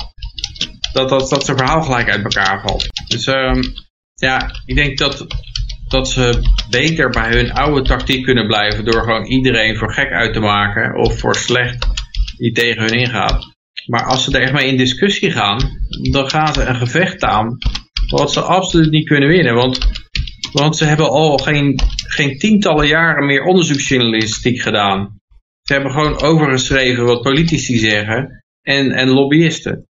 Dat, 0.93 1.10
dat, 1.10 1.30
dat 1.30 1.45
zijn 1.45 1.58
verhaal 1.58 1.82
gelijk 1.82 2.10
uit 2.10 2.24
elkaar 2.24 2.62
valt. 2.62 2.88
Dus 3.08 3.26
um, 3.28 3.74
ja, 4.14 4.52
ik 4.66 4.76
denk 4.76 4.98
dat, 4.98 5.28
dat 5.88 6.10
ze 6.10 6.39
beter 6.70 7.10
bij 7.10 7.30
hun 7.30 7.52
oude 7.52 7.82
tactiek 7.82 8.24
kunnen 8.24 8.48
blijven 8.48 8.86
door 8.86 9.04
gewoon 9.04 9.26
iedereen 9.26 9.78
voor 9.78 9.93
gek 9.93 10.12
uit 10.12 10.34
te 10.34 10.39
maken 10.39 10.95
of 10.95 11.20
voor 11.20 11.36
slecht 11.36 11.88
die 12.38 12.52
tegen 12.52 12.82
hun 12.82 13.00
ingaat. 13.00 13.56
Maar 13.86 14.04
als 14.04 14.24
ze 14.24 14.32
er 14.32 14.41
echt 14.41 14.54
mee 14.54 14.68
in 14.68 14.78
discussie 14.78 15.32
gaan, 15.32 15.60
dan 16.12 16.30
gaan 16.30 16.54
ze 16.54 16.64
een 16.64 16.76
gevecht 16.76 17.24
aan 17.24 17.58
wat 18.08 18.34
ze 18.34 18.41
absoluut 18.41 18.91
niet 18.91 19.08
kunnen 19.08 19.30
winnen. 19.30 19.56
Want 19.56 20.07
want 20.52 20.78
ze 20.78 20.86
hebben 20.86 21.10
al 21.10 21.38
geen, 21.38 21.80
geen 22.08 22.38
tientallen 22.38 22.88
jaren 22.88 23.26
meer 23.26 23.43
onderzoeksjournalistiek 23.43 24.62
gedaan. 24.62 25.20
Ze 25.62 25.74
hebben 25.74 25.91
gewoon 25.91 26.22
overgeschreven 26.22 27.06
wat 27.06 27.22
politici 27.22 27.78
zeggen 27.78 28.43
en, 28.62 28.91
en 28.91 29.10
lobbyisten. 29.10 29.88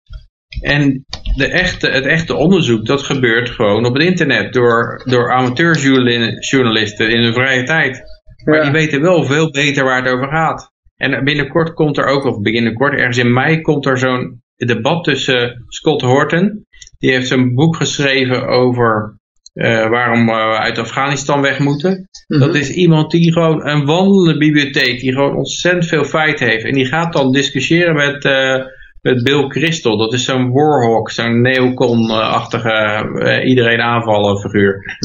En 0.61 1.05
de 1.35 1.47
echte, 1.47 1.89
het 1.89 2.05
echte 2.05 2.35
onderzoek, 2.35 2.85
dat 2.85 3.03
gebeurt 3.03 3.49
gewoon 3.49 3.85
op 3.85 3.93
het 3.93 4.03
internet 4.03 4.53
door, 4.53 5.01
door 5.05 5.33
amateurjournalisten 5.33 7.09
in 7.09 7.21
hun 7.21 7.33
vrije 7.33 7.63
tijd. 7.63 8.01
Maar 8.45 8.61
die 8.61 8.71
weten 8.71 9.01
wel 9.01 9.23
veel 9.23 9.51
beter 9.51 9.83
waar 9.83 10.03
het 10.03 10.13
over 10.13 10.27
gaat. 10.27 10.71
En 10.95 11.23
binnenkort 11.23 11.73
komt 11.73 11.97
er 11.97 12.05
ook, 12.05 12.25
of 12.25 12.41
binnenkort, 12.41 12.93
ergens 12.93 13.17
in 13.17 13.33
mei, 13.33 13.61
komt 13.61 13.85
er 13.85 13.97
zo'n 13.97 14.41
debat 14.55 15.03
tussen 15.03 15.65
Scott 15.67 16.01
Horton. 16.01 16.65
Die 16.97 17.11
heeft 17.11 17.29
een 17.29 17.53
boek 17.53 17.75
geschreven 17.75 18.47
over 18.47 19.16
uh, 19.57 19.89
waarom 19.89 20.25
we 20.25 20.57
uit 20.57 20.77
Afghanistan 20.77 21.41
weg 21.41 21.59
moeten. 21.59 22.09
Mhm. 22.27 22.39
Dat 22.39 22.55
is 22.55 22.69
iemand 22.69 23.11
die 23.11 23.33
gewoon 23.33 23.67
een 23.67 23.85
wandelende 23.85 24.37
bibliotheek, 24.37 24.99
die 24.99 25.13
gewoon 25.13 25.35
ontzettend 25.35 25.85
veel 25.85 26.03
feiten 26.03 26.47
heeft. 26.47 26.65
En 26.65 26.73
die 26.73 26.85
gaat 26.85 27.13
dan 27.13 27.31
discussiëren 27.31 27.95
met, 27.95 28.25
uh, 28.25 28.65
met 29.01 29.23
Bill 29.23 29.47
Crystal. 29.47 29.97
Dat 29.97 30.13
is 30.13 30.25
zo'n 30.25 30.51
warhawk, 30.51 31.11
zo'n 31.11 31.41
neocon-achtige 31.41 33.09
uh, 33.13 33.49
iedereen 33.49 33.81
aanvallen 33.81 34.39
figuur. 34.39 34.97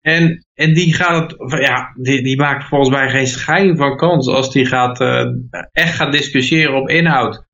En, 0.00 0.46
en 0.54 0.74
die 0.74 0.94
gaat 0.94 1.30
het, 1.30 1.60
ja, 1.60 1.92
die, 1.94 2.22
die 2.22 2.36
maakt 2.36 2.64
volgens 2.64 2.90
mij 2.90 3.10
geen 3.10 3.26
schijn 3.26 3.76
van 3.76 3.96
kans 3.96 4.28
als 4.28 4.52
die 4.52 4.66
gaat, 4.66 5.00
echt 5.72 5.94
gaat 5.94 6.12
discussiëren 6.12 6.74
op 6.74 6.88
inhoud 6.88 7.44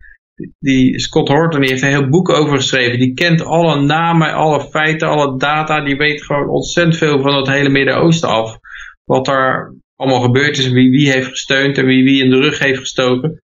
die 0.58 1.00
Scott 1.00 1.28
Horton 1.28 1.62
heeft 1.62 1.82
een 1.82 1.88
heel 1.88 2.08
boek 2.08 2.28
over 2.28 2.56
geschreven. 2.56 2.98
Die 2.98 3.14
kent 3.14 3.44
alle 3.44 3.80
namen, 3.80 4.32
alle 4.32 4.60
feiten, 4.60 5.08
alle 5.08 5.38
data. 5.38 5.84
Die 5.84 5.96
weet 5.96 6.22
gewoon 6.22 6.48
ontzettend 6.48 6.96
veel 6.96 7.20
van 7.20 7.36
het 7.36 7.48
hele 7.48 7.68
Midden-Oosten 7.68 8.28
af. 8.28 8.58
Wat 9.04 9.24
daar 9.24 9.74
allemaal 9.96 10.20
gebeurd 10.20 10.58
is. 10.58 10.68
Wie 10.68 10.90
wie 10.90 11.10
heeft 11.10 11.28
gesteund 11.28 11.78
en 11.78 11.86
wie 11.86 12.04
wie 12.04 12.22
in 12.22 12.30
de 12.30 12.40
rug 12.40 12.58
heeft 12.58 12.78
gestoken. 12.78 13.42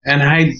En 0.00 0.20
hij, 0.20 0.52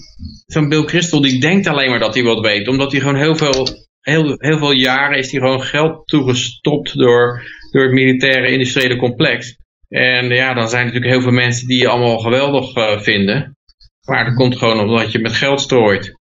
zo'n 0.45 0.69
Bill 0.69 0.83
Crystal, 0.83 1.21
die 1.21 1.39
denkt 1.39 1.67
alleen 1.67 1.89
maar 1.89 1.99
dat 1.99 2.13
hij 2.13 2.23
wat 2.23 2.39
weet. 2.39 2.67
Omdat 2.67 2.91
hij 2.91 3.01
gewoon 3.01 3.15
heel 3.15 3.35
veel, 3.35 3.67
heel, 4.01 4.35
heel 4.37 4.57
veel 4.57 4.71
jaren 4.71 5.17
is 5.17 5.31
hij 5.31 5.39
gewoon 5.39 5.61
geld 5.61 6.07
toegestopt 6.07 6.97
door, 6.97 7.41
door 7.71 7.83
het 7.83 7.91
militaire 7.91 8.51
industriële 8.51 8.95
complex. 8.95 9.55
En 9.87 10.29
ja, 10.29 10.53
dan 10.53 10.69
zijn 10.69 10.79
er 10.79 10.85
natuurlijk 10.85 11.13
heel 11.13 11.21
veel 11.21 11.41
mensen 11.41 11.67
die 11.67 11.79
je 11.79 11.87
allemaal 11.87 12.17
geweldig 12.17 12.75
uh, 12.75 12.99
vinden. 12.99 13.54
Maar 14.05 14.25
dat 14.25 14.35
komt 14.35 14.57
gewoon 14.57 14.79
omdat 14.79 15.11
je 15.11 15.19
met 15.19 15.33
geld 15.33 15.61
strooit. 15.61 16.17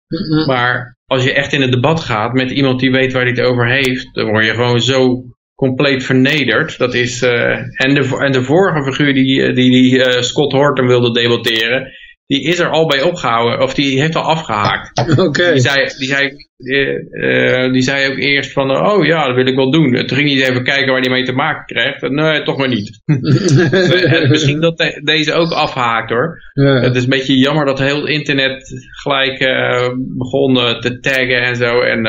Maar 0.47 0.97
als 1.05 1.23
je 1.23 1.33
echt 1.33 1.53
in 1.53 1.61
het 1.61 1.71
debat 1.71 1.99
gaat 1.99 2.33
met 2.33 2.51
iemand 2.51 2.79
die 2.79 2.91
weet 2.91 3.13
waar 3.13 3.21
hij 3.21 3.31
het 3.31 3.41
over 3.41 3.67
heeft, 3.67 4.13
dan 4.13 4.29
word 4.29 4.45
je 4.45 4.53
gewoon 4.53 4.81
zo 4.81 5.23
compleet 5.55 6.03
vernederd. 6.03 6.77
Dat 6.77 6.93
is, 6.93 7.23
uh, 7.23 7.57
en, 7.57 7.93
de, 7.93 8.17
en 8.19 8.31
de 8.31 8.43
vorige 8.43 8.83
figuur 8.83 9.13
die, 9.13 9.41
eh, 9.41 9.55
die, 9.55 9.71
die 9.71 9.97
uh, 9.97 10.21
Scott 10.21 10.51
Horton 10.51 10.87
wilde 10.87 11.11
debatteren, 11.11 11.91
die 12.29 12.43
is 12.43 12.59
er 12.59 12.69
al 12.69 12.87
bij 12.87 13.01
opgehouden, 13.01 13.61
of 13.61 13.73
die 13.73 13.99
heeft 13.99 14.15
al 14.15 14.23
afgehaakt. 14.23 15.07
Oké. 15.27 15.51
Die 15.51 15.61
zei, 15.61 15.89
die, 15.97 16.07
zei, 16.07 16.31
uh, 16.57 17.71
die 17.71 17.81
zei 17.81 18.11
ook 18.11 18.17
eerst 18.17 18.51
van, 18.51 18.71
oh 18.71 19.05
ja, 19.05 19.25
dat 19.25 19.35
wil 19.35 19.47
ik 19.47 19.55
wel 19.55 19.71
doen. 19.71 20.05
Toen 20.05 20.17
ging 20.17 20.29
hij 20.29 20.49
even 20.49 20.63
kijken 20.63 20.91
waar 20.91 21.01
hij 21.01 21.11
mee 21.11 21.23
te 21.23 21.31
maken 21.31 21.65
krijgt. 21.65 22.01
Nee, 22.01 22.43
toch 22.43 22.57
maar 22.57 22.67
niet. 22.67 23.01
Misschien 24.29 24.61
dat 24.61 24.77
de, 24.77 25.01
deze 25.03 25.33
ook 25.33 25.51
afhaakt 25.51 26.09
hoor. 26.09 26.37
Ja. 26.53 26.79
Het 26.79 26.95
is 26.95 27.03
een 27.03 27.09
beetje 27.09 27.37
jammer 27.37 27.65
dat 27.65 27.79
heel 27.79 27.99
het 27.99 28.09
internet 28.09 28.89
gelijk 29.01 29.41
uh, 29.41 29.89
begon 30.17 30.53
te 30.79 30.99
taggen 30.99 31.41
en 31.41 31.55
zo. 31.55 31.81
En, 31.81 32.05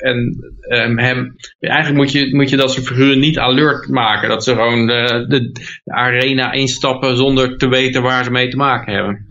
en 0.00 0.36
um, 0.68 0.98
hem, 0.98 1.36
eigenlijk 1.58 1.96
moet 1.96 2.12
je, 2.12 2.36
moet 2.36 2.50
je 2.50 2.56
dat 2.56 2.72
soort 2.72 2.86
figuren 2.86 3.18
niet 3.18 3.38
alert 3.38 3.88
maken. 3.88 4.28
Dat 4.28 4.44
ze 4.44 4.50
gewoon 4.50 4.86
de, 4.86 5.24
de, 5.28 5.50
de 5.84 5.92
arena 5.92 6.52
instappen 6.52 7.16
zonder 7.16 7.56
te 7.56 7.68
weten 7.68 8.02
waar 8.02 8.24
ze 8.24 8.30
mee 8.30 8.48
te 8.48 8.56
maken 8.56 8.94
hebben. 8.94 9.24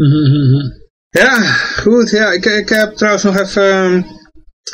Ja, 1.09 1.41
goed. 1.81 2.09
Ja, 2.09 2.31
ik, 2.31 2.45
ik 2.45 2.69
heb 2.69 2.93
trouwens 2.93 3.23
nog 3.23 3.39
even 3.39 3.75
um, 3.75 4.05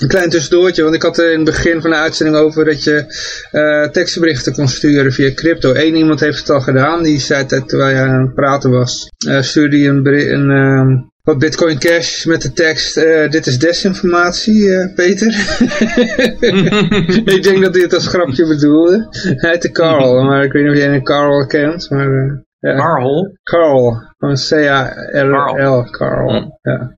een 0.01 0.07
klein 0.07 0.29
tussendoortje. 0.29 0.83
Want 0.83 0.95
ik 0.95 1.01
had 1.01 1.17
in 1.17 1.35
het 1.35 1.43
begin 1.43 1.81
van 1.81 1.89
de 1.89 1.95
uitzending 1.95 2.37
over 2.37 2.65
dat 2.65 2.83
je 2.83 3.05
uh, 3.51 3.91
tekstberichten 3.91 4.53
kon 4.53 4.67
sturen 4.67 5.11
via 5.11 5.33
crypto. 5.33 5.73
Eén 5.75 5.95
iemand 5.95 6.19
heeft 6.19 6.39
het 6.39 6.49
al 6.49 6.61
gedaan. 6.61 7.03
Die 7.03 7.19
zei 7.19 7.45
dat 7.47 7.69
terwijl 7.69 7.95
je 7.95 8.01
aan 8.01 8.21
het 8.21 8.33
praten 8.35 8.69
was. 8.69 9.07
Uh, 9.27 9.41
stuurde 9.41 9.77
hij 9.77 9.87
een, 10.31 10.49
um, 10.49 11.13
wat 11.25 11.39
Bitcoin 11.39 11.79
Cash 11.79 12.25
met 12.25 12.41
de 12.41 12.53
tekst, 12.53 12.97
uh, 12.97 13.29
dit 13.29 13.47
is 13.47 13.59
desinformatie, 13.59 14.61
uh, 14.61 14.93
Peter. 14.95 15.27
ik 17.35 17.43
denk 17.43 17.63
dat 17.63 17.73
hij 17.73 17.83
het 17.83 17.93
als 17.93 18.07
grapje 18.07 18.47
bedoelde. 18.47 19.07
Hij 19.09 19.49
heette 19.51 19.71
Carl, 19.71 20.23
maar 20.23 20.43
ik 20.43 20.51
weet 20.51 20.63
niet 20.63 20.71
of 20.71 20.77
jij 20.77 20.93
een 20.93 21.03
Carl 21.03 21.45
kent. 21.47 21.89
Maar, 21.89 22.07
uh, 22.07 22.33
ja. 22.59 22.75
Carl? 22.75 23.37
Carl, 23.43 24.01
van 24.17 24.33
C-A-R-L, 24.33 25.89
Carl. 25.89 26.59
Ja. 26.61 26.97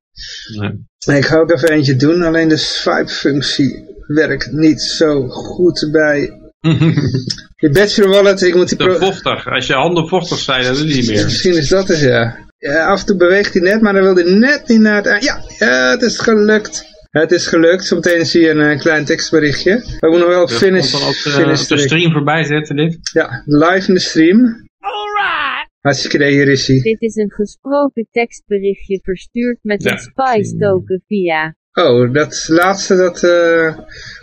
Nee. 1.05 1.17
Ik 1.17 1.25
ga 1.25 1.37
ook 1.37 1.51
even 1.51 1.69
eentje 1.69 1.95
doen, 1.95 2.21
alleen 2.21 2.47
de 2.47 2.57
swipe 2.57 3.11
functie 3.11 3.85
werkt 4.07 4.51
niet 4.51 4.81
zo 4.81 5.27
goed 5.27 5.87
bij 5.91 6.19
je 7.55 7.69
bachelor 7.71 8.09
wallet. 8.09 8.41
Ik 8.41 8.55
moet 8.55 8.69
die 8.69 8.77
Te 8.77 8.95
vochtig, 8.99 9.47
als 9.47 9.67
je 9.67 9.73
handen 9.73 10.07
vochtig 10.07 10.37
zijn, 10.37 10.63
dan 10.63 10.75
je 10.75 10.83
niet 10.83 11.07
meer. 11.07 11.23
Misschien 11.23 11.57
is 11.57 11.69
dat 11.69 11.87
het, 11.87 11.99
ja. 11.99 12.45
Ja, 12.59 12.85
af 12.85 12.99
en 12.99 13.05
toe 13.05 13.17
beweegt 13.17 13.53
hij 13.53 13.61
net, 13.61 13.81
maar 13.81 13.93
dan 13.93 14.03
wil 14.03 14.15
hij 14.15 14.33
net 14.33 14.67
niet 14.67 14.79
naar 14.79 14.95
het 14.95 15.05
eind. 15.05 15.23
Ja, 15.23 15.43
ja, 15.57 15.89
het 15.89 16.01
is 16.01 16.19
gelukt. 16.19 16.85
Het 17.09 17.31
is 17.31 17.47
gelukt. 17.47 17.85
Zometeen 17.85 18.25
zie 18.25 18.41
je 18.41 18.49
een 18.49 18.71
uh, 18.71 18.79
klein 18.79 19.05
tekstberichtje. 19.05 19.75
We 19.99 20.07
moeten 20.09 20.19
nog 20.19 20.29
wel 20.29 20.47
finish. 20.47 20.91
Dan 20.91 21.01
ook, 21.01 21.47
uh, 21.47 21.49
op 21.49 21.67
de 21.67 21.77
stream 21.77 22.11
voorbij 22.11 22.43
zetten 22.43 22.75
dit. 22.75 22.99
Ja, 23.13 23.43
live 23.45 23.87
in 23.87 23.93
de 23.93 23.99
stream. 23.99 24.39
Alright. 24.79 25.69
Hartstikke 25.81 26.15
idee, 26.15 26.31
hier 26.31 26.47
is 26.47 26.67
hij. 26.67 26.81
Dit 26.81 27.01
is 27.01 27.15
een 27.15 27.31
gesproken 27.31 28.07
tekstberichtje 28.11 28.99
verstuurd 29.03 29.57
met 29.61 29.85
een 29.85 29.97
spice 29.97 30.57
token 30.57 31.03
via. 31.07 31.55
Oh, 31.77 32.13
dat 32.13 32.45
laatste, 32.47 32.95
dat 32.95 33.23
uh, 33.23 33.75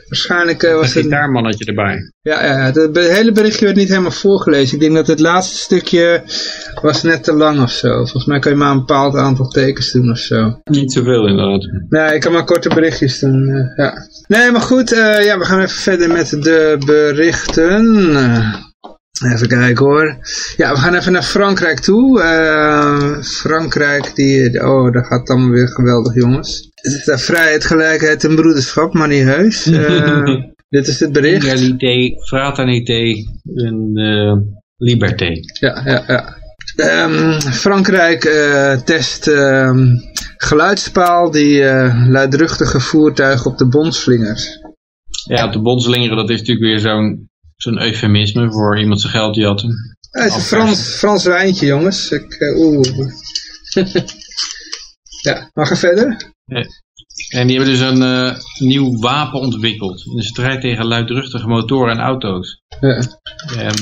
waarschijnlijk 0.09 0.63
uh, 0.63 0.75
was 0.75 0.95
het... 0.95 1.13
Een 1.13 1.31
mannetje 1.31 1.65
erbij. 1.65 2.13
Ja, 2.23 2.45
ja, 2.45 2.73
het 2.73 2.97
hele 2.97 3.33
berichtje 3.33 3.65
werd 3.65 3.77
niet 3.77 3.89
helemaal 3.89 4.11
voorgelezen. 4.11 4.75
Ik 4.75 4.81
denk 4.81 4.95
dat 4.95 5.07
het 5.07 5.21
laatste 5.21 5.57
stukje 5.57 6.23
was 6.83 7.03
net 7.03 7.25
te 7.25 7.33
lang 7.33 7.63
of 7.63 7.71
zo. 7.71 7.97
Volgens 7.97 8.25
mij 8.27 8.39
kan 8.39 8.53
je 8.53 8.59
maar 8.59 8.71
een 8.71 8.79
bepaald 8.79 9.17
aantal 9.17 9.49
tekens 9.49 9.93
doen 9.93 10.11
of 10.11 10.19
zo. 10.19 10.61
Niet 10.65 10.93
zoveel 10.93 11.29
inderdaad. 11.29 11.69
Nee, 11.89 12.15
ik 12.15 12.21
kan 12.21 12.33
maar 12.33 12.45
korte 12.45 12.69
berichtjes 12.69 13.19
doen, 13.19 13.49
uh, 13.49 13.77
ja. 13.77 13.93
Nee, 14.27 14.51
maar 14.51 14.61
goed, 14.61 14.89
ja, 15.25 15.39
we 15.39 15.45
gaan 15.45 15.61
even 15.61 15.81
verder 15.81 16.09
met 16.09 16.29
de 16.31 16.77
berichten. 16.87 18.74
Even 19.23 19.49
kijken 19.49 19.85
hoor. 19.85 20.19
Ja, 20.57 20.73
we 20.73 20.79
gaan 20.79 20.95
even 20.95 21.13
naar 21.13 21.23
Frankrijk 21.23 21.81
toe. 21.81 22.21
Uh, 22.21 23.23
Frankrijk, 23.23 24.15
die, 24.15 24.67
oh, 24.67 24.93
dat 24.93 25.07
gaat 25.07 25.29
allemaal 25.29 25.51
weer 25.51 25.69
geweldig 25.69 26.15
jongens. 26.15 26.71
Het 26.75 26.93
is 26.93 27.05
daar 27.05 27.19
vrijheid, 27.19 27.65
gelijkheid 27.65 28.25
en 28.25 28.35
broederschap, 28.35 28.93
maar 28.93 29.09
niet 29.09 29.25
heus. 29.25 29.67
Uh, 29.67 30.25
dit 30.69 30.87
is 30.87 31.01
het 31.01 31.13
bericht. 31.13 31.45
Egalité, 31.45 32.21
fraternité 32.27 33.15
en 33.55 33.91
uh, 33.95 34.37
liberté. 34.77 35.33
Ja, 35.61 35.83
ja, 35.85 36.05
ja. 36.07 36.43
Um, 37.05 37.41
Frankrijk 37.41 38.21
test 38.85 39.27
um, 39.27 40.01
geluidspaal 40.37 41.31
die 41.31 41.63
luidruchtige 42.09 42.81
voertuigen 42.81 43.51
op 43.51 43.59
de 43.59 43.69
bonslingers. 43.69 44.59
Ja, 45.29 45.47
op 45.47 45.53
de 45.53 45.61
bonslingeren, 45.61 46.17
dat 46.17 46.31
is 46.31 46.39
natuurlijk 46.39 46.67
weer 46.67 46.79
zo'n 46.79 47.29
zo'n 47.57 47.83
eufemisme 47.83 48.53
voor 48.53 48.79
iemand 48.79 49.01
zijn 49.01 49.13
geld 49.13 49.35
die 49.35 49.47
had. 49.47 49.61
Ja, 49.61 49.69
het 50.11 50.31
is 50.31 50.35
een 50.35 50.41
Frans, 50.41 50.97
Frans 50.97 51.25
wijntje, 51.25 51.67
jongens. 51.67 52.11
Ik, 52.11 52.41
uh, 52.41 52.59
oeh. 52.59 53.09
ja, 55.29 55.51
mag 55.53 55.71
ik 55.71 55.77
verder? 55.77 56.33
Ja. 56.45 56.65
En 57.29 57.47
die 57.47 57.57
hebben 57.57 57.75
dus 57.75 57.81
een 57.81 58.03
uh, 58.03 58.37
nieuw 58.59 58.99
wapen 58.99 59.41
ontwikkeld. 59.41 60.07
In 60.07 60.17
de 60.17 60.23
strijd 60.23 60.61
tegen 60.61 60.85
luidruchtige 60.85 61.47
motoren 61.47 61.93
en 61.93 62.05
auto's. 62.05 62.63
Ja. 62.81 63.03
En, 63.57 63.75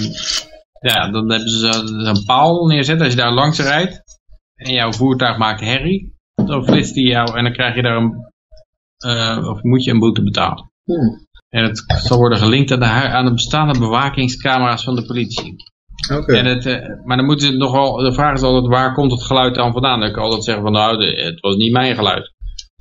ja, 0.81 1.11
dan 1.11 1.31
hebben 1.31 1.51
ze 1.51 1.69
een 2.07 2.25
paal 2.25 2.67
neerzet. 2.67 3.01
Als 3.01 3.11
je 3.11 3.17
daar 3.17 3.33
langs 3.33 3.59
rijdt 3.59 4.03
en 4.55 4.73
jouw 4.73 4.93
voertuig 4.93 5.37
maakt 5.37 5.61
herrie, 5.61 6.15
dan 6.35 6.65
flitst 6.65 6.95
die 6.95 7.07
jou 7.07 7.37
en 7.37 7.45
dan 7.45 7.53
krijg 7.53 7.75
je 7.75 7.83
daar 7.83 7.97
een, 7.97 8.33
uh, 9.07 9.49
of 9.49 9.63
moet 9.63 9.85
je 9.85 9.91
een 9.91 9.99
boete 9.99 10.23
betalen. 10.23 10.71
Hmm. 10.85 11.27
En 11.55 11.65
het 11.65 11.85
zal 11.87 12.19
worden 12.19 12.39
gelinkt 12.39 12.73
aan 12.73 12.79
de, 12.79 12.87
aan 12.87 13.25
de 13.25 13.33
bestaande 13.33 13.79
bewakingscamera's 13.79 14.85
van 14.85 14.95
de 14.95 15.05
politie. 15.05 15.57
Oké. 16.13 16.37
En 16.37 16.47
het, 16.47 16.67
eh, 16.67 17.05
maar 17.05 17.17
dan 17.17 17.27
moeten 17.27 17.47
ze 17.47 17.57
nogal, 17.57 17.97
de 17.97 18.13
vraag 18.13 18.35
is 18.35 18.43
altijd 18.43 18.67
waar 18.67 18.95
komt 18.95 19.11
het 19.11 19.23
geluid 19.23 19.55
dan 19.55 19.73
vandaan? 19.73 20.01
Dan 20.01 20.09
kan 20.09 20.19
ik 20.19 20.25
altijd 20.25 20.45
zeggen 20.45 20.63
van 20.63 20.73
nou, 20.73 21.05
het 21.05 21.41
was 21.41 21.57
niet 21.57 21.73
mijn 21.73 21.95
geluid. 21.95 22.33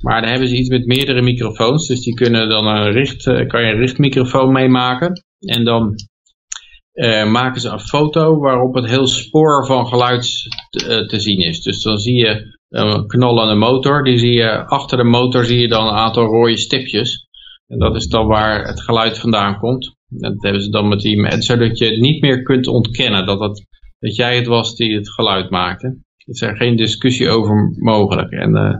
Maar 0.02 0.20
dan 0.20 0.30
hebben 0.30 0.48
ze 0.48 0.56
iets 0.56 0.68
met 0.68 0.86
meerdere 0.86 1.22
microfoons. 1.22 1.86
Dus 1.86 2.00
die 2.00 2.14
kunnen 2.14 2.48
dan 2.48 2.66
een 2.66 2.92
richt, 2.92 3.26
eh, 3.26 3.46
kan 3.46 3.62
je 3.62 3.72
een 3.72 3.78
richtmicrofoon 3.78 4.52
meemaken. 4.52 5.24
En 5.38 5.64
dan 5.64 5.94
uh, 6.94 7.30
maken 7.30 7.60
ze 7.60 7.68
een 7.68 7.80
foto 7.80 8.38
waarop 8.38 8.74
het 8.74 8.86
heel 8.86 9.06
spoor 9.06 9.66
van 9.66 9.86
geluid 9.86 10.48
te, 10.70 11.06
te 11.06 11.20
zien 11.20 11.38
is. 11.38 11.62
Dus 11.62 11.82
dan 11.82 11.98
zie 11.98 12.14
je 12.14 12.56
een 12.68 13.06
knallende 13.06 13.54
motor. 13.54 14.04
Die 14.04 14.18
zie 14.18 14.32
je, 14.32 14.66
achter 14.66 14.96
de 14.96 15.04
motor 15.04 15.44
zie 15.44 15.60
je 15.60 15.68
dan 15.68 15.86
een 15.86 15.94
aantal 15.94 16.24
rode 16.24 16.56
stipjes. 16.56 17.21
En 17.72 17.78
dat 17.78 17.96
is 17.96 18.06
dan 18.06 18.26
waar 18.26 18.66
het 18.66 18.80
geluid 18.80 19.18
vandaan 19.18 19.58
komt. 19.58 19.96
Dat 20.08 20.42
hebben 20.42 20.62
ze 20.62 20.70
dan 20.70 20.88
met 20.88 21.00
die, 21.00 21.42
zodat 21.42 21.78
je 21.78 21.84
het 21.84 22.00
niet 22.00 22.20
meer 22.22 22.42
kunt 22.42 22.66
ontkennen 22.66 23.26
dat, 23.26 23.40
het, 23.40 23.66
dat 23.98 24.16
jij 24.16 24.36
het 24.36 24.46
was 24.46 24.76
die 24.76 24.94
het 24.94 25.10
geluid 25.10 25.50
maakte. 25.50 25.86
Er 25.86 26.34
is 26.34 26.40
er 26.40 26.56
geen 26.56 26.76
discussie 26.76 27.28
over 27.28 27.74
mogelijk. 27.78 28.30
En 28.30 28.56
uh, 28.56 28.74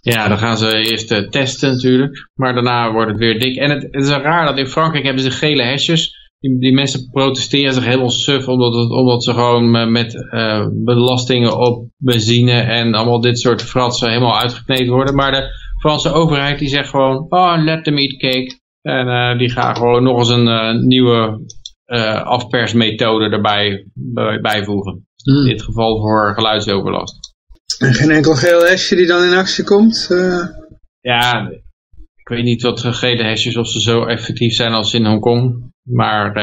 ja, 0.00 0.28
dan 0.28 0.38
gaan 0.38 0.56
ze 0.56 0.76
eerst 0.76 1.12
uh, 1.12 1.28
testen 1.28 1.70
natuurlijk. 1.70 2.30
Maar 2.34 2.54
daarna 2.54 2.92
wordt 2.92 3.10
het 3.10 3.18
weer 3.18 3.38
dik. 3.38 3.56
En 3.56 3.70
het, 3.70 3.88
is 3.90 4.08
raar 4.08 4.46
dat 4.46 4.58
in 4.58 4.66
Frankrijk 4.66 5.04
hebben 5.04 5.22
ze 5.22 5.30
gele 5.30 5.62
hesjes. 5.62 6.24
Die, 6.38 6.58
die 6.58 6.72
mensen 6.72 7.10
protesteren 7.10 7.74
zich 7.74 7.84
helemaal 7.84 8.10
suf 8.10 8.48
omdat, 8.48 8.74
het, 8.74 8.90
omdat 8.90 9.24
ze 9.24 9.32
gewoon 9.32 9.92
met 9.92 10.14
uh, 10.14 10.66
belastingen 10.72 11.58
op 11.58 11.88
benzine 11.96 12.60
en 12.60 12.94
allemaal 12.94 13.20
dit 13.20 13.38
soort 13.38 13.62
fratsen 13.62 14.08
helemaal 14.08 14.38
uitgekneed 14.38 14.88
worden. 14.88 15.14
Maar 15.14 15.30
de 15.30 15.65
Franse 15.86 16.12
overheid 16.12 16.58
die 16.58 16.68
zegt 16.68 16.88
gewoon, 16.88 17.26
oh, 17.28 17.54
let 17.64 17.84
them 17.84 17.98
eat 17.98 18.16
cake. 18.16 18.58
En 18.82 19.06
uh, 19.06 19.38
die 19.38 19.50
gaan 19.50 19.76
gewoon 19.76 20.02
nog 20.02 20.18
eens 20.18 20.28
een 20.28 20.46
uh, 20.46 20.82
nieuwe 20.82 21.40
uh, 21.86 22.22
afpersmethode 22.22 23.28
erbij 23.28 23.86
bijvoegen. 24.42 25.06
Hmm. 25.22 25.36
In 25.36 25.44
dit 25.44 25.62
geval 25.62 26.00
voor 26.00 26.34
geluidsoverlast. 26.34 27.34
En 27.78 27.94
geen 27.94 28.10
enkel 28.10 28.34
geel 28.34 28.60
hesje 28.60 28.96
die 28.96 29.06
dan 29.06 29.24
in 29.24 29.36
actie 29.36 29.64
komt? 29.64 30.08
Ja, 31.00 31.50
ik 32.16 32.28
weet 32.28 32.44
niet 32.44 32.62
wat 32.62 32.80
gele 32.80 33.22
hesjes, 33.22 33.56
of 33.56 33.68
ze 33.68 33.80
zo 33.80 34.04
effectief 34.04 34.54
zijn 34.54 34.72
als 34.72 34.94
in 34.94 35.06
Hongkong. 35.06 35.72
Maar 35.82 36.36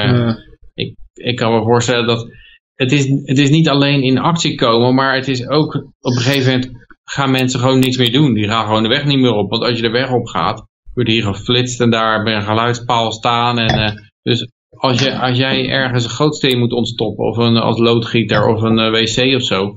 ik, 0.73 0.95
ik 1.13 1.35
kan 1.35 1.53
me 1.53 1.63
voorstellen 1.63 2.07
dat 2.07 2.27
het 2.75 2.91
is, 2.91 3.07
het 3.07 3.37
is 3.37 3.49
niet 3.49 3.69
alleen 3.69 4.03
in 4.03 4.17
actie 4.17 4.55
komen, 4.55 4.95
maar 4.95 5.15
het 5.15 5.27
is 5.27 5.47
ook 5.47 5.75
op 5.75 6.15
een 6.15 6.21
gegeven 6.21 6.51
moment 6.51 6.82
gaan 7.03 7.31
mensen 7.31 7.59
gewoon 7.59 7.79
niks 7.79 7.97
meer 7.97 8.11
doen. 8.11 8.33
Die 8.33 8.47
gaan 8.47 8.65
gewoon 8.65 8.83
de 8.83 8.89
weg 8.89 9.05
niet 9.05 9.19
meer 9.19 9.33
op. 9.33 9.49
Want 9.49 9.63
als 9.63 9.75
je 9.75 9.81
de 9.81 9.89
weg 9.89 10.11
op 10.11 10.25
gaat, 10.25 10.65
wordt 10.93 11.09
hier 11.09 11.23
geflitst 11.23 11.81
en 11.81 11.89
daar 11.89 12.23
bij 12.23 12.35
een 12.35 12.43
geluidspaal 12.43 13.11
staan. 13.11 13.59
En, 13.59 13.79
uh, 13.79 13.97
dus 14.21 14.47
als, 14.69 14.99
je, 14.99 15.19
als 15.19 15.37
jij 15.37 15.69
ergens 15.69 16.03
een 16.03 16.09
gootsteen 16.09 16.59
moet 16.59 16.73
ontstoppen, 16.73 17.25
of 17.25 17.37
een, 17.37 17.57
als 17.57 17.77
loodgieter 17.77 18.47
of 18.47 18.61
een 18.61 18.79
uh, 18.79 18.91
wc 18.91 19.35
of 19.35 19.43
zo, 19.43 19.73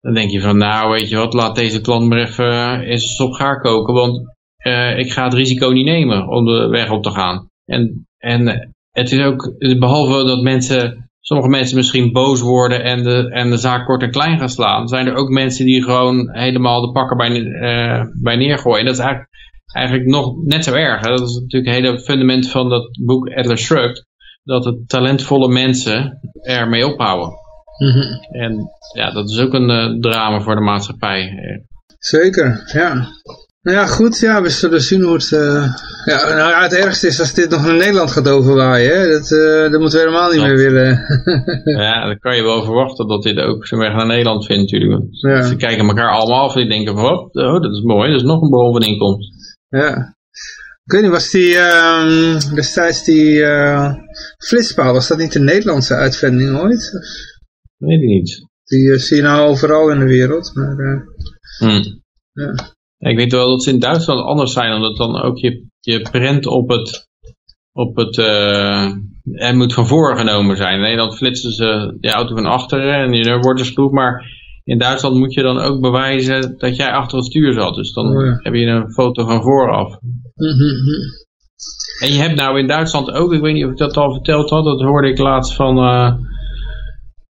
dan 0.00 0.14
denk 0.14 0.30
je 0.30 0.40
van, 0.40 0.56
nou 0.56 0.90
weet 0.90 1.08
je 1.08 1.16
wat, 1.16 1.34
laat 1.34 1.56
deze 1.56 1.80
klant 1.80 2.08
maar 2.08 2.18
even 2.18 2.80
eens 2.80 3.20
op 3.20 3.32
gaar 3.32 3.60
koken, 3.60 3.94
want 3.94 4.36
ik 4.96 5.12
ga 5.12 5.24
het 5.24 5.34
risico 5.34 5.68
niet 5.70 5.84
nemen 5.84 6.28
om 6.28 6.44
de 6.44 6.68
weg 6.68 6.90
op 6.90 7.02
te 7.02 7.10
gaan. 7.10 7.48
En, 7.64 8.06
en 8.18 8.72
het 8.90 9.12
is 9.12 9.20
ook, 9.20 9.54
behalve 9.58 10.24
dat 10.24 10.42
mensen 10.42 11.07
sommige 11.28 11.50
mensen 11.50 11.76
misschien 11.76 12.12
boos 12.12 12.40
worden 12.40 12.84
en 12.84 13.02
de, 13.02 13.30
en 13.30 13.50
de 13.50 13.56
zaak 13.56 13.86
kort 13.86 14.02
en 14.02 14.10
klein 14.10 14.38
gaan 14.38 14.48
slaan, 14.48 14.88
zijn 14.88 15.06
er 15.06 15.14
ook 15.14 15.28
mensen 15.28 15.64
die 15.64 15.82
gewoon 15.82 16.36
helemaal 16.36 16.80
de 16.80 16.92
pakken 16.92 17.16
bij, 17.16 17.30
uh, 17.40 18.04
bij 18.22 18.36
neergooien. 18.36 18.78
En 18.78 18.84
dat 18.84 18.94
is 18.94 19.00
eigenlijk, 19.00 19.30
eigenlijk 19.74 20.08
nog 20.08 20.44
net 20.44 20.64
zo 20.64 20.74
erg. 20.74 21.00
Hè? 21.00 21.08
Dat 21.08 21.28
is 21.28 21.34
natuurlijk 21.34 21.74
het 21.74 21.84
hele 21.84 22.00
fundament 22.00 22.50
van 22.50 22.68
dat 22.68 22.98
boek 23.04 23.28
Atlas 23.28 23.60
Shrugged, 23.60 24.06
dat 24.44 24.62
de 24.62 24.84
talentvolle 24.86 25.48
mensen 25.48 26.20
ermee 26.42 26.86
ophouden. 26.86 27.32
Mm 27.78 28.02
En 28.30 28.68
ja, 28.94 29.10
dat 29.10 29.30
is 29.30 29.40
ook 29.40 29.52
een 29.52 29.70
uh, 29.70 30.00
drama 30.00 30.40
voor 30.40 30.54
de 30.54 30.60
maatschappij. 30.60 31.32
Zeker, 31.98 32.70
ja. 32.72 33.06
Nou 33.68 33.80
ja, 33.80 33.86
goed, 33.86 34.18
ja, 34.18 34.42
we 34.42 34.48
zullen 34.48 34.80
zien 34.80 35.02
hoe 35.02 35.12
het... 35.12 35.30
Uh, 35.30 35.74
ja, 36.04 36.28
nou 36.28 36.50
ja, 36.50 36.62
het 36.62 36.74
ergste 36.74 37.06
is 37.06 37.20
als 37.20 37.34
dit 37.34 37.50
nog 37.50 37.64
naar 37.64 37.76
Nederland 37.76 38.10
gaat 38.10 38.28
overwaaien. 38.28 39.00
Hè? 39.00 39.08
Dat, 39.08 39.30
uh, 39.30 39.70
dat 39.70 39.80
moeten 39.80 39.98
we 39.98 40.06
helemaal 40.06 40.30
niet 40.30 40.40
meer 40.40 40.56
willen. 40.56 41.04
ja, 41.84 42.06
dan 42.06 42.18
kan 42.18 42.36
je 42.36 42.42
wel 42.42 42.64
verwachten 42.64 43.08
dat 43.08 43.22
dit 43.22 43.38
ook 43.38 43.66
zijn 43.66 43.80
weg 43.80 43.92
naar 43.92 44.06
Nederland 44.06 44.46
vindt 44.46 44.62
natuurlijk. 44.62 45.04
Ja. 45.10 45.42
Ze 45.42 45.56
kijken 45.56 45.86
elkaar 45.86 46.10
allemaal 46.10 46.42
af 46.42 46.54
en 46.54 46.60
die 46.60 46.70
denken 46.70 46.94
van, 46.94 47.30
oh, 47.32 47.62
dat 47.62 47.72
is 47.72 47.82
mooi, 47.82 48.10
dat 48.10 48.20
is 48.20 48.26
nog 48.26 48.42
een 48.42 48.50
bron 48.50 48.72
van 48.72 48.82
inkomst. 48.82 49.30
Ja. 49.68 50.16
Ik 50.84 50.92
weet 50.92 51.02
niet, 51.02 51.10
was 51.10 51.30
die 51.30 51.54
uh, 51.54 52.40
destijds 52.54 53.04
die 53.04 53.30
uh, 53.38 53.94
flitspaal, 54.44 54.92
was 54.92 55.08
dat 55.08 55.18
niet 55.18 55.34
een 55.34 55.44
Nederlandse 55.44 55.94
uitvinding 55.94 56.58
ooit? 56.58 56.90
Weet 57.76 58.02
ik 58.02 58.08
niet. 58.08 58.46
Die 58.64 58.98
zie 58.98 59.16
je 59.16 59.22
nou 59.22 59.48
overal 59.48 59.90
in 59.90 59.98
de 59.98 60.04
wereld, 60.04 60.54
maar... 60.54 61.04
Hmm. 61.58 62.02
Ja 62.32 62.76
ik 62.98 63.16
weet 63.16 63.32
wel 63.32 63.48
dat 63.48 63.62
ze 63.62 63.70
in 63.70 63.78
Duitsland 63.78 64.20
anders 64.20 64.52
zijn, 64.52 64.74
omdat 64.74 64.96
dan 64.96 65.22
ook 65.22 65.38
je, 65.38 65.66
je 65.80 66.00
prent 66.00 66.46
op 66.46 66.68
het, 66.68 67.08
op 67.72 67.96
het 67.96 68.16
uh, 68.16 68.92
er 69.32 69.56
moet 69.56 69.74
van 69.74 69.86
voren 69.86 70.18
genomen 70.18 70.56
zijn. 70.56 70.74
In 70.74 70.80
Nederland 70.80 71.16
flitsen 71.16 71.52
ze 71.52 71.96
de 72.00 72.12
auto 72.12 72.34
van 72.34 72.46
achteren 72.46 72.94
en 72.94 73.12
je 73.12 73.38
wordt 73.38 73.66
spoed, 73.66 73.92
maar 73.92 74.36
in 74.64 74.78
Duitsland 74.78 75.16
moet 75.16 75.34
je 75.34 75.42
dan 75.42 75.58
ook 75.58 75.80
bewijzen 75.80 76.54
dat 76.58 76.76
jij 76.76 76.92
achter 76.92 77.18
het 77.18 77.26
stuur 77.26 77.52
zat. 77.52 77.74
Dus 77.74 77.92
dan 77.92 78.06
oh 78.06 78.42
heb 78.42 78.54
je 78.54 78.66
een 78.66 78.92
foto 78.92 79.26
van 79.26 79.42
vooraf. 79.42 79.98
En 82.00 82.12
je 82.12 82.18
hebt 82.18 82.36
nou 82.36 82.58
in 82.58 82.66
Duitsland 82.66 83.10
ook, 83.10 83.32
ik 83.32 83.40
weet 83.40 83.54
niet 83.54 83.64
of 83.64 83.70
ik 83.70 83.76
dat 83.76 83.96
al 83.96 84.12
verteld 84.12 84.50
had, 84.50 84.64
dat 84.64 84.80
hoorde 84.80 85.08
ik 85.08 85.18
laatst 85.18 85.54
van, 85.54 85.78
uh, 85.78 86.12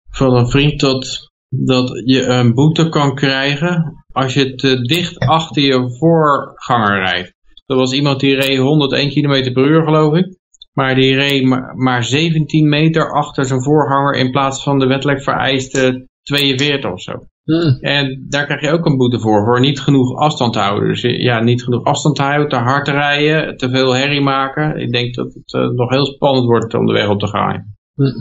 van 0.09 0.35
een 0.35 0.49
vriend, 0.49 0.79
dat, 0.79 1.31
dat 1.49 2.01
je 2.05 2.25
een 2.25 2.53
boete 2.53 2.89
kan 2.89 3.15
krijgen 3.15 3.96
als 4.17 4.33
je 4.33 4.55
te 4.55 4.81
dicht 4.81 5.19
achter 5.19 5.61
je 5.61 5.97
voorganger 5.99 6.99
rijdt. 6.99 7.33
Er 7.65 7.75
was 7.75 7.93
iemand 7.93 8.19
die 8.19 8.35
reed 8.35 8.57
101 8.57 9.09
km 9.09 9.53
per 9.53 9.67
uur 9.67 9.83
geloof 9.83 10.15
ik. 10.15 10.37
Maar 10.73 10.95
die 10.95 11.15
reed 11.15 11.43
maar 11.75 12.03
17 12.03 12.69
meter 12.69 13.11
achter 13.11 13.45
zijn 13.45 13.63
voorganger 13.63 14.15
in 14.15 14.31
plaats 14.31 14.63
van 14.63 14.79
de 14.79 14.87
wettelijk 14.87 15.21
vereiste 15.23 16.07
42 16.21 16.91
of 16.91 17.01
zo. 17.01 17.13
Hmm. 17.43 17.77
En 17.79 18.25
daar 18.29 18.45
krijg 18.45 18.61
je 18.61 18.71
ook 18.71 18.85
een 18.85 18.97
boete 18.97 19.19
voor, 19.19 19.45
voor 19.45 19.59
niet 19.59 19.79
genoeg 19.79 20.15
afstand 20.15 20.53
te 20.53 20.59
houden. 20.59 20.89
Dus 20.89 21.01
ja, 21.01 21.39
niet 21.39 21.63
genoeg 21.63 21.83
afstand 21.83 22.17
houden, 22.17 22.49
te 22.49 22.55
hard 22.55 22.87
rijden, 22.87 23.57
te 23.57 23.69
veel 23.69 23.95
herrie 23.95 24.21
maken. 24.21 24.79
Ik 24.79 24.91
denk 24.91 25.15
dat 25.15 25.33
het 25.33 25.53
uh, 25.53 25.69
nog 25.69 25.89
heel 25.89 26.05
spannend 26.05 26.45
wordt 26.45 26.73
om 26.73 26.85
de 26.85 26.93
weg 26.93 27.09
op 27.09 27.19
te 27.19 27.27
gaan. 27.27 27.75
Hmm. 27.93 28.13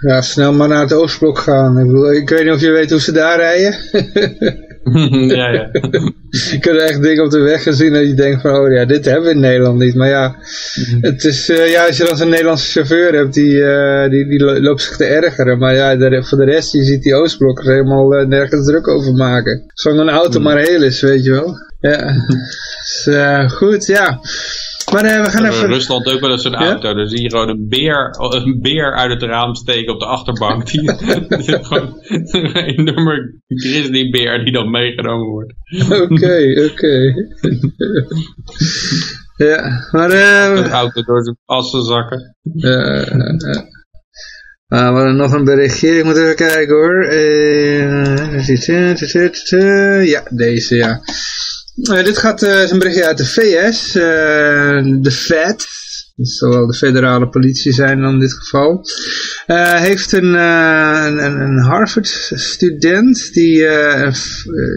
Ja, 0.00 0.20
snel 0.22 0.52
maar 0.52 0.68
naar 0.68 0.80
het 0.82 0.92
Oostblok 0.92 1.38
gaan. 1.38 1.78
Ik, 1.78 1.86
bedoel, 1.86 2.12
ik 2.12 2.28
weet 2.28 2.44
niet 2.44 2.52
of 2.52 2.60
je 2.60 2.70
weet 2.70 2.90
hoe 2.90 3.00
ze 3.00 3.12
daar 3.12 3.38
rijden. 3.38 3.74
ja, 5.36 5.48
ja. 5.50 5.68
je 6.50 6.56
kunt 6.60 6.80
echt 6.80 7.02
dingen 7.02 7.24
op 7.24 7.30
de 7.30 7.38
weg 7.40 7.62
gezien 7.62 7.92
dat 7.92 8.02
je 8.06 8.14
denkt 8.14 8.40
van, 8.40 8.54
oh 8.56 8.72
ja, 8.72 8.84
dit 8.84 9.04
hebben 9.04 9.24
we 9.24 9.30
in 9.30 9.40
Nederland 9.40 9.78
niet. 9.78 9.94
Maar 9.94 10.08
ja, 10.08 10.36
Mhm. 10.74 10.98
het 11.00 11.24
is, 11.24 11.48
uh, 11.50 11.70
ja 11.70 11.86
als 11.86 11.96
je 11.96 12.04
dan 12.04 12.16
zo'n 12.16 12.28
Nederlandse 12.28 12.70
chauffeur 12.70 13.12
hebt, 13.14 13.34
die, 13.34 13.54
uh, 13.54 14.08
die, 14.10 14.28
die 14.28 14.60
loopt 14.60 14.82
zich 14.82 14.96
te 14.96 15.04
ergeren. 15.04 15.58
Maar 15.58 15.74
ja, 15.74 15.96
de, 15.96 16.24
voor 16.24 16.38
de 16.38 16.44
rest, 16.44 16.72
je 16.72 16.84
ziet 16.84 17.02
die 17.02 17.14
Oostblokkers 17.14 17.66
helemaal 17.68 18.20
uh, 18.20 18.26
nergens 18.26 18.66
druk 18.66 18.88
over 18.88 19.12
maken. 19.12 19.62
Zolang 19.74 20.00
een 20.00 20.14
auto 20.14 20.40
Mhm. 20.40 20.48
maar 20.48 20.58
heel 20.58 20.82
is, 20.82 21.00
weet 21.00 21.24
je 21.24 21.30
wel. 21.30 21.54
Ja, 21.80 22.12
dus, 23.04 23.52
goed, 23.52 23.86
ja. 23.86 24.20
Maar 24.92 25.04
uh, 25.04 25.24
we 25.24 25.30
gaan 25.30 25.44
even... 25.44 25.66
Rusland 25.66 26.06
ook 26.06 26.20
wel 26.20 26.30
eens 26.30 26.44
een 26.44 26.52
ja? 26.52 26.70
auto. 26.70 26.94
Dan 26.94 27.08
zie 27.08 27.22
je 27.22 27.30
gewoon 27.30 27.48
een 27.48 27.68
beer, 27.68 28.16
een 28.18 28.60
beer 28.60 28.94
uit 28.94 29.10
het 29.10 29.22
raam 29.22 29.54
steken 29.54 29.92
op 29.92 30.00
de 30.00 30.06
achterbank. 30.06 30.66
Die, 30.70 30.80
die 31.44 31.64
gewoon 31.64 31.98
een 32.06 32.56
enorme 32.56 33.40
grizzlybeer 33.46 34.44
die 34.44 34.52
dan 34.52 34.70
meegenomen 34.70 35.26
wordt. 35.26 35.54
Oké, 35.90 36.04
oké. 36.04 36.70
Okay. 36.70 37.14
ja, 39.48 39.88
maar... 39.90 40.10
Uh, 40.10 40.64
een 40.64 40.70
auto 40.70 41.02
door 41.02 41.24
zijn 41.24 41.38
assen 41.44 41.84
zakken. 41.84 42.36
Uh, 42.54 42.70
uh, 42.70 43.40
uh, 43.48 43.62
we 44.66 44.76
hadden 44.76 45.16
nog 45.16 45.32
een 45.32 45.44
berichtje. 45.44 45.98
Ik 45.98 46.04
moet 46.04 46.16
even 46.16 46.36
kijken 46.36 46.74
hoor. 46.74 47.04
ja, 50.04 50.22
deze 50.30 50.76
ja. 50.76 51.00
Uh, 51.76 52.04
dit 52.04 52.18
gaat 52.18 52.42
uh, 52.42 52.70
een 52.70 52.78
berichtje 52.78 53.06
uit 53.06 53.18
de 53.18 53.26
VS, 53.26 53.96
uh, 53.96 55.02
de 55.02 55.10
Fed, 55.10 55.66
zal 56.16 56.50
wel 56.50 56.66
de 56.66 56.74
federale 56.74 57.28
politie 57.28 57.72
zijn 57.72 58.00
dan 58.00 58.12
in 58.12 58.18
dit 58.18 58.32
geval, 58.32 58.84
heeft 59.80 60.12
een, 60.12 60.34
een, 60.34 61.40
een 61.40 61.58
Harvard 61.58 62.32
student, 62.34 63.32
die, 63.32 63.66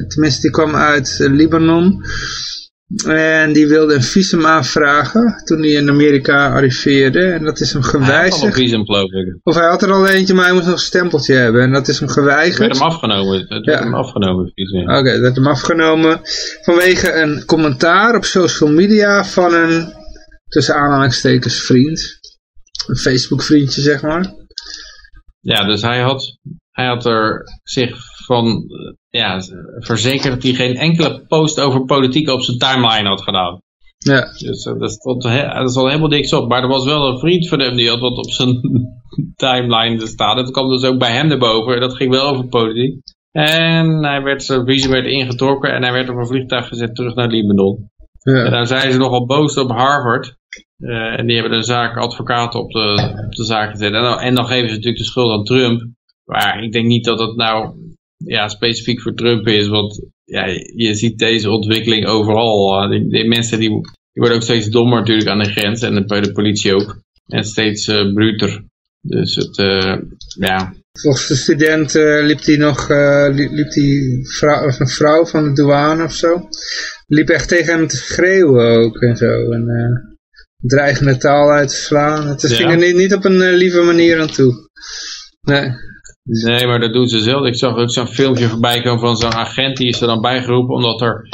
tenminste 0.07 0.41
die 0.41 0.51
kwam 0.51 0.75
uit 0.75 1.17
Libanon, 1.19 2.03
en 3.05 3.53
die 3.53 3.67
wilde 3.67 3.93
een 3.93 4.03
visum 4.03 4.45
aanvragen 4.45 5.41
toen 5.43 5.59
hij 5.59 5.71
in 5.71 5.89
Amerika 5.89 6.53
arriveerde. 6.53 7.31
En 7.31 7.43
dat 7.43 7.59
is 7.59 7.73
hem 7.73 7.81
geweigerd. 7.81 8.17
Hij 8.19 8.29
had 8.29 8.41
al 8.41 8.47
een 8.47 8.53
visum, 8.53 8.85
geloof 8.85 9.11
ik. 9.11 9.39
Of 9.43 9.55
hij 9.55 9.67
had 9.67 9.81
er 9.81 9.91
al 9.91 10.07
eentje, 10.07 10.33
maar 10.33 10.45
hij 10.45 10.53
moest 10.53 10.65
nog 10.65 10.73
een 10.73 10.79
stempeltje 10.79 11.33
hebben. 11.33 11.61
En 11.61 11.71
dat 11.71 11.87
is 11.87 11.99
hem 11.99 12.09
geweigerd. 12.09 12.57
Het 12.57 12.57
werd 12.57 12.73
hem 12.73 12.83
afgenomen. 12.83 13.39
Het 13.39 13.49
werd 13.49 13.65
ja. 13.65 13.79
hem 13.79 13.95
afgenomen, 13.95 14.51
visum. 14.53 14.81
Oké, 14.81 14.97
okay, 14.97 15.11
het 15.11 15.21
werd 15.21 15.35
hem 15.35 15.47
afgenomen. 15.47 16.19
Vanwege 16.61 17.13
een 17.13 17.45
commentaar 17.45 18.15
op 18.15 18.25
social 18.25 18.69
media 18.69 19.25
van 19.25 19.53
een, 19.53 19.93
tussen 20.47 20.75
aanhalingstekens, 20.75 21.61
vriend. 21.61 22.19
Een 22.87 22.97
Facebook 22.97 23.43
vriendje, 23.43 23.81
zeg 23.81 24.01
maar. 24.01 24.33
Ja, 25.39 25.65
dus 25.65 25.81
hij 25.81 26.01
had, 26.01 26.37
hij 26.71 26.85
had 26.85 27.05
er 27.05 27.43
zich 27.63 28.16
van 28.27 28.63
ja, 29.09 29.41
verzekerd 29.79 30.33
dat 30.33 30.43
hij 30.43 30.53
geen 30.53 30.75
enkele 30.75 31.25
post 31.27 31.59
over 31.59 31.85
politiek 31.85 32.29
op 32.29 32.41
zijn 32.41 32.57
timeline 32.57 33.09
had 33.09 33.21
gedaan. 33.21 33.61
Ja. 33.97 34.21
Dus 34.21 34.65
uh, 34.65 34.79
dat, 34.79 34.91
stond, 34.91 35.23
dat 35.23 35.69
is 35.69 35.75
al 35.75 35.87
helemaal 35.87 36.09
niks 36.09 36.33
op. 36.33 36.49
Maar 36.49 36.61
er 36.61 36.67
was 36.67 36.85
wel 36.85 37.07
een 37.07 37.19
vriend 37.19 37.47
van 37.47 37.59
hem 37.59 37.75
die 37.75 37.89
had 37.89 37.99
wat 37.99 38.17
op 38.17 38.31
zijn 38.31 38.61
timeline 39.35 40.07
staan. 40.07 40.35
Dat 40.35 40.51
kwam 40.51 40.69
dus 40.69 40.83
ook 40.83 40.99
bij 40.99 41.11
hem 41.11 41.31
erboven. 41.31 41.79
Dat 41.79 41.95
ging 41.95 42.11
wel 42.11 42.27
over 42.27 42.47
politiek. 42.47 43.01
En 43.31 44.03
hij 44.03 44.23
werd, 44.23 44.43
zijn 44.43 44.65
visum 44.65 44.91
werd 44.91 45.05
ingetrokken 45.05 45.73
en 45.73 45.83
hij 45.83 45.91
werd 45.91 46.09
op 46.09 46.15
een 46.15 46.27
vliegtuig 46.27 46.67
gezet 46.67 46.95
terug 46.95 47.15
naar 47.15 47.27
Libanon. 47.27 47.89
Ja. 48.23 48.43
En 48.43 48.51
daar 48.51 48.67
zijn 48.67 48.91
ze 48.91 48.97
nogal 48.97 49.25
boos 49.25 49.57
op 49.57 49.69
Harvard. 49.69 50.35
Uh, 50.77 51.19
en 51.19 51.27
die 51.27 51.39
hebben 51.39 51.57
de 51.57 51.65
zaak 51.65 51.97
advocaten 51.97 52.59
op 52.59 52.71
de, 52.71 53.13
op 53.25 53.35
de 53.35 53.43
zaak 53.43 53.71
gezet. 53.71 53.93
En 53.93 54.01
dan, 54.01 54.19
en 54.19 54.35
dan 54.35 54.45
geven 54.45 54.69
ze 54.69 54.75
natuurlijk 54.75 54.97
de 54.97 55.09
schuld 55.09 55.31
aan 55.31 55.43
Trump. 55.43 55.81
Maar 56.25 56.63
ik 56.63 56.71
denk 56.71 56.85
niet 56.85 57.05
dat 57.05 57.17
dat 57.17 57.35
nou 57.35 57.75
ja, 58.17 58.47
specifiek 58.47 59.01
voor 59.01 59.13
Trump 59.13 59.47
is. 59.47 59.67
Want 59.67 60.05
ja, 60.23 60.45
je 60.75 60.95
ziet 60.95 61.19
deze 61.19 61.49
ontwikkeling 61.49 62.05
overal. 62.05 62.83
Uh, 62.83 62.89
die, 62.89 63.09
die, 63.09 63.27
mensen 63.27 63.59
die, 63.59 63.69
die 63.69 63.89
worden 64.13 64.37
ook 64.37 64.43
steeds 64.43 64.69
dommer 64.69 64.99
natuurlijk 64.99 65.29
aan 65.29 65.39
de 65.39 65.51
grens. 65.51 65.81
En 65.81 66.07
bij 66.07 66.21
de 66.21 66.31
politie 66.31 66.73
ook. 66.73 67.01
En 67.25 67.43
steeds 67.43 67.87
uh, 67.87 68.13
bruter. 68.13 68.63
Dus 69.01 69.35
het, 69.35 69.57
uh, 69.57 69.95
ja. 70.39 70.73
Volgens 70.99 71.27
de 71.27 71.35
student 71.35 71.93
liep 72.23 72.43
die 72.43 72.57
nog, 72.57 72.89
liep, 73.31 73.51
liep 73.51 73.71
die 73.71 74.27
vrouw, 74.27 74.67
of 74.67 74.79
een 74.79 74.87
vrouw 74.87 75.25
van 75.25 75.43
de 75.43 75.53
douane 75.53 76.03
of 76.03 76.13
zo. 76.13 76.47
Liep 77.07 77.29
echt 77.29 77.47
tegen 77.47 77.73
hem 77.73 77.87
te 77.87 77.95
schreeuwen 77.95 78.77
ook 78.77 79.01
en 79.01 79.17
zo. 79.17 79.51
En, 79.51 80.17
dreigende 80.57 81.17
taal 81.17 81.51
uit 81.51 81.69
te 81.69 81.75
slaan. 81.75 82.27
Het 82.27 82.45
ging 82.45 82.71
er 82.71 82.77
niet, 82.77 82.95
niet 82.95 83.13
op 83.13 83.25
een 83.25 83.53
lieve 83.53 83.81
manier 83.81 84.21
aan 84.21 84.31
toe. 84.31 84.53
Nee. 85.41 85.71
Nee, 86.27 86.67
maar 86.67 86.79
dat 86.79 86.93
doen 86.93 87.07
ze 87.07 87.19
zelf. 87.19 87.45
Ik 87.45 87.55
zag 87.55 87.75
ook 87.75 87.91
zo'n 87.91 88.07
filmpje 88.07 88.47
voorbij 88.47 88.81
komen 88.81 88.99
van 88.99 89.15
zo'n 89.15 89.33
agent. 89.33 89.77
Die 89.77 89.87
is 89.87 90.01
er 90.01 90.07
dan 90.07 90.21
bijgeroepen 90.21 90.75
omdat 90.75 91.01
er 91.01 91.29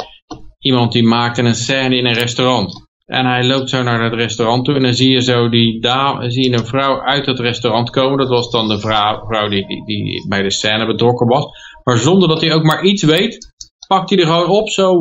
iemand 0.58 0.92
die 0.92 1.04
maakte 1.04 1.42
een 1.42 1.54
scène 1.54 1.96
in 1.96 2.06
een 2.06 2.14
restaurant. 2.14 2.82
En 3.04 3.26
hij 3.26 3.46
loopt 3.46 3.70
zo 3.70 3.82
naar 3.82 4.02
het 4.02 4.14
restaurant 4.14 4.64
toe 4.64 4.74
en 4.74 4.82
dan 4.82 4.94
zie 4.94 5.10
je 5.10 5.22
zo 5.22 5.48
die 5.48 5.80
dame, 5.80 6.30
zie 6.30 6.50
je 6.50 6.58
een 6.58 6.66
vrouw 6.66 7.00
uit 7.00 7.26
het 7.26 7.38
restaurant 7.38 7.90
komen. 7.90 8.18
Dat 8.18 8.28
was 8.28 8.50
dan 8.50 8.68
de 8.68 8.80
vrouw, 8.80 9.26
vrouw 9.26 9.48
die, 9.48 9.66
die, 9.66 9.84
die 9.84 10.28
bij 10.28 10.42
de 10.42 10.50
scène 10.50 10.86
betrokken 10.86 11.26
was. 11.26 11.44
Maar 11.84 11.96
zonder 11.96 12.28
dat 12.28 12.40
hij 12.40 12.52
ook 12.52 12.62
maar 12.62 12.82
iets 12.82 13.02
weet, 13.02 13.52
pakt 13.86 14.10
hij 14.10 14.18
er 14.18 14.26
gewoon 14.26 14.48
op, 14.48 14.68
zo 14.68 14.96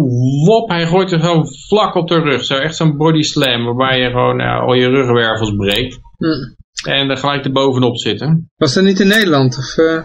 wop, 0.46 0.70
hij 0.70 0.88
gooit 0.88 1.12
er 1.12 1.20
gewoon 1.20 1.48
vlak 1.68 1.96
op 1.96 2.08
de 2.08 2.20
rug. 2.20 2.44
Zo 2.44 2.56
echt 2.56 2.76
zo'n 2.76 2.98
body 2.98 3.22
slam, 3.22 3.66
waarbij 3.66 4.00
je 4.00 4.10
gewoon 4.10 4.40
ja, 4.40 4.60
al 4.60 4.74
je 4.74 4.88
ruggenwervels 4.88 5.56
breekt. 5.56 6.00
Hm. 6.18 6.63
En 6.84 7.10
er 7.10 7.18
gelijk 7.18 7.46
er 7.46 7.52
bovenop 7.52 7.98
zitten. 7.98 8.52
Was 8.56 8.74
dat 8.74 8.84
niet 8.84 9.00
in 9.00 9.08
Nederland? 9.08 9.58
Of, 9.58 9.78
uh... 9.78 10.02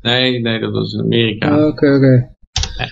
Nee, 0.00 0.40
nee, 0.40 0.60
dat 0.60 0.72
was 0.72 0.92
in 0.92 1.00
Amerika. 1.00 1.66
Oké, 1.66 1.66
oké. 1.66 1.94
Okay. 1.96 2.30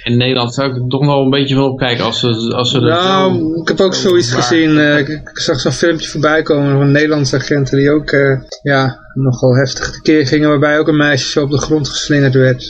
In 0.02 0.16
Nederland 0.16 0.54
zou 0.54 0.70
ik 0.70 0.76
er 0.76 0.88
toch 0.88 1.02
nog 1.02 1.24
een 1.24 1.30
beetje 1.30 1.54
van 1.54 1.64
opkijken 1.64 2.04
als 2.04 2.20
ze, 2.20 2.54
als 2.54 2.70
ze 2.70 2.80
Nou, 2.80 3.38
zo... 3.38 3.60
ik 3.60 3.68
heb 3.68 3.80
ook 3.80 3.94
zoiets 3.94 4.32
gezien. 4.32 4.70
Uh, 4.70 4.98
ik, 4.98 5.08
ik, 5.08 5.38
zag 5.38 5.60
zo'n 5.60 5.72
filmpje 5.72 6.08
voorbij 6.08 6.42
komen 6.42 6.76
van 6.76 6.92
Nederlandse 6.92 7.36
agenten 7.36 7.78
die 7.78 7.90
ook 7.90 8.10
uh, 8.12 8.40
ja, 8.62 8.98
nogal 9.14 9.56
heftig 9.56 9.90
tekeer 9.90 10.26
gingen. 10.26 10.48
Waarbij 10.48 10.78
ook 10.78 10.88
een 10.88 10.96
meisje 10.96 11.30
zo 11.30 11.42
op 11.42 11.50
de 11.50 11.58
grond 11.58 11.88
geslingerd 11.88 12.34
werd. 12.34 12.68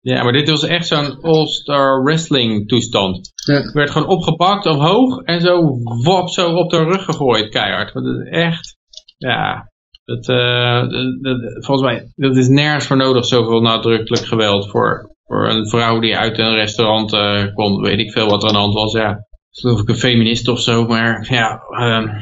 Ja, 0.00 0.22
maar 0.22 0.32
dit 0.32 0.48
was 0.48 0.64
echt 0.64 0.86
zo'n 0.86 1.20
all-star 1.20 2.02
wrestling 2.02 2.68
toestand. 2.68 3.32
Ja. 3.46 3.54
Het 3.54 3.72
werd 3.72 3.90
gewoon 3.90 4.08
opgepakt 4.08 4.66
omhoog 4.66 5.22
en 5.22 5.40
zo 5.40 5.78
wop, 6.04 6.28
zo 6.28 6.54
op 6.54 6.70
de 6.70 6.84
rug 6.84 7.04
gegooid, 7.04 7.48
keihard. 7.48 7.92
Dat 7.92 8.04
is 8.04 8.28
echt, 8.30 8.76
ja, 9.18 9.69
dat, 10.10 10.28
uh, 10.28 10.88
dat, 11.20 11.64
volgens 11.64 11.88
mij, 11.90 12.12
dat 12.14 12.36
is 12.36 12.48
nergens 12.48 12.86
voor 12.86 12.96
nodig 12.96 13.24
zoveel 13.24 13.60
nadrukkelijk 13.60 14.26
geweld 14.26 14.70
voor, 14.70 15.16
voor 15.24 15.48
een 15.48 15.68
vrouw 15.68 16.00
die 16.00 16.16
uit 16.16 16.38
een 16.38 16.54
restaurant 16.54 17.12
uh, 17.12 17.54
komt. 17.54 17.86
Weet 17.86 17.98
ik 17.98 18.12
veel 18.12 18.28
wat 18.28 18.42
er 18.42 18.48
aan 18.48 18.54
de 18.54 18.60
hand 18.60 18.74
was, 18.74 18.92
ja. 18.92 19.26
Geloof 19.50 19.80
ik 19.80 19.88
een 19.88 19.98
feminist 19.98 20.48
of 20.48 20.60
zo, 20.60 20.86
maar 20.86 21.26
ja, 21.30 21.62
uh, 21.70 22.14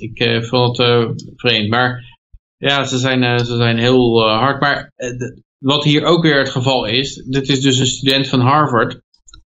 ik 0.00 0.20
uh, 0.20 0.42
vond 0.42 0.76
het 0.76 1.32
vreemd. 1.36 1.68
Maar 1.68 2.04
ja, 2.56 2.84
ze 2.84 2.98
zijn, 2.98 3.38
ze 3.38 3.56
zijn 3.56 3.78
heel 3.78 4.28
hard. 4.28 4.60
Maar 4.60 4.92
wat 5.58 5.84
hier 5.84 6.04
ook 6.04 6.22
weer 6.22 6.38
het 6.38 6.50
geval 6.50 6.84
is, 6.84 7.14
dit 7.14 7.48
is 7.48 7.60
dus 7.60 7.78
een 7.78 7.86
student 7.86 8.28
van 8.28 8.40
Harvard. 8.40 9.00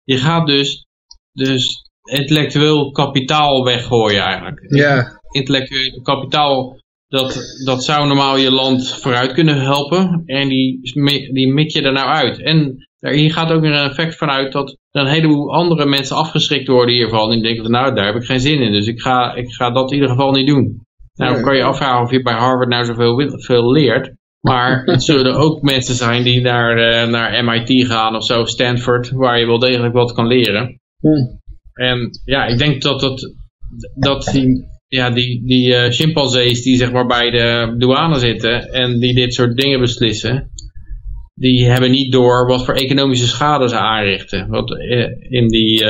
Die 0.04 0.18
gaat 0.18 0.48
dus, 0.48 0.86
dus 1.32 1.90
intellectueel 2.10 2.92
kapitaal 2.92 3.64
weggooien 3.64 4.22
eigenlijk. 4.22 4.66
Ja. 4.76 5.20
Intellectueel 5.32 6.02
kapitaal, 6.02 6.78
dat, 7.08 7.62
dat 7.66 7.84
zou 7.84 8.08
normaal 8.08 8.38
je 8.38 8.52
land 8.52 9.00
vooruit 9.02 9.34
kunnen 9.34 9.62
helpen. 9.62 10.22
En 10.26 10.48
die, 10.50 10.80
die 11.34 11.54
mik 11.54 11.70
je 11.70 11.82
er 11.82 11.94
nou 11.94 12.08
uit. 12.08 12.42
En 12.42 12.88
hier 13.00 13.34
gaat 13.34 13.52
ook 13.52 13.62
weer 13.62 13.72
een 13.72 13.90
effect 13.90 14.16
vanuit 14.16 14.52
dat 14.52 14.78
er 14.92 15.02
een 15.02 15.08
heleboel 15.08 15.54
andere 15.54 15.86
mensen 15.86 16.16
afgeschrikt 16.16 16.68
worden 16.68 16.96
hiervan. 16.96 17.32
En 17.32 17.42
die 17.42 17.54
denken, 17.54 17.72
nou 17.72 17.96
daar 17.96 18.06
heb 18.06 18.16
ik 18.16 18.26
geen 18.26 18.40
zin 18.40 18.62
in. 18.62 18.72
Dus 18.72 18.88
ik 18.88 19.02
ga, 19.02 19.34
ik 19.34 19.54
ga 19.54 19.72
dat 19.72 19.90
in 19.90 19.96
ieder 19.96 20.10
geval 20.10 20.32
niet 20.32 20.48
doen. 20.48 20.86
Nou 21.16 21.34
Nee. 21.34 21.42
kan 21.42 21.56
je 21.56 21.64
afvragen 21.64 22.04
of 22.04 22.12
je 22.12 22.22
bij 22.22 22.34
Harvard 22.34 22.70
nou 22.70 22.86
zoveel 22.86 23.40
veel 23.40 23.72
leert. 23.72 24.14
Maar 24.42 24.82
het 24.92 25.04
zullen 25.04 25.36
ook 25.36 25.62
mensen 25.62 25.96
zijn 25.96 26.24
die 26.24 26.42
naar, 26.42 26.78
uh, 26.78 27.12
naar 27.12 27.46
MIT 27.46 27.88
gaan 27.88 28.16
of 28.16 28.26
zo, 28.26 28.46
Stanford, 28.46 29.12
waar 29.12 29.40
je 29.40 29.46
wel 29.46 29.60
degelijk 29.60 29.94
wat 29.94 30.12
kan 30.12 30.28
leren. 30.28 30.80
En 31.74 32.10
ja, 32.26 32.46
ik 32.46 32.58
denk 32.58 32.82
dat, 32.82 33.00
dat, 33.00 33.34
dat 33.96 34.30
die, 34.32 34.66
ja, 34.88 35.10
die, 35.10 35.46
die 35.46 35.68
uh, 35.68 35.90
chimpansees 35.90 36.62
die 36.62 36.78
zeg 36.78 36.92
maar 36.92 37.06
bij 37.06 37.30
de 37.30 37.76
douane 37.78 38.20
zitten 38.20 38.72
en 38.72 39.00
die 39.00 39.14
dit 39.14 39.34
soort 39.34 39.58
dingen 39.58 39.80
beslissen, 39.80 40.52
die 41.34 41.66
hebben 41.66 41.92
niet 41.92 42.12
door 42.12 42.48
wat 42.48 42.66
voor 42.66 42.74
economische 42.74 43.28
schade 43.28 43.70
ze 43.70 43.78
aanrichten 43.78 44.48
wat, 44.50 44.72
uh, 44.72 45.08
in, 45.30 45.48
die, 45.48 45.84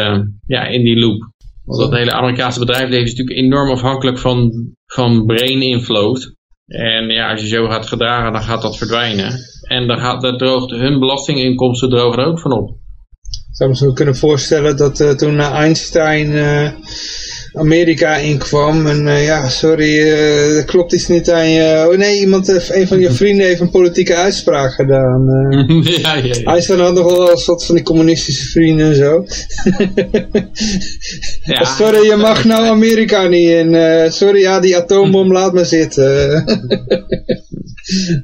ja, 0.46 0.66
in 0.66 0.84
die 0.84 1.00
loop. 1.00 1.32
Want 1.66 1.80
dat 1.80 2.00
hele 2.00 2.12
Amerikaanse 2.12 2.60
bedrijfsleven 2.60 3.06
is 3.06 3.16
natuurlijk 3.16 3.40
enorm 3.40 3.70
afhankelijk 3.70 4.18
van, 4.18 4.52
van 4.86 5.26
brain 5.26 5.62
inflows. 5.62 6.36
En 6.68 7.08
ja, 7.08 7.32
als 7.32 7.42
je 7.42 7.48
zo 7.48 7.68
gaat 7.68 7.88
gedragen, 7.88 8.34
dan 8.34 8.42
gaat 8.42 8.62
dat 8.62 8.78
verdwijnen. 8.78 9.40
En 9.62 9.88
dan 9.88 9.98
gaat, 9.98 10.22
dat 10.22 10.40
droogt, 10.40 10.72
hun 10.72 11.00
belastinginkomsten 11.00 11.90
drogen 11.90 12.20
er 12.20 12.26
ook 12.26 12.40
van 12.40 12.52
op. 12.52 12.70
Ik 12.70 13.56
zou 13.56 13.70
me 13.70 13.76
zo 13.76 13.94
kunnen 13.94 14.16
voorstellen 14.16 14.78
dat 14.78 15.18
toen 15.18 15.40
Einstein 15.40 16.32
Amerika 17.58 18.16
inkwam. 18.16 18.88
En 18.88 19.08
eh, 19.08 19.26
ja, 19.26 19.50
sorry, 19.50 19.98
uh, 19.98 20.58
er 20.58 20.66
klopt 20.66 20.94
iets 20.94 21.08
niet 21.08 21.32
aan 21.32 21.50
je... 21.50 21.88
Oh 21.92 21.98
nee, 21.98 22.20
iemand, 22.20 22.70
een 22.70 22.88
van 22.88 23.00
je 23.00 23.12
vrienden 23.22 23.46
heeft 23.46 23.60
een 23.60 23.70
politieke 23.70 24.16
uitspraak 24.16 24.74
gedaan. 24.74 25.26
ja, 26.02 26.16
ja, 26.16 26.24
ja. 26.24 26.52
Hij 26.52 26.62
staat 26.62 26.94
nog 26.94 27.12
wel 27.12 27.30
als 27.30 27.46
wat 27.46 27.66
van 27.66 27.76
die 27.76 27.84
communistische 27.84 28.46
vrienden 28.46 28.88
en 28.88 28.96
zo. 28.96 29.26
ja. 31.54 31.64
Sorry, 31.64 32.06
je 32.06 32.16
mag 32.16 32.46
nou 32.46 32.68
Amerika 32.68 33.28
niet 33.28 33.50
in. 33.50 33.76
sorry, 34.12 34.40
ja, 34.40 34.60
die 34.60 34.78
atoombom 34.78 35.32
laat 35.32 35.54
me 35.54 35.66
zitten. 35.66 36.30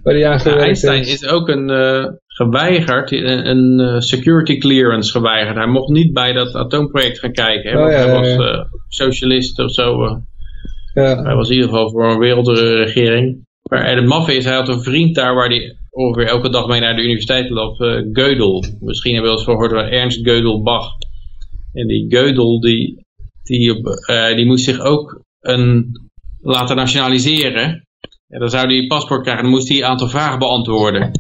Waar 0.04 0.14
die 0.14 0.28
aan 0.28 0.40
Einstein 0.40 1.06
is 1.06 1.26
ook 1.26 1.48
een 1.48 1.70
geweigerd, 2.34 3.12
een, 3.12 3.80
een, 3.80 4.02
security 4.02 4.58
clearance 4.58 5.12
geweigerd. 5.12 5.56
Hij 5.56 5.68
mocht 5.68 5.90
niet 5.90 6.14
bij 6.14 6.34
dat 6.34 6.56
atoomproject 6.56 7.20
gaan 7.20 7.32
kijken. 7.32 7.72
Hè, 7.72 7.78
oh, 7.78 7.84
want 7.84 7.94
hij 7.94 8.38
was 8.38 8.48
uh, 8.48 8.64
socialist 8.88 9.60
of 9.60 9.72
zo. 9.72 10.06
Uh, 10.06 10.16
ja. 10.94 11.24
Hij 11.24 11.36
was 11.36 11.50
in 11.50 11.56
ieder 11.56 11.70
geval 11.70 11.90
voor 11.90 12.12
een 12.12 12.20
wereldregering. 12.20 13.46
Maar 13.70 13.86
en 13.86 13.96
het 13.96 14.06
maffe 14.06 14.36
is, 14.36 14.46
hij 14.46 14.54
had 14.54 14.68
een 14.68 14.84
vriend 14.84 15.16
daar 15.16 15.36
waar 15.36 15.48
hij 15.48 15.76
ongeveer 15.90 16.28
elke 16.28 16.50
dag 16.50 16.68
mee 16.68 16.80
naar 16.80 16.96
de 16.96 17.02
universiteit 17.02 17.50
loopt. 17.50 17.80
Uh, 17.80 17.98
Gödel. 17.98 18.80
Misschien 18.80 19.14
hebben 19.14 19.32
we 19.32 19.38
wel 19.38 19.38
eens 19.38 19.44
gehoord 19.44 19.72
van 19.72 19.86
Ernst 19.86 20.20
Gödel 20.20 20.64
Bach. 20.64 20.88
En 21.74 21.88
die 21.88 22.06
Gödel, 22.16 22.60
die, 22.60 23.06
die, 23.44 23.84
die 24.36 24.46
moest 24.46 24.66
zich 24.66 24.80
ook 24.80 25.22
een, 25.40 25.92
laten 26.42 26.76
nationaliseren. 26.76 27.88
En 28.28 28.40
dan 28.40 28.50
zou 28.50 28.68
hij 28.68 28.88
paspoort 28.88 29.22
krijgen. 29.22 29.44
Dan 29.44 29.52
moest 29.52 29.70
hij 29.70 29.78
een 29.78 29.86
aantal 29.86 30.08
vragen 30.08 30.40
beantwoorden. 30.40 31.12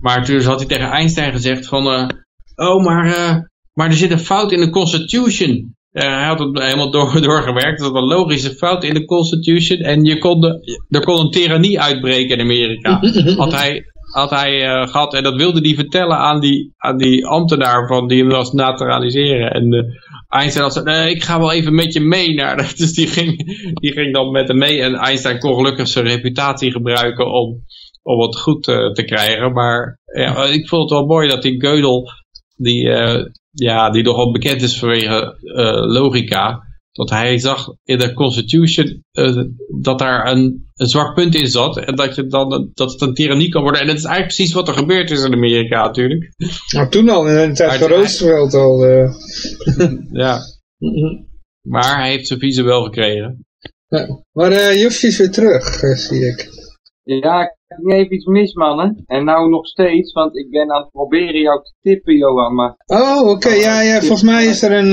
Maar 0.00 0.24
toen 0.24 0.42
had 0.42 0.58
hij 0.58 0.68
tegen 0.68 0.90
Einstein 0.90 1.32
gezegd 1.32 1.66
van... 1.66 1.86
Uh, 1.86 2.08
oh, 2.54 2.84
maar, 2.84 3.06
uh, 3.06 3.36
maar 3.72 3.86
er 3.86 3.96
zit 3.96 4.10
een 4.10 4.18
fout 4.18 4.52
in 4.52 4.60
de 4.60 4.70
Constitution. 4.70 5.74
Uh, 5.92 6.02
hij 6.02 6.26
had 6.26 6.38
het 6.38 6.58
helemaal 6.58 6.90
door, 6.90 7.20
doorgewerkt. 7.22 7.80
Dat 7.80 7.90
was 7.90 8.02
een 8.02 8.08
logische 8.08 8.54
fout 8.54 8.84
in 8.84 8.94
de 8.94 9.04
Constitution. 9.04 9.78
En 9.78 10.04
je 10.04 10.18
kon 10.18 10.40
de, 10.40 10.80
er 10.88 11.04
kon 11.04 11.20
een 11.20 11.30
tirannie 11.30 11.80
uitbreken 11.80 12.36
in 12.36 12.44
Amerika. 12.44 13.00
Had 13.36 13.52
hij, 13.52 13.84
had 14.12 14.30
hij 14.30 14.66
uh, 14.66 14.86
gehad. 14.86 15.14
En 15.14 15.22
dat 15.22 15.34
wilde 15.34 15.60
hij 15.60 15.74
vertellen 15.74 16.16
aan 16.16 16.40
die, 16.40 16.72
aan 16.76 16.96
die 16.96 17.26
ambtenaar 17.26 17.86
van 17.86 18.08
die 18.08 18.18
hem 18.18 18.28
was 18.28 18.52
naturaliseren. 18.52 19.50
En 19.50 19.74
uh, 19.74 19.82
Einstein 20.28 20.64
had 20.64 20.76
gezegd, 20.76 21.10
ik 21.10 21.22
ga 21.22 21.38
wel 21.38 21.52
even 21.52 21.74
met 21.74 21.92
je 21.92 22.00
mee. 22.00 22.34
Naar, 22.34 22.56
dus 22.76 22.92
die 22.92 23.06
ging, 23.06 23.36
die 23.80 23.92
ging 23.92 24.14
dan 24.14 24.30
met 24.30 24.48
hem 24.48 24.58
mee. 24.58 24.82
En 24.82 24.94
Einstein 24.94 25.38
kon 25.38 25.54
gelukkig 25.54 25.88
zijn 25.88 26.06
reputatie 26.06 26.72
gebruiken 26.72 27.32
om 27.32 27.64
om 28.02 28.20
het 28.20 28.38
goed 28.38 28.68
uh, 28.68 28.92
te 28.92 29.04
krijgen. 29.04 29.52
Maar 29.52 29.98
ja, 30.14 30.44
ik 30.44 30.68
vond 30.68 30.82
het 30.82 30.98
wel 30.98 31.06
mooi 31.06 31.28
dat 31.28 31.42
die 31.42 31.60
Geudel, 31.60 32.10
die, 32.56 32.84
uh, 32.84 33.24
ja, 33.50 33.90
die 33.90 34.02
nogal 34.02 34.32
bekend 34.32 34.62
is 34.62 34.78
vanwege 34.78 35.38
uh, 35.42 35.92
logica, 35.92 36.68
dat 36.92 37.10
hij 37.10 37.38
zag 37.38 37.66
in 37.84 37.98
de 37.98 38.14
Constitution 38.14 39.04
dat 39.80 39.98
daar 39.98 40.26
een, 40.26 40.70
een 40.74 40.86
zwak 40.86 41.14
punt 41.14 41.34
in 41.34 41.46
zat. 41.46 41.78
En 41.78 41.94
dat, 41.94 42.14
je 42.14 42.26
dan, 42.26 42.70
dat 42.74 42.92
het 42.92 43.00
een 43.00 43.14
tirannie 43.14 43.48
kan 43.48 43.62
worden. 43.62 43.80
En 43.80 43.86
dat 43.86 43.96
is 43.96 44.04
eigenlijk 44.04 44.34
precies 44.34 44.54
wat 44.54 44.68
er 44.68 44.74
gebeurd 44.74 45.10
is 45.10 45.24
in 45.24 45.32
Amerika 45.32 45.84
natuurlijk. 45.84 46.32
Nou, 46.72 46.88
toen 46.88 47.08
al, 47.08 47.28
in 47.28 47.48
de 47.48 47.54
tijd 47.54 47.80
van 47.80 47.88
Roosevelt 47.88 48.54
al. 48.54 48.84
ja. 50.24 50.38
Maar 51.68 51.96
hij 51.96 52.10
heeft 52.10 52.26
zijn 52.26 52.38
visum 52.38 52.64
wel 52.64 52.84
gekregen. 52.84 53.44
Ja, 53.88 54.22
maar 54.32 54.52
uh, 54.52 54.84
is 54.84 55.18
weer 55.18 55.30
terug, 55.30 55.64
zie 55.98 56.26
ik. 56.26 56.48
Ja, 57.02 57.56
ik 57.70 57.76
heb 57.76 57.98
even 57.98 58.14
iets 58.14 58.26
mis, 58.26 58.54
mannen. 58.54 59.02
En 59.06 59.24
nou 59.24 59.48
nog 59.48 59.66
steeds, 59.66 60.12
want 60.12 60.36
ik 60.36 60.50
ben 60.50 60.72
aan 60.72 60.82
het 60.82 60.90
proberen 60.90 61.40
jou 61.40 61.62
te 61.62 61.72
tippen, 61.80 62.16
Johan. 62.16 62.54
Maar... 62.54 62.74
Oh, 62.86 63.28
oké. 63.28 63.48
Ja, 63.48 63.82
ja, 63.82 63.98
volgens 63.98 64.22
mij 64.22 64.44
is 64.44 64.62
er 64.62 64.72
een... 64.72 64.92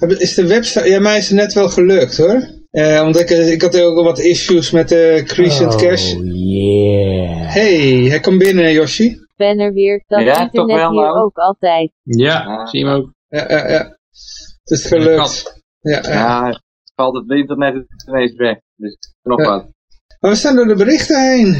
Uh, 0.00 0.20
is 0.20 0.34
de 0.34 0.46
website... 0.46 0.88
Ja, 0.88 1.00
mij 1.00 1.18
is 1.18 1.28
het 1.28 1.38
net 1.38 1.52
wel 1.52 1.68
gelukt, 1.68 2.16
hoor. 2.16 2.62
Uh, 2.70 3.00
want 3.00 3.20
ik, 3.20 3.30
ik 3.30 3.62
had 3.62 3.80
ook 3.80 3.94
wel 3.94 4.04
wat 4.04 4.18
issues 4.18 4.70
met 4.70 4.88
de 4.88 5.18
uh, 5.20 5.24
Crescent 5.24 5.74
oh, 5.74 5.80
Cash. 5.80 6.14
yeah. 6.22 7.52
Hey, 7.52 8.06
hij 8.08 8.20
komt 8.20 8.38
binnen, 8.38 8.72
Yoshi. 8.72 9.18
ben 9.36 9.58
er 9.58 9.72
weer. 9.72 10.04
Dat 10.06 10.22
ja, 10.22 10.40
internet 10.40 10.76
hier 10.76 11.00
nou. 11.00 11.18
ook 11.18 11.36
altijd. 11.36 11.92
Ja, 12.02 12.66
zie 12.66 12.80
je 12.80 12.86
hem 12.86 12.94
ook. 12.94 13.12
Ja, 13.28 13.44
ja, 13.48 13.68
ja. 13.68 13.98
Het 14.62 14.70
is 14.70 14.86
gelukt. 14.86 15.62
Ja, 15.80 16.00
ja. 16.02 16.10
ja, 16.10 16.60
valt 16.94 17.14
het 17.14 17.30
internet 17.30 17.86
ineens 18.08 18.34
weg. 18.36 18.58
Dus 18.76 18.96
nog 19.22 19.44
wat. 19.44 19.66
Maar 20.20 20.30
we 20.30 20.36
staan 20.36 20.56
door 20.56 20.68
de 20.68 20.76
berichten 20.76 21.30
heen. 21.30 21.56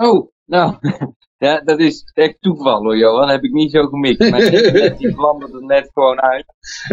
Oh, 0.00 0.30
nou, 0.44 0.74
ja, 1.46 1.60
dat 1.60 1.78
is 1.78 2.02
echt 2.14 2.36
toeval 2.40 2.82
hoor, 2.82 2.96
Johan. 2.96 3.20
Dat 3.20 3.30
heb 3.30 3.42
ik 3.42 3.52
niet 3.52 3.70
zo 3.70 3.86
gemikt. 3.86 4.30
Maar 4.30 4.40
die 4.98 5.14
vlamde 5.14 5.46
er 5.46 5.66
net 5.66 5.90
gewoon 5.92 6.20
uit. 6.20 6.44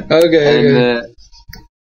Oké, 0.03 0.25
okay, 0.25 0.63
uh, 0.63 1.03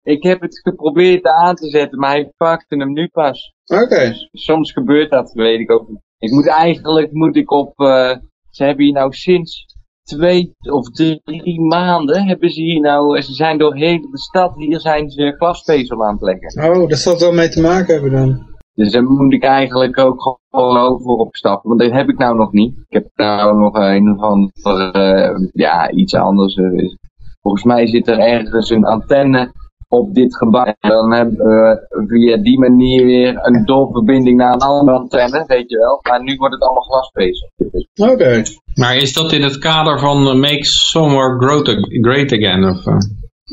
Ik 0.03 0.23
heb 0.23 0.41
het 0.41 0.59
geprobeerd 0.59 1.25
aan 1.25 1.55
te 1.55 1.69
zetten, 1.69 1.99
maar 1.99 2.11
hij 2.11 2.31
pakte 2.37 2.75
hem 2.75 2.93
nu 2.93 3.07
pas. 3.07 3.53
Oké. 3.65 4.09
Dus 4.09 4.29
soms 4.31 4.71
gebeurt 4.71 5.11
dat, 5.11 5.31
weet 5.31 5.59
ik 5.59 5.71
ook 5.71 5.87
Ik 6.17 6.31
moet 6.31 6.47
eigenlijk, 6.47 7.11
moet 7.11 7.35
ik 7.35 7.51
op, 7.51 7.79
uh, 7.79 8.15
ze 8.49 8.63
hebben 8.63 8.85
hier 8.85 8.93
nou 8.93 9.13
sinds 9.13 9.65
twee 10.03 10.55
of 10.71 10.89
drie 10.89 11.61
maanden 11.61 12.27
hebben 12.27 12.49
ze 12.49 12.61
hier 12.61 12.81
nou, 12.81 13.21
ze 13.21 13.33
zijn 13.33 13.57
doorheen 13.57 14.01
de 14.11 14.19
stad, 14.19 14.55
hier 14.55 14.79
zijn 14.79 15.09
ze 15.09 15.35
glasvezel 15.37 16.05
aan 16.05 16.13
het 16.13 16.21
leggen. 16.21 16.79
Oh, 16.79 16.89
dat 16.89 16.97
zal 16.97 17.19
wel 17.19 17.33
mee 17.33 17.49
te 17.49 17.61
maken 17.61 17.93
hebben 17.93 18.11
dan. 18.11 18.52
Dus 18.75 18.91
daar 18.91 19.03
moet 19.03 19.33
ik 19.33 19.43
eigenlijk 19.43 19.99
ook 19.99 20.39
gewoon 20.49 20.77
over 20.77 21.11
opstappen. 21.11 21.69
Want 21.69 21.81
dat 21.81 21.91
heb 21.91 22.09
ik 22.09 22.17
nou 22.17 22.35
nog 22.35 22.51
niet. 22.51 22.77
Ik 22.77 22.93
heb 22.93 23.07
nou 23.15 23.57
nog 23.57 23.75
een 23.75 24.15
van 24.19 24.51
uh, 24.63 25.47
ja, 25.51 25.91
iets 25.91 26.15
anders. 26.15 26.55
Uh, 26.55 26.93
volgens 27.41 27.63
mij 27.63 27.87
zit 27.87 28.07
er 28.07 28.19
ergens 28.19 28.69
een 28.69 28.85
antenne 28.85 29.51
op 29.87 30.13
dit 30.13 30.37
gebouw. 30.37 30.73
Dan 30.79 31.11
hebben 31.11 31.35
we 31.37 31.85
via 32.07 32.37
die 32.37 32.59
manier 32.59 33.05
weer 33.05 33.39
een 33.41 33.65
doorverbinding 33.65 34.37
naar 34.37 34.53
een 34.53 34.59
andere 34.59 34.97
antenne, 34.97 35.43
weet 35.47 35.69
je 35.69 35.77
wel. 35.77 35.99
Maar 36.01 36.23
nu 36.23 36.35
wordt 36.35 36.53
het 36.53 36.63
allemaal 36.63 36.83
glasvezel. 36.83 37.51
Oké. 38.11 38.43
Maar 38.75 38.95
is 38.95 39.13
dat 39.13 39.31
in 39.31 39.41
het 39.41 39.57
kader 39.57 39.99
van 39.99 40.27
uh, 40.27 40.33
Make 40.33 40.65
Somewhere 40.65 41.37
Great 42.01 42.31
Again? 42.31 42.63
Of, 42.63 42.85
uh? 42.85 42.97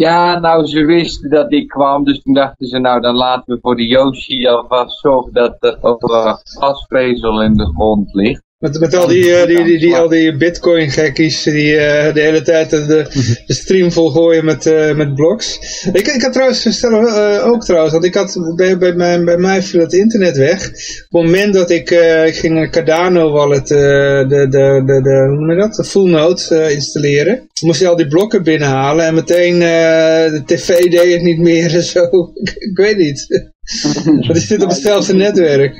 Ja, 0.00 0.38
nou, 0.38 0.66
ze 0.66 0.84
wisten 0.84 1.30
dat 1.30 1.52
ik 1.52 1.68
kwam, 1.68 2.04
dus 2.04 2.22
toen 2.22 2.34
dachten 2.34 2.66
ze, 2.66 2.78
nou, 2.78 3.00
dan 3.00 3.14
laten 3.14 3.54
we 3.54 3.60
voor 3.60 3.76
de 3.76 3.86
Yoshi 3.86 4.46
alvast 4.46 4.98
zorgen 4.98 5.32
dat 5.32 5.56
er 5.60 5.78
ook 5.80 6.00
gasvezel 6.42 7.42
in 7.42 7.54
de 7.54 7.66
grond 7.66 8.14
ligt. 8.14 8.42
Met, 8.60 8.80
met 8.80 8.94
al 8.94 9.06
die, 9.06 9.24
uh, 9.24 9.46
die, 9.46 9.64
die, 9.64 9.78
die, 9.78 9.96
al 9.96 10.08
die 10.08 10.36
bitcoin 10.36 10.90
gekkies 10.90 11.42
die 11.42 11.72
uh, 11.72 12.12
de 12.14 12.20
hele 12.20 12.42
tijd 12.42 12.70
de, 12.70 13.06
de 13.46 13.54
stream 13.54 13.92
volgooien 13.92 14.44
met, 14.44 14.66
uh, 14.66 14.94
met 14.94 15.14
blogs. 15.14 15.58
Ik, 15.92 16.06
ik 16.06 16.22
had 16.22 16.32
trouwens 16.32 16.76
stellen, 16.76 17.44
ook 17.44 17.64
trouwens, 17.64 17.92
want 17.92 18.04
ik 18.04 18.14
had 18.14 18.52
bij, 18.56 18.78
bij, 18.78 18.92
mij, 18.92 19.24
bij 19.24 19.36
mij 19.36 19.62
viel 19.62 19.80
het 19.80 19.92
internet 19.92 20.36
weg. 20.36 20.66
Op 20.66 20.72
het 20.72 21.10
moment 21.10 21.54
dat 21.54 21.70
ik, 21.70 21.90
ik 22.26 22.36
ging 22.36 22.58
een 22.58 22.70
Cardano 22.70 23.30
wallet, 23.30 23.68
de, 23.68 24.24
de, 24.28 24.48
de, 24.48 25.00
de, 25.02 25.26
hoe 25.28 25.36
noem 25.38 25.50
je 25.50 25.56
dat, 25.56 25.74
de 25.74 25.84
full 25.84 26.10
node 26.10 26.72
installeren. 26.72 27.48
Moest 27.60 27.80
je 27.80 27.88
al 27.88 27.96
die 27.96 28.08
blokken 28.08 28.42
binnenhalen 28.42 29.06
en 29.06 29.14
meteen 29.14 29.58
de 29.58 30.42
tv 30.46 30.90
deed 30.90 31.12
het 31.12 31.22
niet 31.22 31.38
meer 31.38 31.74
en 31.74 31.82
zo. 31.82 32.32
ik, 32.34 32.54
ik 32.70 32.76
weet 32.76 32.96
niet. 32.96 33.26
Want 34.04 34.32
die 34.32 34.42
zit 34.42 34.62
op 34.62 34.70
hetzelfde 34.70 35.14
netwerk. 35.14 35.76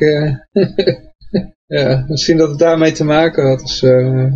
Ja, 1.71 2.05
misschien 2.09 2.37
dat 2.37 2.49
het 2.49 2.59
daarmee 2.59 2.93
te 2.93 3.05
maken 3.05 3.49
had. 3.49 3.61
Dus, 3.61 3.83
uh... 3.83 4.33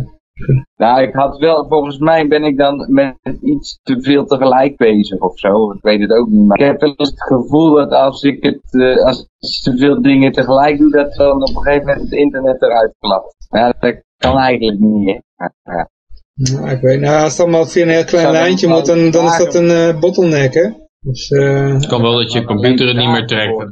Nou, 0.75 1.01
ik 1.01 1.13
had 1.13 1.37
wel, 1.37 1.65
volgens 1.67 1.97
mij 1.97 2.27
ben 2.27 2.43
ik 2.43 2.57
dan 2.57 2.85
met 2.89 3.15
iets 3.41 3.79
te 3.83 4.01
veel 4.01 4.25
tegelijk 4.25 4.77
bezig 4.77 5.19
of 5.19 5.39
zo. 5.39 5.71
Ik 5.71 5.81
weet 5.81 6.01
het 6.01 6.11
ook 6.11 6.27
niet. 6.27 6.45
Maar 6.45 6.59
ik 6.59 6.65
heb 6.65 6.81
wel 6.81 6.93
eens 6.95 7.09
het 7.09 7.23
gevoel 7.23 7.73
dat 7.73 7.91
als 7.91 8.23
ik 8.23 8.43
het, 8.43 8.61
uh, 8.71 9.05
als 9.05 9.27
te 9.63 9.77
veel 9.77 10.01
dingen 10.01 10.31
tegelijk 10.31 10.77
doe, 10.77 10.91
dat 10.91 11.13
dan 11.13 11.41
op 11.41 11.55
een 11.55 11.61
gegeven 11.61 11.85
moment 11.85 12.01
het 12.01 12.19
internet 12.19 12.61
eruit 12.61 12.93
klapt. 12.99 13.35
Ja, 13.49 13.73
dat 13.79 13.95
kan 14.17 14.37
eigenlijk 14.37 14.79
niet. 14.79 15.21
Ja. 15.63 15.89
Nou, 16.33 16.69
ik 16.69 16.81
weet, 16.81 16.99
nou, 16.99 17.23
als 17.23 17.31
het 17.31 17.41
allemaal 17.41 17.65
via 17.65 17.83
een 17.83 17.89
heel 17.89 18.03
klein 18.03 18.31
lijntje 18.31 18.67
moet, 18.67 18.85
dan, 18.85 19.11
dan 19.11 19.25
is 19.25 19.37
dat 19.37 19.55
een 19.55 19.69
uh, 19.69 19.99
bottleneck, 19.99 20.53
hè. 20.53 20.69
Dus, 21.05 21.29
uh, 21.29 21.73
het 21.73 21.87
kan 21.87 22.01
wel 22.01 22.17
dat 22.17 22.31
je 22.31 22.43
computer 22.43 22.87
het 22.87 22.97
niet 22.97 23.09
meer 23.09 23.27
trekt. 23.27 23.71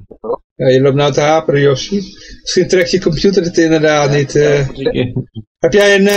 Ja, 0.56 0.68
je 0.68 0.82
loopt 0.82 0.96
nou 0.96 1.12
te 1.12 1.22
haperen, 1.22 1.62
Josje. 1.62 1.96
Misschien 2.42 2.68
trekt 2.68 2.92
je 2.92 3.02
computer 3.02 3.44
het 3.44 3.58
inderdaad 3.58 4.12
niet. 4.12 4.36
Uh. 4.36 4.68
heb 5.58 5.74
jij 5.74 5.96
een 5.96 6.08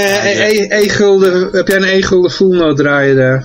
e-gulden 0.70 1.50
heb 1.50 1.66
jij 1.66 1.76
een 1.76 1.98
e-gulden 1.98 2.30
full 2.30 2.74
draaien 2.74 3.16
daar? 3.16 3.44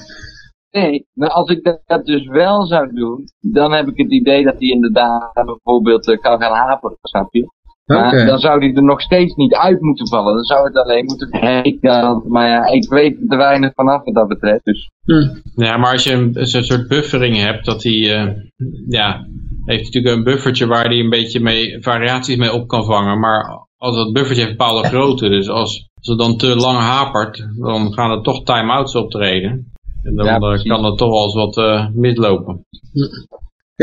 Nee, 0.71 1.05
maar 1.13 1.29
als 1.29 1.49
ik 1.49 1.79
dat 1.85 2.05
dus 2.05 2.27
wel 2.27 2.65
zou 2.65 2.93
doen, 2.93 3.23
dan 3.39 3.71
heb 3.71 3.87
ik 3.87 3.97
het 3.97 4.11
idee 4.11 4.43
dat 4.43 4.59
die 4.59 4.73
inderdaad 4.73 5.33
bijvoorbeeld 5.33 6.05
kan 6.05 6.41
gaan 6.41 6.53
haperen, 6.53 6.97
snap 7.01 7.33
je? 7.33 7.51
Maar 7.93 8.25
dan 8.25 8.39
zou 8.39 8.59
die 8.59 8.75
er 8.75 8.83
nog 8.83 9.01
steeds 9.01 9.35
niet 9.35 9.55
uit 9.55 9.81
moeten 9.81 10.07
vallen. 10.07 10.35
Dan 10.35 10.43
zou 10.43 10.67
het 10.67 10.75
alleen 10.75 11.05
moeten 11.05 11.29
kijken. 11.29 12.23
Maar 12.27 12.47
ja, 12.47 12.65
ik 12.65 12.89
weet 12.89 13.17
er 13.27 13.37
weinig 13.37 13.71
vanaf 13.73 14.03
wat 14.03 14.13
dat 14.13 14.27
betreft. 14.27 14.63
Dus. 14.63 14.89
Hm. 15.03 15.61
Ja, 15.61 15.77
maar 15.77 15.91
als 15.91 16.03
je 16.03 16.13
een, 16.13 16.31
een 16.33 16.63
soort 16.63 16.87
buffering 16.87 17.37
hebt, 17.37 17.65
dat 17.65 17.81
die, 17.81 18.07
uh, 18.07 18.27
ja, 18.87 19.25
heeft 19.65 19.83
natuurlijk 19.83 20.15
een 20.15 20.23
buffertje 20.23 20.67
waar 20.67 20.89
die 20.89 21.03
een 21.03 21.09
beetje 21.09 21.39
mee, 21.39 21.81
variaties 21.81 22.35
mee 22.35 22.53
op 22.53 22.67
kan 22.67 22.85
vangen. 22.85 23.19
Maar 23.19 23.67
als 23.77 23.95
dat 23.95 24.13
buffertje 24.13 24.43
heeft 24.43 24.57
bepaalde 24.57 24.87
grootte, 24.87 25.29
dus 25.29 25.49
als, 25.49 25.89
als 25.93 26.07
het 26.07 26.17
dan 26.17 26.37
te 26.37 26.55
lang 26.55 26.77
hapert, 26.77 27.47
dan 27.57 27.93
gaan 27.93 28.11
er 28.11 28.21
toch 28.21 28.43
time-outs 28.43 28.95
optreden. 28.95 29.71
En 30.03 30.15
dan 30.15 30.25
ja, 30.25 30.57
kan 30.63 30.85
er 30.85 30.95
toch 30.95 31.09
wel 31.09 31.23
eens 31.23 31.33
wat 31.33 31.57
uh, 31.57 31.87
mislopen. 31.93 32.65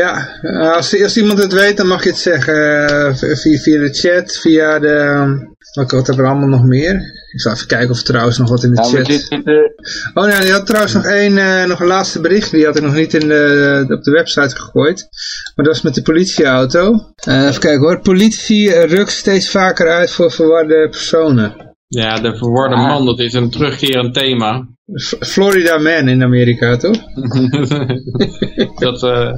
Ja, 0.02 0.28
als, 0.74 1.02
als 1.02 1.16
iemand 1.16 1.38
het 1.42 1.52
weet, 1.52 1.76
dan 1.76 1.86
mag 1.86 2.02
je 2.02 2.08
het 2.08 2.18
zeggen 2.18 3.16
via, 3.16 3.58
via 3.58 3.78
de 3.78 3.88
chat, 3.92 4.36
via 4.40 4.78
de... 4.78 5.56
Wat, 5.72 5.90
wat 5.90 6.06
hebben 6.06 6.24
we 6.24 6.30
allemaal 6.30 6.48
nog 6.48 6.64
meer? 6.64 6.94
Ik 7.32 7.40
zal 7.40 7.52
even 7.52 7.66
kijken 7.66 7.90
of 7.90 7.98
er 7.98 8.04
trouwens 8.04 8.38
nog 8.38 8.48
wat 8.48 8.62
in 8.64 8.70
de 8.70 8.80
Nou, 8.80 8.96
chat... 8.96 9.06
zitten, 9.06 9.72
Oh 10.14 10.24
nee, 10.24 10.46
je 10.46 10.52
had 10.52 10.66
trouwens 10.66 10.94
nog 10.94 11.04
één, 11.04 11.38
eh, 11.38 11.64
nog 11.64 11.80
een 11.80 11.86
laatste 11.86 12.20
bericht. 12.20 12.50
Die 12.50 12.64
had 12.64 12.76
ik 12.76 12.82
nog 12.82 12.94
niet 12.94 13.14
in 13.14 13.28
de, 13.28 13.84
op 13.88 14.02
de 14.02 14.10
website 14.10 14.56
gegooid. 14.56 15.08
Maar 15.54 15.64
dat 15.64 15.74
was 15.74 15.82
met 15.82 15.94
de 15.94 16.02
politieauto. 16.02 17.12
Eh, 17.14 17.46
even 17.46 17.60
kijken 17.60 17.80
hoor. 17.80 18.00
Politie 18.00 18.74
eh, 18.74 18.90
rukt 18.90 19.10
steeds 19.10 19.50
vaker 19.50 19.88
uit 19.88 20.10
voor 20.10 20.30
verwarde 20.30 20.88
personen. 20.90 21.54
Ja, 21.88 22.20
de 22.20 22.36
verwarde 22.36 22.74
Ah. 22.74 22.86
man, 22.86 23.04
dat 23.06 23.18
is 23.18 23.32
een 23.32 23.50
terugkerend 23.50 24.14
thema. 24.14 24.68
F- 25.02 25.16
Florida 25.20 25.78
Man 25.78 26.08
in 26.08 26.22
Amerika, 26.22 26.76
toch? 26.76 26.96
dat, 28.84 29.02
eh, 29.02 29.32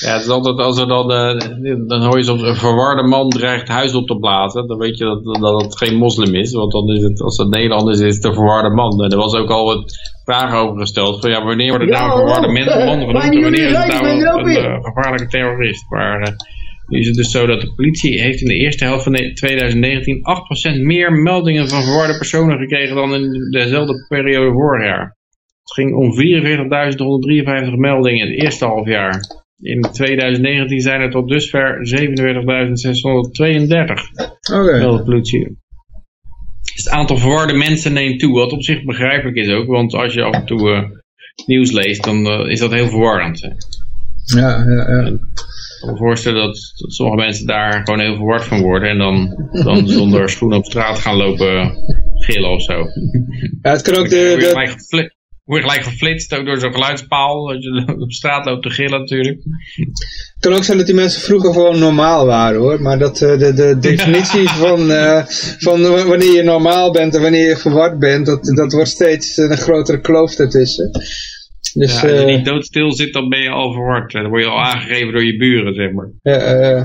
ja, 0.00 0.12
het 0.12 0.22
is 0.22 0.28
altijd 0.28 0.58
als 0.58 0.78
er 0.78 0.86
dan, 0.86 1.12
eh, 1.12 1.38
dan 1.86 2.02
hoor 2.02 2.16
je 2.16 2.24
soms 2.24 2.42
een 2.42 2.56
verwarde 2.56 3.02
man 3.02 3.30
dreigt 3.30 3.68
huis 3.68 3.94
op 3.94 4.06
te 4.06 4.16
blazen. 4.18 4.66
Dan 4.66 4.78
weet 4.78 4.98
je 4.98 5.04
dat, 5.04 5.24
dat 5.24 5.62
het 5.62 5.78
geen 5.78 5.96
moslim 5.96 6.34
is. 6.34 6.52
Want 6.52 6.72
dan 6.72 6.88
is 6.88 7.02
het, 7.02 7.20
als 7.20 7.36
het 7.36 7.48
Nederlanders 7.48 8.00
is, 8.00 8.14
het 8.14 8.24
een 8.24 8.34
verwarde 8.34 8.70
man. 8.70 9.04
En 9.04 9.10
er 9.10 9.16
was 9.16 9.34
ook 9.34 9.50
al 9.50 9.64
wat 9.64 9.92
vragen 10.24 10.58
over 10.58 10.80
gesteld. 10.80 11.20
Van 11.20 11.30
ja, 11.30 11.44
wanneer 11.44 11.68
wordt 11.68 11.84
het 11.84 11.92
nou 11.92 12.10
een 12.10 12.16
verwarde 12.16 12.46
man 12.48 13.00
genoemd? 13.00 13.34
En 13.34 13.42
wanneer 13.42 13.66
is 13.66 13.76
het 13.76 13.86
nou 13.86 14.08
een, 14.08 14.46
een, 14.46 14.56
eh, 14.56 14.84
gevaarlijke 14.84 15.26
terrorist? 15.26 15.90
Maar 15.90 16.20
eh, 16.20 16.32
nu 16.86 16.98
is 16.98 17.06
het 17.06 17.16
dus 17.16 17.30
zo 17.30 17.46
dat 17.46 17.60
de 17.60 17.74
politie 17.74 18.20
heeft 18.20 18.40
in 18.40 18.48
de 18.48 18.54
eerste 18.54 18.84
helft 18.84 19.02
van 19.02 19.12
ne- 19.12 19.32
2019 19.32 20.20
8% 20.76 20.82
meer 20.82 21.12
meldingen 21.12 21.68
van 21.68 21.82
verwarde 21.82 22.16
personen 22.16 22.58
gekregen 22.58 22.96
dan 22.96 23.14
in 23.14 23.50
dezelfde 23.50 24.06
periode 24.08 24.52
vorig 24.52 24.84
jaar. 24.84 25.16
Het 25.62 25.72
ging 25.72 25.94
om 25.94 26.12
44.153 27.70 27.76
meldingen 27.76 28.26
in 28.26 28.32
het 28.32 28.42
eerste 28.42 28.64
halfjaar. 28.64 29.43
In 29.64 29.80
2019 29.80 30.80
zijn 30.80 31.00
er 31.00 31.10
tot 31.10 31.28
dusver 31.28 31.78
47.632 31.78 32.04
Oké. 34.52 34.78
meldt 34.78 34.98
de 34.98 35.04
politie. 35.04 35.58
Dus 36.74 36.84
het 36.84 36.88
aantal 36.88 37.16
verwarde 37.16 37.52
mensen 37.52 37.92
neemt 37.92 38.20
toe, 38.20 38.34
wat 38.34 38.52
op 38.52 38.62
zich 38.62 38.84
begrijpelijk 38.84 39.36
is 39.36 39.48
ook, 39.48 39.66
want 39.66 39.94
als 39.94 40.14
je 40.14 40.22
af 40.22 40.34
en 40.34 40.46
toe 40.46 40.70
eh, 40.70 40.82
nieuws 41.46 41.70
leest, 41.72 42.04
dan 42.04 42.26
eh, 42.26 42.50
is 42.50 42.58
dat 42.58 42.72
heel 42.72 42.88
verwarrend. 42.88 43.40
hè. 43.40 43.48
Ja, 44.40 44.64
ja, 44.68 44.90
ja. 44.90 45.06
Ik 45.06 45.20
kan 45.80 45.90
me 45.90 45.96
voorstellen 45.96 46.42
dat, 46.42 46.72
dat 46.76 46.92
sommige 46.92 47.18
mensen 47.18 47.46
daar 47.46 47.84
gewoon 47.84 48.00
heel 48.00 48.16
verward 48.16 48.44
van 48.44 48.60
worden 48.60 48.88
en 48.88 48.98
dan, 48.98 49.48
dan 49.64 49.88
zonder 49.98 50.28
schoenen 50.28 50.58
op 50.58 50.64
straat 50.64 50.98
gaan 50.98 51.16
lopen 51.16 51.76
gillen 52.14 52.50
of 52.50 52.62
zo. 52.62 52.72
ja 53.62 53.70
het 53.70 53.82
kan 53.82 53.96
ook 53.96 54.08
de, 54.08 54.36
de, 54.38 55.10
word 55.44 55.62
je 55.62 55.68
gelijk 55.68 55.86
geflitst, 55.86 56.34
ook 56.34 56.46
door 56.46 56.58
zo'n 56.58 56.72
geluidspaal, 56.72 57.48
als 57.48 57.64
je 57.64 57.94
op 58.04 58.12
straat 58.12 58.44
loopt 58.44 58.62
te 58.62 58.70
gillen 58.70 59.00
natuurlijk. 59.00 59.40
Het 59.74 60.36
kan 60.40 60.52
ook 60.52 60.64
zijn 60.64 60.76
dat 60.76 60.86
die 60.86 60.94
mensen 60.94 61.20
vroeger 61.20 61.52
gewoon 61.52 61.78
normaal 61.78 62.26
waren 62.26 62.60
hoor. 62.60 62.82
Maar 62.82 62.98
dat 62.98 63.22
eh, 63.22 63.38
de, 63.38 63.54
de 63.54 63.78
definitie 63.78 64.48
van, 64.64 64.90
eh, 64.90 65.24
van 65.58 65.82
wanneer 65.82 66.32
je 66.32 66.42
normaal 66.42 66.92
bent 66.92 67.14
en 67.14 67.22
wanneer 67.22 67.48
je 67.48 67.56
verward 67.56 67.98
bent, 67.98 68.26
dat, 68.26 68.44
dat 68.44 68.72
wordt 68.72 68.88
steeds 68.88 69.36
een 69.36 69.56
grotere 69.56 70.00
kloof 70.00 70.38
ertussen. 70.38 70.90
Dus 71.74 71.92
Ja, 71.92 72.00
als 72.00 72.10
je 72.10 72.16
eh, 72.16 72.36
niet 72.36 72.44
doodstil 72.44 72.92
zit, 72.92 73.12
dan 73.12 73.28
ben 73.28 73.42
je 73.42 73.48
al 73.48 73.72
verward. 73.72 74.12
Dan 74.12 74.28
word 74.28 74.42
je 74.42 74.48
al 74.48 74.62
aangegeven 74.62 75.12
door 75.12 75.24
je 75.24 75.36
buren, 75.36 75.74
zeg 75.74 75.92
maar. 75.92 76.10
ja, 76.22 76.38
eh, 76.38 76.84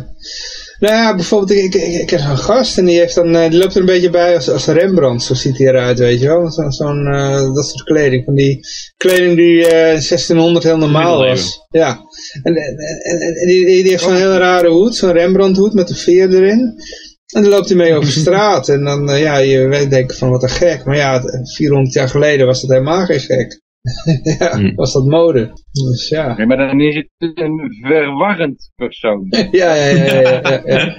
nou 0.80 0.96
ja, 0.96 1.16
bijvoorbeeld, 1.16 1.60
ik, 1.60 1.76
ik, 1.76 2.02
ik 2.02 2.10
heb 2.10 2.20
een 2.20 2.38
gast 2.38 2.78
en 2.78 2.86
die, 2.86 3.00
heeft 3.00 3.16
dan, 3.16 3.36
eh, 3.36 3.50
die 3.50 3.60
loopt 3.60 3.74
er 3.74 3.80
een 3.80 3.86
beetje 3.86 4.10
bij 4.10 4.36
als, 4.36 4.50
als 4.50 4.66
Rembrandt, 4.66 5.24
zo 5.24 5.34
ziet 5.34 5.58
hij 5.58 5.68
eruit, 5.68 6.00
weet 6.00 6.20
je 6.20 6.28
wel. 6.28 6.52
Zo'n, 6.52 6.72
zo'n, 6.72 7.08
eh, 7.08 7.54
dat 7.54 7.68
soort 7.68 7.84
kleding, 7.84 8.26
van 8.26 8.36
die 8.36 8.60
kleding 8.98 9.36
die 9.36 9.68
eh, 9.68 9.94
in 9.94 10.02
1600 10.02 10.64
heel 10.64 10.78
normaal 10.78 11.18
was. 11.18 11.66
Ja, 11.70 12.00
en, 12.44 12.56
en, 12.56 12.78
en, 13.04 13.22
en 13.22 13.48
die, 13.48 13.90
heeft 13.90 14.04
zo'n 14.04 14.16
hele 14.16 14.38
rare 14.38 14.70
hoed, 14.70 14.96
zo'n 14.96 15.12
Rembrandt 15.12 15.58
hoed 15.58 15.74
met 15.74 15.90
een 15.90 15.96
veer 15.96 16.34
erin. 16.34 16.76
En 17.34 17.42
dan 17.42 17.52
loopt 17.52 17.68
hij 17.68 17.78
mee 17.78 17.96
over 17.96 18.12
straat 18.22 18.70
en 18.70 18.84
dan, 18.84 19.10
eh, 19.10 19.22
ja, 19.22 19.38
je 19.38 19.68
weet 19.68 19.90
denken 19.90 20.18
van 20.18 20.30
wat 20.30 20.44
een 20.44 20.50
gek. 20.50 20.86
Maar 20.86 20.96
ja, 20.96 21.22
400 21.56 21.94
jaar 21.94 22.10
geleden 22.10 22.46
was 22.46 22.62
dat 22.62 22.70
helemaal 22.70 23.06
geen 23.06 23.20
gek. 23.20 23.62
ja, 24.40 24.58
Hmm. 24.58 24.76
was 24.76 24.94
dat 24.94 25.06
mode. 25.06 25.52
Dus 25.72 26.10
ja. 26.10 26.38
nee, 26.38 26.46
maar 26.46 26.58
dan 26.58 26.82
is 26.82 26.96
het 26.96 27.38
een 27.38 27.78
verwarrend 27.82 28.72
persoon. 28.76 29.28
Ja, 29.52 29.74
ja, 29.74 29.86
ja, 29.86 30.14
ja, 30.14 30.32
ja, 30.32 30.62
ja. 30.66 30.96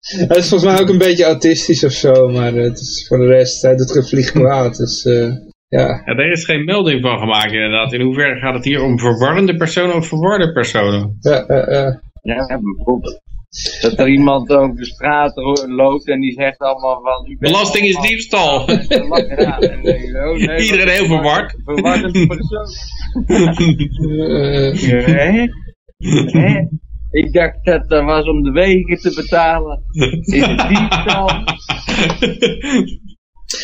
Hij 0.00 0.36
is 0.42 0.48
volgens 0.48 0.64
mij 0.64 0.80
ook 0.80 0.88
een 0.88 0.98
beetje 0.98 1.24
autistisch 1.24 1.84
of 1.84 1.92
zo, 1.92 2.28
maar 2.28 2.54
eh, 2.56 2.62
het 2.62 2.78
is 2.78 3.06
voor 3.08 3.18
de 3.18 3.26
rest, 3.26 3.62
hij 3.62 3.76
doet 3.76 3.92
geen 3.92 4.06
vlieg 4.06 4.30
kwaad, 4.32 4.76
dus 4.76 5.04
eh, 5.04 5.28
ja. 5.68 6.02
Ja, 6.04 6.14
daar 6.14 6.30
is 6.30 6.44
geen 6.44 6.64
melding 6.64 7.02
van 7.02 7.18
gemaakt 7.18 7.52
inderdaad. 7.52 7.92
In 7.92 8.00
hoeverre 8.00 8.40
gaat 8.40 8.54
het 8.54 8.64
hier 8.64 8.82
om 8.82 8.98
verwarrende 8.98 9.56
personen 9.56 9.96
of 9.96 10.06
verwarde 10.06 10.52
personen? 10.52 11.16
Ja, 11.20 11.46
eh, 11.46 11.86
eh. 11.86 11.94
Ja, 12.22 12.60
bijvoorbeeld. 12.60 13.20
Dat 13.80 13.98
er 13.98 14.08
iemand 14.08 14.50
over 14.50 14.76
de 14.76 14.84
straat 14.84 15.32
loopt 15.66 16.08
en 16.08 16.20
die 16.20 16.32
zegt 16.32 16.58
allemaal 16.58 17.00
van... 17.02 17.24
u 17.30 17.36
bent 17.38 17.52
Belasting 17.52 17.86
is 17.86 18.00
diefstal. 18.00 18.70
Ja, 18.70 19.58
en 19.58 19.82
je, 19.82 20.30
oh 20.30 20.46
nee, 20.46 20.62
Iedereen 20.66 20.88
heel 20.88 21.06
verward. 21.06 21.56
Verwarrend 21.64 22.26
persoon. 22.26 22.66
Eh, 24.82 25.06
Hè? 25.06 25.46
Hè? 26.38 26.60
Ik 27.10 27.32
dacht 27.32 27.64
dat 27.64 27.88
dat 27.88 28.04
was 28.04 28.28
om 28.28 28.42
de 28.42 28.50
wegen 28.50 28.98
te 28.98 29.12
betalen. 29.14 29.82
Is 30.20 30.46
het 30.46 30.68
diefstal? 30.68 31.28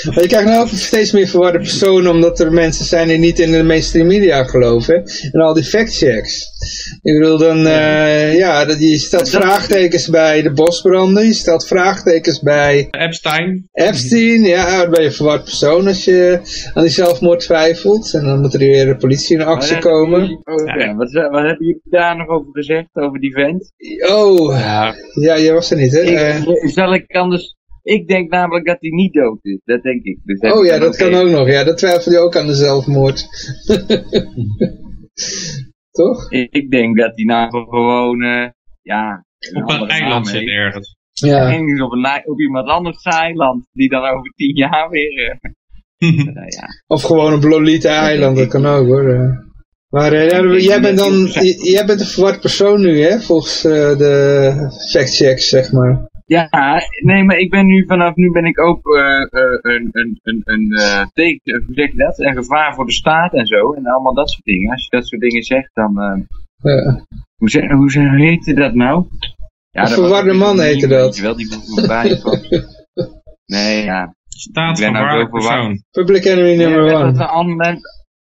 Maar 0.04 0.22
je 0.22 0.28
krijgt 0.28 0.48
nou 0.48 0.60
ook 0.60 0.68
steeds 0.68 1.12
meer 1.12 1.28
verwarde 1.28 1.58
personen, 1.58 2.10
omdat 2.10 2.40
er 2.40 2.52
mensen 2.52 2.84
zijn 2.84 3.08
die 3.08 3.18
niet 3.18 3.38
in 3.38 3.52
de 3.52 3.62
mainstream 3.62 4.06
media 4.06 4.44
geloven. 4.44 5.04
En 5.32 5.40
al 5.40 5.54
die 5.54 5.64
factchecks. 5.64 6.46
Ik 7.02 7.18
bedoel, 7.18 7.38
dan, 7.38 7.66
eh, 7.66 8.36
ja, 8.36 8.64
dat, 8.64 8.80
je 8.80 8.98
stelt 8.98 9.30
vraagtekens 9.30 10.08
bij 10.08 10.42
de 10.42 10.52
bosbranden, 10.52 11.26
je 11.26 11.32
stelt 11.32 11.66
vraagtekens 11.66 12.40
bij 12.40 12.88
Epstein. 12.90 13.68
Epstein, 13.72 14.42
ja, 14.44 14.80
dan 14.80 14.90
ben 14.90 15.00
je 15.02 15.06
een 15.08 15.14
verward 15.14 15.44
persoon 15.44 15.86
als 15.86 16.04
je 16.04 16.40
aan 16.74 16.82
die 16.82 16.92
zelfmoord 16.92 17.40
twijfelt. 17.40 18.14
En 18.14 18.24
dan 18.24 18.40
moet 18.40 18.52
er 18.52 18.58
weer 18.58 18.86
de 18.86 18.96
politie 18.96 19.36
in 19.38 19.42
actie 19.44 19.74
Wat 19.74 19.82
komen. 19.84 20.20
jullie- 20.20 20.40
oh, 20.44 20.66
ja, 20.78 20.94
wat, 20.94 21.12
wat 21.12 21.42
hebben 21.42 21.56
jullie 21.66 21.80
daar 21.84 22.16
nog 22.16 22.28
over 22.28 22.48
gezegd, 22.52 22.88
over 22.92 23.20
die 23.20 23.32
vent? 23.32 23.72
Oh, 24.10 24.58
Ja, 24.58 24.94
ja, 25.20 25.38
jij 25.38 25.52
was 25.52 25.70
er 25.70 25.76
niet, 25.76 25.92
hè? 25.92 26.00
Eh, 26.00 26.36
Ik, 26.46 26.70
zal 26.70 26.94
ik 26.94 27.16
anders... 27.16 27.56
Ik 27.96 28.08
denk 28.08 28.30
namelijk 28.30 28.66
dat 28.66 28.76
hij 28.80 28.90
niet 28.90 29.12
dood 29.12 29.38
is, 29.42 29.60
dat 29.64 29.82
denk 29.82 30.02
ik. 30.02 30.18
Dus 30.24 30.52
oh 30.52 30.64
ja, 30.64 30.78
dat 30.78 30.96
kan 30.96 31.14
ook 31.14 31.28
nog. 31.28 31.48
Ja, 31.48 31.64
dat 31.64 31.78
twijfel 31.78 32.12
je 32.12 32.18
ook 32.18 32.36
aan 32.36 32.46
de 32.46 32.54
zelfmoord. 32.54 33.26
Toch? 35.98 36.30
Ik, 36.30 36.52
ik 36.52 36.70
denk 36.70 36.98
dat 36.98 37.12
hij 37.14 37.24
nou 37.24 37.50
gewoon, 37.50 38.22
eh, 38.22 38.48
ja... 38.82 39.24
op 39.52 39.68
een 39.70 39.88
eiland 39.88 40.26
zit 40.28 40.38
heeft. 40.40 40.52
ergens. 40.52 40.96
Ja. 41.12 41.52
Ergens 41.52 41.80
op, 41.80 41.92
een, 41.92 42.22
op 42.24 42.40
iemand 42.40 42.68
anders 42.68 43.02
eiland, 43.02 43.66
die 43.72 43.88
dan 43.88 44.02
over 44.04 44.32
tien 44.36 44.56
jaar 44.56 44.88
weer... 44.90 45.40
eh, 45.98 46.08
nou 46.34 46.46
ja. 46.46 46.66
Of 46.86 47.02
gewoon 47.02 47.34
op 47.34 47.42
Lolita-eiland, 47.42 48.36
dat 48.36 48.48
kan 48.48 48.66
ook 48.66 48.86
hoor. 48.86 49.08
eh. 49.08 49.46
Maar 49.88 50.12
eh, 50.12 50.30
ja, 50.30 50.58
jij 50.60 50.80
bent 50.80 50.98
dan, 50.98 51.26
jij 51.62 51.86
bent 51.86 52.00
een 52.00 52.06
verward 52.06 52.40
persoon 52.40 52.80
nu, 52.80 53.00
hè? 53.00 53.20
Volgens 53.20 53.64
eh, 53.64 53.98
de 53.98 54.52
factchecks, 54.92 55.48
zeg 55.48 55.72
maar. 55.72 56.07
Ja, 56.28 56.80
nee, 57.04 57.24
maar 57.24 57.36
ik 57.36 57.50
ben 57.50 57.66
nu 57.66 57.84
vanaf 57.86 58.14
nu 58.14 58.30
ben 58.30 58.44
ik 58.44 58.60
ook 58.60 58.96
eh, 58.96 59.22
eh, 59.22 59.58
een, 59.60 59.88
een, 59.92 60.20
een, 60.22 60.42
een 60.44 60.72
eh, 60.72 61.06
teken, 61.12 61.62
hoe 61.66 61.74
zeg 61.74 61.90
je 61.90 61.96
dat? 61.96 62.18
Een 62.18 62.34
gevaar 62.34 62.74
voor 62.74 62.86
de 62.86 62.92
staat 62.92 63.34
en 63.34 63.46
zo. 63.46 63.72
En 63.72 63.86
allemaal 63.86 64.14
dat 64.14 64.30
soort 64.30 64.44
dingen. 64.44 64.72
Als 64.72 64.82
je 64.82 64.96
dat 64.96 65.06
soort 65.06 65.20
dingen 65.20 65.42
zegt, 65.42 65.70
dan. 65.74 66.00
eh, 66.00 66.20
Ja. 66.62 67.04
hoe, 67.36 67.50
zeg, 67.50 67.70
hoe 67.70 67.90
zeg, 67.90 68.10
heette 68.10 68.54
dat 68.54 68.74
nou? 68.74 69.04
Ja, 69.70 69.82
dat 69.82 69.92
verwarde 69.92 70.30
een 70.30 70.36
man 70.36 70.60
heette 70.60 70.86
dat. 70.86 71.16
je 71.16 71.22
Wel, 71.22 71.36
die 71.36 71.46
moet 71.68 71.86
was. 72.22 72.48
Nee, 73.46 73.84
ja. 73.84 74.14
Nou 74.54 75.28
persoon. 75.28 75.82
Public 75.90 76.24
enemy 76.24 76.56
number 76.56 76.84
Ja, 76.84 77.10
dat 77.10 77.30
one. 77.30 77.78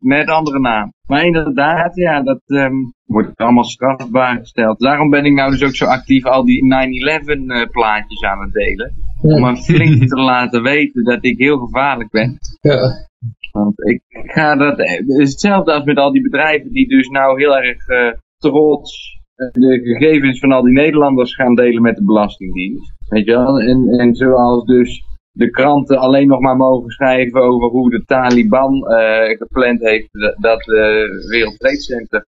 Een 0.00 0.08
net 0.08 0.28
andere 0.28 0.58
naam. 0.58 0.92
Maar 1.06 1.24
inderdaad, 1.24 1.96
ja, 1.96 2.22
dat 2.22 2.40
ehm, 2.46 2.74
wordt 3.04 3.36
allemaal 3.36 3.64
strafbaar 3.64 4.38
gesteld. 4.38 4.80
Daarom 4.80 5.10
ben 5.10 5.24
ik 5.24 5.32
nou 5.32 5.50
dus 5.50 5.64
ook 5.64 5.74
zo 5.74 5.84
actief 5.84 6.24
al 6.24 6.44
die 6.44 6.62
9-11 6.62 7.46
eh, 7.46 7.70
plaatjes 7.70 8.22
aan 8.22 8.40
het 8.40 8.52
delen. 8.52 8.92
Om 9.22 9.44
aan 9.44 9.56
flink 9.56 10.08
te 10.08 10.20
laten 10.20 10.62
weten 10.62 11.04
dat 11.04 11.24
ik 11.24 11.38
heel 11.38 11.58
gevaarlijk 11.58 12.10
ben. 12.10 12.38
Ja. 12.60 13.08
Want 13.52 13.88
ik 13.88 14.02
ga 14.08 14.56
dat, 14.56 14.78
het 14.78 15.08
is 15.08 15.30
hetzelfde 15.30 15.72
als 15.72 15.84
met 15.84 15.96
al 15.96 16.12
die 16.12 16.22
bedrijven 16.22 16.72
die 16.72 16.88
dus 16.88 17.08
nou 17.08 17.40
heel 17.40 17.56
erg 17.56 17.88
eh, 17.88 18.12
trots 18.38 19.18
eh, 19.34 19.48
de 19.52 19.80
gegevens 19.82 20.38
van 20.38 20.52
al 20.52 20.62
die 20.62 20.72
Nederlanders 20.72 21.34
gaan 21.34 21.54
delen 21.54 21.82
met 21.82 21.96
de 21.96 22.04
Belastingdienst. 22.04 22.92
Weet 23.08 23.24
je 23.24 23.32
wel? 23.32 23.60
En, 23.60 23.88
en 23.88 24.14
zoals 24.14 24.64
dus 24.64 25.04
de 25.32 25.50
kranten 25.50 25.98
alleen 25.98 26.28
nog 26.28 26.40
maar 26.40 26.56
mogen 26.56 26.90
schrijven 26.90 27.40
over 27.40 27.68
hoe 27.68 27.90
de 27.90 28.04
Taliban 28.04 28.86
eh, 28.86 29.36
gepland 29.36 29.80
heeft 29.80 30.08
dat, 30.38 30.60
de 30.60 31.26
World 31.30 31.58
Trade 31.58 31.80
Center 31.80 32.26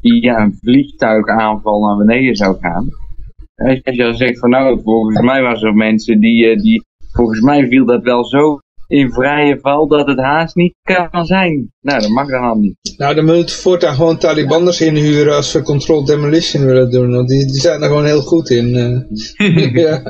via 0.00 0.40
een 0.40 0.58
vliegtuigaanval 0.62 1.80
naar 1.80 2.06
beneden 2.06 2.36
zou 2.36 2.56
gaan. 2.60 2.88
Als 3.56 3.80
je 3.82 3.96
dan 3.96 4.14
zegt 4.14 4.38
van 4.38 4.50
nou, 4.50 4.80
volgens 4.82 5.20
mij 5.20 5.42
was 5.42 5.62
er 5.62 5.74
mensen 5.74 6.20
die, 6.20 6.46
eh, 6.46 6.56
die 6.56 6.84
volgens 7.12 7.40
mij 7.40 7.68
viel 7.68 7.84
dat 7.84 8.02
wel 8.02 8.24
zo 8.24 8.58
in 8.88 9.12
vrije 9.12 9.58
val 9.60 9.88
dat 9.88 10.06
het 10.06 10.18
haast 10.18 10.54
niet 10.54 10.74
kan 10.82 11.26
zijn. 11.26 11.72
Nou, 11.80 12.00
dat 12.00 12.10
mag 12.10 12.28
dan 12.28 12.42
al 12.42 12.54
niet. 12.54 12.76
Nou, 12.96 13.14
dan 13.14 13.24
moet 13.24 13.52
voortaan 13.52 13.94
gewoon 13.94 14.18
Talibanders 14.18 14.80
inhuren 14.80 15.34
als 15.36 15.52
we 15.52 15.62
controlled 15.62 16.06
demolition 16.06 16.64
willen 16.66 16.90
doen. 16.90 17.10
Want 17.12 17.28
die, 17.28 17.46
die 17.46 17.60
zijn 17.60 17.82
er 17.82 17.88
gewoon 17.88 18.04
heel 18.04 18.22
goed 18.22 18.50
in. 18.50 18.74
Uh. 19.38 19.74
ja. 19.84 20.02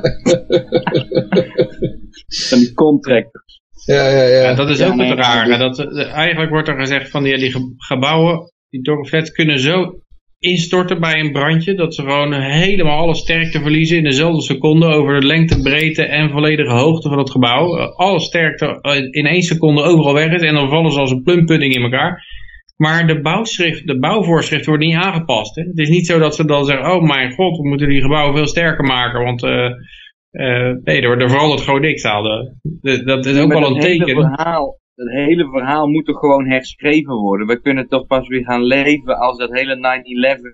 Van 2.49 2.59
die 2.59 2.73
contractors. 2.75 3.61
Ja, 3.85 4.09
ja, 4.09 4.23
ja. 4.23 4.41
Ja, 4.43 4.55
dat 4.55 4.69
is 4.69 4.79
Ja, 4.79 4.87
ook 4.89 4.95
nee, 4.95 5.09
het 5.11 5.19
rare. 5.19 5.59
Dat, 5.59 5.79
eh, 5.79 6.13
eigenlijk 6.13 6.51
wordt 6.51 6.69
er 6.69 6.79
gezegd 6.79 7.11
van 7.11 7.23
die, 7.23 7.39
die 7.39 7.51
ge- 7.53 7.75
gebouwen, 7.77 8.53
die 8.69 8.83
dorpflats 8.83 9.31
kunnen 9.31 9.59
zo 9.61 10.01
instorten 10.47 11.01
bij 11.01 11.21
een 11.21 11.33
brandje, 11.33 11.75
dat 11.75 11.95
ze 11.95 12.03
gewoon 12.03 12.33
helemaal 12.33 12.99
alle 12.99 13.15
sterkte 13.15 13.61
verliezen 13.61 13.97
in 13.97 14.05
dezelfde 14.05 14.43
seconde 14.43 14.87
over 14.87 15.21
de 15.21 15.27
lengte, 15.27 15.63
breedte 15.63 16.05
en 16.05 16.31
volledige 16.31 16.73
hoogte 16.73 17.09
van 17.09 17.19
het 17.19 17.31
gebouw. 17.31 17.77
Eh, 17.77 17.97
Alle 17.97 18.21
sterkte 18.21 18.79
eh, 18.81 18.97
in 19.11 19.27
één 19.27 19.43
seconde 19.43 19.83
overal 19.83 20.15
weg 20.15 20.33
is 20.33 20.43
en 20.43 20.55
dan 20.55 20.69
vallen 20.69 20.93
ze 20.93 21.01
als 21.01 21.11
een 21.11 21.23
plumpudding 21.23 21.75
in 21.75 21.83
elkaar. 21.83 22.25
Maar 22.77 23.07
de, 23.07 23.21
bouwschrift, 23.21 23.87
de 23.87 23.99
bouwvoorschriften 23.99 24.69
worden 24.69 24.89
niet 24.89 24.97
aangepast. 24.97 25.55
Hè? 25.55 25.63
Het 25.63 25.79
is 25.79 25.89
niet 25.89 26.07
zo 26.07 26.19
dat 26.19 26.35
ze 26.35 26.45
dan 26.45 26.65
zeggen, 26.65 26.95
oh 26.95 27.03
mijn 27.03 27.33
god, 27.33 27.57
we 27.57 27.69
moeten 27.69 27.89
die 27.89 28.01
gebouwen 28.03 28.37
veel 28.37 28.47
sterker 28.47 28.85
maken, 28.85 29.25
want... 29.25 29.43
eh 29.43 29.71
eh, 30.37 30.73
nee, 30.85 31.01
er, 31.01 31.21
er 31.21 31.31
verandert 31.31 31.61
gewoon 31.61 31.81
niks 31.81 32.05
aan. 32.05 32.57
Dat 33.05 33.27
is 33.27 33.39
ook 33.39 33.53
wel 33.53 33.67
een 33.67 33.81
teken. 33.81 34.15
Verhaal, 34.15 34.79
dat 34.97 35.09
hele 35.09 35.49
verhaal 35.51 35.87
moet 35.87 36.07
toch 36.07 36.19
gewoon 36.19 36.47
herschreven 36.47 37.15
worden. 37.15 37.47
We 37.47 37.61
kunnen 37.61 37.89
toch 37.89 38.07
pas 38.07 38.29
weer 38.29 38.45
gaan 38.45 38.63
leven 38.63 39.19
als 39.19 39.39
dat 39.39 39.51
hele 39.53 39.77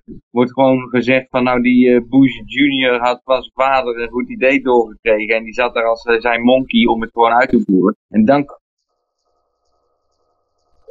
9-11 0.09 0.15
wordt 0.31 0.53
gewoon 0.53 0.89
gezegd 0.89 1.27
van 1.31 1.45
nou 1.45 1.63
die 1.63 1.91
eh, 1.91 2.01
Bush 2.09 2.41
Junior 2.45 2.99
had 3.01 3.21
pas 3.25 3.51
vader 3.55 4.03
een 4.03 4.09
goed 4.09 4.31
idee 4.31 4.63
doorgekregen 4.63 5.37
en 5.37 5.45
die 5.45 5.55
zat 5.55 5.75
daar 5.75 5.87
als 5.87 6.05
eh, 6.05 6.21
zijn 6.21 6.43
monkey 6.43 6.87
om 6.87 7.01
het 7.01 7.11
gewoon 7.13 7.33
uit 7.33 7.49
te 7.49 7.63
voeren. 7.67 7.97
En 8.09 8.25
dan 8.25 8.61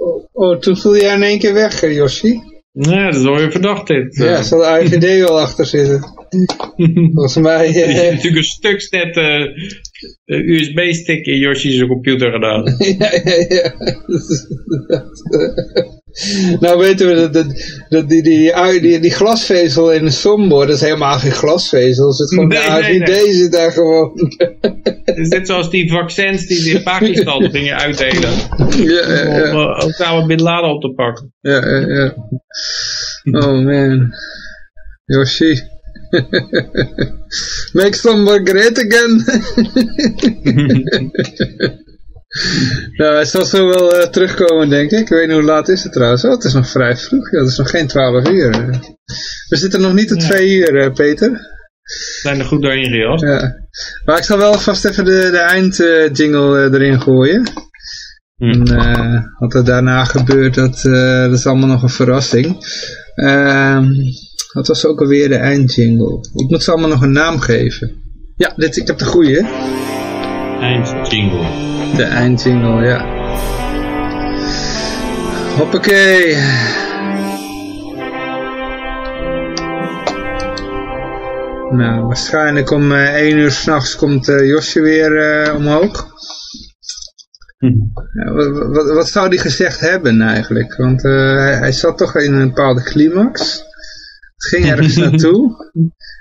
Oh, 0.01 0.27
oh, 0.31 0.57
toen 0.57 0.77
viel 0.77 0.97
jij 0.97 1.15
in 1.15 1.23
één 1.23 1.39
keer 1.39 1.53
weg, 1.53 1.83
eh, 1.83 1.95
Yoshi. 1.95 2.41
Ja, 2.71 3.05
dat 3.05 3.15
is 3.15 3.23
wel 3.23 3.35
weer 3.35 3.51
verdacht 3.51 3.87
dit. 3.87 4.15
Ja, 4.15 4.25
Ja, 4.25 4.41
zal 4.41 4.59
de 4.59 4.81
IVD 4.83 5.27
wel 5.27 5.39
achter 5.39 5.65
zitten. 5.65 5.99
Volgens 7.13 7.37
mij... 7.37 7.67
Je 7.67 7.79
hebt 7.79 7.99
eh, 7.99 8.09
natuurlijk 8.09 8.35
een 8.35 8.43
stuk 8.43 8.87
net 8.91 9.17
eh, 9.17 9.45
USB-stick 10.25 11.25
in 11.25 11.37
Yoshi's 11.37 11.85
computer 11.87 12.31
gedaan. 12.31 12.63
ja, 12.99 13.11
ja, 13.23 13.45
ja. 13.49 13.73
nou 16.59 16.79
weten 16.79 17.07
we 17.07 17.29
dat, 17.29 17.33
dat, 17.89 18.09
die, 18.09 18.23
die, 18.23 18.99
die, 18.99 19.11
glasvezel 19.11 19.91
in 19.91 20.05
de 20.05 20.11
sombor, 20.11 20.65
dat 20.65 20.75
is 20.75 20.81
helemaal 20.81 21.19
geen 21.19 21.31
glasvezel. 21.31 22.07
Er 22.07 22.13
zit 22.13 22.29
gewoon 22.29 22.47
Nee, 22.47 22.59
de 22.59 22.87
nee, 22.87 22.99
nee. 22.99 23.33
zit 23.33 23.51
daar 23.51 23.71
gewoon. 23.71 24.11
Het 25.03 25.17
is 25.17 25.27
net 25.27 25.47
zoals 25.47 25.69
die 25.69 25.91
vaccins 25.91 26.47
die 26.47 26.57
ze 26.57 26.69
in 26.71 26.83
Pakistan 26.83 27.49
gingen 27.51 27.77
uitdelen. 27.77 28.31
ja, 28.77 29.13
ja, 29.13 29.51
Om 29.51 29.57
ja. 29.57 29.79
uh, 29.79 29.85
Osama 29.85 30.25
Bin 30.25 30.41
Laden 30.41 30.69
op 30.69 30.81
te 30.81 30.93
pakken. 30.93 31.33
ja, 31.41 31.67
ja, 31.67 31.87
ja. 31.87 32.15
Oh 33.23 33.63
man. 33.63 34.13
Yoshi. 35.05 35.70
Make 37.81 37.95
someone 37.95 38.41
great 38.43 38.77
again. 38.77 39.15
nou, 42.97 43.15
hij 43.15 43.25
zal 43.25 43.45
zo 43.45 43.67
wel 43.67 43.97
eh, 43.97 44.07
terugkomen, 44.09 44.69
denk 44.69 44.91
ik. 44.91 44.99
Ik 44.99 45.09
weet 45.09 45.27
niet 45.27 45.35
hoe 45.35 45.45
laat 45.45 45.69
is 45.69 45.83
het 45.83 45.93
trouwens. 45.93 46.25
Oh, 46.25 46.31
het 46.31 46.43
is 46.43 46.53
nog 46.53 46.69
vrij 46.69 46.97
vroeg. 46.97 47.31
Ja, 47.31 47.39
het 47.39 47.47
is 47.47 47.57
nog 47.57 47.69
geen 47.69 47.87
12 47.87 48.27
uur. 48.27 48.49
We 49.49 49.55
zitten 49.55 49.81
nog 49.81 49.93
niet 49.93 50.07
tot 50.07 50.19
twee 50.19 50.55
uur, 50.55 50.75
eh, 50.77 50.93
Peter. 50.93 51.49
Zijn 52.21 52.39
er 52.39 52.45
goed 52.45 52.61
doorheen 52.61 52.89
gejast. 52.89 53.23
Ja. 53.23 53.55
Maar 54.05 54.17
ik 54.17 54.23
zal 54.23 54.37
wel 54.37 54.53
vast 54.53 54.85
even 54.85 55.05
de, 55.05 55.29
de 55.31 55.37
eindjingle 55.37 56.65
eh, 56.65 56.73
erin 56.73 57.01
gooien. 57.01 57.47
Hm. 58.37 58.51
En, 58.51 58.77
eh, 58.77 59.23
wat 59.39 59.53
er 59.53 59.65
daarna 59.65 60.05
gebeurt, 60.05 60.53
dat, 60.53 60.85
eh, 60.85 61.21
dat 61.21 61.31
is 61.37 61.45
allemaal 61.45 61.67
nog 61.67 61.83
een 61.83 61.89
verrassing. 61.89 62.57
Ehm 63.15 63.93
wat 64.53 64.67
was 64.67 64.85
ook 64.85 64.99
alweer 64.99 65.29
de 65.29 65.35
eindjingle? 65.35 66.19
Ik 66.33 66.49
moet 66.49 66.63
ze 66.63 66.71
allemaal 66.71 66.89
nog 66.89 67.01
een 67.01 67.11
naam 67.11 67.39
geven. 67.39 67.91
Ja, 68.35 68.53
dit, 68.55 68.77
ik 68.77 68.87
heb 68.87 68.97
de 68.97 69.05
goeie. 69.05 69.47
Eindjingle. 70.59 71.45
De 71.95 72.03
eindjingle, 72.03 72.85
ja. 72.85 73.19
Hoppakee. 75.57 76.35
Nou, 81.69 82.05
waarschijnlijk 82.05 82.71
om 82.71 82.91
eh 82.91 83.15
1 83.15 83.37
uur 83.37 83.51
s'nachts 83.51 83.95
komt 83.95 84.27
eh, 84.27 84.47
Josje 84.47 84.81
weer 84.81 85.17
eh, 85.17 85.55
omhoog. 85.55 86.09
Ja, 88.13 88.31
wat, 88.33 88.67
wat, 88.67 88.93
wat 88.93 89.07
zou 89.07 89.27
hij 89.27 89.37
gezegd 89.37 89.79
hebben 89.79 90.21
eigenlijk? 90.21 90.75
Want 90.75 91.01
hij, 91.01 91.55
hij 91.55 91.71
zat 91.71 91.97
toch 91.97 92.15
in 92.15 92.33
een 92.33 92.47
bepaalde 92.47 92.83
climax. 92.83 93.63
Het 94.41 94.47
ging 94.49 94.65
ergens 94.65 94.95
naartoe. 95.05 95.71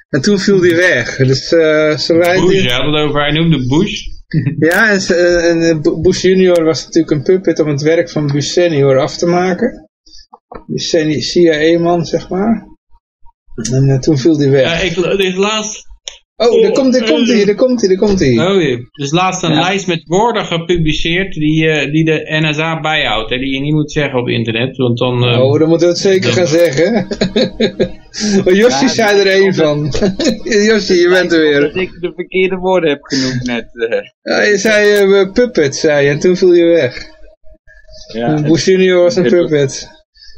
En 0.09 0.21
toen 0.21 0.39
viel 0.39 0.61
hij 0.63 0.77
weg. 0.77 1.17
Dus 1.17 1.53
eh 1.53 1.97
zullen 1.99 2.23
wij... 2.23 2.41
Bush, 2.41 2.63
je 2.63 2.71
had 2.71 2.85
het 2.85 2.95
over, 2.95 3.21
hij 3.21 3.33
noemde 3.33 3.67
Bush. 3.67 4.01
Ja, 4.59 4.91
en, 4.91 5.01
ze- 5.01 5.15
eh, 5.15 5.51
en 5.51 5.63
eh, 5.63 5.81
Bu- 5.81 6.01
Bush 6.01 6.23
junior 6.23 6.65
was 6.65 6.85
natuurlijk 6.85 7.13
een 7.13 7.23
puppet 7.23 7.59
om 7.61 7.69
het 7.69 7.83
werk 7.83 8.11
van 8.11 8.27
Bush 8.27 8.49
senior 8.53 8.99
af 8.99 9.17
te 9.17 9.27
maken. 9.27 9.89
De 10.67 11.21
CIA-man, 11.21 12.05
zeg 12.07 12.29
maar. 12.29 12.67
En 13.73 13.89
eh, 13.91 13.99
toen 13.99 14.19
viel 14.19 14.41
Ja, 14.43 14.51
weg. 14.51 14.83
ik, 14.83 14.97
er 15.05 15.21
is 15.21 15.35
laatst, 15.37 15.85
Oh, 16.49 16.63
daar 16.63 16.73
komt 16.73 16.95
hij, 16.97 17.01
daar 17.07 17.15
komt 17.15 17.29
hij, 17.29 17.45
daar 17.45 17.55
komt 17.55 17.81
hij, 17.81 17.89
daar 17.89 17.99
komt 17.99 18.19
hij. 18.21 18.39
oh, 18.49 18.61
jee. 18.63 18.73
er 18.77 19.05
is 19.05 19.11
laatst 19.13 19.43
een 19.43 19.53
Ja. 19.53 19.61
lijst 19.61 19.87
met 19.87 20.03
woorden 20.07 20.45
gepubliceerd 20.45 21.35
die, 21.35 21.69
eh, 21.69 21.93
die 21.93 22.05
de 22.05 22.27
NSA 22.41 22.81
bijhoudt. 22.81 23.31
Hè, 23.31 23.39
die 23.39 23.55
je 23.55 23.61
niet 23.61 23.73
moet 23.75 23.93
zeggen 23.93 24.19
op 24.19 24.29
internet. 24.29 24.77
Want 24.77 24.99
dan... 24.99 25.25
eh, 25.25 25.41
Oh, 25.41 25.59
dan 25.59 25.69
moeten 25.69 25.87
we 25.87 25.93
het 25.93 26.03
zeker 26.03 26.33
gaan 26.33 26.47
zeggen. 26.47 27.07
oh, 28.47 28.55
Josje 28.55 28.85
Ja, 28.85 28.89
zei 28.89 29.21
er 29.21 29.27
één 29.27 29.55
van. 29.55 29.93
Josje, 30.69 30.95
je 30.95 31.09
bent 31.09 31.33
er 31.33 31.41
weer. 31.41 31.61
dat 31.61 31.77
ik 31.77 31.91
de 32.01 32.13
verkeerde 32.15 32.57
woorden 32.57 32.91
heb 32.91 33.01
genoemd 33.03 33.47
net. 33.47 33.69
eh. 33.89 33.99
Ja, 34.23 34.43
je 34.43 34.57
zei 34.59 34.93
eh, 34.93 35.33
puppet, 35.33 35.77
zei 35.77 36.05
je, 36.05 36.11
en 36.11 36.19
toen 36.19 36.37
viel 36.37 36.53
je 36.55 36.65
weg. 36.65 37.03
ja. 38.13 38.43
Junior 38.55 39.03
was 39.03 39.17
een 39.17 39.29
puppet. 39.29 39.89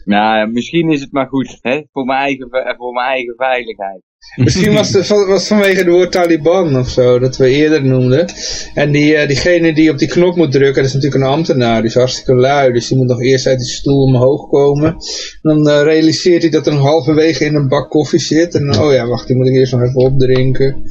Nou, 0.05 0.37
ja, 0.39 0.47
misschien 0.47 0.91
is 0.91 1.01
het 1.01 1.13
maar 1.13 1.27
goed, 1.27 1.59
hè? 1.61 1.81
Voor 1.93 2.05
mijn 2.05 2.19
eigen, 2.21 2.49
ve- 2.51 2.75
voor 2.79 2.93
mijn 2.93 3.07
eigen 3.09 3.35
veiligheid. 3.37 4.01
Misschien 4.37 4.73
was 4.75 4.93
het 4.93 5.07
van- 5.07 5.27
was 5.27 5.47
vanwege 5.47 5.79
het 5.79 5.87
woord 5.89 6.13
Taliban 6.13 6.77
of 6.77 6.89
zo, 6.89 7.19
dat 7.19 7.37
we 7.37 7.49
eerder 7.49 7.85
noemden. 7.85 8.27
En 8.75 8.91
die, 8.93 9.17
eh, 9.17 9.27
diegene 9.29 9.73
die 9.75 9.91
op 9.91 9.99
die 9.99 10.09
knop 10.09 10.37
moet 10.37 10.53
drukken, 10.53 10.75
dat 10.75 10.85
is 10.85 10.93
natuurlijk 10.95 11.23
een 11.23 11.29
ambtenaar, 11.31 11.81
die 11.81 11.91
is 11.91 11.95
hartstikke 11.97 12.35
lui. 12.35 12.73
Dus 12.73 12.89
die 12.89 12.97
moet 12.97 13.07
nog 13.07 13.23
eerst 13.23 13.47
uit 13.47 13.59
die 13.59 13.69
stoel 13.69 14.03
omhoog 14.03 14.49
komen. 14.49 14.87
En 14.89 14.97
dan 15.43 15.69
eh, 15.69 15.83
realiseert 15.83 16.43
hij 16.43 16.51
dat 16.51 16.67
er 16.67 16.73
nog 16.73 16.83
halverwege 16.83 17.45
in 17.45 17.55
een 17.55 17.69
bak 17.69 17.91
koffie 17.91 18.19
zit. 18.21 18.55
En 18.55 18.79
oh 18.79 18.93
ja, 18.93 19.07
wacht, 19.07 19.27
die 19.27 19.37
moet 19.37 19.49
ik 19.49 19.55
eerst 19.55 19.73
nog 19.73 19.83
even 19.83 20.01
opdrinken. 20.01 20.83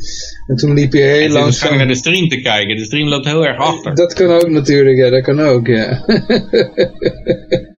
En 0.48 0.56
toen 0.56 0.74
liep 0.74 0.92
hij 0.92 1.02
hij 1.02 1.20
heel 1.20 1.32
zit 1.32 1.40
waarschijnlijk 1.40 1.84
naar 1.84 1.94
de 1.94 2.00
stream 2.00 2.28
te 2.28 2.42
kijken. 2.42 2.76
De 2.76 2.84
stream 2.86 3.08
loopt 3.08 3.26
heel 3.26 3.46
erg 3.46 3.58
achter. 3.58 3.96
Dat 3.96 4.14
kan 4.14 4.30
ook 4.30 4.50
natuurlijk, 4.50 4.98
ja, 4.98 5.10
dat 5.10 5.24
kan 5.24 5.40
ook, 5.40 5.68
ja. 5.68 6.04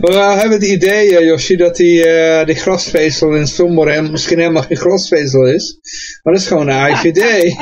Maar 0.00 0.10
we 0.12 0.18
hebben 0.40 0.58
het 0.58 0.68
idee, 0.68 1.16
eh, 1.18 1.26
Josje, 1.26 1.56
dat 1.56 1.76
die, 1.76 2.06
eh, 2.06 2.46
die 2.46 2.54
glasvezel 2.54 3.34
in 3.34 3.46
Sombor 3.46 3.90
hem- 3.90 4.10
misschien 4.10 4.38
helemaal 4.38 4.62
geen 4.62 4.76
glasvezel 4.76 5.46
is. 5.46 5.78
Maar 6.22 6.32
dat 6.32 6.42
is 6.42 6.48
gewoon 6.48 6.68
een 6.68 6.90
IVD. 6.90 7.18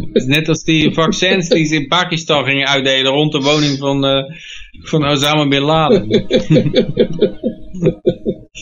Het 0.00 0.10
is 0.12 0.24
net 0.26 0.48
als 0.48 0.62
die 0.64 0.94
vaccins 0.94 1.48
die 1.48 1.64
ze 1.66 1.74
in 1.74 1.86
Pakistan 1.86 2.44
gingen 2.44 2.66
uitdelen 2.68 3.12
rond 3.12 3.32
de 3.32 3.40
woning 3.40 3.78
van, 3.78 4.04
eh, 4.04 4.22
van 4.82 5.04
Osama 5.10 5.48
Bin 5.48 5.62
Laden. 5.62 6.08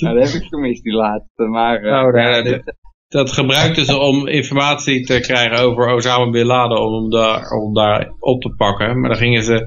Nou, 0.01 0.19
dat 0.19 0.33
heb 0.33 0.43
ik 0.43 0.49
gemist, 0.49 0.83
die 0.83 0.93
laatste. 0.93 1.43
Maar, 1.43 1.83
eh, 1.83 2.07
Oh, 2.07 2.15
ja, 2.17 2.43
dit- 2.43 2.75
Dat 3.09 3.33
gebruikten 3.33 3.85
ze 3.85 3.99
om 3.99 4.27
informatie 4.29 5.05
te 5.07 5.21
krijgen 5.21 5.59
over 5.59 5.95
Osama 5.95 6.31
Bin 6.31 6.47
Laden 6.47 6.81
om 6.81 7.11
daar, 7.11 7.51
om 7.51 7.75
daar 7.75 8.13
op 8.19 8.41
te 8.43 8.55
pakken. 8.57 9.01
Maar 9.01 9.09
dan 9.09 9.19
gingen 9.19 9.43
ze 9.43 9.55
eh, 9.55 9.67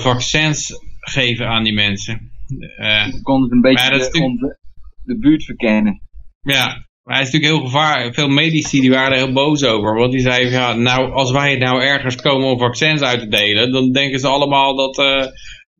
vaccins 0.00 0.72
geven 1.00 1.46
aan 1.48 1.64
die 1.64 1.74
mensen. 1.74 2.30
Eh, 2.78 3.06
we 3.06 3.22
konden 3.22 3.52
een 3.52 3.60
beetje 3.60 3.90
de, 3.90 3.96
natuurlijk- 3.96 4.58
de 5.04 5.18
buurt 5.18 5.44
verkennen. 5.44 6.00
ja, 6.42 6.88
maar 7.02 7.14
hij 7.14 7.26
is 7.26 7.32
natuurlijk 7.32 7.60
heel 7.60 7.70
gevaarlijk. 7.70 8.14
Veel 8.14 8.28
medici 8.28 8.80
die 8.80 8.90
waren 8.90 9.12
er 9.12 9.24
heel 9.24 9.32
boos 9.32 9.64
over. 9.64 9.94
Want 9.94 10.12
die 10.12 10.20
zeiden, 10.20 10.52
ja, 10.52 10.72
nou, 10.74 11.12
als 11.12 11.30
wij 11.30 11.56
nou 11.56 11.82
ergens 11.82 12.16
komen 12.16 12.48
om 12.48 12.58
vaccins 12.58 13.00
uit 13.00 13.20
te 13.20 13.28
delen, 13.28 13.72
dan 13.72 13.92
denken 13.92 14.18
ze 14.18 14.28
allemaal 14.28 14.76
dat, 14.76 14.98
eh, 14.98 15.26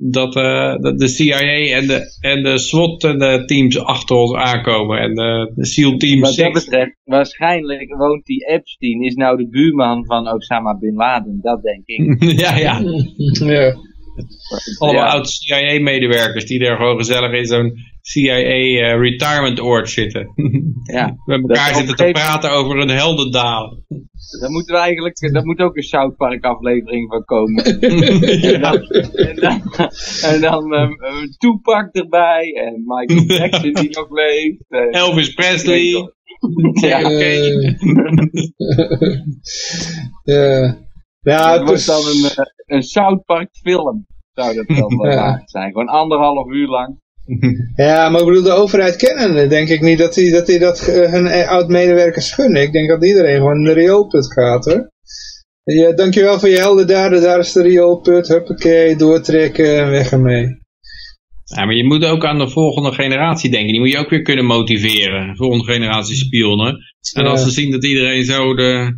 dat, 0.02 0.36
eh, 0.36 0.76
dat 0.76 0.98
de 0.98 1.08
CIA 1.08 1.40
en 1.76 1.86
de, 1.86 2.16
en 2.20 2.42
de 2.42 2.58
SWAT 2.58 3.04
en 3.04 3.18
de 3.18 3.42
teams 3.46 3.78
achter 3.78 4.16
ons 4.16 4.34
aankomen. 4.34 4.98
En 4.98 5.14
de, 5.14 5.52
de 5.54 5.66
SEAL 5.66 5.96
Team 5.96 6.20
Wat 6.20 6.36
dat 6.36 6.52
6. 6.54 6.64
betreft, 6.64 6.96
waarschijnlijk 7.04 7.94
woont 7.94 8.24
die 8.24 8.46
Epstein, 8.46 9.02
is 9.02 9.14
nou 9.14 9.36
de 9.36 9.48
buurman 9.48 10.04
van 10.06 10.28
Osama 10.28 10.78
Bin 10.78 10.94
Laden, 10.94 11.38
dat 11.42 11.62
denk 11.62 11.82
ik. 11.84 12.22
ja, 12.40 12.56
ja. 12.56 12.80
ja. 13.46 13.76
Allemaal 14.78 15.04
Ja. 15.04 15.10
oud 15.10 15.28
CIA-medewerkers 15.28 16.46
die 16.46 16.64
er 16.66 16.76
gewoon 16.76 16.96
gezellig 16.96 17.32
in 17.32 17.46
zo'n 17.46 17.76
CIA 18.10 18.94
uh, 18.94 19.00
retirement 19.00 19.60
oord 19.60 19.90
zitten. 19.90 20.28
Ja, 20.82 21.14
Met 21.24 21.40
elkaar 21.40 21.74
zitten 21.74 21.96
te 21.96 22.08
praten 22.12 22.50
over 22.50 22.78
een 22.78 22.88
heldendaal. 22.88 23.82
Daar 24.40 24.50
moeten 24.50 24.74
we 24.74 24.80
eigenlijk, 24.80 25.32
daar 25.32 25.44
moet 25.44 25.58
ook 25.60 25.76
een 25.76 25.82
South 25.82 26.16
Park 26.16 26.44
aflevering 26.44 27.10
van 27.10 27.24
komen. 27.24 27.64
en 28.52 28.60
dan, 28.60 28.82
en 29.12 29.36
dan, 29.36 29.62
en 30.22 30.40
dan 30.40 30.72
um, 30.72 30.96
Tupac 31.38 31.94
erbij 31.94 32.52
en 32.52 32.82
Michael 32.86 33.38
Jackson 33.38 33.72
die 33.72 33.90
nog 33.90 34.10
leeft. 34.10 34.64
En, 34.68 34.90
Elvis 34.90 35.34
Presley. 35.34 35.84
ja, 36.88 37.00
Eh, 37.00 37.64
ja. 40.24 40.78
Ja, 41.20 41.58
het 41.60 41.70
is, 41.70 41.86
dan 41.86 42.00
een, 42.06 42.30
eh, 42.36 42.44
een 42.66 42.82
South 42.82 43.24
Park 43.24 43.48
film. 43.62 44.06
Zou 44.32 44.54
dat 44.54 44.66
dan 44.66 44.96
wel 44.98 45.10
Ja. 45.10 45.16
waard 45.16 45.50
zijn. 45.50 45.72
Gewoon 45.72 45.88
anderhalf 45.88 46.48
uur 46.50 46.68
lang. 46.68 46.98
ja, 47.76 48.08
maar 48.08 48.20
ik 48.20 48.26
bedoel, 48.26 48.42
de 48.42 48.50
overheid 48.50 48.96
kennen 48.96 49.48
denk 49.48 49.68
ik 49.68 49.80
niet 49.80 49.98
dat 49.98 50.14
die 50.14 50.30
dat, 50.30 50.46
die 50.46 50.58
dat 50.58 50.88
eh, 50.88 51.12
hun 51.12 51.26
eh, 51.26 51.48
oud-medewerkers 51.48 52.32
gunnen. 52.32 52.62
Ik 52.62 52.72
denk 52.72 52.88
dat 52.88 53.04
iedereen 53.04 53.36
gewoon 53.36 53.62
naar 53.62 53.74
de 53.74 53.80
rioolput 53.80 54.32
gaat, 54.32 54.64
hoor. 54.64 54.90
Ja, 55.62 55.92
dankjewel 55.92 56.38
voor 56.38 56.48
je 56.48 56.58
heldendaden, 56.58 57.22
daar 57.22 57.38
is 57.38 57.52
de 57.52 57.62
rioolput, 57.62 58.28
huppakee, 58.28 58.96
doortrekken 58.96 59.78
en 59.78 59.90
weg 59.90 60.12
ermee. 60.12 60.58
Ja, 61.44 61.64
maar 61.64 61.74
je 61.74 61.84
moet 61.84 62.04
ook 62.04 62.24
aan 62.24 62.38
de 62.38 62.48
volgende 62.48 62.92
generatie 62.92 63.50
denken. 63.50 63.70
Die 63.70 63.80
moet 63.80 63.90
je 63.90 63.98
ook 63.98 64.10
weer 64.10 64.22
kunnen 64.22 64.44
motiveren. 64.44 65.36
Volgende 65.36 65.72
generatie 65.72 66.16
spionnen. 66.16 66.76
En 67.14 67.26
als 67.26 67.42
ze 67.42 67.50
zien 67.50 67.70
dat 67.70 67.84
iedereen 67.84 68.24
zo 68.24 68.54
de, 68.54 68.96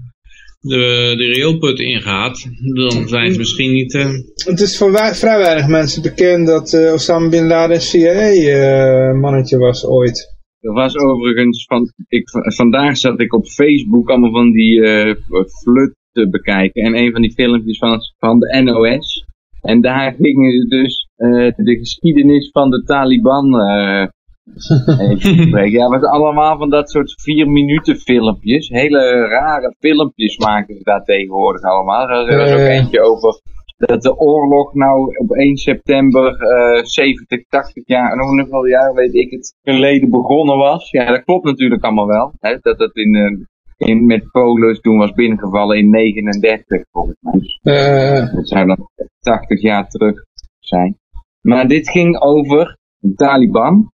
de, 0.62 1.14
de 1.16 1.32
railput 1.36 1.78
ingaat, 1.78 2.48
dan 2.74 3.08
zijn 3.08 3.32
ze 3.32 3.38
misschien 3.38 3.72
niet... 3.72 3.94
eh, 3.94 4.10
Het 4.34 4.60
is 4.60 4.78
voor 4.78 4.90
vrij 4.96 5.38
weinig 5.38 5.68
mensen 5.68 6.02
bekend 6.02 6.46
dat 6.46 6.72
eh, 6.72 6.92
Osama 6.92 7.28
Bin 7.28 7.46
Laden 7.46 7.76
een 7.76 7.82
CIA-mannetje 7.82 9.58
was 9.58 9.86
ooit. 9.86 10.30
Er 10.60 10.72
was 10.72 10.96
overigens, 10.96 11.64
van, 11.64 11.92
ik, 12.08 12.28
vandaag 12.54 12.96
zat 12.96 13.20
ik 13.20 13.34
op 13.34 13.46
Facebook 13.46 14.10
allemaal 14.10 14.30
van 14.30 14.52
die 14.52 14.82
eh 14.86 15.14
flut 15.62 15.94
te 16.12 16.28
bekijken. 16.28 16.82
En 16.82 16.96
een 16.96 17.12
van 17.12 17.20
die 17.22 17.32
filmpjes 17.32 17.78
van, 17.78 17.98
van 18.18 18.38
de 18.38 18.62
NOS. 18.62 19.24
En 19.60 19.80
daar 19.80 20.14
gingen 20.20 20.52
ze 20.52 20.66
dus 20.66 21.08
eh, 21.16 21.64
de 21.66 21.76
geschiedenis 21.78 22.50
van 22.50 22.70
de 22.70 22.82
Taliban 22.82 23.60
eh. 23.60 24.06
Ja, 25.70 25.88
was 25.88 26.02
allemaal 26.02 26.58
van 26.58 26.70
dat 26.70 26.90
soort 26.90 27.20
vier 27.22 27.48
minuten 27.50 27.96
filmpjes. 27.96 28.68
Hele 28.68 29.26
rare 29.28 29.74
filmpjes 29.78 30.38
maken 30.38 30.74
ze 30.76 30.82
daar 30.82 31.04
tegenwoordig 31.04 31.62
allemaal. 31.62 32.08
Er 32.08 32.36
was 32.36 32.52
ook 32.52 32.58
Eh. 32.58 32.76
eentje 32.78 33.00
over 33.02 33.40
dat 33.76 34.02
de 34.02 34.16
oorlog 34.18 34.74
nou 34.74 35.16
op 35.18 35.30
1 35.30 35.56
september 35.56 36.36
eh 36.36 36.84
70, 36.84 37.44
80 37.48 37.86
jaar, 37.86 38.12
en 38.12 38.18
nog 38.18 38.26
hoeveel 38.30 38.66
jaar 38.66 38.94
weet 38.94 39.14
ik 39.14 39.30
het, 39.30 39.54
geleden 39.62 40.10
begonnen 40.10 40.56
was. 40.56 40.90
Ja, 40.90 41.04
dat 41.06 41.24
klopt 41.24 41.44
natuurlijk 41.44 41.84
allemaal 41.84 42.06
wel. 42.06 42.32
Hè, 42.40 42.56
dat 42.60 42.78
het 42.78 42.94
in, 42.96 43.14
eh, 43.14 43.88
in, 43.88 44.06
met 44.06 44.30
Polen 44.30 44.80
toen 44.80 44.98
was 44.98 45.12
binnengevallen 45.12 45.78
in 45.78 45.90
39 45.90 46.84
volgens 46.90 47.16
mij. 47.20 47.32
Dus 47.32 47.58
Eh, 47.62 48.34
dat 48.34 48.48
zou 48.48 48.66
dan 48.66 48.88
80 49.20 49.60
jaar 49.62 49.88
terug 49.88 50.24
zijn. 50.58 50.96
Maar 51.40 51.68
dit 51.68 51.90
ging 51.90 52.20
over 52.20 52.76
de 52.98 53.14
Taliban. 53.14 53.91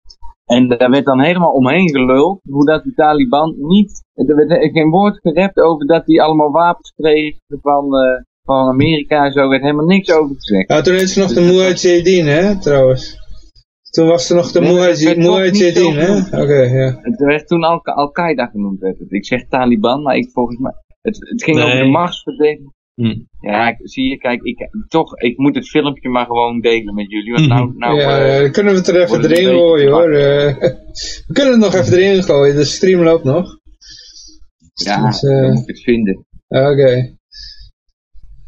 En 0.46 0.68
daar 0.68 0.90
werd 0.90 1.06
dan 1.06 1.22
helemaal 1.22 1.52
omheen 1.52 1.90
geluld 1.90 2.40
hoe 2.50 2.66
dat 2.66 2.84
de 2.84 2.94
Taliban 2.94 3.56
niet... 3.58 4.04
Er 4.14 4.36
werd 4.36 4.72
geen 4.72 4.90
woord 4.90 5.20
gerept 5.22 5.58
over 5.60 5.86
dat 5.88 6.06
die 6.06 6.22
allemaal 6.22 6.52
wapens 6.52 6.94
kregen 6.96 7.40
van, 7.62 7.86
eh, 7.98 8.22
van 8.44 8.68
Amerika 8.68 9.26
en 9.26 9.32
zo. 9.32 9.40
Er 9.40 9.50
werd 9.50 9.62
helemaal 9.62 9.86
niks 9.86 10.12
over 10.12 10.36
gezegd. 10.36 10.68
toen 10.86 10.94
heette 10.94 11.08
ze 11.08 11.20
nog 11.20 11.34
de 11.34 11.42
Mujahideen, 11.42 12.26
hè, 12.26 12.60
trouwens. 12.60 13.24
Toen 13.90 14.08
was 14.08 14.30
er 14.30 14.36
nog 14.36 14.52
de 14.52 14.60
Nee, 14.60 14.74
Mujahideen, 14.74 15.94
hè? 15.96 16.42
Oké, 16.42 16.62
ja. 16.62 17.00
Het 17.02 17.20
werd 17.20 17.48
toen 17.48 17.64
Al- 17.64 17.84
Al-Qaeda 17.84 18.46
genoemd. 18.46 18.80
Werd 18.80 19.00
het. 19.00 19.12
Ik 19.12 19.26
zeg 19.26 19.48
Taliban, 19.48 20.02
maar 20.02 20.16
ik 20.16 20.30
volgens 20.32 20.58
mij... 20.60 20.72
Het, 21.02 21.30
het 21.30 21.44
ging 21.44 21.58
Nee. 21.58 21.66
over 21.66 21.78
de 21.80 21.90
machtsverdeling. 21.90 22.74
Hm. 22.96 23.16
Ja, 23.40 23.76
zie 23.84 24.10
je, 24.10 24.18
kijk, 24.18 24.42
ik, 24.42 24.70
toch, 24.88 25.18
ik 25.18 25.38
moet 25.38 25.56
het 25.56 25.70
filmpje 25.70 26.10
maar 26.10 26.26
gewoon 26.26 26.62
delen 26.62 26.94
met 26.94 27.12
jullie. 27.12 27.34
Want 27.34 27.48
nou, 27.48 27.74
nou 27.78 28.00
ja, 28.00 28.26
eh, 28.26 28.52
kunnen 28.52 28.74
we 28.74 28.80
het 28.80 28.88
er 28.88 29.02
even 29.02 29.24
erin 29.24 29.46
gooien, 29.46 29.92
hoor. 29.92 30.12
Eh, 30.12 30.56
we 31.28 31.34
kunnen 31.34 31.52
het 31.52 31.62
nog 31.62 31.74
even 31.74 31.98
erin 31.98 32.24
gooien, 32.24 32.56
de 32.56 32.64
stream 32.64 33.04
loopt 33.04 33.24
nog. 33.24 33.60
ja, 34.74 35.06
dus, 35.06 35.24
eh, 35.24 35.42
dan 35.42 35.52
moet 35.54 35.62
ik 35.62 35.68
het 35.68 35.84
vinden. 35.84 36.26
Oké. 36.48 37.14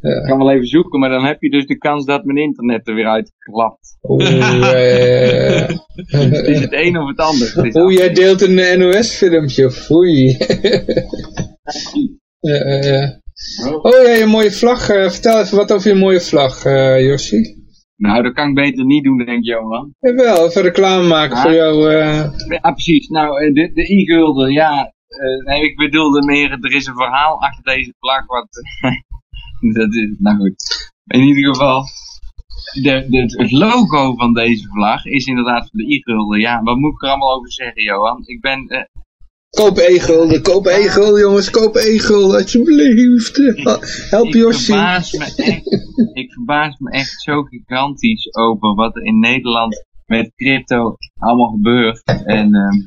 Ik 0.01 0.23
kan 0.27 0.37
wel 0.37 0.51
even 0.51 0.67
zoeken, 0.67 0.99
maar 0.99 1.09
dan 1.09 1.25
heb 1.25 1.41
je 1.41 1.49
dus 1.49 1.65
de 1.65 1.77
kans 1.77 2.05
dat 2.05 2.23
mijn 2.23 2.37
internet 2.37 2.87
er 2.87 2.95
weer 2.95 3.07
uitklapt. 3.07 3.97
Oeh, 4.01 4.37
ja, 4.37 4.77
ja, 4.77 4.77
ja. 4.77 5.85
Het 6.17 6.47
is 6.47 6.59
het 6.59 6.73
een 6.73 6.97
of 6.97 7.07
het 7.07 7.19
ander. 7.19 7.75
Oeh, 7.83 7.93
jij 7.93 8.13
deelt 8.13 8.41
een 8.41 8.79
NOS-filmpje. 8.79 9.71
Oei. 9.91 10.37
Ja, 12.39 12.55
ja, 12.65 12.83
ja. 12.83 13.21
Oh 13.81 14.03
ja, 14.05 14.13
je 14.13 14.25
mooie 14.25 14.51
vlag. 14.51 14.89
eh, 14.89 15.09
vertel 15.09 15.39
even 15.41 15.57
wat 15.57 15.71
over 15.71 15.89
je 15.89 15.95
mooie 15.95 16.21
vlag, 16.21 16.63
Yoshi. 16.99 17.55
Nou, 17.95 18.23
dat 18.23 18.33
kan 18.33 18.49
ik 18.49 18.55
beter 18.55 18.85
niet 18.85 19.03
doen, 19.03 19.17
denk 19.25 19.43
je, 19.45 19.51
Johan. 19.51 19.93
Jawel, 19.99 20.47
even 20.47 20.61
reclame 20.61 21.07
maken 21.07 21.35
Ah. 21.35 21.41
voor 21.41 21.53
jou. 21.53 21.93
eh, 21.93 22.29
Ja, 22.61 22.71
precies. 22.71 23.07
Nou, 23.07 23.53
de, 23.53 23.71
de 23.73 23.89
i-gulden, 23.93 24.51
ja. 24.51 24.93
nee, 25.45 25.61
ik 25.61 25.75
bedoelde 25.77 26.25
meer, 26.25 26.51
er 26.51 26.75
is 26.75 26.85
een 26.85 26.95
verhaal 26.95 27.41
achter 27.41 27.63
deze 27.63 27.93
vlag, 27.99 28.25
wat... 28.25 28.47
dat 29.77 29.93
is, 29.93 30.15
nou 30.19 30.37
goed. 30.37 30.55
In 31.07 31.21
ieder 31.21 31.45
geval, 31.53 31.83
de, 32.81 33.05
de, 33.09 33.41
het 33.43 33.51
logo 33.51 34.15
van 34.15 34.33
deze 34.33 34.67
vlag 34.67 35.05
is 35.05 35.25
inderdaad 35.25 35.69
van 35.69 35.79
de 35.79 35.93
i-gulden. 35.93 36.39
Ja, 36.39 36.61
wat 36.63 36.77
moet 36.77 36.93
ik 36.93 37.01
er 37.03 37.09
allemaal 37.09 37.35
over 37.35 37.51
zeggen, 37.51 37.83
Johan? 37.83 38.23
Ik 38.25 38.41
ben... 38.41 38.89
koop 39.59 39.77
e-gulden, 39.77 40.41
koop 40.41 40.65
e-gulden 40.65 41.21
jongens, 41.21 41.49
koop 41.49 41.75
e-gulden 41.75 42.41
alsjeblieft. 42.41 43.38
Help 44.15 44.27
ik 44.27 44.34
Yoshi. 44.34 44.65
verbaas 44.65 45.11
me 45.11 45.25
echt, 45.25 45.65
ik 46.13 46.31
verbaas 46.34 46.77
me 46.77 46.91
echt 46.91 47.21
zo 47.21 47.43
gigantisch 47.43 48.35
over 48.35 48.75
wat 48.75 48.95
er 48.95 49.03
in 49.03 49.19
Nederland 49.19 49.85
met 50.05 50.31
crypto 50.35 50.95
allemaal 51.19 51.49
gebeurt. 51.49 52.03
En 52.25 52.53
ehm, 52.53 52.77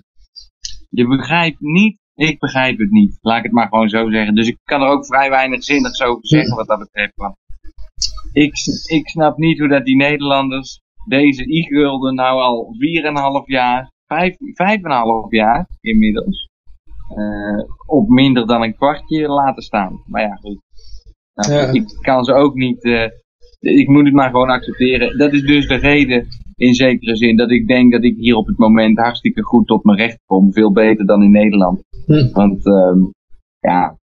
je 0.88 1.06
begrijpt 1.06 1.60
niet, 1.60 1.98
ik 2.14 2.38
begrijp 2.38 2.78
het 2.78 2.90
niet. 2.90 3.18
Laat 3.20 3.38
ik 3.38 3.42
het 3.42 3.52
maar 3.52 3.68
gewoon 3.68 3.88
zo 3.88 4.10
zeggen. 4.10 4.34
Dus 4.34 4.48
ik 4.48 4.58
kan 4.64 4.80
er 4.80 4.88
ook 4.88 5.06
vrij 5.06 5.30
weinig 5.30 5.64
zinnigs 5.64 6.02
over 6.02 6.26
zeggen 6.26 6.56
wat 6.56 6.68
dat 6.68 6.78
betreft. 6.78 7.12
Want 7.14 7.36
ik, 8.32 8.52
ik 8.86 9.08
snap 9.08 9.36
niet 9.36 9.58
hoe 9.58 9.68
dat 9.68 9.84
die 9.84 9.96
Nederlanders 9.96 10.80
deze 11.08 11.46
i-gulden 11.46 12.14
nou 12.14 12.40
al 12.40 12.74
4,5 13.42 13.46
jaar, 13.46 13.90
5, 14.06 14.32
5,5 14.32 14.38
jaar 15.28 15.68
inmiddels, 15.80 16.49
eh, 17.16 17.64
op 17.86 18.08
minder 18.08 18.46
dan 18.46 18.62
een 18.62 18.74
kwartje 18.74 19.28
laten 19.28 19.62
staan. 19.62 20.02
Maar 20.06 20.22
ja, 20.22 20.34
goed. 20.34 20.58
Nou, 21.34 21.52
Ja. 21.52 21.72
Ik 21.72 21.98
kan 22.00 22.24
ze 22.24 22.32
ook 22.32 22.54
niet, 22.54 22.84
eh, 22.84 23.08
ik 23.60 23.88
moet 23.88 24.04
het 24.04 24.14
maar 24.14 24.30
gewoon 24.30 24.50
accepteren. 24.50 25.18
Dat 25.18 25.32
is 25.32 25.42
dus 25.42 25.66
de 25.66 25.76
reden, 25.76 26.26
in 26.56 26.74
zekere 26.74 27.16
zin, 27.16 27.36
dat 27.36 27.50
ik 27.50 27.66
denk 27.66 27.92
dat 27.92 28.04
ik 28.04 28.16
hier 28.16 28.34
op 28.34 28.46
het 28.46 28.58
moment 28.58 28.98
hartstikke 28.98 29.42
goed 29.42 29.66
tot 29.66 29.84
mijn 29.84 29.98
recht 29.98 30.18
kom. 30.26 30.52
Veel 30.52 30.72
beter 30.72 31.06
dan 31.06 31.22
in 31.22 31.30
Nederland. 31.30 31.82
Hm. 32.06 32.32
Want, 32.32 32.66
ehm, 32.66 32.98
ja, 33.60 33.98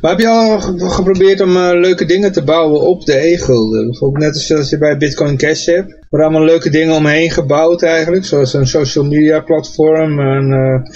Maar 0.00 0.10
heb 0.10 0.20
je 0.20 0.28
al 0.28 0.60
ge- 0.60 0.90
geprobeerd 0.90 1.40
om 1.40 1.56
eh, 1.56 1.70
leuke 1.72 2.04
dingen 2.04 2.32
te 2.32 2.42
bouwen 2.42 2.80
op 2.80 3.04
de 3.04 3.16
e-gulden? 3.16 3.86
Bijvoorbeeld 3.86 4.24
net 4.24 4.34
als 4.34 4.52
als 4.52 4.70
je 4.70 4.78
bij 4.78 4.96
Bitcoin 4.96 5.36
Cash 5.36 5.66
hebt. 5.66 5.90
Er 5.90 6.18
worden 6.18 6.28
allemaal 6.28 6.48
leuke 6.54 6.70
dingen 6.70 6.94
omheen 6.94 7.30
gebouwd 7.30 7.82
eigenlijk. 7.82 8.24
Zoals 8.24 8.54
een 8.54 8.66
social 8.66 9.04
media 9.04 9.40
platform, 9.40 10.18
een, 10.18 10.52
eh, 10.52 10.90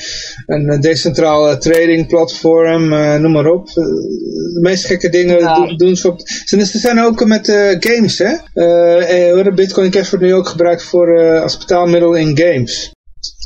een 0.47 0.69
eh, 0.69 0.81
decentraal 0.81 1.59
trading 1.59 2.07
platform, 2.07 2.93
eh, 2.93 3.15
noem 3.17 3.33
maar 3.33 3.47
op. 3.47 3.69
Eh, 3.69 3.75
de 4.55 4.59
meest 4.63 4.85
gekke 4.87 5.09
dingen 5.09 5.39
Ja. 5.39 5.55
doen, 5.55 5.77
doen 5.77 5.97
ze 5.97 6.09
op... 6.09 6.21
Ze 6.45 6.67
ze 6.67 6.79
zijn 6.79 7.01
ook 7.01 7.25
met 7.27 7.49
eh, 7.49 7.77
games, 7.81 8.19
hè? 8.19 8.33
Eh, 8.55 9.39
eh, 9.47 9.55
Bitcoin 9.55 9.91
Cash 9.91 10.11
wordt 10.11 10.25
nu 10.25 10.35
ook 10.35 10.49
gebruikt 10.49 10.83
voor, 10.83 11.19
eh, 11.19 11.43
als 11.43 11.59
betaalmiddel 11.59 12.15
in 12.15 12.39
games. 12.39 12.91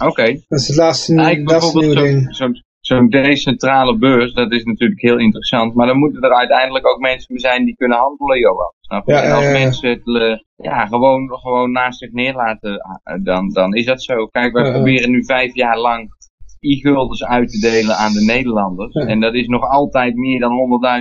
oké. 0.05 0.43
Dat 0.49 0.61
is 0.61 0.67
het 0.67 0.77
laatste, 0.77 1.15
Ja, 1.15 1.41
laatste 1.45 1.79
nieuwe 1.79 1.95
ding. 1.95 2.37
zo'n 2.37 2.63
zo'n 2.91 3.09
decentrale 3.09 3.99
beurs, 3.99 4.33
dat 4.33 4.53
is 4.53 4.65
natuurlijk 4.65 5.01
heel 5.01 5.19
interessant. 5.19 5.75
Maar 5.75 5.87
dan 5.87 5.99
moeten 5.99 6.23
er 6.23 6.35
uiteindelijk 6.35 6.87
ook 6.87 6.99
mensen 6.99 7.39
zijn 7.39 7.65
die 7.65 7.77
kunnen 7.77 7.99
handelen, 7.99 8.39
Johan. 8.39 8.73
Snap 8.81 9.07
je? 9.07 9.13
Ja, 9.13 9.23
en 9.23 9.33
als 9.33 9.45
ja, 9.45 9.51
ja. 9.51 9.59
mensen 9.59 9.89
het 9.89 10.07
eh, 10.07 10.39
ja, 10.57 10.87
gewoon, 10.87 11.39
gewoon 11.39 11.73
naast 11.73 11.99
zich 11.99 12.13
neerlaten, 12.13 12.77
eh, 12.77 13.15
dan, 13.23 13.49
dan 13.49 13.75
is 13.75 13.85
dat 13.85 14.03
zo. 14.03 14.27
Kijk, 14.27 14.53
wij 14.53 14.73
proberen 14.73 15.11
nu 15.11 15.25
vijf 15.25 15.55
jaar 15.55 15.79
lang 15.79 16.15
e-guldens 16.61 17.25
uit 17.25 17.51
te 17.51 17.59
delen 17.59 17.97
aan 17.97 18.13
de 18.13 18.25
Nederlanders. 18.25 18.93
Ja. 18.93 19.07
En 19.07 19.21
dat 19.21 19.35
is 19.35 19.47
nog 19.47 19.63
altijd 19.63 20.15
meer 20.15 20.41
dan 20.41 20.53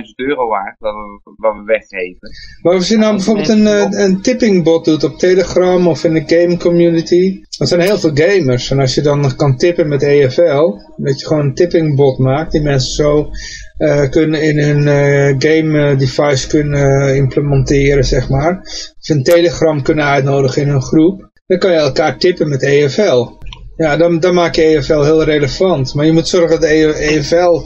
100.000 0.06 0.14
euro 0.14 0.48
waard, 0.48 0.76
wat 0.78 0.94
we, 0.94 1.32
wat 1.36 1.54
we 1.54 1.62
weggeven. 1.64 2.28
Maar 2.62 2.74
als 2.74 2.88
je 2.88 2.96
nou 2.96 3.14
bijvoorbeeld 3.14 3.48
een, 3.48 3.66
eh, 3.66 4.04
een 4.04 4.22
tippingbot 4.22 4.84
doet 4.84 5.04
op 5.04 5.18
Telegram 5.18 5.86
of 5.86 6.04
in 6.04 6.14
de 6.14 6.22
game 6.26 6.56
community, 6.56 7.40
er 7.58 7.66
zijn 7.66 7.80
heel 7.80 7.98
veel 7.98 8.10
gamers. 8.14 8.70
En 8.70 8.78
als 8.78 8.94
je 8.94 9.02
dan 9.02 9.36
kan 9.36 9.56
tippen 9.56 9.88
met 9.88 10.02
EFL, 10.02 10.74
dat 10.96 11.20
je 11.20 11.26
gewoon 11.26 11.44
een 11.44 11.54
tippingbot 11.54 12.18
maakt, 12.18 12.52
die 12.52 12.62
mensen 12.62 12.92
zo 12.92 13.30
eh, 13.76 14.10
kunnen 14.10 14.42
in 14.42 14.58
hun 14.58 14.88
eh, 14.88 15.34
game 15.38 15.96
device 15.96 16.48
kunnen 16.48 17.16
implementeren, 17.16 18.04
zeg 18.04 18.28
maar. 18.28 18.60
Of 19.00 19.08
een 19.08 19.22
Telegram 19.22 19.82
kunnen 19.82 20.04
uitnodigen 20.04 20.62
in 20.62 20.68
een 20.68 20.82
groep, 20.82 21.30
dan 21.46 21.58
kan 21.58 21.70
je 21.70 21.76
elkaar 21.76 22.18
tippen 22.18 22.48
met 22.48 22.62
EFL. 22.62 23.38
Ja, 23.80 23.96
dan, 23.96 24.18
dan 24.20 24.34
maak 24.34 24.54
je 24.54 24.62
EFL 24.62 25.02
heel 25.02 25.24
relevant. 25.24 25.94
Maar 25.94 26.06
je 26.06 26.12
moet 26.12 26.28
zorgen 26.28 26.50
dat 26.50 26.60
de 26.60 26.94
EFL 26.94 27.60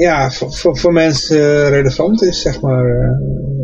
ja, 0.00 0.30
voor, 0.30 0.52
voor, 0.52 0.78
voor 0.78 0.92
mensen 0.92 1.68
relevant 1.68 2.22
is, 2.22 2.42
zeg 2.42 2.60
maar. 2.60 3.18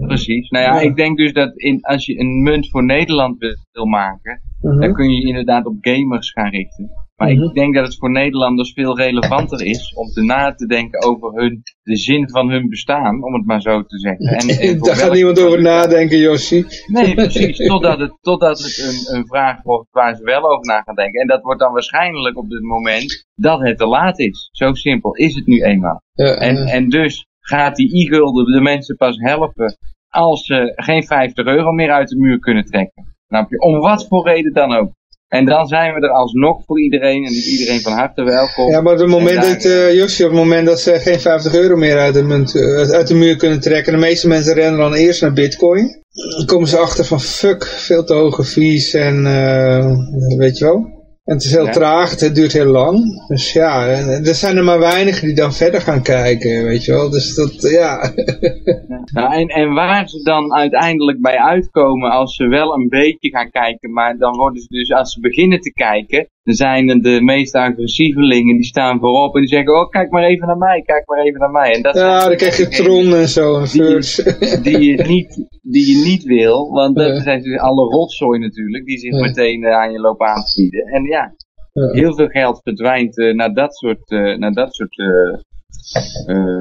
Precies. 0.07 0.51
Nou 0.51 0.65
ja, 0.65 0.81
ik 0.81 0.97
denk 0.97 1.17
dus 1.17 1.33
dat 1.33 1.53
in, 1.55 1.79
als 1.83 2.07
je 2.07 2.19
een 2.21 2.43
munt 2.43 2.71
voor 2.71 2.85
Nederland 2.85 3.39
wil, 3.73 3.87
maken, 3.87 4.41
Mhm. 4.61 4.81
dan 4.81 4.93
kun 4.93 5.11
je 5.11 5.21
je 5.21 5.27
inderdaad 5.27 5.67
op 5.67 5.77
gamers 5.81 6.31
gaan 6.31 6.51
richten. 6.51 6.91
Maar 7.17 7.33
Mhm. 7.33 7.43
ik 7.43 7.55
denk 7.55 7.75
dat 7.75 7.87
het 7.87 7.97
voor 7.99 8.11
Nederlanders 8.11 8.73
veel 8.73 8.97
relevanter 8.97 9.63
is 9.67 9.93
om 9.95 10.07
te 10.09 10.23
na 10.23 10.55
te 10.55 10.67
denken 10.67 11.03
over 11.03 11.33
hun, 11.35 11.63
de 11.83 11.97
zin 11.97 12.31
van 12.31 12.51
hun 12.51 12.69
bestaan, 12.69 13.25
om 13.25 13.35
het 13.35 13.45
maar 13.47 13.61
zo 13.61 13.83
te 13.83 13.99
zeggen. 13.99 14.27
En, 14.27 14.79
Daar 14.79 14.97
gaat 14.97 15.13
niemand 15.13 15.41
over 15.41 15.63
nadenken, 15.63 16.19
Yoshi. 16.19 16.65
Nee, 16.87 17.15
precies. 17.15 17.57
Totdat 17.67 17.99
het, 17.99 18.13
totdat 18.21 18.59
het 18.59 18.79
een, 18.79 19.17
een 19.17 19.27
vraag 19.27 19.63
wordt 19.63 19.89
waar 19.91 20.17
ze 20.17 20.23
wel 20.23 20.51
over 20.51 20.67
na 20.67 20.81
gaan 20.83 20.95
denken. 20.95 21.21
En 21.21 21.27
dat 21.27 21.43
wordt 21.43 21.61
dan 21.61 21.73
waarschijnlijk 21.73 22.37
op 22.39 22.51
het 22.51 22.63
moment 22.63 23.27
dat 23.35 23.61
het 23.61 23.79
te 23.79 23.87
laat 23.87 24.19
is. 24.19 24.49
Zo 24.53 24.75
simpel 24.75 25.15
is 25.15 25.35
het 25.35 25.47
nu 25.47 25.63
eenmaal. 25.63 26.03
Ja, 26.13 26.35
En, 26.35 26.57
en 26.57 26.89
dus 26.89 27.27
gaat 27.41 27.77
die 27.77 27.99
e-gulden 28.07 28.53
de 28.53 28.61
mensen 28.61 28.97
pas 28.97 29.17
helpen 29.19 29.77
als 30.09 30.45
ze 30.45 30.73
geen 30.77 31.05
50 31.05 31.47
euro 31.47 31.73
meer 31.73 31.91
uit 31.91 32.09
de 32.09 32.17
muur 32.17 32.39
kunnen 32.39 32.65
trekken. 32.65 33.15
Je? 33.29 33.59
Om 33.59 33.79
wat 33.79 34.07
voor 34.09 34.27
reden 34.29 34.53
dan 34.53 34.73
ook. 34.73 34.93
En 35.29 35.45
dan 35.45 35.67
zijn 35.67 35.95
we 35.95 36.01
er 36.01 36.13
alsnog 36.13 36.65
voor 36.65 36.81
iedereen 36.81 37.25
en 37.25 37.33
is 37.33 37.59
iedereen 37.59 37.81
van 37.81 37.93
harte 37.93 38.23
welkom. 38.23 38.71
Ja, 38.71 38.81
maar 38.81 38.93
op 38.93 38.99
het 38.99 39.09
moment 39.09 39.43
dat, 39.43 39.65
eh 39.65 39.95
Josje, 39.95 40.25
op 40.25 40.31
het 40.31 40.39
moment 40.39 40.67
dat 40.67 40.81
ze 40.81 40.99
geen 40.99 41.21
50 41.21 41.55
euro 41.55 41.77
meer 41.77 41.99
uit 41.99 42.15
de, 42.15 42.23
munt, 42.23 42.55
eh, 42.55 42.91
uit 42.91 43.07
de 43.07 43.15
muur 43.15 43.37
kunnen 43.37 43.61
trekken, 43.61 43.93
de 43.93 43.99
meeste 43.99 44.29
mensen 44.29 44.55
rennen 44.55 44.81
dan 44.81 44.95
eerst 44.95 45.23
naar 45.23 45.33
bitcoin. 45.33 46.03
Dan 46.37 46.47
komen 46.47 46.69
ze 46.69 46.79
achter 46.79 47.05
van 47.05 47.21
fuck, 47.21 47.65
veel 47.65 48.05
te 48.05 48.15
hoge 48.15 48.45
fees 48.45 48.95
en 48.95 49.27
eh, 49.27 49.97
weet 50.39 50.59
je 50.59 50.65
wel. 50.65 50.96
En 51.27 51.35
het 51.35 51.45
is 51.45 51.53
heel 51.53 51.65
Ja. 51.65 51.73
traag, 51.73 52.21
het 52.21 52.35
duurt 52.35 52.53
heel 52.53 52.71
lang. 52.81 53.27
Dus 53.29 53.53
ja, 53.53 53.87
er 53.87 54.35
zijn 54.35 54.57
er 54.57 54.65
maar 54.65 54.79
weinigen 54.79 55.27
die 55.27 55.37
dan 55.37 55.53
verder 55.53 55.81
gaan 55.81 56.03
kijken, 56.03 56.65
weet 56.65 56.85
je 56.85 56.93
wel. 56.93 57.11
Dus 57.11 57.35
dat, 57.35 57.71
ja. 57.71 58.13
Nou, 59.15 59.33
en, 59.35 59.49
en 59.49 59.73
waar 59.75 60.09
ze 60.09 60.23
dan 60.23 60.55
uiteindelijk 60.55 61.21
bij 61.21 61.39
uitkomen 61.39 62.11
als 62.11 62.35
ze 62.37 62.49
wel 62.49 62.75
een 62.75 62.89
beetje 62.89 63.31
gaan 63.31 63.51
kijken, 63.51 63.93
maar 63.93 64.19
dan 64.19 64.37
worden 64.37 64.63
ze 64.63 64.69
dus, 64.69 64.93
als 64.93 65.13
ze 65.13 65.21
beginnen 65.21 65.61
te 65.61 65.73
kijken, 65.73 66.29
dan 66.47 66.55
zijn 66.55 66.89
er 66.89 67.03
de 67.03 67.21
meest 67.23 67.55
agressievelingen, 67.55 68.57
die 68.57 68.65
staan 68.67 68.99
voorop 68.99 69.35
en 69.35 69.41
die 69.41 69.49
zeggen, 69.51 69.75
oh 69.81 69.89
kijk 69.89 70.11
maar 70.11 70.23
even 70.25 70.47
naar 70.47 70.57
mij, 70.59 70.83
kijk 70.87 71.07
maar 71.07 71.19
even 71.25 71.41
naar 71.41 71.51
mij. 71.51 71.73
En 71.75 71.83
dat 71.83 71.95
ja, 71.95 72.29
dan 72.29 72.37
krijg 72.37 72.57
je 72.57 72.69
Tron 72.69 73.15
en 73.15 73.29
zo, 73.29 73.59
en 73.59 73.67
First. 73.69 74.25
die 74.65 74.79
je 74.81 75.03
niet, 75.07 75.47
die 75.63 75.87
je 75.99 76.05
niet 76.05 76.23
wil, 76.25 76.71
want 76.73 76.97
dat 76.97 77.17
Ja. 77.17 77.23
zijn 77.23 77.43
ze 77.43 77.61
alle 77.61 77.85
rotzooi 77.91 78.39
natuurlijk, 78.39 78.85
die 78.85 78.99
zich 78.99 79.13
Ja. 79.13 79.21
meteen 79.21 79.65
eh, 79.65 79.77
aan 79.77 79.93
je 79.93 79.99
lopen 80.01 80.27
aan 80.27 80.43
te 80.45 80.61
bieden. 80.63 80.85
En 80.87 81.03
ja, 81.05 81.35
Ja. 81.73 81.91
heel 81.93 82.15
veel 82.15 82.29
geld 82.29 82.61
verdwijnt 82.63 83.19
eh, 83.19 83.35
naar 83.35 83.55
dat 83.55 83.75
soort, 83.77 84.11
eh, 84.11 84.37
naar 84.37 84.53
dat 84.53 84.75
soort 84.75 84.95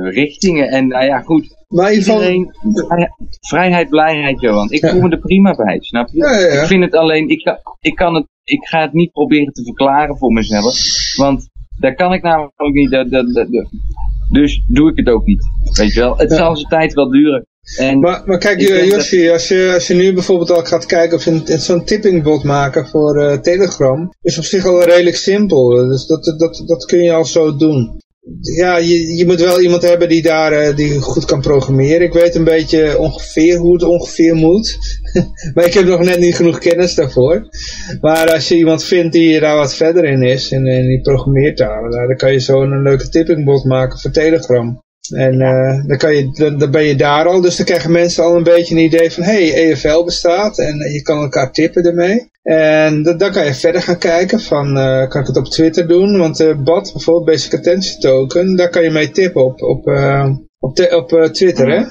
richtingen. 0.03 0.69
En 0.69 0.87
nou 0.87 1.05
ja, 1.05 1.19
goed, 1.19 1.55
Maar 1.67 1.91
in 1.91 1.97
ieder 1.99 2.13
geval, 2.13 2.53
vrij- 2.87 3.09
vrijheid, 3.47 3.89
blijheid, 3.89 4.41
Johan. 4.41 4.71
Ik 4.71 4.85
voel 4.85 5.01
me 5.01 5.09
er 5.09 5.19
prima 5.19 5.55
bij, 5.55 5.77
snap 5.81 6.07
je? 6.11 6.59
Ik 6.61 6.67
vind 6.67 6.83
het 6.83 6.95
alleen, 6.95 7.29
ik, 7.29 7.59
ik, 7.81 7.95
kan 7.95 8.15
het, 8.15 8.25
ik 8.45 8.63
ga 8.67 8.81
het 8.81 8.93
niet 8.93 9.11
proberen 9.11 9.53
te 9.53 9.63
verklaren 9.63 10.17
voor 10.17 10.31
mezelf, 10.33 10.75
want 11.15 11.49
daar 11.79 11.95
kan 11.95 12.13
ik 12.13 12.21
namelijk 12.21 12.53
niet. 12.73 12.91
Dat, 12.91 13.09
dat, 13.09 13.33
dat, 13.33 13.51
dat- 13.51 13.69
dus 14.31 14.63
doe 14.67 14.91
ik 14.91 14.97
het 14.97 15.07
ook 15.09 15.25
niet. 15.25 15.43
Weet 15.73 15.93
je 15.93 15.99
wel, 15.99 16.17
het 16.17 16.29
Ja. 16.29 16.35
zal 16.35 16.55
zijn 16.55 16.69
tijd 16.69 16.93
wel 16.93 17.09
duren. 17.09 17.45
En 17.79 17.99
Maar, 17.99 18.21
maar 18.25 18.37
kijk, 18.37 18.59
dat- 18.67 18.85
Yoshi, 18.85 19.29
als, 19.29 19.47
je, 19.47 19.71
als 19.73 19.87
je 19.87 19.93
nu 19.93 20.13
bijvoorbeeld 20.13 20.51
al 20.51 20.63
gaat 20.63 20.85
kijken 20.85 21.17
of 21.17 21.25
je 21.25 21.57
zo'n 21.59 21.85
tippingbot 21.85 22.43
maken 22.43 22.87
voor 22.87 23.17
eh, 23.19 23.37
Telegram, 23.37 24.13
is 24.21 24.37
op 24.37 24.43
zich 24.43 24.65
al 24.65 24.83
redelijk 24.83 25.15
simpel. 25.15 25.67
Dus 25.69 26.05
dat, 26.05 26.23
dat, 26.23 26.63
dat 26.65 26.85
kun 26.85 27.03
je 27.03 27.13
al 27.13 27.25
zo 27.25 27.55
doen. 27.55 28.01
Ja, 28.41 28.77
je, 28.77 29.15
je 29.15 29.25
moet 29.25 29.39
wel 29.39 29.61
iemand 29.61 29.81
hebben 29.81 30.09
die 30.09 30.21
daar 30.21 30.51
eh, 30.51 30.75
die 30.75 30.99
goed 31.01 31.25
kan 31.25 31.41
programmeren. 31.41 32.01
Ik 32.01 32.13
weet 32.13 32.35
een 32.35 32.43
beetje 32.43 32.97
ongeveer 32.97 33.57
hoe 33.57 33.73
het 33.73 33.83
ongeveer 33.83 34.35
moet. 34.35 34.77
maar 35.53 35.65
ik 35.65 35.73
heb 35.73 35.85
nog 35.85 36.03
net 36.03 36.19
niet 36.19 36.35
genoeg 36.35 36.59
kennis 36.59 36.95
daarvoor. 36.95 37.47
Maar 38.01 38.33
als 38.33 38.47
je 38.47 38.55
iemand 38.55 38.83
vindt 38.83 39.13
die 39.13 39.39
daar 39.39 39.57
wat 39.57 39.75
verder 39.75 40.03
in 40.03 40.23
is 40.23 40.51
en, 40.51 40.67
en 40.67 40.87
die 40.87 41.01
programmeert 41.01 41.57
daar, 41.57 41.89
nou, 41.89 42.07
dan 42.07 42.17
kan 42.17 42.31
je 42.31 42.39
zo 42.39 42.61
een 42.61 42.81
leuke 42.81 43.09
tippingbot 43.09 43.63
maken 43.63 43.99
voor 43.99 44.11
Telegram. 44.11 44.83
En 45.09 45.41
eh, 45.41 45.87
dan, 45.87 45.97
kan 45.97 46.15
je, 46.15 46.29
dan, 46.31 46.57
dan 46.57 46.71
ben 46.71 46.83
je 46.83 46.95
daar 46.95 47.27
al, 47.27 47.41
dus 47.41 47.55
dan 47.55 47.65
krijgen 47.65 47.91
mensen 47.91 48.23
al 48.23 48.35
een 48.35 48.43
beetje 48.43 48.75
een 48.75 48.81
idee 48.83 49.11
van, 49.11 49.23
hey, 49.23 49.53
EFL 49.53 50.03
bestaat 50.03 50.57
en 50.59 50.79
eh, 50.79 50.93
je 50.93 51.01
kan 51.01 51.21
elkaar 51.21 51.51
tippen 51.51 51.83
ermee. 51.83 52.29
En 52.43 53.03
da- 53.03 53.13
dan 53.13 53.31
kan 53.31 53.45
je 53.45 53.53
verder 53.53 53.81
gaan 53.81 53.97
kijken 53.97 54.39
van, 54.39 54.77
eh, 54.77 55.07
kan 55.07 55.21
ik 55.21 55.27
het 55.27 55.37
op 55.37 55.45
Twitter 55.45 55.87
doen? 55.87 56.17
Want 56.17 56.39
eh 56.39 56.55
BAT, 56.63 56.91
bijvoorbeeld 56.93 57.25
Basic 57.25 57.53
Attention 57.53 57.99
Token, 57.99 58.55
daar 58.55 58.69
kan 58.69 58.83
je 58.83 58.89
mee 58.91 59.11
tippen 59.11 59.45
op, 59.45 59.61
op, 59.61 59.85
op, 60.59 60.79
op 60.91 61.29
Twitter, 61.31 61.69
hè? 61.69 61.83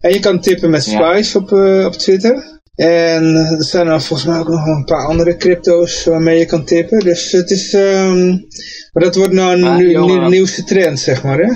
En 0.00 0.12
je 0.12 0.20
kan 0.20 0.40
tippen 0.40 0.70
met 0.70 0.84
Ja. 0.84 1.12
Spice 1.14 1.38
op, 1.38 1.52
op 1.86 1.92
Twitter. 1.92 2.55
En 2.76 3.24
er 3.34 3.64
zijn 3.64 3.86
er 3.86 4.00
volgens 4.02 4.28
mij 4.28 4.38
ook 4.38 4.48
nog 4.48 4.66
een 4.66 4.84
paar 4.84 5.06
andere 5.06 5.36
crypto's 5.36 6.04
waarmee 6.04 6.38
je 6.38 6.46
kan 6.46 6.64
tippen. 6.64 6.98
Dus 7.00 7.32
het 7.32 7.50
is, 7.50 7.72
ehm, 7.74 8.26
maar 8.92 9.02
dat 9.04 9.16
wordt 9.16 9.32
nou 9.32 9.76
nu, 9.78 9.90
Johan- 9.90 10.24
de 10.24 10.28
nieuwste 10.30 10.64
trend, 10.64 10.98
zeg 10.98 11.22
maar, 11.22 11.38
hè? 11.38 11.52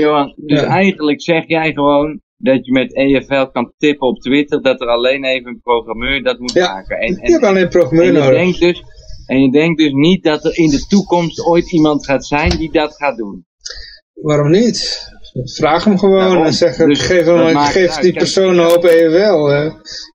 Johan, 0.00 0.34
dus 0.36 0.60
Ja. 0.60 0.66
eigenlijk 0.66 1.22
zeg 1.22 1.46
jij 1.46 1.72
gewoon 1.72 2.20
dat 2.36 2.66
je 2.66 2.72
met 2.72 2.94
EFL 2.96 3.44
kan 3.52 3.72
tippen 3.76 4.08
op 4.08 4.20
Twitter 4.20 4.62
dat 4.62 4.80
er 4.80 4.86
alleen 4.86 5.24
even 5.24 5.48
een 5.50 5.60
programmeur 5.62 6.22
dat 6.22 6.38
moet 6.38 6.52
Ja. 6.52 6.72
maken. 6.74 6.96
En, 6.98 7.18
Je 7.22 7.32
hebt 7.32 7.44
alleen 7.44 7.62
een 7.62 7.68
programmeur 7.68 8.06
en 8.06 8.12
je 8.12 8.18
nodig. 8.18 8.34
denkt 8.38 8.60
dus, 8.60 8.82
en 9.26 9.40
je 9.42 9.50
denkt 9.50 9.78
dus 9.78 9.92
niet 9.92 10.22
dat 10.24 10.44
er 10.44 10.58
in 10.58 10.70
de 10.70 10.86
toekomst 10.88 11.44
ooit 11.46 11.72
iemand 11.72 12.04
gaat 12.06 12.26
zijn 12.26 12.50
die 12.50 12.72
dat 12.72 12.94
gaat 12.96 13.16
doen. 13.16 13.46
Waarom 14.12 14.50
niet? 14.50 15.08
Vraag 15.54 15.84
hem 15.84 15.98
gewoon 15.98 16.18
Daarom. 16.20 16.44
en 16.44 16.52
zeg, 16.52 16.76
Dus 16.76 17.00
geef, 17.00 17.24
hem, 17.24 17.56
geef 17.56 17.94
die 17.94 18.12
persoon 18.12 18.58
een 18.58 18.64
hoop 18.64 18.84
EWL. 18.84 19.46
hè. 19.48 19.70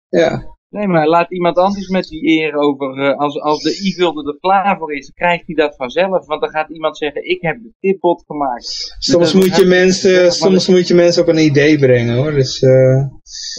Ja. 0.09 0.57
Nee, 0.69 0.87
maar 0.87 1.07
laat 1.07 1.31
iemand 1.31 1.57
anders 1.57 1.87
met 1.87 2.07
die 2.07 2.27
eer 2.29 2.53
over. 2.55 2.97
eh, 2.99 3.17
als, 3.17 3.39
als 3.39 3.61
de 3.63 3.69
e-gulden 3.69 4.25
er 4.27 4.39
klaar 4.39 4.77
voor 4.77 4.93
is, 4.93 5.11
krijgt 5.13 5.43
hij 5.45 5.55
dat 5.55 5.75
vanzelf. 5.75 6.25
Want 6.25 6.41
dan 6.41 6.49
gaat 6.49 6.69
iemand 6.69 6.97
zeggen: 6.97 7.29
Ik 7.29 7.41
heb 7.41 7.57
de 7.61 7.73
tipbot 7.79 8.23
gemaakt. 8.27 8.95
Soms, 8.99 9.33
moet 9.33 9.55
je 9.55 9.65
mensen, 9.65 10.31
soms 10.31 10.67
moet 10.67 10.87
je 10.87 10.93
mensen 10.93 11.21
op 11.21 11.27
een 11.27 11.45
idee 11.45 11.79
brengen 11.79 12.15
hoor. 12.15 12.31
Dus, 12.31 12.59
eh, 12.61 12.95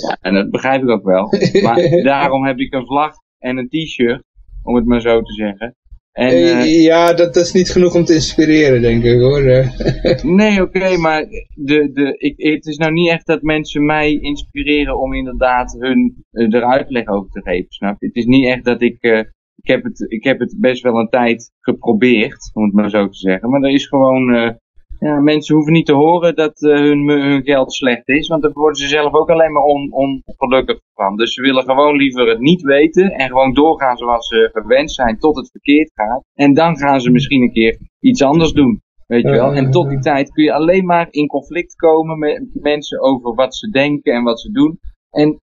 Ja, 0.09 0.17
en 0.21 0.35
dat 0.35 0.51
begrijp 0.51 0.83
ik 0.83 0.89
ook 0.89 1.05
wel. 1.05 1.29
Maar 1.63 2.03
daarom 2.03 2.47
heb 2.47 2.59
ik 2.59 2.73
een 2.73 2.87
vlag 2.87 3.13
en 3.39 3.57
een 3.57 3.69
t-shirt, 3.69 4.23
om 4.63 4.75
het 4.75 4.85
maar 4.85 5.01
zo 5.01 5.21
te 5.23 5.33
zeggen. 5.33 5.77
En, 6.13 6.29
eh, 6.29 6.83
ja, 6.83 7.15
dat, 7.15 7.35
dat 7.35 7.45
is 7.45 7.53
niet 7.53 7.71
genoeg 7.71 7.95
om 7.95 8.05
te 8.05 8.15
inspireren 8.15 8.83
denk 8.83 9.05
ik 9.05 9.21
hoor. 9.21 9.43
Eh, 9.43 10.23
Nee, 10.23 10.63
oké, 10.63 10.97
maar 10.97 11.27
de, 11.55 11.91
de, 11.93 12.15
ik, 12.19 12.35
het 12.37 12.67
is 12.67 12.77
nou 12.77 12.93
niet 12.93 13.11
echt 13.11 13.27
dat 13.27 13.43
mensen 13.43 13.85
mij 13.85 14.19
inspireren 14.19 15.01
om 15.01 15.15
inderdaad 15.15 15.77
hun 15.79 16.25
eh, 16.31 16.55
er 16.55 16.65
uitleg 16.65 17.07
over 17.07 17.31
te 17.31 17.41
geven, 17.43 17.73
snap 17.73 18.01
je? 18.01 18.07
Het 18.07 18.17
is 18.17 18.25
niet 18.25 18.47
echt 18.47 18.65
dat 18.65 18.83
ik, 18.83 18.97
eh, 19.01 19.19
ik, 19.55 19.67
heb 19.67 19.83
het, 19.83 20.05
ik 20.09 20.25
heb 20.25 20.39
het 20.39 20.57
best 20.59 20.83
wel 20.83 20.99
een 20.99 21.09
tijd 21.09 21.53
geprobeerd, 21.61 22.51
om 22.53 22.65
het 22.65 22.73
maar 22.73 22.91
zo 22.91 23.09
te 23.09 23.19
zeggen. 23.19 23.51
Maar 23.51 23.63
er 23.63 23.75
is 23.75 23.87
gewoon, 23.87 24.35
eh, 24.35 24.51
ja, 25.01 25.21
mensen 25.21 25.55
hoeven 25.55 25.73
niet 25.73 25.87
te 25.87 25.93
horen 25.93 26.35
dat 26.35 26.63
eh, 26.63 26.75
hun, 26.75 27.09
hun 27.09 27.43
geld 27.43 27.73
slecht 27.73 28.09
is, 28.09 28.29
want 28.29 28.43
daar 28.43 28.53
worden 28.53 28.77
ze 28.77 28.89
zelf 28.89 29.13
ook 29.13 29.31
alleen 29.31 29.53
maar 29.53 29.63
on, 29.63 29.93
ongelukkig 29.93 30.81
van. 30.95 31.17
Dus 31.17 31.33
ze 31.35 31.43
willen 31.43 31.65
gewoon 31.65 31.97
liever 31.97 32.29
het 32.29 32.39
niet 32.41 32.63
weten 32.63 33.11
en 33.11 33.29
gewoon 33.29 33.55
doorgaan 33.55 33.97
zoals 33.97 34.27
ze 34.27 34.51
gewend 34.53 34.93
zijn 34.93 35.19
tot 35.19 35.37
het 35.37 35.51
verkeerd 35.51 35.91
gaat. 35.95 36.25
En 36.35 36.55
dan 36.55 36.77
gaan 36.79 37.01
ze 37.01 37.11
misschien 37.11 37.43
een 37.43 37.53
keer 37.53 37.79
iets 38.01 38.23
anders 38.23 38.53
doen. 38.53 38.83
Weet 39.07 39.23
je 39.23 39.31
wel? 39.31 39.53
En 39.53 39.71
tot 39.71 39.89
die 39.89 39.99
tijd 39.99 40.33
kun 40.33 40.45
je 40.45 40.53
alleen 40.53 40.85
maar 40.85 41.07
in 41.11 41.27
conflict 41.27 41.75
komen 41.75 42.19
met 42.19 42.49
mensen 42.53 43.01
over 43.01 43.35
wat 43.35 43.55
ze 43.55 43.71
denken 43.71 44.13
en 44.13 44.23
wat 44.23 44.41
ze 44.41 44.51
doen. 44.51 44.79
En 45.11 45.41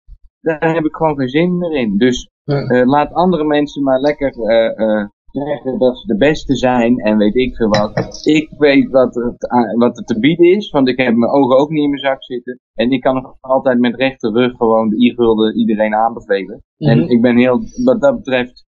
daar 0.41 0.75
heb 0.75 0.85
ik 0.85 0.95
gewoon 0.95 1.17
geen 1.17 1.29
zin 1.29 1.59
meer 1.59 1.77
in. 1.77 1.97
Dus 1.97 2.29
eh, 2.45 2.87
laat 2.87 3.13
andere 3.13 3.45
mensen 3.45 3.83
maar 3.83 4.01
lekker 4.01 4.33
eh, 4.33 5.07
zeggen 5.31 5.79
dat 5.79 5.99
ze 5.99 6.07
de 6.07 6.17
beste 6.17 6.57
zijn 6.57 6.99
en 6.99 7.17
weet 7.19 7.35
ik 7.35 7.57
veel 7.57 7.69
wat. 7.69 8.21
Ik 8.27 8.51
weet 8.59 8.91
wat 8.91 9.17
er, 9.17 9.35
te- 9.37 9.75
wat 9.79 9.99
er 9.99 10.05
te 10.05 10.19
bieden 10.19 10.57
is, 10.57 10.71
want 10.71 10.89
ik 10.89 10.97
heb 10.97 11.15
mijn 11.15 11.33
ogen 11.33 11.57
ook 11.59 11.71
niet 11.71 11.83
in 11.83 11.91
mijn 11.91 12.03
zak 12.03 12.25
zitten. 12.25 12.61
En 12.75 12.91
ik 12.91 13.01
kan 13.01 13.15
nog 13.15 13.37
altijd 13.41 13.79
met 13.79 13.95
rechte 13.95 14.31
rug 14.31 14.57
gewoon 14.57 14.89
de 14.89 14.97
i-gulden 15.05 15.59
iedereen 15.59 15.95
aanbevelen. 15.95 16.63
Mhm. 16.77 16.91
En 16.91 17.09
ik 17.09 17.21
ben 17.21 17.37
heel, 17.37 17.61
wat 17.85 18.01
dat 18.01 18.17
betreft, 18.17 18.67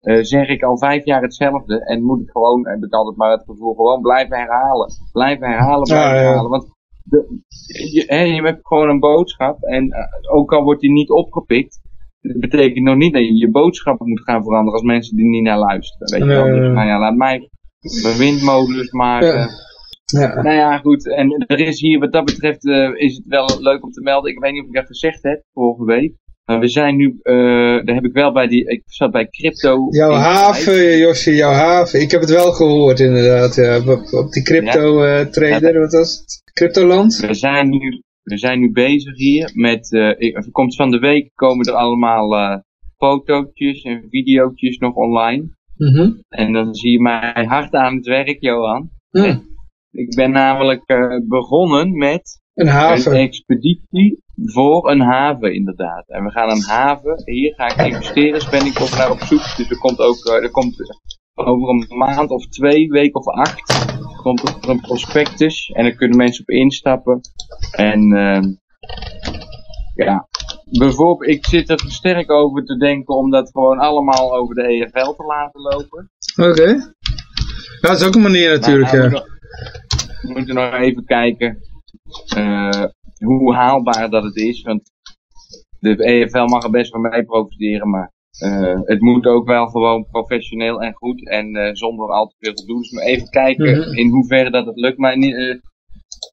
eh, 0.00 0.22
zeg 0.22 0.48
ik 0.48 0.62
al 0.62 0.78
vijf 0.78 1.04
jaar 1.04 1.22
hetzelfde. 1.22 1.84
En 1.84 2.02
moet 2.02 2.20
ik 2.20 2.30
gewoon, 2.30 2.68
heb 2.68 2.82
ik 2.84 2.92
altijd 2.92 3.16
maar 3.16 3.30
het 3.30 3.44
gevoel, 3.44 3.74
gewoon 3.74 4.00
blijven 4.00 4.36
herhalen. 4.36 4.88
Blijven 5.12 5.48
herhalen, 5.48 5.82
blijven 5.82 6.14
ja. 6.14 6.22
herhalen. 6.22 6.50
Want 6.50 6.72
de, 7.04 7.40
je, 7.92 8.04
hè, 8.06 8.22
je 8.22 8.42
hebt 8.42 8.66
gewoon 8.66 8.88
een 8.88 9.00
boodschap. 9.00 9.62
En 9.62 9.90
eh, 9.90 10.34
ook 10.36 10.52
al 10.52 10.62
wordt 10.62 10.80
die 10.80 10.92
niet 10.92 11.10
opgepikt. 11.10 11.80
Dat 12.32 12.40
betekent 12.40 12.84
nog 12.84 12.96
niet 12.96 13.12
dat 13.12 13.22
je 13.22 13.36
je 13.36 13.50
boodschappen 13.50 14.08
moet 14.08 14.22
gaan 14.22 14.42
veranderen 14.42 14.72
als 14.72 14.82
mensen 14.82 15.16
die 15.16 15.26
niet 15.26 15.42
naar 15.42 15.58
luisteren. 15.58 16.10
Weet 16.10 16.20
je 16.20 16.34
wel? 16.34 16.60
Dus 16.60 16.72
nou 16.74 16.86
ja, 16.86 16.98
laat 16.98 17.16
mij 17.16 17.50
een 17.80 18.18
windmolens 18.18 18.90
maken. 18.90 19.50
Ja. 20.04 20.42
Nou 20.42 20.56
ja, 20.56 20.78
goed. 20.78 21.14
En 21.14 21.44
er 21.46 21.60
is 21.60 21.80
hier, 21.80 21.98
wat 21.98 22.12
dat 22.12 22.24
betreft, 22.24 22.66
eh, 22.68 22.90
is 22.94 23.16
het 23.16 23.26
wel 23.26 23.48
leuk 23.60 23.84
om 23.84 23.90
te 23.90 24.00
melden. 24.00 24.30
Ik 24.30 24.38
weet 24.38 24.52
niet 24.52 24.62
of 24.62 24.68
ik 24.68 24.74
dat 24.74 24.86
gezegd 24.86 25.22
heb 25.22 25.42
vorige 25.52 25.84
week. 25.84 26.12
Maar 26.44 26.60
we 26.60 26.68
zijn 26.68 26.96
nu, 26.96 27.06
uh, 27.22 27.84
daar 27.84 27.94
heb 27.94 28.04
ik 28.04 28.12
wel 28.12 28.32
bij 28.32 28.46
die, 28.46 28.64
ik 28.64 28.82
zat 28.86 29.10
bij 29.10 29.28
crypto. 29.28 29.86
Jouw 29.90 30.12
haven, 30.12 30.98
Josje, 30.98 31.34
jouw 31.34 31.52
haven. 31.52 32.00
Ik 32.00 32.10
heb 32.10 32.20
het 32.20 32.30
wel 32.30 32.52
gehoord 32.52 33.00
inderdaad, 33.00 33.54
ja. 33.54 33.78
Op, 33.78 34.12
op 34.12 34.32
die 34.32 34.42
crypto 34.42 35.04
uh, 35.04 35.20
trader, 35.20 35.80
wat 35.80 35.92
was 35.92 36.18
het? 36.18 36.42
Cryptoland? 36.52 37.16
We 37.16 37.34
zijn 37.34 37.68
nu, 37.68 38.02
we 38.24 38.38
zijn 38.38 38.60
nu 38.60 38.72
bezig 38.72 39.16
hier 39.16 39.50
met, 39.54 39.92
uh, 39.92 40.38
komt 40.50 40.76
van 40.76 40.90
de 40.90 40.98
week 40.98 41.30
komen 41.34 41.66
er 41.66 41.74
allemaal 41.74 42.34
uh, 42.38 42.56
fotootjes 42.96 43.82
en 43.82 44.06
videootjes 44.10 44.78
nog 44.78 44.94
online. 44.94 45.48
Mm 45.76 45.94
-hmm. 45.94 46.22
En 46.28 46.52
dan 46.52 46.74
zie 46.74 46.90
je 46.90 47.00
mij 47.00 47.44
hard 47.48 47.74
aan 47.74 47.96
het 47.96 48.06
werk, 48.06 48.40
Johan. 48.40 48.90
Mm. 49.10 49.52
Ik 49.90 50.14
ben 50.16 50.30
namelijk 50.30 50.82
uh, 50.90 51.20
begonnen 51.28 51.96
met 51.96 52.42
een, 52.54 52.66
haven. 52.66 53.12
een 53.12 53.18
expeditie 53.18 54.22
voor 54.36 54.90
een 54.90 55.00
haven, 55.00 55.54
inderdaad. 55.54 56.08
En 56.08 56.24
we 56.24 56.30
gaan 56.30 56.50
een 56.50 56.62
haven, 56.62 57.22
hier 57.24 57.54
ga 57.54 57.68
ik 57.68 57.86
investeren, 57.86 58.32
dus 58.32 58.48
ben 58.48 58.66
ik 58.66 58.80
ook 58.80 58.96
naar 58.96 59.10
op 59.10 59.20
zoek. 59.20 59.56
Dus 59.56 59.70
er 59.70 59.78
komt 59.78 59.98
ook, 59.98 60.26
er 60.26 60.50
komt 60.50 60.76
over 61.34 61.68
een 61.68 61.98
maand 61.98 62.30
of 62.30 62.46
twee, 62.46 62.88
week 62.88 63.16
of 63.16 63.26
acht, 63.26 63.72
komt 64.24 64.66
een 64.66 64.80
prospectus. 64.80 65.70
En 65.70 65.84
daar 65.84 65.94
kunnen 65.94 66.16
mensen 66.16 66.42
op 66.42 66.48
instappen. 66.48 67.20
En 67.70 68.12
uh, 68.12 68.42
ja, 69.94 70.28
bijvoorbeeld, 70.64 71.30
ik 71.30 71.46
zit 71.46 71.70
er 71.70 71.80
sterk 71.86 72.30
over 72.30 72.64
te 72.64 72.76
denken 72.76 73.16
om 73.16 73.30
dat 73.30 73.50
gewoon 73.50 73.78
allemaal 73.78 74.34
over 74.36 74.54
de 74.54 74.62
EFL 74.62 75.10
te 75.10 75.24
laten 75.24 75.60
lopen. 75.60 76.10
Oké. 76.36 76.50
Okay. 76.50 76.74
Ja, 77.80 77.88
dat 77.88 78.00
is 78.00 78.06
ook 78.06 78.14
een 78.14 78.22
manier 78.22 78.50
natuurlijk, 78.50 78.92
nou, 78.92 79.10
ja. 79.10 79.22
We 80.20 80.32
moeten 80.32 80.54
nog 80.54 80.72
even 80.72 81.04
kijken 81.04 81.58
uh, 82.36 82.84
hoe 83.18 83.54
haalbaar 83.54 84.10
dat 84.10 84.22
het 84.22 84.36
is. 84.36 84.62
Want 84.62 84.90
de 85.78 86.04
EFL 86.04 86.44
mag 86.44 86.64
er 86.64 86.70
best 86.70 86.92
wel 86.92 87.00
mee 87.00 87.24
profiteren, 87.24 87.90
maar 87.90 88.12
uh, 88.42 88.80
het 88.84 89.00
moet 89.00 89.26
ook 89.26 89.46
wel 89.46 89.66
gewoon 89.66 90.06
professioneel 90.10 90.82
en 90.82 90.92
goed 90.92 91.28
en 91.28 91.56
uh, 91.56 91.68
zonder 91.72 92.08
al 92.08 92.26
te 92.26 92.34
veel 92.38 92.54
te 92.54 92.66
doen. 92.66 92.78
Dus 92.78 92.90
maar 92.90 93.04
even 93.04 93.28
kijken 93.30 93.70
Mhm. 93.70 93.76
mm 93.76 93.82
-hmm. 93.82 93.94
in 93.94 94.08
hoeverre 94.08 94.50
dat 94.50 94.66
het 94.66 94.76
lukt. 94.76 94.98
Maar 94.98 95.16
uh, 95.16 95.60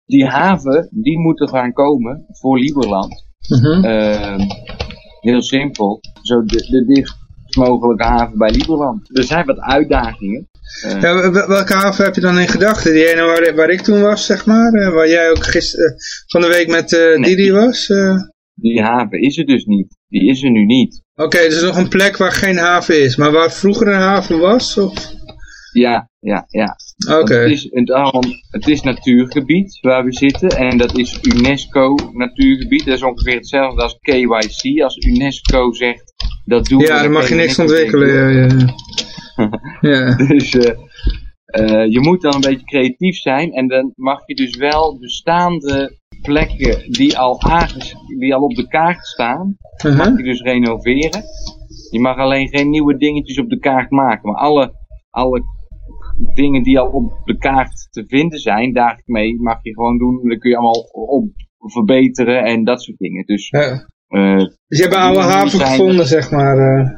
die 0.06 0.26
haven, 0.26 0.90
die 0.92 1.20
moet 1.20 1.42
er 1.42 1.48
gaan 1.48 1.74
komen 1.74 2.26
voor 2.28 2.60
Liberland. 2.60 3.26
Mm 3.48 3.60
-hmm. 3.60 4.48
heel 5.20 5.42
simpel. 5.42 6.00
Zo 6.22 6.44
de, 6.44 6.68
de 6.70 6.86
dichtst 6.86 7.18
mogelijke 7.58 8.04
haven 8.04 8.38
bij 8.38 8.52
Liberland. 8.52 9.18
Er 9.18 9.24
zijn 9.24 9.46
wat 9.46 9.60
uitdagingen. 9.60 10.50
Ja, 11.00 11.32
welke 11.32 11.74
haven 11.74 12.06
heb 12.06 12.16
je 12.16 12.22
dan 12.22 12.40
in 12.40 12.48
gedachten? 12.48 12.94
Die 12.94 13.12
ene 13.12 13.22
waar, 13.22 13.56
waar 13.56 13.70
ik 13.70 13.82
toen 13.82 14.02
was, 14.02 14.26
zeg 14.26 14.46
maar? 14.46 14.94
Waar 14.94 15.10
jij 15.10 15.30
ook 15.30 15.46
gisteren 15.46 15.96
van 16.28 16.42
de 16.42 16.48
week 16.48 16.68
met 16.68 16.92
nee, 16.92 17.36
Didi 17.36 17.52
was? 17.52 17.90
Die 18.54 18.82
haven 18.82 19.22
is 19.22 19.38
er 19.38 19.46
dus 19.46 19.66
niet. 19.66 19.98
Die 20.08 20.30
is 20.30 20.44
er 20.44 20.52
nu 20.52 20.66
niet. 20.66 21.04
Oké, 21.16 21.24
okay, 21.24 21.48
dus 21.48 21.62
er 21.62 21.62
is 21.62 21.68
nog 21.68 21.78
een 21.78 21.90
plek 21.90 22.18
waar 22.18 22.32
geen 22.32 22.58
haven 22.58 23.02
is. 23.02 23.16
Maar 23.16 23.32
waar 23.32 23.52
vroeger 23.52 23.88
een 23.88 24.02
haven 24.02 24.40
was? 24.40 24.78
Of? 24.78 25.14
Ja, 25.72 26.10
ja, 26.20 26.46
ja. 26.48 26.76
Oké. 27.10 27.20
Okay. 27.20 27.42
Het, 27.42 27.52
is, 27.52 27.68
het, 27.72 28.28
het 28.50 28.68
is 28.68 28.82
natuurgebied 28.82 29.80
waar 29.82 30.04
we 30.04 30.14
zitten. 30.14 30.50
En 30.50 30.78
dat 30.78 30.98
is 30.98 31.20
UNESCO 31.22 31.96
natuurgebied. 32.14 32.86
Dat 32.86 32.96
is 32.96 33.04
ongeveer 33.04 33.36
hetzelfde 33.36 33.82
als 33.82 33.98
KYC. 34.00 34.82
Als 34.82 34.98
UNESCO 34.98 35.72
zegt, 35.72 36.14
dat 36.46 36.66
doen 36.66 36.80
ja, 36.80 36.86
we. 36.86 36.94
Ja, 36.94 37.02
dan 37.02 37.12
mag 37.12 37.30
je 37.30 37.36
niks 37.36 37.60
ontwikkelen. 37.60 38.34
Ja, 38.34 38.48
ja. 38.48 38.70
ja. 39.92 40.16
dus 40.16 40.54
uh, 40.54 40.64
uh, 40.64 41.92
je 41.92 42.00
moet 42.00 42.22
dan 42.22 42.36
een 42.36 42.42
beetje 42.42 42.66
creatief 42.66 43.16
zijn. 43.16 43.52
En 43.52 43.68
dan 43.68 43.92
mag 43.96 44.22
je 44.26 44.36
dus 44.36 44.56
wel 44.56 45.00
bestaande 45.00 46.00
plekken 46.22 46.92
die 46.92 47.18
al, 47.18 47.40
die 48.20 48.36
al 48.36 48.44
op 48.44 48.56
de 48.56 48.68
kaart 48.68 49.06
staan, 49.06 49.48
uh 49.86 49.92
-huh. 49.92 49.98
mag 49.98 50.18
je 50.18 50.24
dus 50.24 50.42
renoveren. 50.42 51.24
Je 51.92 52.00
mag 52.00 52.18
alleen 52.18 52.48
geen 52.48 52.70
nieuwe 52.70 52.98
dingetjes 52.98 53.40
op 53.40 53.50
de 53.50 53.60
kaart 53.60 53.92
maken. 53.92 54.30
Maar 54.30 54.42
alle, 54.42 54.74
alle 55.10 55.44
dingen 56.34 56.64
die 56.64 56.80
al 56.80 56.88
op 56.88 57.22
de 57.24 57.38
kaart 57.38 57.88
te 57.90 58.04
vinden 58.08 58.40
zijn, 58.40 58.74
daarmee 58.74 59.42
mag 59.42 59.60
je 59.62 59.74
gewoon 59.74 59.98
doen. 59.98 60.28
Dan 60.28 60.38
kun 60.38 60.50
je 60.50 60.58
allemaal 60.58 60.90
op 60.92 61.32
verbeteren 61.58 62.44
en 62.44 62.64
dat 62.64 62.84
soort 62.84 62.98
dingen. 62.98 63.26
Dus, 63.26 63.50
ja. 63.50 63.88
uh, 64.10 64.38
dus 64.38 64.78
je 64.78 64.84
hebt 64.84 64.96
een 64.96 65.02
oude 65.02 65.22
haven 65.22 65.50
zijn, 65.50 65.70
gevonden, 65.70 66.08
zeg 66.08 66.32
maar. 66.32 66.58
Uh. 66.58 66.90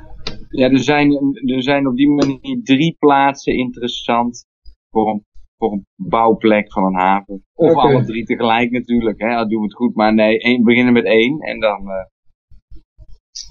Ja, 0.49 0.69
er 0.69 0.83
zijn, 0.83 1.11
er 1.45 1.63
zijn 1.63 1.87
op 1.87 1.95
die 1.95 2.09
manier 2.09 2.59
drie 2.63 2.95
plaatsen 2.99 3.57
interessant 3.57 4.45
voor 4.89 5.09
een, 5.09 5.25
voor 5.63 5.71
een 5.71 5.85
bouwplek 5.95 6.71
van 6.71 6.83
een 6.83 6.99
haven. 6.99 7.43
Of 7.53 7.71
okay. 7.71 7.93
alle 7.93 8.05
drie 8.05 8.25
tegelijk 8.25 8.71
natuurlijk, 8.71 9.19
hè. 9.21 9.29
Dan 9.35 9.49
doen 9.49 9.59
we 9.59 9.65
het 9.65 9.75
goed. 9.75 9.95
Maar 9.95 10.13
nee, 10.13 10.39
één, 10.39 10.63
beginnen 10.63 10.93
met 10.93 11.05
één 11.05 11.39
en 11.39 11.59
dan... 11.59 11.81
Uh, 11.81 12.05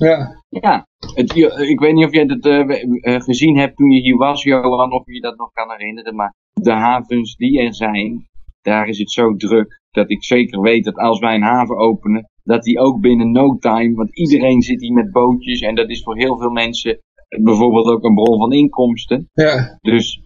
ja. 0.09 0.43
Ja, 0.48 0.86
het, 1.14 1.36
ik 1.70 1.80
weet 1.80 1.94
niet 1.94 2.05
of 2.05 2.12
jij 2.12 2.26
dat 2.26 2.47
uh, 2.47 3.20
gezien 3.20 3.59
hebt 3.59 3.76
toen 3.76 3.90
je 3.90 4.01
hier 4.01 4.16
was, 4.16 4.43
Johan, 4.43 4.93
of 4.93 5.06
je 5.06 5.20
dat 5.20 5.36
nog 5.36 5.52
kan 5.52 5.70
herinneren. 5.70 6.14
Maar 6.14 6.34
de 6.52 6.72
havens 6.72 7.36
die 7.36 7.60
er 7.60 7.74
zijn, 7.74 8.28
daar 8.62 8.89
is 8.89 8.98
het 8.98 9.10
zo 9.10 9.36
druk 9.36 9.80
dat 9.90 10.10
ik 10.10 10.24
zeker 10.24 10.60
weet 10.60 10.84
dat 10.84 10.97
als 10.97 11.18
wij 11.18 11.34
een 11.34 11.43
haven 11.43 11.76
openen, 11.76 12.30
dat 12.43 12.62
die 12.62 12.78
ook 12.78 13.01
binnen 13.01 13.30
no 13.30 13.56
time, 13.59 13.94
want 13.94 14.16
iedereen 14.16 14.62
zit 14.62 14.80
hier 14.80 14.93
met 14.93 15.10
bootjes 15.10 15.60
en 15.60 15.74
dat 15.74 15.90
is 15.90 16.02
voor 16.02 16.16
heel 16.16 16.39
veel 16.39 16.51
mensen 16.51 16.98
bijvoorbeeld 17.43 17.86
ook 17.86 18.05
een 18.05 18.14
bron 18.14 18.39
van 18.39 18.52
inkomsten. 18.52 19.28
Ja. 19.32 19.78
Dus 19.80 20.20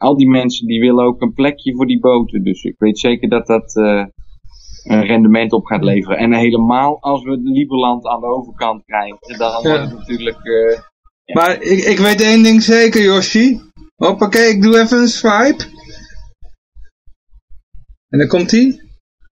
al 0.00 0.16
die 0.16 0.28
mensen 0.28 0.66
die 0.66 0.80
willen 0.80 1.04
ook 1.04 1.20
een 1.20 1.32
plekje 1.32 1.74
voor 1.74 1.86
die 1.86 2.00
boten. 2.00 2.42
Dus 2.42 2.62
ik 2.62 2.74
weet 2.78 2.98
zeker 2.98 3.28
dat 3.28 3.46
dat 3.46 3.76
uh, 3.76 4.04
een 4.82 5.06
rendement 5.06 5.52
op 5.52 5.64
gaat 5.64 5.84
leveren. 5.84 6.18
En 6.18 6.34
helemaal 6.34 7.00
als 7.00 7.22
we 7.22 7.30
het 7.30 7.40
Lieberland 7.42 8.06
aan 8.06 8.20
de 8.20 8.26
overkant 8.26 8.84
krijgen, 8.84 9.38
dan 9.38 9.50
ja. 9.50 9.60
wordt 9.62 9.90
het 9.90 9.98
natuurlijk... 9.98 10.44
Uh, 10.44 10.78
ja. 11.24 11.34
Maar 11.34 11.62
ik, 11.62 11.78
ik 11.78 11.98
weet 11.98 12.20
één 12.20 12.42
ding 12.42 12.62
zeker, 12.62 13.02
Yoshi. 13.02 13.60
Hoppakee, 13.96 14.48
ik 14.48 14.62
doe 14.62 14.78
even 14.78 14.98
een 14.98 15.08
swipe. 15.08 15.64
En 18.08 18.18
dan 18.18 18.28
komt 18.28 18.50
hij. 18.50 18.80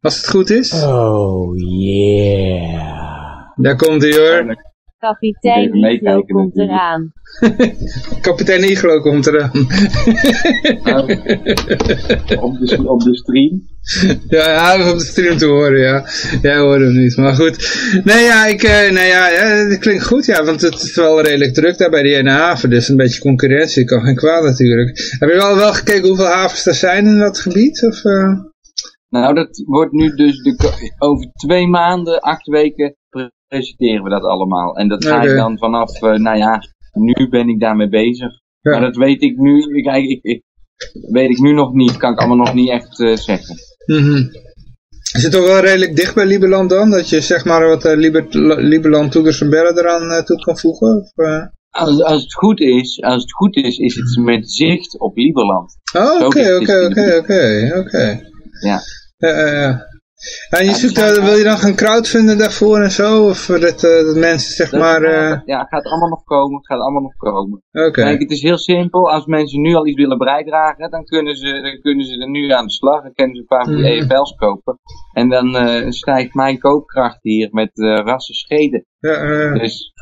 Als 0.01 0.16
het 0.16 0.28
goed 0.28 0.51
is. 0.51 0.84
Oh 0.84 1.56
yeah. 1.56 3.55
Daar 3.55 3.76
komt 3.76 4.02
hij 4.02 4.12
hoor. 4.16 4.65
Kapitein 5.06 5.74
Iglo 5.74 6.22
komt 6.22 6.58
eraan. 6.58 7.12
Kapitein 8.26 8.64
Iglo 8.64 9.00
komt 9.00 9.26
eraan. 9.26 9.66
nou, 10.82 11.02
op, 12.40 12.58
de, 12.58 12.88
op 12.88 13.00
de 13.00 13.16
stream. 13.16 13.62
Ja, 14.28 14.64
hij 14.64 14.78
is 14.78 14.92
op 14.92 14.98
de 14.98 15.04
stream 15.04 15.36
te 15.36 15.46
horen, 15.46 15.78
ja. 15.78 16.04
Jij 16.42 16.58
hoorde 16.58 16.84
hem 16.84 16.96
niet, 16.96 17.16
maar 17.16 17.34
goed. 17.34 17.56
Nee, 18.04 18.24
ja, 18.24 18.46
ik, 18.46 18.62
uh, 18.62 18.90
nee, 18.90 19.08
ja, 19.08 19.28
ja, 19.28 19.44
het 19.44 19.78
klinkt 19.78 20.06
goed, 20.06 20.26
ja, 20.26 20.44
want 20.44 20.60
het 20.60 20.82
is 20.82 20.94
wel 20.96 21.20
redelijk 21.20 21.54
druk 21.54 21.78
daar 21.78 21.90
bij 21.90 22.02
die 22.02 22.16
ene 22.16 22.30
haven, 22.30 22.70
dus 22.70 22.88
een 22.88 22.96
beetje 22.96 23.20
concurrentie 23.20 23.84
kan 23.84 24.00
geen 24.00 24.16
kwaad 24.16 24.42
natuurlijk. 24.42 25.16
Heb 25.18 25.30
je 25.30 25.36
wel, 25.36 25.56
wel 25.56 25.72
gekeken 25.72 26.08
hoeveel 26.08 26.26
havens 26.26 26.66
er 26.66 26.74
zijn 26.74 27.06
in 27.06 27.18
dat 27.18 27.38
gebied, 27.38 27.86
of... 27.86 28.04
Uh... 28.04 28.40
Nou, 29.08 29.34
dat 29.34 29.62
wordt 29.66 29.92
nu 29.92 30.14
dus 30.14 30.42
de, 30.42 30.94
over 30.98 31.30
twee 31.32 31.66
maanden, 31.66 32.20
acht 32.20 32.46
weken 32.46 32.96
presenteren 33.48 34.02
we 34.02 34.10
dat 34.10 34.23
allemaal. 34.23 34.77
En 34.77 34.89
dat 34.89 35.05
ga 35.05 35.16
okay. 35.16 35.31
ik 35.31 35.36
dan 35.36 35.59
vanaf, 35.59 36.02
uh, 36.02 36.14
nou 36.14 36.36
ja, 36.36 36.62
nu 36.93 37.28
ben 37.28 37.48
ik 37.48 37.60
daarmee 37.60 37.89
bezig. 37.89 38.32
Ja. 38.60 38.70
Maar 38.70 38.81
dat 38.81 38.97
weet 38.97 39.23
ik 39.23 39.36
nu, 39.36 39.82
kijk, 39.82 40.05
ik, 40.05 40.23
ik, 40.23 40.43
weet 41.10 41.31
ik 41.31 41.39
nu 41.39 41.52
nog 41.52 41.73
niet, 41.73 41.97
kan 41.97 42.12
ik 42.12 42.18
allemaal 42.18 42.36
nog 42.36 42.55
niet 42.55 42.70
echt 42.70 42.98
uh, 42.98 43.16
zeggen. 43.16 43.56
Mm 43.86 43.97
-hmm. 43.97 44.31
Is 45.12 45.23
het 45.23 45.32
toch 45.32 45.47
wel 45.47 45.60
redelijk 45.60 45.97
dicht 45.97 46.14
bij 46.14 46.27
Liberland 46.27 46.70
dan? 46.70 46.90
Dat 46.90 47.09
je 47.09 47.20
zeg 47.20 47.44
maar 47.44 47.66
wat 47.66 47.85
uh, 47.85 47.97
Liber, 47.97 48.27
Liberland 48.62 49.12
Toegers 49.12 49.40
en 49.40 49.51
Bellen 49.51 49.78
eraan 49.78 50.24
toe 50.24 50.36
kan 50.36 50.59
voegen? 50.59 50.97
Of, 50.97 51.12
als, 51.70 52.02
als 52.02 52.23
het 52.23 52.35
goed 52.35 52.60
is, 52.60 53.02
als 53.02 53.23
het 53.23 53.32
goed 53.32 53.56
is, 53.56 53.78
is 53.78 53.94
het 53.94 54.24
met 54.24 54.51
zicht 54.51 54.98
op 54.98 55.16
Liberland. 55.16 55.78
Oh, 55.97 56.24
oké, 56.24 56.56
oké, 56.56 56.85
oké, 56.85 57.16
oké, 57.16 57.73
oké. 57.77 58.20
Ja. 58.60 58.81
Uh, 59.18 59.81
en 60.51 60.65
je 60.65 60.74
zoekt, 60.74 60.98
uh, 60.98 61.24
wil 61.24 61.36
je 61.36 61.44
dan 61.44 61.59
gaan 61.59 61.74
crowdfunden 61.74 62.39
daarvoor 62.39 62.81
en 62.81 62.90
zo? 62.90 63.28
Of 63.28 63.47
dat, 63.47 63.82
uh, 63.85 64.07
dat 64.07 64.16
mensen 64.16 64.55
zeg 64.55 64.70
dat 64.70 64.81
maar... 64.81 65.03
Ja, 65.44 65.59
het 65.59 65.69
gaat 65.69 65.85
allemaal 65.85 66.09
nog 66.09 66.24
komen. 66.24 66.57
Het 66.57 66.66
gaat 66.66 66.81
allemaal 66.81 67.03
nog 67.03 67.16
komen. 67.16 67.62
Oké. 67.73 67.86
Okay. 67.86 68.05
Kijk, 68.05 68.20
het 68.20 68.31
is 68.31 68.43
heel 68.43 68.59
simpel. 68.59 69.11
Als 69.11 69.27
mensen 69.27 69.61
nu 69.61 69.74
al 69.74 69.86
iets 69.86 69.97
willen 69.97 70.19
bijdragen, 70.19 70.90
dan 70.90 71.05
kunnen 71.05 71.36
ze, 71.36 71.61
dan 71.61 71.81
kunnen 71.81 72.07
ze 72.07 72.20
er 72.20 72.31
nu 72.31 72.51
aan 72.51 72.66
de 72.66 72.73
slag. 72.73 73.03
Dan 73.03 73.12
kunnen 73.12 73.35
ze 73.35 73.40
een 73.40 73.47
paar 73.47 73.65
van 73.65 73.77
die 73.77 73.85
Mhm. 73.85 74.03
EFL's 74.03 74.35
kopen. 74.35 74.78
En 75.12 75.28
dan 75.28 75.55
uh, 75.55 75.90
stijgt 75.90 76.35
mijn 76.35 76.59
koopkracht 76.59 77.19
hier 77.23 77.48
met 77.53 77.70
rassen 78.05 78.35
scheden. 78.35 78.85
Ja, 78.98 79.53
dus, 79.53 79.93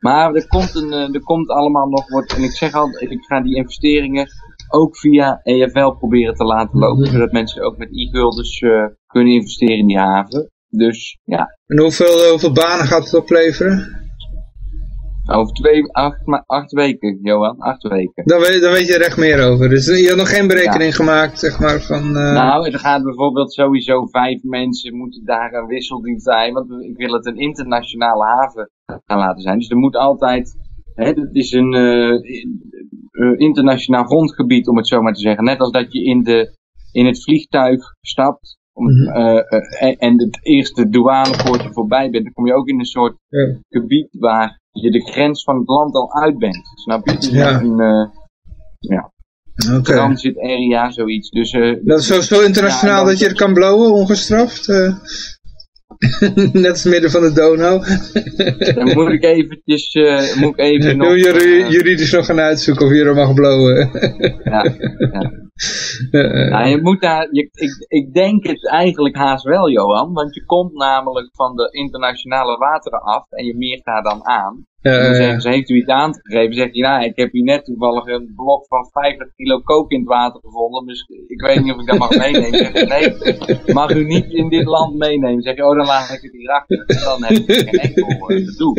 maar 0.00 0.34
er 0.34 0.46
komt, 0.46 0.74
een, 0.74 0.92
er 1.14 1.22
komt 1.22 1.48
allemaal 1.48 1.88
nog 1.88 2.08
wat... 2.08 2.32
En 2.36 2.42
ik 2.42 2.50
zeg 2.50 2.72
altijd, 2.72 3.10
ik 3.10 3.24
ga 3.24 3.40
die 3.40 3.56
investeringen 3.56 4.28
ook 4.68 4.98
via 4.98 5.40
EFL 5.42 5.90
proberen 5.90 6.34
te 6.34 6.44
laten 6.44 6.78
lopen. 6.78 7.02
Mhm. 7.02 7.12
Zodat 7.12 7.32
mensen 7.32 7.62
ook 7.62 7.76
met 7.76 7.88
e-guldens 7.92 8.60
uh, 8.60 8.86
kunnen 9.06 9.32
investeren 9.32 9.78
in 9.78 9.86
die 9.86 9.98
haven. 9.98 10.50
Dus 10.68 11.18
ja. 11.24 11.58
En 11.66 11.78
hoeveel, 11.78 12.30
hoeveel 12.30 12.52
banen 12.52 12.86
gaat 12.86 13.04
het 13.04 13.14
opleveren? 13.14 14.02
Over 15.32 15.54
twee, 15.54 15.92
acht, 15.92 16.20
acht 16.46 16.72
weken, 16.72 17.18
Johan. 17.22 17.58
Acht 17.58 17.82
weken. 17.82 18.24
Dan 18.24 18.40
weet, 18.40 18.60
dan 18.60 18.72
weet 18.72 18.86
je 18.86 18.94
er 18.94 19.06
echt 19.06 19.16
meer 19.16 19.50
over. 19.50 19.68
Dus 19.68 20.00
je 20.00 20.08
had 20.08 20.16
nog 20.16 20.34
geen 20.34 20.46
berekening 20.46 20.90
ja. 20.90 20.96
gemaakt, 20.96 21.38
zeg 21.38 21.60
maar, 21.60 21.80
van... 21.80 22.04
Uh... 22.04 22.32
Nou, 22.32 22.70
er 22.70 22.78
gaat 22.78 23.02
bijvoorbeeld 23.02 23.52
sowieso 23.52 24.06
vijf 24.06 24.42
mensen 24.42 24.96
moeten 24.96 25.24
daar 25.24 25.52
een 25.52 25.66
wisseldienst 25.66 26.24
zijn. 26.24 26.52
Want 26.52 26.70
ik 26.70 26.96
wil 26.96 27.12
het 27.12 27.26
een 27.26 27.38
internationale 27.38 28.24
haven 28.24 28.70
gaan 29.04 29.18
laten 29.18 29.42
zijn. 29.42 29.58
Dus 29.58 29.70
er 29.70 29.76
moet 29.76 29.96
altijd, 29.96 30.56
het 30.94 31.28
is 31.32 31.52
een 31.52 31.74
internationaal 33.36 34.04
grondgebied 34.04 34.68
om 34.68 34.76
het 34.76 34.88
zo 34.88 35.02
maar 35.02 35.12
te 35.12 35.20
zeggen. 35.20 35.44
Net 35.44 35.58
als 35.58 35.70
dat 35.70 35.92
je 35.92 36.04
in, 36.04 36.22
de, 36.22 36.56
in 36.92 37.06
het 37.06 37.22
vliegtuig 37.22 37.94
stapt 38.00 38.58
om, 38.72 38.86
mm 38.86 39.08
en, 39.78 39.96
en 39.96 40.20
het 40.20 40.38
eerste 40.42 40.88
douanepoortje 40.88 41.72
voorbij 41.72 42.10
bent, 42.10 42.24
dan 42.24 42.32
kom 42.32 42.46
je 42.46 42.54
ook 42.54 42.68
in 42.68 42.78
een 42.78 42.84
soort 42.84 43.16
gebied 43.68 44.08
waar 44.18 44.60
je 44.72 44.90
de 44.90 45.00
grens 45.00 45.44
van 45.44 45.58
het 45.58 45.68
land 45.68 45.94
al 45.94 46.12
uit 46.12 46.38
bent. 46.38 46.62
Snap 46.74 47.08
je? 47.08 47.16
Is 47.16 47.28
ja. 47.28 47.60
een, 47.60 47.80
uh, 47.80 48.08
ja. 48.78 49.12
Okay. 49.78 49.82
Transit 49.82 50.38
area, 50.38 50.90
zoiets. 50.90 51.30
Dus, 51.30 51.50
dat 51.84 51.98
is 51.98 52.06
zo, 52.06 52.20
zo 52.20 52.42
internationaal 52.42 53.04
dat 53.04 53.18
je 53.18 53.26
het 53.26 53.36
kan 53.36 53.52
blowen, 53.52 53.92
ongestraft? 53.92 54.66
Uh, 55.98 56.52
net 56.62 56.70
als 56.70 56.84
midden 56.84 57.10
van 57.10 57.20
de 57.20 57.32
Donau. 57.32 57.84
Dan 58.74 58.92
moet 58.92 59.12
ik 59.12 59.24
eventjes, 59.24 59.94
uh, 59.94 60.34
moet 60.36 60.52
ik 60.52 60.58
even 60.58 60.96
nog... 60.96 61.16
Jullie 61.16 61.66
juridisch 61.66 62.12
nog 62.12 62.26
gaan 62.26 62.40
uitzoeken 62.40 62.86
of 62.86 62.92
je 62.92 63.04
er 63.04 63.14
mag 63.14 63.34
blowen. 63.34 63.90
ja, 64.44 64.64
ja. 64.98 65.42
nou, 66.50 66.68
je 66.68 66.78
moet 66.82 67.00
daar, 67.00 67.28
je, 67.30 67.48
ik, 67.52 67.86
ik 67.88 68.14
denk 68.14 68.46
het 68.46 68.68
eigenlijk 68.68 69.16
haast 69.16 69.44
wel, 69.44 69.70
Johan. 69.70 70.12
Want 70.12 70.34
je 70.34 70.44
komt 70.44 70.72
namelijk 70.72 71.28
van 71.32 71.56
de 71.56 71.68
internationale 71.70 72.58
wateren 72.58 73.00
af 73.00 73.26
en 73.30 73.44
je 73.44 73.56
meert 73.56 73.84
daar 73.84 74.02
dan 74.02 74.26
aan. 74.26 74.66
Dan 74.92 75.14
zeggen 75.14 75.40
ze, 75.40 75.48
heeft 75.48 75.70
u 75.70 75.76
iets 75.76 75.88
aangegeven? 75.88 76.54
Zeg 76.54 76.68
je, 76.72 76.82
nou, 76.82 77.04
ik 77.04 77.16
heb 77.16 77.32
hier 77.32 77.44
net 77.44 77.64
toevallig 77.64 78.06
een 78.06 78.32
blok 78.36 78.66
van 78.66 78.88
50 78.92 79.34
kilo 79.36 79.60
kook 79.60 79.90
in 79.90 79.98
het 79.98 80.08
water 80.08 80.40
gevonden. 80.40 80.86
Dus 80.86 81.06
ik 81.26 81.40
weet 81.40 81.62
niet 81.62 81.72
of 81.72 81.80
ik 81.80 81.86
dat 81.86 81.98
mag 81.98 82.16
meenemen. 82.16 82.58
Zeg 82.58 82.72
je, 82.72 82.86
nee, 82.86 83.74
mag 83.74 83.94
u 83.94 84.04
niet 84.04 84.26
in 84.26 84.48
dit 84.48 84.64
land 84.64 84.96
meenemen. 84.96 85.42
Zeg 85.42 85.56
je, 85.56 85.66
oh, 85.66 85.76
dan 85.76 85.86
laat 85.86 86.10
ik 86.10 86.22
het 86.22 86.32
hier 86.32 86.50
achter. 86.50 86.84
Dan 87.04 87.24
heb 87.24 87.36
ik 87.36 87.52
geen 87.52 87.78
enkel 87.78 88.26
bedoel. 88.26 88.74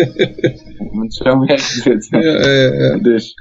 Want 0.91 1.13
zo 1.13 1.39
werkt 1.39 1.83
het. 1.83 2.07
Ja, 2.09 2.97
dus 2.97 3.33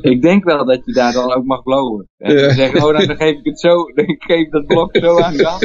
ik 0.00 0.22
denk 0.22 0.44
wel 0.44 0.64
dat 0.64 0.80
je 0.84 0.92
daar 0.92 1.12
dan 1.12 1.34
ook 1.34 1.44
mag 1.44 1.62
blowen. 1.62 2.08
En 2.18 2.54
zeggen, 2.54 2.84
oh, 2.84 3.06
dan 3.06 3.16
geef 3.16 3.38
ik 3.38 3.44
het 3.44 3.60
zo, 3.60 3.76
dan 3.94 4.04
geef 4.18 4.38
ik 4.38 4.50
dat 4.50 4.66
blok 4.66 4.96
zo 4.96 5.20
aan 5.20 5.36
dan. 5.36 5.58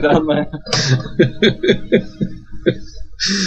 dan 0.00 0.36
uh... 0.36 0.44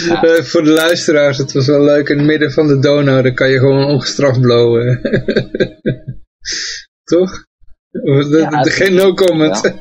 ja. 0.08 0.24
uh, 0.24 0.42
voor 0.42 0.64
de 0.64 0.70
luisteraars, 0.70 1.38
het 1.38 1.52
was 1.52 1.66
wel 1.66 1.84
leuk. 1.84 2.08
In 2.08 2.18
het 2.18 2.26
midden 2.26 2.52
van 2.52 2.66
de 2.66 2.78
Donau, 2.78 3.22
dan 3.22 3.34
kan 3.34 3.50
je 3.50 3.58
gewoon 3.58 3.84
ongestraft 3.84 4.40
blowen. 4.40 5.00
Toch? 7.04 7.46
Ja, 8.30 8.62
geen 8.62 8.94
no 8.94 9.14
comment. 9.14 9.60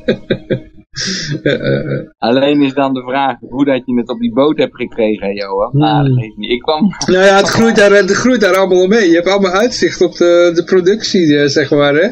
Alleen 2.17 2.61
is 2.61 2.73
dan 2.73 2.93
de 2.93 3.01
vraag 3.01 3.39
hoe 3.39 3.65
dat 3.65 3.81
je 3.85 3.99
het 3.99 4.09
op 4.09 4.19
die 4.19 4.33
boot 4.33 4.57
hebt 4.57 4.75
gekregen, 4.75 5.35
Johan. 5.35 5.71
Hmm. 5.71 5.79
Nou, 5.79 6.07
dat 6.07 6.17
niet. 6.17 6.51
Ik 6.51 6.61
kwam... 6.61 6.95
Nou 7.05 7.25
ja, 7.25 7.37
het 7.37 7.49
groeit, 7.49 7.75
daar, 7.75 7.91
het 7.91 8.11
groeit 8.11 8.41
daar 8.41 8.55
allemaal 8.55 8.87
mee. 8.87 9.09
Je 9.09 9.15
hebt 9.15 9.27
allemaal 9.27 9.51
uitzicht 9.51 10.01
op 10.01 10.13
de, 10.13 10.51
de 10.53 10.63
productie, 10.63 11.37
eh, 11.37 11.47
zeg 11.47 11.71
maar, 11.71 11.93
hè? 11.93 12.05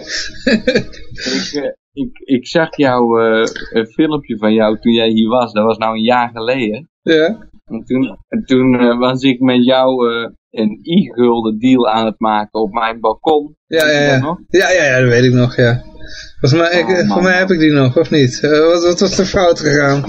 ik, 1.38 1.52
eh, 1.54 1.72
ik, 1.94 2.10
ik 2.26 2.48
zag 2.48 2.78
jou, 2.78 3.22
uh, 3.22 3.86
filmpje 3.86 4.38
van 4.38 4.54
jou 4.54 4.80
toen 4.80 4.94
jij 4.94 5.10
hier 5.10 5.30
was. 5.30 5.54
Dat 5.54 5.66
was 5.66 5.78
nou 5.78 5.96
een 5.96 6.04
jaar 6.04 6.30
geleden. 6.34 6.90
Ja. 7.02 7.50
En 7.66 7.84
toen, 7.86 8.18
toen 8.46 8.98
was 8.98 9.22
ik 9.22 9.40
met 9.40 9.66
jou 9.66 10.08
een 10.52 10.80
e-gulden 10.82 11.60
deal 11.60 11.90
aan 11.90 12.06
het 12.06 12.20
maken 12.20 12.62
op 12.62 12.72
mijn 12.72 13.00
balkon. 13.00 13.56
Ja, 13.68 13.88
ja, 13.88 14.00
ja. 14.00 14.38
Ja, 14.48 14.72
ja, 14.72 14.84
ja, 14.84 15.00
dat 15.00 15.10
weet 15.10 15.24
ik 15.24 15.34
nog, 15.34 15.56
ja. 15.56 15.84
Volgens 16.40 16.62
mij, 16.62 16.80
ik, 16.80 17.12
oh, 17.12 17.24
mij 17.24 17.38
heb 17.38 17.50
ik 17.50 17.60
die 17.60 17.72
nog, 17.72 17.98
of 17.98 18.10
niet? 18.10 18.42
Uh, 18.44 18.60
wat, 18.60 18.84
wat 18.84 19.00
was 19.00 19.20
er 19.20 19.26
fout 19.26 19.60
gegaan? 19.60 20.04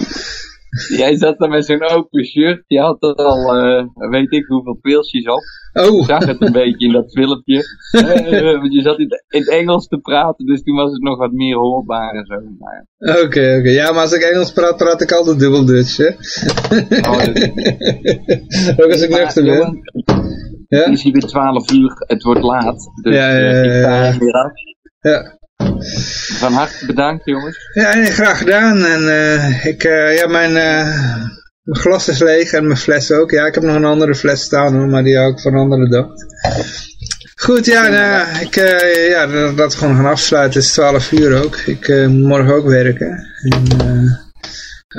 Jij 1.03 1.17
zat 1.17 1.43
er 1.43 1.49
met 1.49 1.67
zo'n 1.67 1.83
open 1.83 2.25
shirt. 2.25 2.65
Je 2.67 2.81
had 2.81 3.03
er 3.03 3.15
al, 3.15 3.57
uh, 3.57 3.85
weet 4.11 4.33
ik 4.33 4.47
hoeveel 4.47 4.79
pilsjes 4.81 5.29
op. 5.29 5.43
Oh. 5.73 5.99
Ik 5.99 6.05
zag 6.05 6.27
het 6.27 6.41
een 6.43 6.53
beetje 6.53 6.87
in 6.87 6.93
dat 6.93 7.13
filmpje. 7.13 7.65
Uh, 7.93 8.53
want 8.61 8.73
je 8.73 8.83
zat 8.83 8.99
in, 8.99 9.09
het 9.29 9.49
Engels 9.49 9.89
te 9.89 9.99
praten, 9.99 10.47
dus 10.47 10.63
toen 10.63 10.77
was 10.77 10.93
het 10.93 11.03
nog 11.03 11.19
wat 11.19 11.33
meer 11.33 11.57
hoorbaar 11.57 12.15
en 12.15 12.27
zo. 12.27 12.35
Oké, 12.35 13.13
oké. 13.13 13.25
Okay, 13.25 13.59
okay. 13.59 13.73
Ja, 13.73 13.93
maar 13.93 14.01
als 14.01 14.13
ik 14.13 14.23
Engels 14.23 14.53
praat, 14.53 14.77
praat 14.77 15.01
ik 15.01 15.13
altijd 15.13 15.39
dubbel 15.39 15.65
Dutch, 15.65 15.97
hè? 15.97 16.09
Oh, 17.09 17.21
Ook 18.85 18.93
als 18.93 19.03
ik 19.03 19.11
nuchter 19.11 19.45
ben. 19.45 19.83
Ja? 20.69 20.79
Het 20.79 20.93
is 20.93 21.03
hier 21.03 21.13
weer 21.13 21.27
12 21.27 21.73
uur, 21.73 21.95
het 22.07 22.23
wordt 22.23 22.43
laat. 22.43 22.91
Dus 23.03 23.15
ja, 23.15 23.31
ja, 23.31 23.39
ja, 23.39 23.63
ik 23.63 24.13
ga 24.13 24.19
weer 24.19 24.33
af. 24.33 24.53
Ja. 25.01 25.39
Van 26.39 26.53
harte 26.53 26.87
bedankt, 26.87 27.25
jongens. 27.25 27.71
Ja, 27.73 27.95
nee, 27.95 28.11
graag 28.11 28.39
gedaan. 28.39 28.85
En 28.85 29.03
uh, 29.03 29.65
ik, 29.65 29.85
uh, 29.85 30.17
ja, 30.17 30.27
mijn, 30.27 30.51
uh, 30.51 31.05
mijn 31.63 31.81
glas 31.81 32.09
is 32.09 32.19
leeg 32.19 32.53
en 32.53 32.67
mijn 32.67 32.79
fles 32.79 33.13
ook. 33.13 33.31
Ja, 33.31 33.47
ik 33.47 33.55
heb 33.55 33.63
nog 33.63 33.75
een 33.75 33.85
andere 33.85 34.15
fles 34.15 34.41
staan, 34.41 34.75
hoor, 34.75 34.89
maar 34.89 35.03
die 35.03 35.17
hou 35.17 35.33
ik 35.33 35.41
van 35.41 35.53
een 35.53 35.61
andere 35.61 35.89
dag. 35.89 36.07
Goed, 37.35 37.67
ja, 37.67 37.89
nou, 37.89 38.41
ik, 38.41 38.55
ja 39.09 39.27
dat, 39.27 39.57
dat 39.57 39.73
we 39.73 39.79
gewoon 39.79 39.97
gaan 39.97 40.07
afsluiten. 40.07 40.61
Het 40.61 40.69
is 40.69 40.75
12 40.75 41.13
uur 41.13 41.45
ook. 41.45 41.57
Ik 41.57 41.89
moet 41.89 42.27
morgen 42.27 42.55
ook 42.55 42.67
werken. 42.67 43.27
En, 43.79 44.21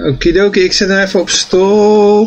okidoki, 0.06 0.64
ik 0.64 0.74
zet 0.74 0.90
hem 0.90 1.00
even 1.00 1.20
op 1.20 1.30
stop. 1.30 2.26